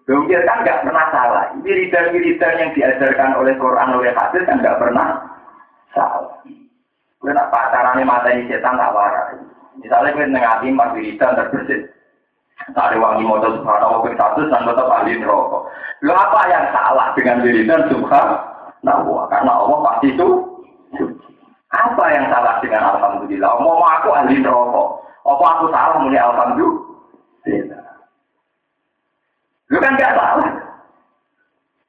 Mungkin 0.03 0.44
kan 0.44 0.59
nggak 0.66 0.81
pernah 0.82 1.07
salah. 1.15 1.44
Wiridan-wiridan 1.62 2.59
yang 2.59 2.70
diajarkan 2.74 3.39
oleh 3.39 3.55
Quran, 3.57 3.97
oleh 3.97 4.12
hadis 4.12 4.44
kan 4.49 4.59
nggak 4.59 4.78
pernah 4.81 5.07
salah. 5.94 6.43
Gue 7.23 7.31
nak 7.31 7.55
pacarannya 7.55 8.03
mata 8.03 8.35
ini 8.35 8.51
setan 8.51 8.81
tak 8.81 8.90
waras. 8.90 9.39
Misalnya 9.81 10.28
nengati 10.28 10.69
empat 10.69 10.93
wiridan 10.93 11.32
terbersih. 11.39 11.89
Tak 12.70 12.94
ada 12.94 12.97
wangi 13.01 13.27
motor 13.27 13.59
subhanallah 13.59 14.07
ping 14.07 14.15
satu 14.15 14.47
dan 14.47 14.62
tetap 14.62 14.86
ahli 14.86 15.19
neraka. 15.19 15.59
Lo 16.07 16.12
apa 16.15 16.40
yang 16.47 16.65
salah 16.70 17.11
dengan 17.16 17.43
wiridan 17.43 17.90
subhanallah? 17.90 19.24
Karena 19.32 19.53
Allah 19.53 19.78
pasti 19.90 20.15
itu 20.15 20.28
Apa 21.73 22.05
yang 22.12 22.28
salah 22.28 22.61
dengan 22.61 22.85
alhamdulillah? 22.85 23.49
Mau 23.65 23.81
aku 23.81 24.12
ahli 24.12 24.36
neraka. 24.44 24.82
Apa 25.24 25.44
aku 25.57 25.65
salah 25.73 25.97
muni 26.05 26.20
alhamdulillah? 26.20 27.81
Lu 29.73 29.78
kan 29.81 29.97
gak 29.97 30.12
salah. 30.12 30.53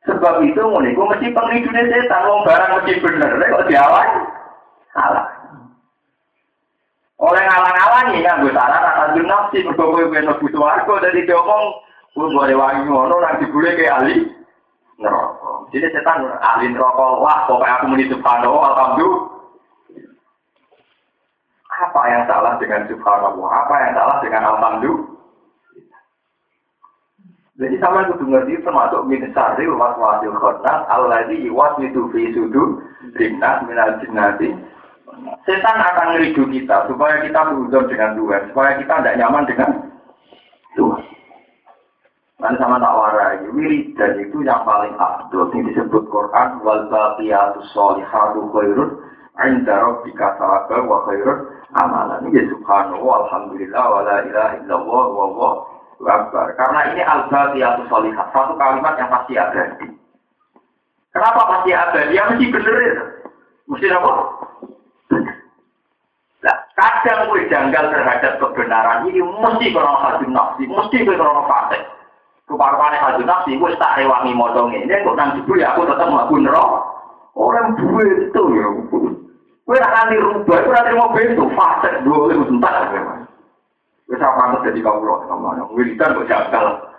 Sebab 0.07 0.39
itu 0.47 0.60
gue 0.60 1.05
mesti 1.11 1.27
penghidupan 1.35 1.91
setan. 1.91 2.23
Mau 2.27 2.47
barang 2.47 2.72
mesti 2.80 2.93
bener. 3.03 3.30
Kok 3.35 3.68
diawal? 3.68 4.07
Salah. 4.95 5.32
Oleh 7.24 7.40
ngalang-alangi 7.48 8.20
kan 8.20 8.44
gue 8.44 8.52
saran 8.52 8.84
akan 8.84 9.24
nafsi 9.24 9.64
berkowe 9.64 9.95
gue 10.12 10.20
nebu 10.20 10.45
suwargo 10.52 11.00
dari 11.00 11.24
diomong 11.24 11.80
gue 12.20 12.28
boleh 12.28 12.52
wangi 12.52 12.84
ngono 12.84 13.16
nanti 13.24 13.48
gue 13.48 13.70
kayak 13.80 13.95
ahli 14.04 14.16
neraka. 15.00 15.72
Jadi 15.72 15.88
setan 15.95 16.28
ahli 16.44 16.76
neraka 16.76 17.06
wah 17.24 17.48
pokoknya 17.48 17.80
aku 17.80 17.86
muni 17.88 18.12
subhanallah 18.12 18.64
alhamdulillah. 18.76 19.24
Apa 21.74 22.02
yang 22.12 22.24
salah 22.28 22.54
dengan 22.60 22.91
subhanallah? 22.91 23.50
Apa 23.50 23.76
yang 23.88 23.91
salah 23.95 24.18
dengan 24.20 24.44
alhamdulillah? 24.44 25.14
Jadi 27.54 27.76
sama 27.80 28.04
itu 28.04 28.20
ngerti 28.20 28.66
termasuk 28.68 29.06
min 29.08 29.24
sari 29.32 29.64
was 29.72 29.95
wasil 29.95 30.36
khotnas 30.44 30.90
alladhi 30.91 31.48
iwas 31.48 31.78
itu 31.80 32.04
fi 32.12 32.36
sudu 32.36 32.84
rinnas 33.16 33.64
minal 33.64 33.95
jinnati 34.04 34.52
Setan 35.44 35.76
akan 35.76 36.07
ngeridu 36.15 36.48
kita 36.48 36.88
supaya 36.88 37.19
kita 37.19 37.40
berhubung 37.52 37.88
dengan 37.91 38.15
Tuhan, 38.15 38.41
supaya 38.52 38.72
kita 38.80 38.94
tidak 39.03 39.18
nyaman 39.19 39.44
dengan 39.44 39.69
Tuhan. 40.80 41.03
Dan 42.44 42.60
sama 42.60 42.76
tak 42.76 42.91
warai, 42.91 43.40
wiridan 43.56 44.19
itu 44.19 44.44
yang 44.44 44.68
paling 44.68 44.91
abdul, 44.99 45.48
yang 45.56 45.64
disebut 45.64 46.03
Quran, 46.11 46.60
wal 46.60 46.91
baqiyatu 46.91 47.64
sholihatu 47.72 48.52
khairun, 48.52 48.99
inda 49.48 49.80
rabbika 49.80 50.35
tawakal 50.35 50.84
wa 50.84 51.07
khairun 51.07 51.40
amalan. 51.80 52.19
Ini 52.27 52.52
subhanahu 52.52 53.03
alhamdulillah 53.03 53.84
wa 53.88 54.02
la 54.03 54.18
ilaha 54.27 54.53
illallah 54.60 55.06
wa 55.07 55.48
akbar. 56.03 56.52
Karena 56.60 56.80
ini 56.91 57.02
al 57.07 57.31
baqiyatu 57.31 57.88
sholihat, 57.88 58.27
satu 58.35 58.60
kalimat 58.60 58.99
yang 58.99 59.07
pasti 59.07 59.34
ada. 59.40 59.64
Kenapa 61.15 61.41
pasti 61.48 61.72
ada? 61.72 61.99
Dia 62.11 62.27
mesti 62.27 62.45
bener. 62.52 63.23
Mesti 63.72 63.88
apa? 63.88 64.11
Kadang 66.74 67.30
gue 67.30 67.45
janggal 67.54 67.94
terhadap 67.94 68.41
kebenaran 68.41 69.06
ini 69.06 69.22
mesti 69.22 69.70
krono 69.70 69.94
hajun 70.02 70.34
nafsi, 70.34 70.66
mesti 70.66 71.06
gue 71.06 71.14
krono 71.14 71.45
fasik. 71.45 71.86
Keparpane 72.50 72.98
hajun 72.98 73.30
nafsi, 73.30 73.62
gue 73.62 73.78
tak 73.78 74.02
rewangi 74.02 74.34
motong 74.34 74.74
ini, 74.74 74.90
kok 74.90 75.14
nang 75.14 75.38
jebul 75.38 75.62
ya 75.62 75.78
aku 75.78 75.86
tetap 75.86 76.10
melakukan 76.10 76.50
roh. 76.50 76.82
Orang 77.38 77.78
gue 77.78 78.26
itu 78.26 78.44
ya, 78.58 78.68
gue 79.70 79.76
nak 79.78 79.94
nanti 79.94 80.16
rubah, 80.18 80.60
gue 80.66 80.74
nanti 80.74 80.98
mau 80.98 81.14
bentuk 81.14 81.50
fasik, 81.54 81.94
dua 82.02 82.34
gue 82.34 82.41
sebentar. 82.41 82.74
Gue 84.10 84.18
sama 84.18 84.34
pantas 84.34 84.66
jadi 84.66 84.80
kau 84.82 84.98
roh, 84.98 85.30
sama 85.30 85.54
yang 85.62 85.70
wiridan 85.78 86.18
gue 86.18 86.26
janggal. 86.26 86.90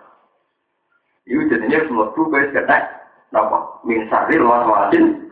Itu 1.26 1.50
jadinya 1.50 1.82
semua 1.82 2.14
tuh 2.14 2.30
gue 2.30 2.46
seketek, 2.54 2.82
apa? 3.34 3.58
Min 3.82 4.06
sari 4.06 4.38
wajin, 4.38 5.24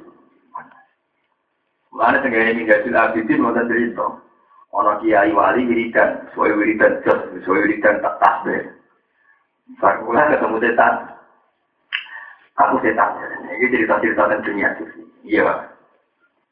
Mana 1.93 2.24
tenggara 2.24 2.51
ini 2.51 2.64
hasil 2.64 2.97
abidin 2.97 3.44
mau 3.44 3.52
cerita. 3.52 4.31
Ono 4.72 4.96
kiai 5.04 5.28
wali 5.36 5.68
wiridan, 5.68 6.32
sesuai 6.32 6.56
wiridan 6.56 7.04
jos, 7.04 7.20
sesuai 7.36 7.60
wiridan 7.68 8.00
tak 8.00 8.16
tasbih. 8.24 8.72
Sarkulah 9.76 10.32
ketemu 10.32 10.56
setan. 10.64 10.94
Aku 12.56 12.80
setan. 12.80 13.20
Ini 13.52 13.68
cerita-cerita 13.68 14.32
tentang 14.32 14.44
dunia 14.48 14.72
sufi. 14.80 15.04
Iya. 15.28 15.68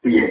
Iya. 0.05 0.27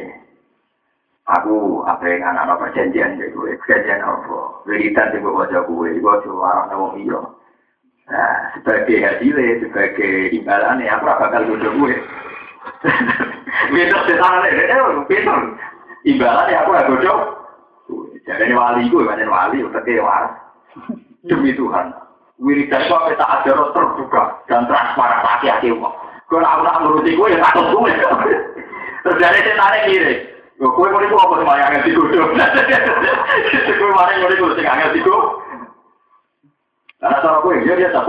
Aku 1.30 1.82
apa 1.86 2.02
yang 2.06 2.30
anak-anak 2.30 2.70
perjanjian 2.70 3.18
deh 3.18 3.30
gue. 3.34 3.58
Perjanjian 3.58 4.06
apa? 4.06 4.62
Wiridan 4.70 5.10
di 5.10 5.18
bawah 5.18 5.42
wajah 5.46 5.62
gue. 5.66 5.98
Gue 5.98 6.14
cuma 6.22 6.46
orang 6.46 6.66
ngomong 6.70 6.94
iya. 7.02 7.20
Nah, 8.10 8.38
sebagai 8.58 8.98
hasilnya, 9.06 9.62
sebagai 9.62 10.34
imbalannya, 10.34 10.90
aku 10.90 11.04
bakal 11.06 11.42
bodoh 11.46 11.72
gue. 11.74 11.94
Beda 13.74 13.98
setan 14.06 14.46
ini, 14.46 14.62
beda. 15.06 15.34
Imbalan 16.06 16.50
ya 16.50 16.58
aku 16.62 16.70
gak 16.74 16.88
bodoh. 16.90 17.39
Jadi 18.26 18.54
wali 18.54 18.86
gue, 18.86 19.02
banyak 19.02 19.26
wali, 19.26 19.58
udah 19.66 19.82
kayak 19.82 20.04
waras. 20.06 20.32
Demi 21.26 21.52
Tuhan. 21.56 21.92
Wiridan 22.40 22.88
itu 22.88 22.94
apa 22.96 23.12
tak 23.20 23.30
ada 23.44 23.68
terbuka 23.76 24.22
dan 24.48 24.64
transparan 24.64 25.20
hati-hati. 25.20 25.76
Gue 25.76 26.38
nak 26.40 26.64
nak 26.64 26.80
nuruti 26.80 27.12
gue 27.12 27.36
ya 27.36 27.42
takut 27.44 27.68
gue. 27.68 27.92
Terus 29.04 29.20
dari 29.20 29.44
setan 29.44 29.76
ini 29.76 29.88
kiri. 29.92 30.14
Gue 30.56 30.88
mau 30.88 31.04
itu 31.04 31.16
apa 31.16 31.36
yang 31.60 31.68
ngerti 31.76 31.90
gue? 31.92 32.16
Gue 33.76 33.88
mau 33.92 34.08
itu 34.08 34.40
gue 34.40 34.56
sih 34.56 34.64
ngerti 34.64 35.00
gue. 35.04 35.20
Karena 37.00 37.16
cara 37.20 37.38
gue 37.44 37.60
dia 37.60 37.74
dia 37.76 37.92
tak. 37.92 38.08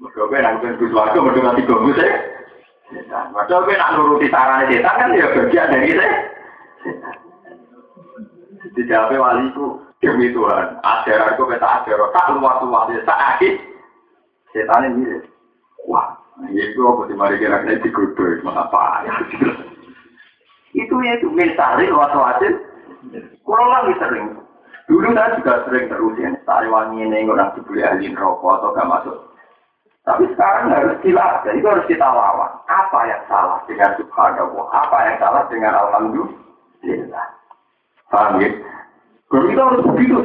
Mereka 0.00 0.20
gue 0.26 0.38
nanggung 0.42 0.74
gue 0.82 1.22
mereka 1.22 1.46
nanti 1.46 1.62
gue 1.62 1.94
sih. 1.94 2.10
Padahal 3.10 3.62
gue 3.70 3.78
nak 3.78 3.92
nuruti 3.94 4.26
sarannya 4.34 4.66
setan 4.66 4.98
kan 4.98 5.14
ya 5.14 5.30
bagian 5.30 5.70
dari 5.70 5.94
saya. 5.94 6.10
Dijawabnya 8.60 9.18
wali 9.20 9.42
itu 9.48 9.66
demi 10.04 10.28
Tuhan. 10.32 10.76
Ajaran 10.84 11.32
itu 11.32 11.44
kita 11.48 11.68
ajaran 11.80 12.12
tak 12.12 12.28
luas 12.36 12.60
luas 12.60 12.88
ya 12.92 13.00
tak 13.08 13.20
akhir. 13.36 13.54
Setan 14.52 14.86
ini 14.92 15.20
wah 15.88 16.12
ini 16.48 16.60
itu 16.72 16.80
apa 16.84 17.08
sih 17.08 17.16
mari 17.16 17.40
kira 17.40 17.64
kira 17.64 17.80
dikudu 17.80 18.44
mengapa 18.44 19.04
ya. 19.08 19.12
Itu 20.76 20.94
ya 21.00 21.16
itu 21.16 21.28
luas 21.32 22.12
luas 22.12 22.40
kurang 23.48 23.68
lagi 23.72 23.94
sering. 23.96 24.26
Dulu 24.90 25.14
saya 25.14 25.38
juga 25.38 25.62
sering 25.70 25.86
terus 25.86 26.18
ya, 26.18 26.34
tari 26.42 26.66
wangi 26.66 27.06
ini 27.06 27.22
orang 27.30 27.54
dibeli 27.54 27.78
ahli 27.86 28.10
rokok 28.10 28.58
atau 28.58 28.74
gak 28.74 28.90
masuk 28.90 29.30
tapi 30.00 30.24
sekarang 30.32 30.72
harus 30.72 30.96
dilatih, 31.04 31.60
itu 31.60 31.66
harus 31.68 31.84
kita 31.84 32.02
lawan. 32.02 32.50
Apa 32.66 32.98
yang 33.04 33.22
salah 33.28 33.60
dengan 33.68 33.92
subhanallah? 34.00 34.66
Apa 34.72 34.96
yang 35.06 35.16
salah 35.20 35.44
dengan 35.52 35.72
alhamdulillah? 35.76 37.26
Paham 38.10 38.42
ya? 38.42 38.50
Kalau 39.30 39.46
kita 39.46 39.62
harus 39.62 39.86
begitu. 39.94 40.18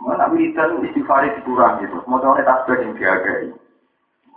Mana 0.00 0.26
militer 0.32 0.80
istighfar 0.80 1.28
dikurangi 1.36 1.84
gitu. 1.84 2.00
Mau 2.08 2.16
tahu 2.18 2.40
tasbih 2.40 2.80
yang 2.80 2.96
dihargai. 2.96 3.52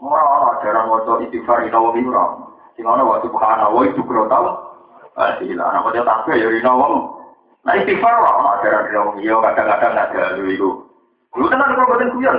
Orang-orang 0.03 0.59
jarang 0.61 0.91
mau 0.91 1.23
istighfar 1.23 1.63
itu 1.63 1.73
orang 1.79 2.51
Sing 2.75 2.83
ana 2.83 3.07
wa 3.07 3.23
subhanallah 3.23 3.83
itu 3.87 4.03
kro 4.03 4.27
tau. 4.27 4.75
Ah 5.15 5.39
sila 5.39 5.71
ana 5.71 5.79
kok 5.79 5.95
tasbih 5.95 6.35
ya 6.35 6.51
rino 6.51 6.71
wong. 6.75 6.95
Nah 7.63 7.73
istighfar 7.79 8.13
lah 8.19 8.33
ana 8.35 8.49
ajaran 8.59 8.91
wong 8.91 9.17
iya 9.23 9.35
kadang-kadang 9.39 9.95
ada 9.95 10.35
lu 10.35 10.51
iku. 10.51 10.69
Lu 11.39 11.47
tenan 11.47 11.71
kok 11.71 11.87
boten 11.87 12.11
kuyon. 12.11 12.37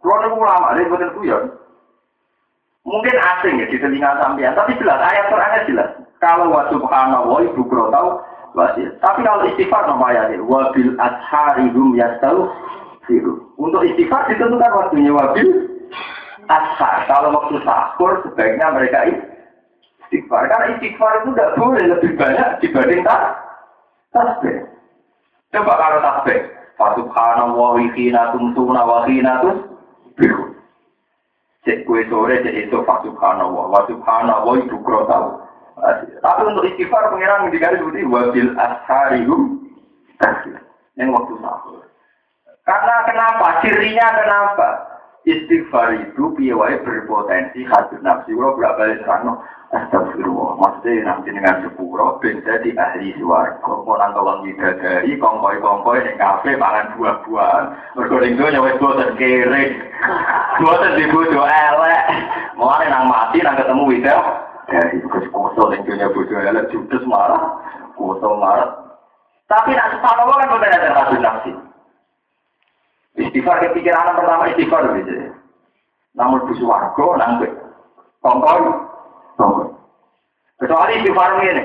Kulo 0.00 0.14
niku 0.24 0.36
ulama, 0.40 0.72
lha 0.72 0.88
boten 0.88 1.12
kuyon. 1.20 1.44
Mungkin 2.84 3.16
asing 3.16 3.60
ya 3.60 3.66
di 3.68 3.76
telinga 3.80 4.20
sampean, 4.20 4.56
tapi 4.56 4.76
jelas 4.76 5.00
ayat 5.00 5.28
Qurannya 5.32 5.68
jelas. 5.68 5.88
Kalau 6.20 6.52
wa 6.52 6.68
subhanallah 6.72 7.38
ibu 7.44 7.62
kro 7.68 7.92
tau 7.92 8.20
wajib. 8.20 8.33
Tapi 8.54 9.20
kalau 9.26 9.42
istighfar 9.50 9.82
nama 9.90 10.14
ayatnya 10.14 10.38
wabil 10.46 10.94
ashari 11.02 11.66
hum 11.74 11.98
yastau 11.98 12.54
Untuk 13.58 13.82
istighfar 13.82 14.30
ditentukan 14.30 14.72
waktunya 14.78 15.10
wabil 15.10 15.74
ashar. 16.46 17.04
Kalau 17.10 17.34
waktu 17.34 17.58
sahur 17.66 18.22
sebaiknya 18.22 18.70
mereka 18.70 19.10
istighfar. 20.06 20.46
Karena 20.46 20.78
istighfar 20.78 21.12
itu 21.20 21.34
tidak 21.34 21.54
boleh 21.58 21.84
lebih 21.98 22.10
banyak 22.14 22.48
dibanding 22.62 23.02
tas 23.02 23.34
tasbih. 24.14 24.70
Coba 25.50 25.72
kalau 25.74 25.98
tasbih. 25.98 26.40
Fasubhanallah 26.74 27.54
wa 27.54 27.90
hina 27.94 28.34
tumtuna 28.34 28.82
wa 28.82 29.06
hina 29.06 29.42
tusbihu. 29.42 30.54
Cek 31.64 31.88
kue 31.88 32.04
sore, 32.12 32.42
cek 32.44 32.68
itu 32.68 32.76
Pak 32.82 33.08
Subhanallah. 33.08 33.64
Wa 33.72 33.80
Subhanallah 33.88 34.54
itu 34.60 34.76
tahu. 34.84 35.28
Tapi 36.22 36.40
untuk 36.46 36.64
istighfar 36.70 37.10
pengiran 37.10 37.50
dikali 37.50 37.76
seperti 37.82 38.06
wabil 38.06 38.50
asharihum 38.54 39.42
yang 40.94 41.10
waktu 41.10 41.34
sahur. 41.42 41.82
Karena 42.64 42.96
kenapa? 43.04 43.46
Cirinya 43.60 44.08
kenapa? 44.24 44.68
Istighfar 45.24 46.04
itu 46.04 46.36
piawai 46.36 46.84
berpotensi 46.84 47.64
hasil 47.64 48.00
nafsi. 48.04 48.36
Kalau 48.36 48.56
berapa 48.56 48.76
balik 48.76 49.02
serang, 49.08 49.40
astagfirullah. 49.72 50.60
Maksudnya 50.60 51.00
nanti 51.08 51.32
dengan 51.32 51.64
sepuro, 51.64 52.20
ben 52.20 52.44
jadi 52.44 52.76
ahli 52.76 53.16
suarga. 53.16 53.64
Mau 53.64 53.96
nang 53.96 54.12
tolong 54.12 54.44
dari 54.44 55.16
kongkoi-kongkoi, 55.16 56.04
yang 56.04 56.16
kafe, 56.20 56.60
makan 56.60 56.92
buah-buahan. 57.00 57.64
Berkuling 57.96 58.36
itu 58.36 58.44
nyawet 58.52 58.76
bosan 58.76 59.16
kere. 59.16 59.64
Bosan 60.60 60.92
dibutuh 61.00 61.48
elek. 61.48 62.04
Mau 62.60 62.76
nang 62.84 63.08
mati, 63.08 63.40
nang 63.40 63.56
ketemu 63.56 63.82
widah. 63.88 64.53
Dari 64.64 64.96
kus 65.04 65.28
kosong 65.28 65.76
yang 65.76 65.84
punya 65.84 66.08
butuh 66.08 66.40
elek, 66.40 66.72
judes 66.72 67.04
marah. 67.04 67.60
Kosong 67.94 68.40
marah. 68.40 68.84
Tapi 69.44 69.76
nak 69.76 69.92
sepuluh 69.92 70.34
kan 70.40 70.48
bukan 70.48 70.72
ada 70.72 70.90
hasil 70.96 71.20
nafsi. 71.20 71.52
Istighfar 73.14 73.62
kepikiran 73.62 74.16
pertama 74.16 74.50
istighfar 74.50 74.88
gitu. 74.98 75.30
Namun 76.16 76.48
busu 76.48 76.64
warga 76.64 77.06
nangke. 77.20 77.48
Kongkoi. 78.24 78.72
Kongkoi. 79.36 79.68
Kecuali 80.58 80.92
istighfar 80.98 81.38
ini. 81.44 81.64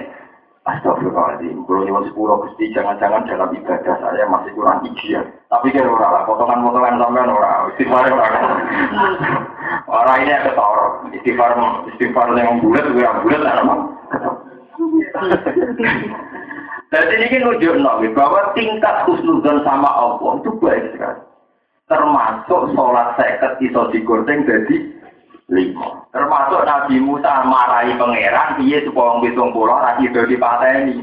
Astagfirullahaladzim. 0.67 1.65
Kalau 1.65 1.81
nyuwun 1.81 2.05
sepuluh 2.11 2.45
gusti, 2.45 2.69
jangan-jangan 2.75 3.25
dalam 3.25 3.49
ibadah 3.55 3.95
saya 3.97 4.27
masih 4.27 4.51
kurang 4.53 4.85
ideal. 4.85 5.25
Tapi 5.49 5.73
kira 5.73 5.89
ora 5.89 6.19
lah, 6.19 6.21
potongan-potongan 6.29 6.99
sampean 6.99 7.31
ora. 7.31 7.51
Istighfar 7.73 8.05
ora. 8.11 8.27
Orang 9.89 10.25
ini 10.25 10.31
ada 10.33 10.51
tawar. 10.53 11.05
Istighfar, 11.13 11.57
istighfar 11.93 12.33
yang 12.37 12.61
bulat, 12.61 12.85
gue 12.89 13.05
bulat, 13.25 13.41
ada 13.45 13.63
mah. 13.65 13.79
Jadi 16.89 17.13
ini 17.21 17.37
nunjuk 17.45 17.77
bahwa 18.17 18.49
tingkat 18.57 19.05
khusnudon 19.05 19.61
sama 19.61 19.89
Allah 19.93 20.41
itu 20.41 20.49
baik 20.57 20.97
sekali 20.97 21.21
termasuk 21.89 22.71
sholat 22.77 23.17
seket 23.17 23.57
iso 23.65 23.89
digoreng 23.89 24.45
jadi 24.45 24.77
lima. 25.49 26.05
Termasuk 26.13 26.61
Nabi 26.61 27.01
Musa 27.01 27.41
marahi 27.49 27.97
pangeran, 27.97 28.61
dia 28.61 28.85
supaya 28.85 29.17
wong 29.17 29.25
pitung 29.25 29.49
pulau 29.49 29.81
lagi 29.81 30.05
do 30.13 30.21
dipateni. 30.29 31.01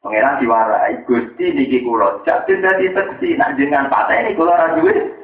Pangeran 0.00 0.40
diwarai, 0.40 1.04
Gusti 1.04 1.52
niki 1.52 1.84
kula 1.84 2.24
jadi 2.24 2.52
dadi 2.64 2.86
seksi, 2.96 3.36
nak 3.36 3.60
jenengan 3.60 3.92
pateni 3.92 4.32
duwe 4.32 4.56
seksi. 4.56 5.17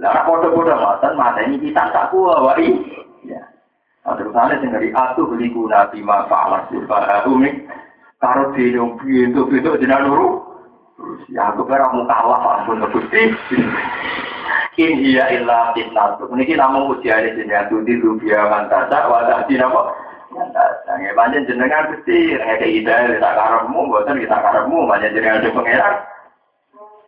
Lah 0.00 0.24
padha-padha 0.24 0.74
ngoten 0.80 1.12
mateni 1.14 1.60
kita 1.60 1.92
tak 1.92 2.08
kuwa 2.08 2.40
wae. 2.50 2.72
Ya. 3.28 3.44
Nah, 4.08 4.16
terus 4.16 4.32
ana 4.32 4.56
sing 4.56 4.72
dari 4.72 4.88
atuh 4.96 5.28
beli 5.28 5.52
guna 5.52 5.92
bima 5.92 6.24
fa'alas 6.24 6.72
bil 6.72 6.88
umi 7.28 7.68
karo 8.16 8.48
dene 8.56 8.96
pintu-pintu 8.96 9.76
jenengan 9.76 10.08
nuru 10.08 10.50
Ya 11.32 11.48
aku 11.48 11.64
kira 11.64 11.88
mau 11.92 12.04
kalah 12.04 12.60
ampun 12.60 12.84
Gusti. 12.92 13.32
In 14.80 14.92
iya 15.00 15.28
illa 15.36 15.72
fitnah. 15.76 16.16
Niki 16.32 16.56
namung 16.56 16.92
ujian 16.96 17.24
di 17.24 17.36
sini 17.36 17.52
atu 17.52 17.84
di 17.84 17.96
rubia 18.00 18.48
mantasa? 18.48 19.08
Mantasa. 20.30 20.92
Nggih 20.96 21.12
panjen 21.16 21.48
jenengan 21.48 21.92
Gusti 21.92 22.36
nek 22.36 22.64
ide 22.64 23.20
tak 23.20 23.36
karepmu 23.36 23.88
mboten 23.88 24.20
kita 24.20 24.36
karepmu 24.36 24.88
panjen 24.88 25.14
jenengan 25.16 25.44
di 25.44 25.52
pangeran. 25.52 25.94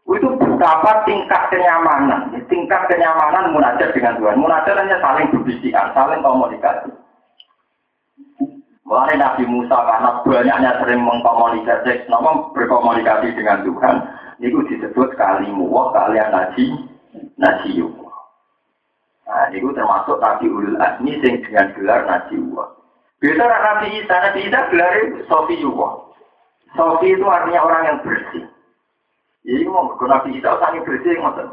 Itu 0.03 0.29
betapa 0.35 1.07
tingkat 1.07 1.43
kenyamanan, 1.49 2.35
tingkat 2.51 2.83
kenyamanan 2.91 3.55
munajat 3.55 3.95
dengan 3.95 4.19
Tuhan. 4.19 4.43
Munajat 4.43 4.74
hanya 4.74 4.99
saling 4.99 5.31
berbisikan, 5.31 5.95
saling 5.95 6.20
komunikasi. 6.20 6.91
Mulai 8.83 9.15
Nabi 9.16 9.47
Musa 9.47 9.73
karena 9.73 10.11
banyaknya 10.27 10.70
sering 10.83 11.01
mengkomunikasi, 11.01 12.11
nama 12.11 12.51
berkomunikasi 12.53 13.31
dengan 13.39 13.62
Tuhan, 13.65 13.97
itu 14.43 14.59
disebut 14.69 15.16
kalimu 15.16 15.70
wah 15.70 15.95
kalian 15.95 16.29
naji, 16.29 16.66
naji 17.39 17.81
Nah, 19.33 19.49
itu 19.49 19.65
termasuk 19.73 20.20
Nabi 20.20 20.45
Ulul 20.45 20.77
Azmi 20.77 21.16
sing 21.24 21.41
dengan 21.41 21.73
gelar 21.73 22.05
naji 22.05 22.37
wah. 22.53 22.69
Biasa 23.23 23.39
Nabi 23.49 24.03
Isa, 24.03 24.15
Nabi 24.19 24.41
Isa 24.51 24.61
gelar 24.66 24.93
Sofi 25.31 25.55
Yuwa. 25.62 26.11
Sofi 26.74 27.15
itu 27.15 27.23
artinya 27.23 27.62
orang 27.62 27.83
yang 27.87 27.99
bersih. 28.03 28.45
Jadi 29.43 29.66
mau 29.66 29.90
Nabi 29.98 30.39
Isa 30.39 30.55
sangat 30.62 30.86
bersih, 30.86 31.19
ngoten. 31.19 31.48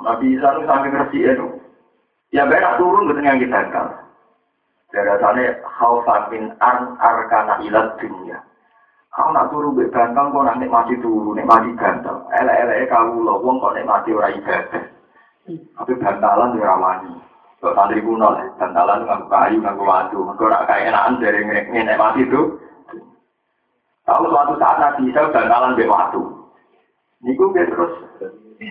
Nabi 0.00 0.26
Isa 0.32 0.48
itu 0.56 0.62
sangat 0.64 0.92
bersih 0.92 1.22
itu. 1.36 1.46
Ya 2.32 2.44
benar 2.44 2.76
turun 2.76 3.08
betul 3.08 3.24
yang 3.24 3.40
kita 3.40 3.60
kan. 3.72 4.08
Darasane 4.92 5.60
khaufan 5.64 6.32
min 6.32 6.44
an 6.60 6.96
arkana 6.96 7.60
ilat 7.64 7.96
dunia. 8.00 8.40
Kau 9.12 9.32
nak 9.32 9.50
turu 9.50 9.74
be 9.74 9.88
ganteng 9.90 10.30
kok 10.30 10.44
nak 10.46 10.60
mati 10.68 10.94
turu, 11.00 11.34
mati 11.34 11.74
ganteng. 11.74 12.22
Elek-eleke 12.30 12.86
kawula 12.92 13.34
wong 13.40 13.58
kok 13.58 13.74
nek 13.74 13.88
mati 13.88 14.14
ora 14.14 14.30
ibadah. 14.30 14.84
Tapi 15.48 15.92
bantalan 15.98 16.54
ora 16.54 16.76
wani. 16.78 17.12
Kok 17.58 17.74
santri 17.74 17.98
kuno 17.98 18.30
lah, 18.30 18.46
bantalan 18.60 19.02
nganggo 19.02 19.26
kayu, 19.26 19.58
nganggo 19.58 19.84
watu. 19.84 20.18
Mergo 20.22 20.44
ora 20.46 20.68
kaya 20.70 20.94
enakan 20.94 21.18
dari 21.18 21.40
nek 21.42 21.98
mati 21.98 22.22
itu. 22.22 22.62
Tahu 24.06 24.24
suatu 24.30 24.54
saat 24.60 24.76
Nabi 24.78 25.10
Isa 25.10 25.32
bantalan 25.34 25.74
be 25.74 25.84
watu. 25.90 26.37
Niku 27.18 27.50
terus 27.50 27.92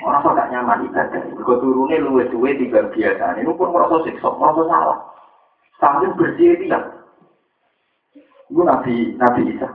orang 0.03 0.23
kok 0.23 0.35
gak 0.35 0.51
nyaman 0.51 0.87
ibadah. 0.87 1.19
Mergo 1.35 1.59
turune 1.59 1.99
luwih 1.99 2.27
suwe 2.31 2.55
tiga 2.55 2.87
biasa. 2.91 3.39
Ini 3.39 3.51
pun 3.55 3.71
merasa 3.71 4.03
siksa, 4.07 4.27
merasa 4.35 4.63
salah. 4.67 4.99
Sambil 5.79 6.15
bersih 6.15 6.55
dia. 6.59 6.79
Itu 8.47 8.63
Nabi 8.63 9.19
Nabi 9.19 9.41
Isa. 9.51 9.67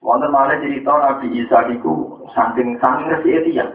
Wonten 0.00 0.32
mana 0.32 0.58
cerita 0.58 0.92
Nabi 0.92 1.28
Isa 1.36 1.58
itu 1.68 1.92
saking 2.32 2.80
saking 2.80 3.06
bersih 3.12 3.40
dia. 3.44 3.66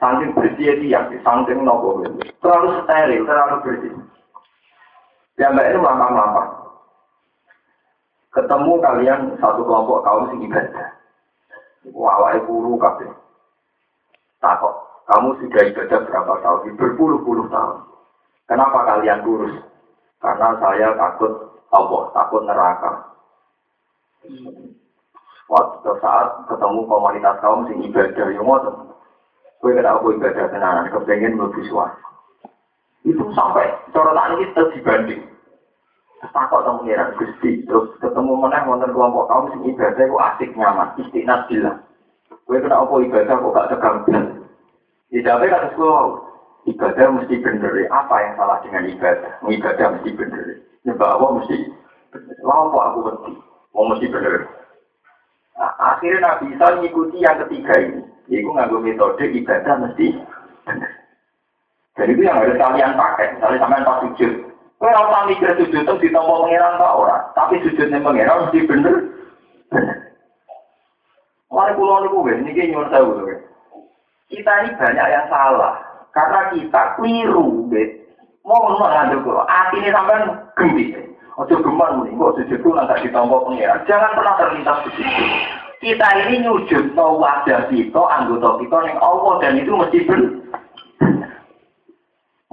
Saking 0.00 0.34
bersih 0.34 0.74
dia, 0.82 1.00
saking 1.22 1.62
nopo 1.62 2.02
Terlalu 2.42 2.68
steril, 2.84 3.22
terlalu 3.28 3.56
bersih. 3.62 3.92
Ya 5.38 5.52
mbak 5.52 5.70
itu 5.70 5.78
lama-lama. 5.82 6.64
Ketemu 8.34 8.72
kalian 8.82 9.20
satu 9.38 9.62
kelompok 9.62 10.02
kaum 10.02 10.26
sing 10.30 10.42
ibadah. 10.42 11.03
Wawai 11.92 12.40
guru 12.48 12.80
kabeh. 12.80 13.12
Takut, 14.40 14.74
kamu 15.08 15.36
sudah 15.40 15.62
ibadah 15.68 16.00
berapa 16.04 16.32
tahun? 16.40 16.76
Berpuluh-puluh 16.80 17.48
tahun. 17.52 17.76
Kenapa 18.48 18.78
kalian 18.88 19.24
kurus? 19.24 19.52
Karena 20.20 20.56
saya 20.60 20.88
takut 20.96 21.32
Allah, 21.72 22.02
takut 22.16 22.42
neraka. 22.44 22.92
Waktu 25.44 25.90
saat 26.00 26.48
ketemu 26.48 26.88
komunitas 26.88 27.36
kaum 27.44 27.68
sing 27.68 27.84
ibadah 27.84 28.32
yang 28.32 28.48
ngoten. 28.48 28.96
Kowe 29.60 29.72
kena 29.72 29.96
aku 29.96 30.16
ibadah 30.16 30.48
tenanan, 30.48 30.92
kepengen 30.92 31.36
mlebu 31.36 31.60
swarga. 31.68 32.04
Itu 33.04 33.28
sampai 33.36 33.68
corotan 33.92 34.40
ini 34.40 34.52
terus 34.56 34.72
dibanding. 34.76 35.33
Takut 36.32 36.64
temu 36.64 36.80
ngira 36.86 37.12
Gusti, 37.20 37.66
terus 37.68 37.92
ketemu 38.00 38.32
mana 38.38 38.64
wonten 38.64 38.94
kelompok 38.94 39.28
kaum 39.28 39.50
sing 39.52 39.60
ibadah 39.68 40.04
kok 40.08 40.24
asik 40.32 40.50
nyaman, 40.56 40.94
istiqnas 40.96 41.44
bila. 41.50 41.72
Kowe 42.48 42.56
kena 42.60 42.80
apa 42.80 42.94
ibadah 43.04 43.34
kok 43.36 43.52
gak 43.52 43.68
tegang 43.74 43.98
blas. 44.08 44.26
Tidak 45.12 45.34
apa 45.36 45.44
kata 45.46 45.68
sekolah, 45.76 46.04
ibadah 46.70 47.06
mesti 47.12 47.34
bener. 47.38 47.72
Apa 47.92 48.14
yang 48.24 48.32
salah 48.40 48.58
dengan 48.64 48.84
ibadah? 48.88 49.32
Ibadah 49.44 49.86
mesti 49.98 50.10
bener. 50.16 50.44
Nyebab 50.84 51.10
apa 51.18 51.26
mesti 51.40 51.56
bener. 52.10 52.36
Lalu 52.40 52.76
aku 52.78 52.98
mesti, 53.04 53.32
mau 53.76 53.88
mesti 53.92 54.06
bener. 54.08 54.34
Nah, 55.54 55.72
akhirnya 55.78 56.18
Nabi 56.24 56.44
Isa 56.50 56.66
mengikuti 56.74 57.22
yang 57.22 57.38
ketiga 57.46 57.74
ini. 57.78 58.00
Yaitu 58.26 58.48
nganggo 58.48 58.80
metode 58.80 59.24
ibadah 59.28 59.74
mesti 59.84 60.06
bener. 60.64 60.92
Dan 61.94 62.10
itu 62.10 62.20
yang 62.26 62.42
harus 62.42 62.58
kalian 62.58 62.98
pakai. 62.98 63.38
Misalnya 63.38 63.58
sampai 63.62 63.86
pas 63.86 63.98
sujud, 64.02 64.32
Kowe 64.84 64.92
ora 64.92 65.08
usah 65.08 65.24
mikir 65.32 65.48
sujud 65.56 65.80
itu 65.80 65.94
ditampa 65.96 66.44
pangeran 66.44 66.76
ta 66.76 66.92
ora, 66.92 67.16
tapi 67.32 67.56
sujudnya 67.64 68.04
pangeran 68.04 68.44
mesti 68.44 68.68
bener. 68.68 68.96
Bener. 69.72 69.96
Mari 71.48 71.72
kula 71.72 72.04
niku 72.04 72.20
wis 72.20 72.36
niki 72.44 72.68
nyuwun 72.68 72.92
sewu 72.92 73.16
lho. 73.16 73.32
Kita 74.28 74.52
ini 74.60 74.76
banyak 74.76 75.08
yang 75.08 75.24
salah 75.32 75.80
karena 76.12 76.52
kita 76.52 77.00
keliru, 77.00 77.64
gitu. 77.72 77.96
Mau 78.44 78.60
ngomong 78.60 78.84
ngandung 78.84 79.24
kok, 79.24 79.48
hati 79.48 79.80
ini 79.80 79.88
sampai 79.88 80.20
gembira. 80.52 81.00
Ojo 81.40 81.64
gemar 81.64 82.04
nih, 82.04 82.12
kok 82.20 82.34
sujudku 82.44 82.68
nanti 82.76 83.08
ditampa 83.08 83.40
pangeran. 83.40 83.88
Jangan 83.88 84.12
pernah 84.20 84.34
terlintas 84.36 84.84
begitu. 84.84 85.24
Kita 85.80 86.08
ini 86.28 86.44
nyujud 86.44 86.92
wajah 86.92 87.72
kita, 87.72 88.02
anggota 88.20 88.60
kita 88.60 88.76
yang 88.84 89.00
Allah 89.00 89.32
dan 89.40 89.56
itu 89.56 89.72
mesti 89.72 90.04
benar. 90.04 90.43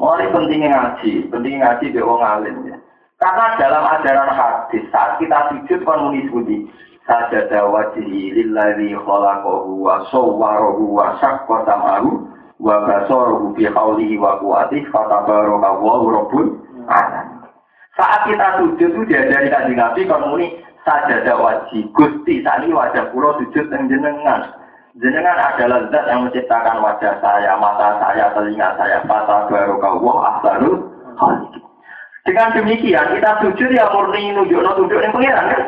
Mulai 0.02 0.34
pentingnya 0.34 0.69
ngaji, 0.73 1.30
pentingnya 1.30 1.78
ngaji 1.78 1.86
di 1.94 2.02
wong 2.02 2.26
alim 2.26 2.57
ya. 2.65 2.78
Karena 3.22 3.53
dalam 3.61 3.86
ajaran 3.86 4.34
hadis 4.34 4.82
saat 4.90 5.22
kita 5.22 5.53
sujud 5.53 5.86
kan 5.86 6.10
muni 6.10 6.26
budi 6.26 6.65
sajada 7.06 7.69
wajhi 7.69 8.34
lillazi 8.34 8.98
khalaqahu 8.98 9.78
wa 9.78 10.02
sawwarahu 10.10 10.98
wa 10.98 11.22
syaqqa 11.22 11.69
samahu 11.69 12.26
wa 12.57 12.82
basarahu 12.82 13.53
bi 13.53 13.69
qawlihi 13.69 14.18
wa 14.18 14.41
quwwatihi 14.41 14.90
fatabarakallahu 14.90 16.06
rabbul 16.10 16.49
alamin. 16.90 17.45
Saat 17.94 18.26
kita 18.26 18.57
sujud 18.57 18.90
itu 18.98 19.02
diajari 19.06 19.53
kanjeng 19.53 19.78
Nabi 19.78 20.02
kan 20.10 20.26
muni 20.26 20.57
sajada 20.82 21.38
wajhi 21.38 21.86
Gusti 21.94 22.41
tani 22.41 22.73
wajah 22.73 23.14
kula 23.14 23.38
sujud 23.38 23.69
yang 23.69 23.86
jenengan. 23.86 24.49
Jenengan 24.99 25.39
adalah 25.39 25.88
zat 25.88 26.03
yang 26.11 26.27
menciptakan 26.27 26.84
wajah 26.84 27.15
saya, 27.23 27.55
mata 27.55 27.95
saya, 28.03 28.27
telinga 28.35 28.76
saya. 28.76 28.99
Fata 29.07 29.47
barokawah 29.47 30.35
ahsanul 30.35 30.84
khaliq. 31.15 31.63
Dengan 32.27 32.51
demikian 32.53 33.18
kita 33.18 33.31
sujud 33.39 33.69
ya 33.72 33.88
murni 33.89 34.35
nunjuk 34.35 34.61
tunduk 34.61 34.99
yang 34.99 35.15
pengiran 35.15 35.47
kan? 35.47 35.63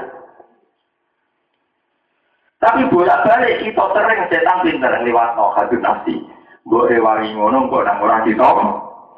Tapi 2.63 2.81
bolak 2.91 3.23
balik 3.27 3.59
kita 3.63 3.83
sering 3.91 4.21
setan 4.31 4.63
pinter 4.63 4.91
lewat 5.03 5.35
no 5.35 5.51
hadun 5.55 5.83
nafsi. 5.83 6.15
Boleh 6.63 6.95
wangi 6.99 7.35
ngono, 7.35 7.67
kok 7.67 7.83
nang 7.83 7.99
orang 7.99 8.23
kita. 8.23 8.47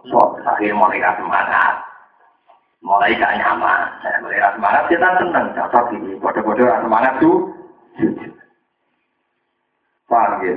So, 0.09 0.17
akhir 0.41 0.73
mulai 0.73 0.97
gak 0.97 1.17
semangat. 1.21 1.77
Mulai 2.81 3.13
gak 3.21 3.37
nyaman. 3.37 3.85
Mulai 4.25 4.41
semangat, 4.53 4.83
setan 4.89 5.13
seneng. 5.21 5.45
Cocok 5.53 5.93
ini, 5.93 6.17
bodoh-bodoh 6.17 6.65
semangat 6.81 7.13
tuh. 7.21 7.53
Paham 10.05 10.45
ya? 10.45 10.55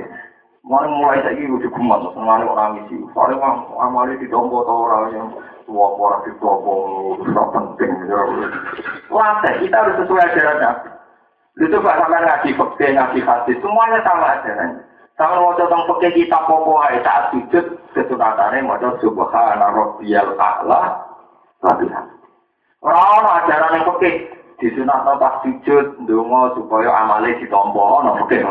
Mulai 0.69 1.23
saya 1.23 1.39
ini 1.39 1.65
kumat, 1.71 2.13
orang 2.13 2.83
isi. 2.85 3.01
Soalnya 3.15 3.41
orang 3.41 3.57
amali 3.79 4.19
di 4.21 4.27
dombo 4.27 4.61
atau 4.61 4.85
orang 4.85 5.05
yang 5.15 5.27
tua 5.65 5.87
orang 5.97 6.21
di 6.27 6.31
dombo, 6.37 6.73
susah 7.23 7.47
penting. 7.55 7.91
Ya. 8.05 8.21
Wah, 9.09 9.39
kita 9.41 9.73
harus 9.73 9.97
sesuai 10.03 10.25
ajarannya. 10.29 10.71
Itu 11.59 11.75
Pak 11.79 11.97
sampai 11.97 12.21
ngaji 12.23 12.49
fakir, 12.55 12.89
ngaji 12.93 13.51
semuanya 13.59 13.99
sama 14.05 14.37
ajarannya. 14.39 14.83
Sama 15.19 15.35
mau 15.43 15.51
tentang 15.59 15.83
fakir 15.91 16.15
kita 16.15 16.39
pokok 16.47 16.79
aja 16.79 16.99
saat 17.03 17.23
sujud, 17.35 17.65
kesunatannya 17.91 18.63
mau 18.63 18.79
coba 18.79 18.95
subhana 19.03 19.67
rabbiyal 19.67 20.31
a'la, 20.39 20.95
latihan. 21.59 22.07
Orang-orang 22.79 23.35
ajaran 23.43 23.75
yang 23.75 23.87
fakir, 23.91 24.13
disunat 24.63 25.03
pas 25.03 25.43
sujud, 25.43 26.07
dungo 26.07 26.55
supaya 26.55 27.03
amalnya 27.03 27.35
ditompo, 27.35 27.99
no 27.99 28.15
fakir. 28.23 28.47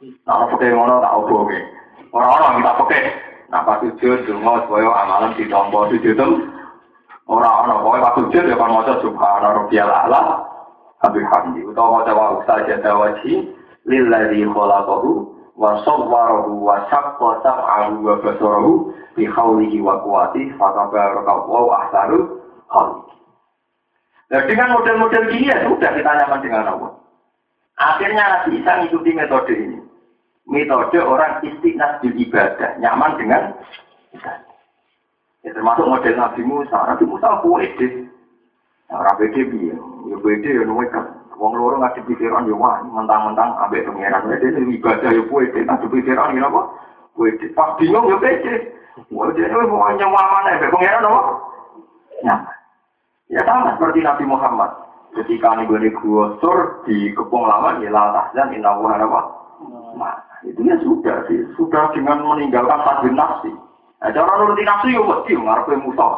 Nah, 0.00 0.48
pakai 0.48 0.72
ngono 0.72 1.04
tak 1.04 1.12
oboke. 1.12 1.60
Orang-orang 2.08 2.64
kita 2.64 2.72
pakai. 2.80 3.02
Nah, 3.52 3.60
pas 3.68 3.84
sujud, 3.84 4.18
dungo, 4.24 4.64
amalan 4.72 5.36
ditompo 5.36 5.92
sujud 5.92 6.16
itu. 6.16 6.28
Orang-orang, 7.28 7.84
pokoknya 7.84 8.04
pas 8.08 8.16
sujud, 8.16 8.44
ya 8.48 8.56
kan 8.56 8.72
maca 8.72 8.94
subhana 9.04 9.48
rabbiyal 9.60 9.92
a'la. 9.92 10.22
Habib 11.04 11.24
hamdi. 11.28 11.60
Utawa 11.68 12.00
maca 12.00 12.12
wa 12.16 12.40
ustajad 12.40 12.80
wajhi. 12.80 13.52
Lilladhi 13.84 14.48
khalaqahu. 14.48 15.36
Wa 15.60 15.84
sawwarahu 15.84 16.64
wa 16.64 16.80
syaqqa 16.88 17.28
sam'ahu 17.44 18.00
wa 18.00 18.16
basarahu. 18.24 18.96
Bi 19.12 19.28
khawlihi 19.28 19.84
wa 19.84 20.00
kuwati. 20.00 20.48
Fatabarakawu 20.56 21.68
ahsanul 21.76 22.40
khaliq. 22.72 23.04
Nah, 24.30 24.42
dengan 24.48 24.78
model-model 24.78 25.28
gini 25.28 25.50
ya 25.50 25.58
sudah 25.68 25.90
kita 25.92 26.08
nyaman 26.08 26.40
dengan 26.40 26.64
Allah. 26.72 26.92
Akhirnya 27.80 28.24
Nabi 28.24 28.62
Isa 28.62 28.72
ngikuti 28.78 29.10
metode 29.10 29.54
ini 29.58 29.89
metode 30.50 30.98
orang 30.98 31.38
istiqnas 31.46 32.02
di 32.02 32.10
ibadah, 32.26 32.74
nyaman 32.82 33.14
dengan 33.16 33.54
ibadah. 34.10 34.50
Ya, 35.46 35.56
termasuk 35.56 35.88
model 35.88 36.14
Nabi 36.18 36.42
Musa. 36.44 36.78
Nabi 36.84 37.04
Musa 37.06 37.40
pede. 37.40 38.10
Nah, 38.90 39.00
orang 39.00 39.16
pede 39.16 39.40
biar, 39.46 39.78
ya 40.10 40.16
pede 40.20 40.50
ya 40.50 40.62
nunggu 40.66 40.90
kan. 40.90 41.06
Wong 41.40 41.56
loro 41.56 41.80
ngasih 41.80 42.04
pikiran 42.04 42.44
ya 42.44 42.52
wah, 42.52 42.84
mentang-mentang 42.84 43.56
ambek 43.64 43.88
pengiran. 43.88 44.28
Pede 44.28 44.52
ini 44.52 44.76
ibadah 44.76 45.08
ya 45.08 45.22
pede, 45.24 45.60
ngasih 45.64 45.88
pikiran 45.88 46.36
ya 46.36 46.44
apa? 46.44 46.62
Pede. 47.16 47.46
Pas 47.56 47.72
bingung 47.80 48.10
ya 48.12 48.18
pede. 48.20 48.54
Wah, 49.14 49.32
dia 49.32 49.48
mau 49.48 49.88
nyaman 49.88 50.26
mana 50.28 50.50
ya, 50.60 50.68
pengiran 50.68 51.08
apa? 51.08 51.20
Nyaman. 52.26 52.56
Ya 53.30 53.40
sama 53.46 53.78
seperti 53.78 54.02
Nabi 54.02 54.24
Muhammad. 54.26 54.70
Ketika 55.10 55.58
nih 55.58 55.66
gue 55.66 55.90
gua 56.06 56.38
sur 56.38 56.86
di 56.86 57.10
kepung 57.18 57.42
lama, 57.42 57.82
ya 57.82 57.90
lah 57.90 58.14
tahzan 58.14 58.54
inna 58.54 58.78
wa 58.78 59.39
apa? 59.90 59.98
Nah, 59.98 60.16
itu 60.46 60.60
ya 60.62 60.76
sudah 60.80 61.26
sih, 61.26 61.42
sudah 61.58 61.90
dengan 61.90 62.22
meninggalkan 62.22 62.80
tajwid 62.86 63.14
nafsi. 63.18 63.50
Nah, 64.00 64.10
cara 64.14 64.32
nuruti 64.38 64.62
nafsi 64.62 64.94
ya 64.94 65.02
mesti 65.02 65.32
ngarepe 65.34 65.74
musuh. 65.82 66.14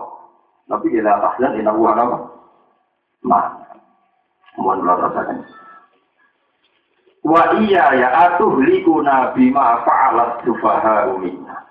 Tapi 0.68 0.86
kita 0.92 1.12
tahzan 1.18 1.58
inna 1.58 1.72
wa 1.72 1.92
apa? 1.96 2.18
Nah, 3.26 3.46
mohon 4.60 4.84
Allah 4.84 5.08
rasakan. 5.08 5.42
Wa 7.22 7.42
iya 7.62 7.94
ya 7.94 8.08
atuh 8.30 8.58
likuna 8.62 9.30
bima 9.34 9.82
fa'alat 9.86 10.42
sufaha 10.42 11.06
minna. 11.22 11.62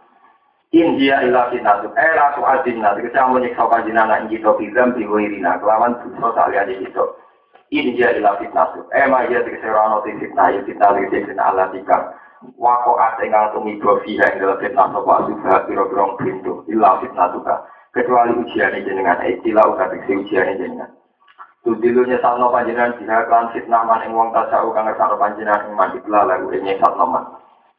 In 0.71 0.95
dia 0.95 1.19
ila 1.27 1.51
fitnatu, 1.51 1.91
eh 1.99 2.11
la 2.15 2.31
su'atin 2.39 2.79
nasi, 2.79 3.03
kita 3.03 3.27
menyiksa 3.27 3.67
ing 3.67 4.31
kita 4.31 4.55
bidam 4.55 4.95
biwirina, 4.95 5.59
kelawan 5.59 5.99
dosa 5.99 6.31
saliyane 6.31 6.79
kita. 6.79 7.03
In 7.71 7.95
dia 7.95 8.11
ila 8.19 8.35
fitnatu, 8.35 8.83
eh 8.91 9.07
ma 9.07 9.23
iya 9.31 9.47
tegese 9.47 9.63
ora 9.63 9.87
ono 9.87 10.03
fitnah, 10.03 10.51
ya 10.51 10.59
fitnah 10.67 10.91
tegese 10.91 11.23
fitnah 11.23 11.55
ala 11.55 11.71
tika. 11.71 12.19
Wako 12.59 12.99
ate 12.99 13.31
kang 13.31 13.55
tumiba 13.55 13.95
fiha 14.03 14.27
ing 14.27 14.43
dalam 14.43 14.59
fitnah 14.59 14.91
sapa 14.91 15.23
sufaha 15.23 15.63
pira-pira 15.63 16.03
pintu, 16.19 16.67
ila 16.67 16.99
fitnatuka. 16.99 17.63
Kecuali 17.95 18.35
ujian 18.43 18.75
jenengan, 18.75 19.23
eh 19.23 19.39
tila 19.39 19.63
uga 19.71 19.87
tegese 19.87 20.19
ujian 20.19 20.59
jenengan. 20.59 20.91
Tudilunya 21.63 22.19
salno 22.19 22.51
panjenengan 22.51 22.97
jika 22.99 23.29
kan 23.31 23.55
fitnah 23.55 23.87
man 23.87 24.03
ing 24.03 24.17
wong 24.17 24.35
tasau 24.35 24.73
kang 24.75 24.89
ngersano 24.89 25.15
panjenengan 25.15 25.69
ing 25.69 25.77
mandi 25.77 26.03
lagu 26.11 26.51
ing 26.51 26.67
salno 26.75 27.05
man. 27.07 27.23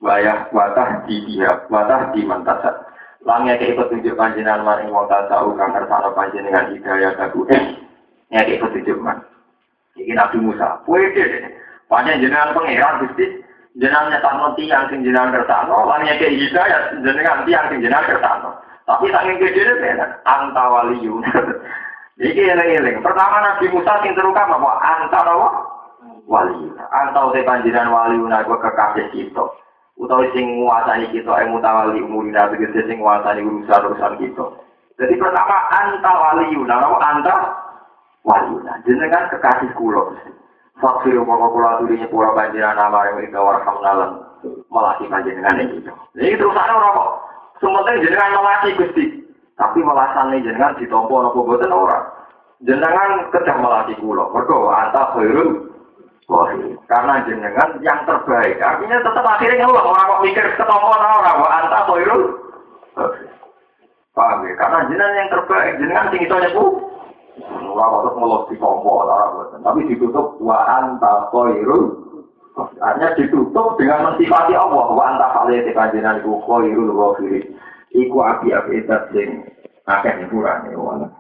Wayah 0.01 0.49
watah 0.57 1.05
di 1.05 1.21
dia, 1.29 1.69
watah 1.69 2.17
di 2.17 2.25
mantasat. 2.25 2.89
Langnya 3.29 3.61
ke 3.61 3.77
petunjuk 3.77 4.17
panjenengan 4.17 4.65
man 4.65 4.87
ing 4.87 4.89
wong 4.89 5.05
tasau 5.11 5.53
kang 5.53 5.77
ngersano 5.77 6.17
panjenengan 6.17 6.73
hidayah 6.73 7.13
kagu 7.13 7.45
eh. 7.53 7.77
Ya 8.33 8.47
ke 8.47 8.57
petunjuk 8.57 8.97
man. 9.03 9.21
Iki 9.97 10.13
Nabi 10.17 10.39
Musa, 10.41 10.81
puede 10.89 11.23
deh. 11.23 11.45
Panjenengan 11.91 12.57
pangeran 12.57 13.05
Gusti, 13.05 13.45
jenengan 13.77 14.09
nyetakno 14.09 14.57
tiang 14.57 14.89
sing 14.89 15.05
jenengan 15.05 15.29
kersano, 15.29 15.85
langnya 15.85 16.17
ke 16.17 16.33
hidayah 16.33 16.97
jenengan 17.05 17.45
tiang 17.45 17.69
sing 17.69 17.85
jenengan 17.85 18.09
kersano. 18.09 18.57
Tapi 18.89 19.13
saking 19.13 19.37
gede 19.37 19.63
deh, 19.69 19.93
antawaliyun. 20.25 21.21
Iki 22.23 22.43
eling-eling. 22.45 23.01
Pertama 23.01 23.41
Nabi 23.41 23.73
Musa 23.73 23.99
sing 24.05 24.13
terukam 24.13 24.53
apa? 24.53 24.71
Antara 24.79 25.33
apa? 25.33 25.49
Wali. 26.29 26.71
Antau 26.93 27.33
te 27.33 27.43
wali 27.43 28.17
una 28.21 28.45
gua 28.45 28.61
kekasih 28.61 29.09
kita. 29.11 29.45
Utawa 29.97 30.25
sing 30.33 30.65
nguasani 30.65 31.13
kita 31.13 31.33
eh 31.45 31.49
mutawali 31.49 32.01
umurina 32.01 32.49
tegese 32.49 32.89
sing 32.89 33.01
nguasani 33.01 33.45
urusan-urusan 33.45 34.17
kita. 34.21 34.47
Jadi 34.97 35.15
pertama 35.17 35.57
anta 35.73 36.13
wali 36.13 36.57
una, 36.57 36.81
apa 36.81 36.97
anta 37.01 37.37
wali 38.27 38.49
una. 38.59 38.79
Jenengan 38.87 39.31
kekasih 39.31 39.71
kula. 39.75 40.15
Fakir 40.79 41.15
mongko 41.15 41.49
kula 41.55 41.69
aturi 41.79 42.01
nama 42.01 42.99
yang 43.07 43.23
ing 43.23 43.35
warhamnalan 43.35 44.11
melati 44.71 45.05
panjenengan 45.07 45.63
iki. 45.63 45.79
Jadi 46.19 46.39
terusane 46.39 46.73
ora 46.73 46.89
kok. 46.97 47.11
Sementing 47.63 48.03
jenengan 48.03 48.35
melati 48.35 48.71
Gusti. 48.75 49.07
tapi 49.53 49.79
melasane 49.85 50.43
jenengan 50.43 50.75
ditompo 50.75 51.23
apa 51.23 51.39
boten 51.39 51.71
ora. 51.71 51.99
Jenengan 52.67 53.31
kedah 53.31 53.57
melati 53.63 53.95
kula. 54.01 54.27
Mergo 54.35 54.73
anta 54.73 55.15
khairul. 55.15 55.71
Karena 56.89 57.23
jenengan 57.29 57.79
yang 57.85 58.01
terbaik. 58.09 58.59
Artinya 58.59 58.99
tetap 59.05 59.23
akhirnya 59.27 59.69
ngeluh 59.69 59.85
orang 59.85 60.09
kok 60.09 60.23
mikir 60.25 60.47
ketompo 60.57 60.89
ora 60.91 61.33
wa 61.39 61.49
anta 61.63 61.79
khairul. 61.87 62.23
Paham 64.13 64.45
ya? 64.45 64.53
Karena 64.61 64.79
jenengan 64.93 65.17
yang 65.17 65.31
terbaik, 65.33 65.73
jenengan 65.81 66.11
sing 66.13 66.21
iso 66.21 66.37
nyepu. 66.37 66.65
Ora 67.73 67.85
kok 67.89 68.17
ngeluh 68.21 68.43
ditompo 68.53 69.09
ora 69.09 69.33
boten. 69.33 69.65
Tapi 69.65 69.89
ditutup 69.89 70.37
wa 70.43 70.59
anta 70.69 71.33
khairul 71.33 72.05
Artinya 72.53 73.17
ditutup 73.17 73.81
dengan 73.81 74.13
mensifati 74.13 74.53
Allah. 74.53 74.85
Wa 74.93 75.05
anta 75.17 75.27
khalil 75.33 75.65
tekanjenan 75.65 76.21
iku 76.21 76.37
khairul 76.45 76.93
wahid. 76.93 77.49
iku 77.93 78.25
api-api 78.25 78.89
sing 79.13 79.29
akeh 79.85 80.13
hiburan 80.25 80.73
ya 80.73 81.13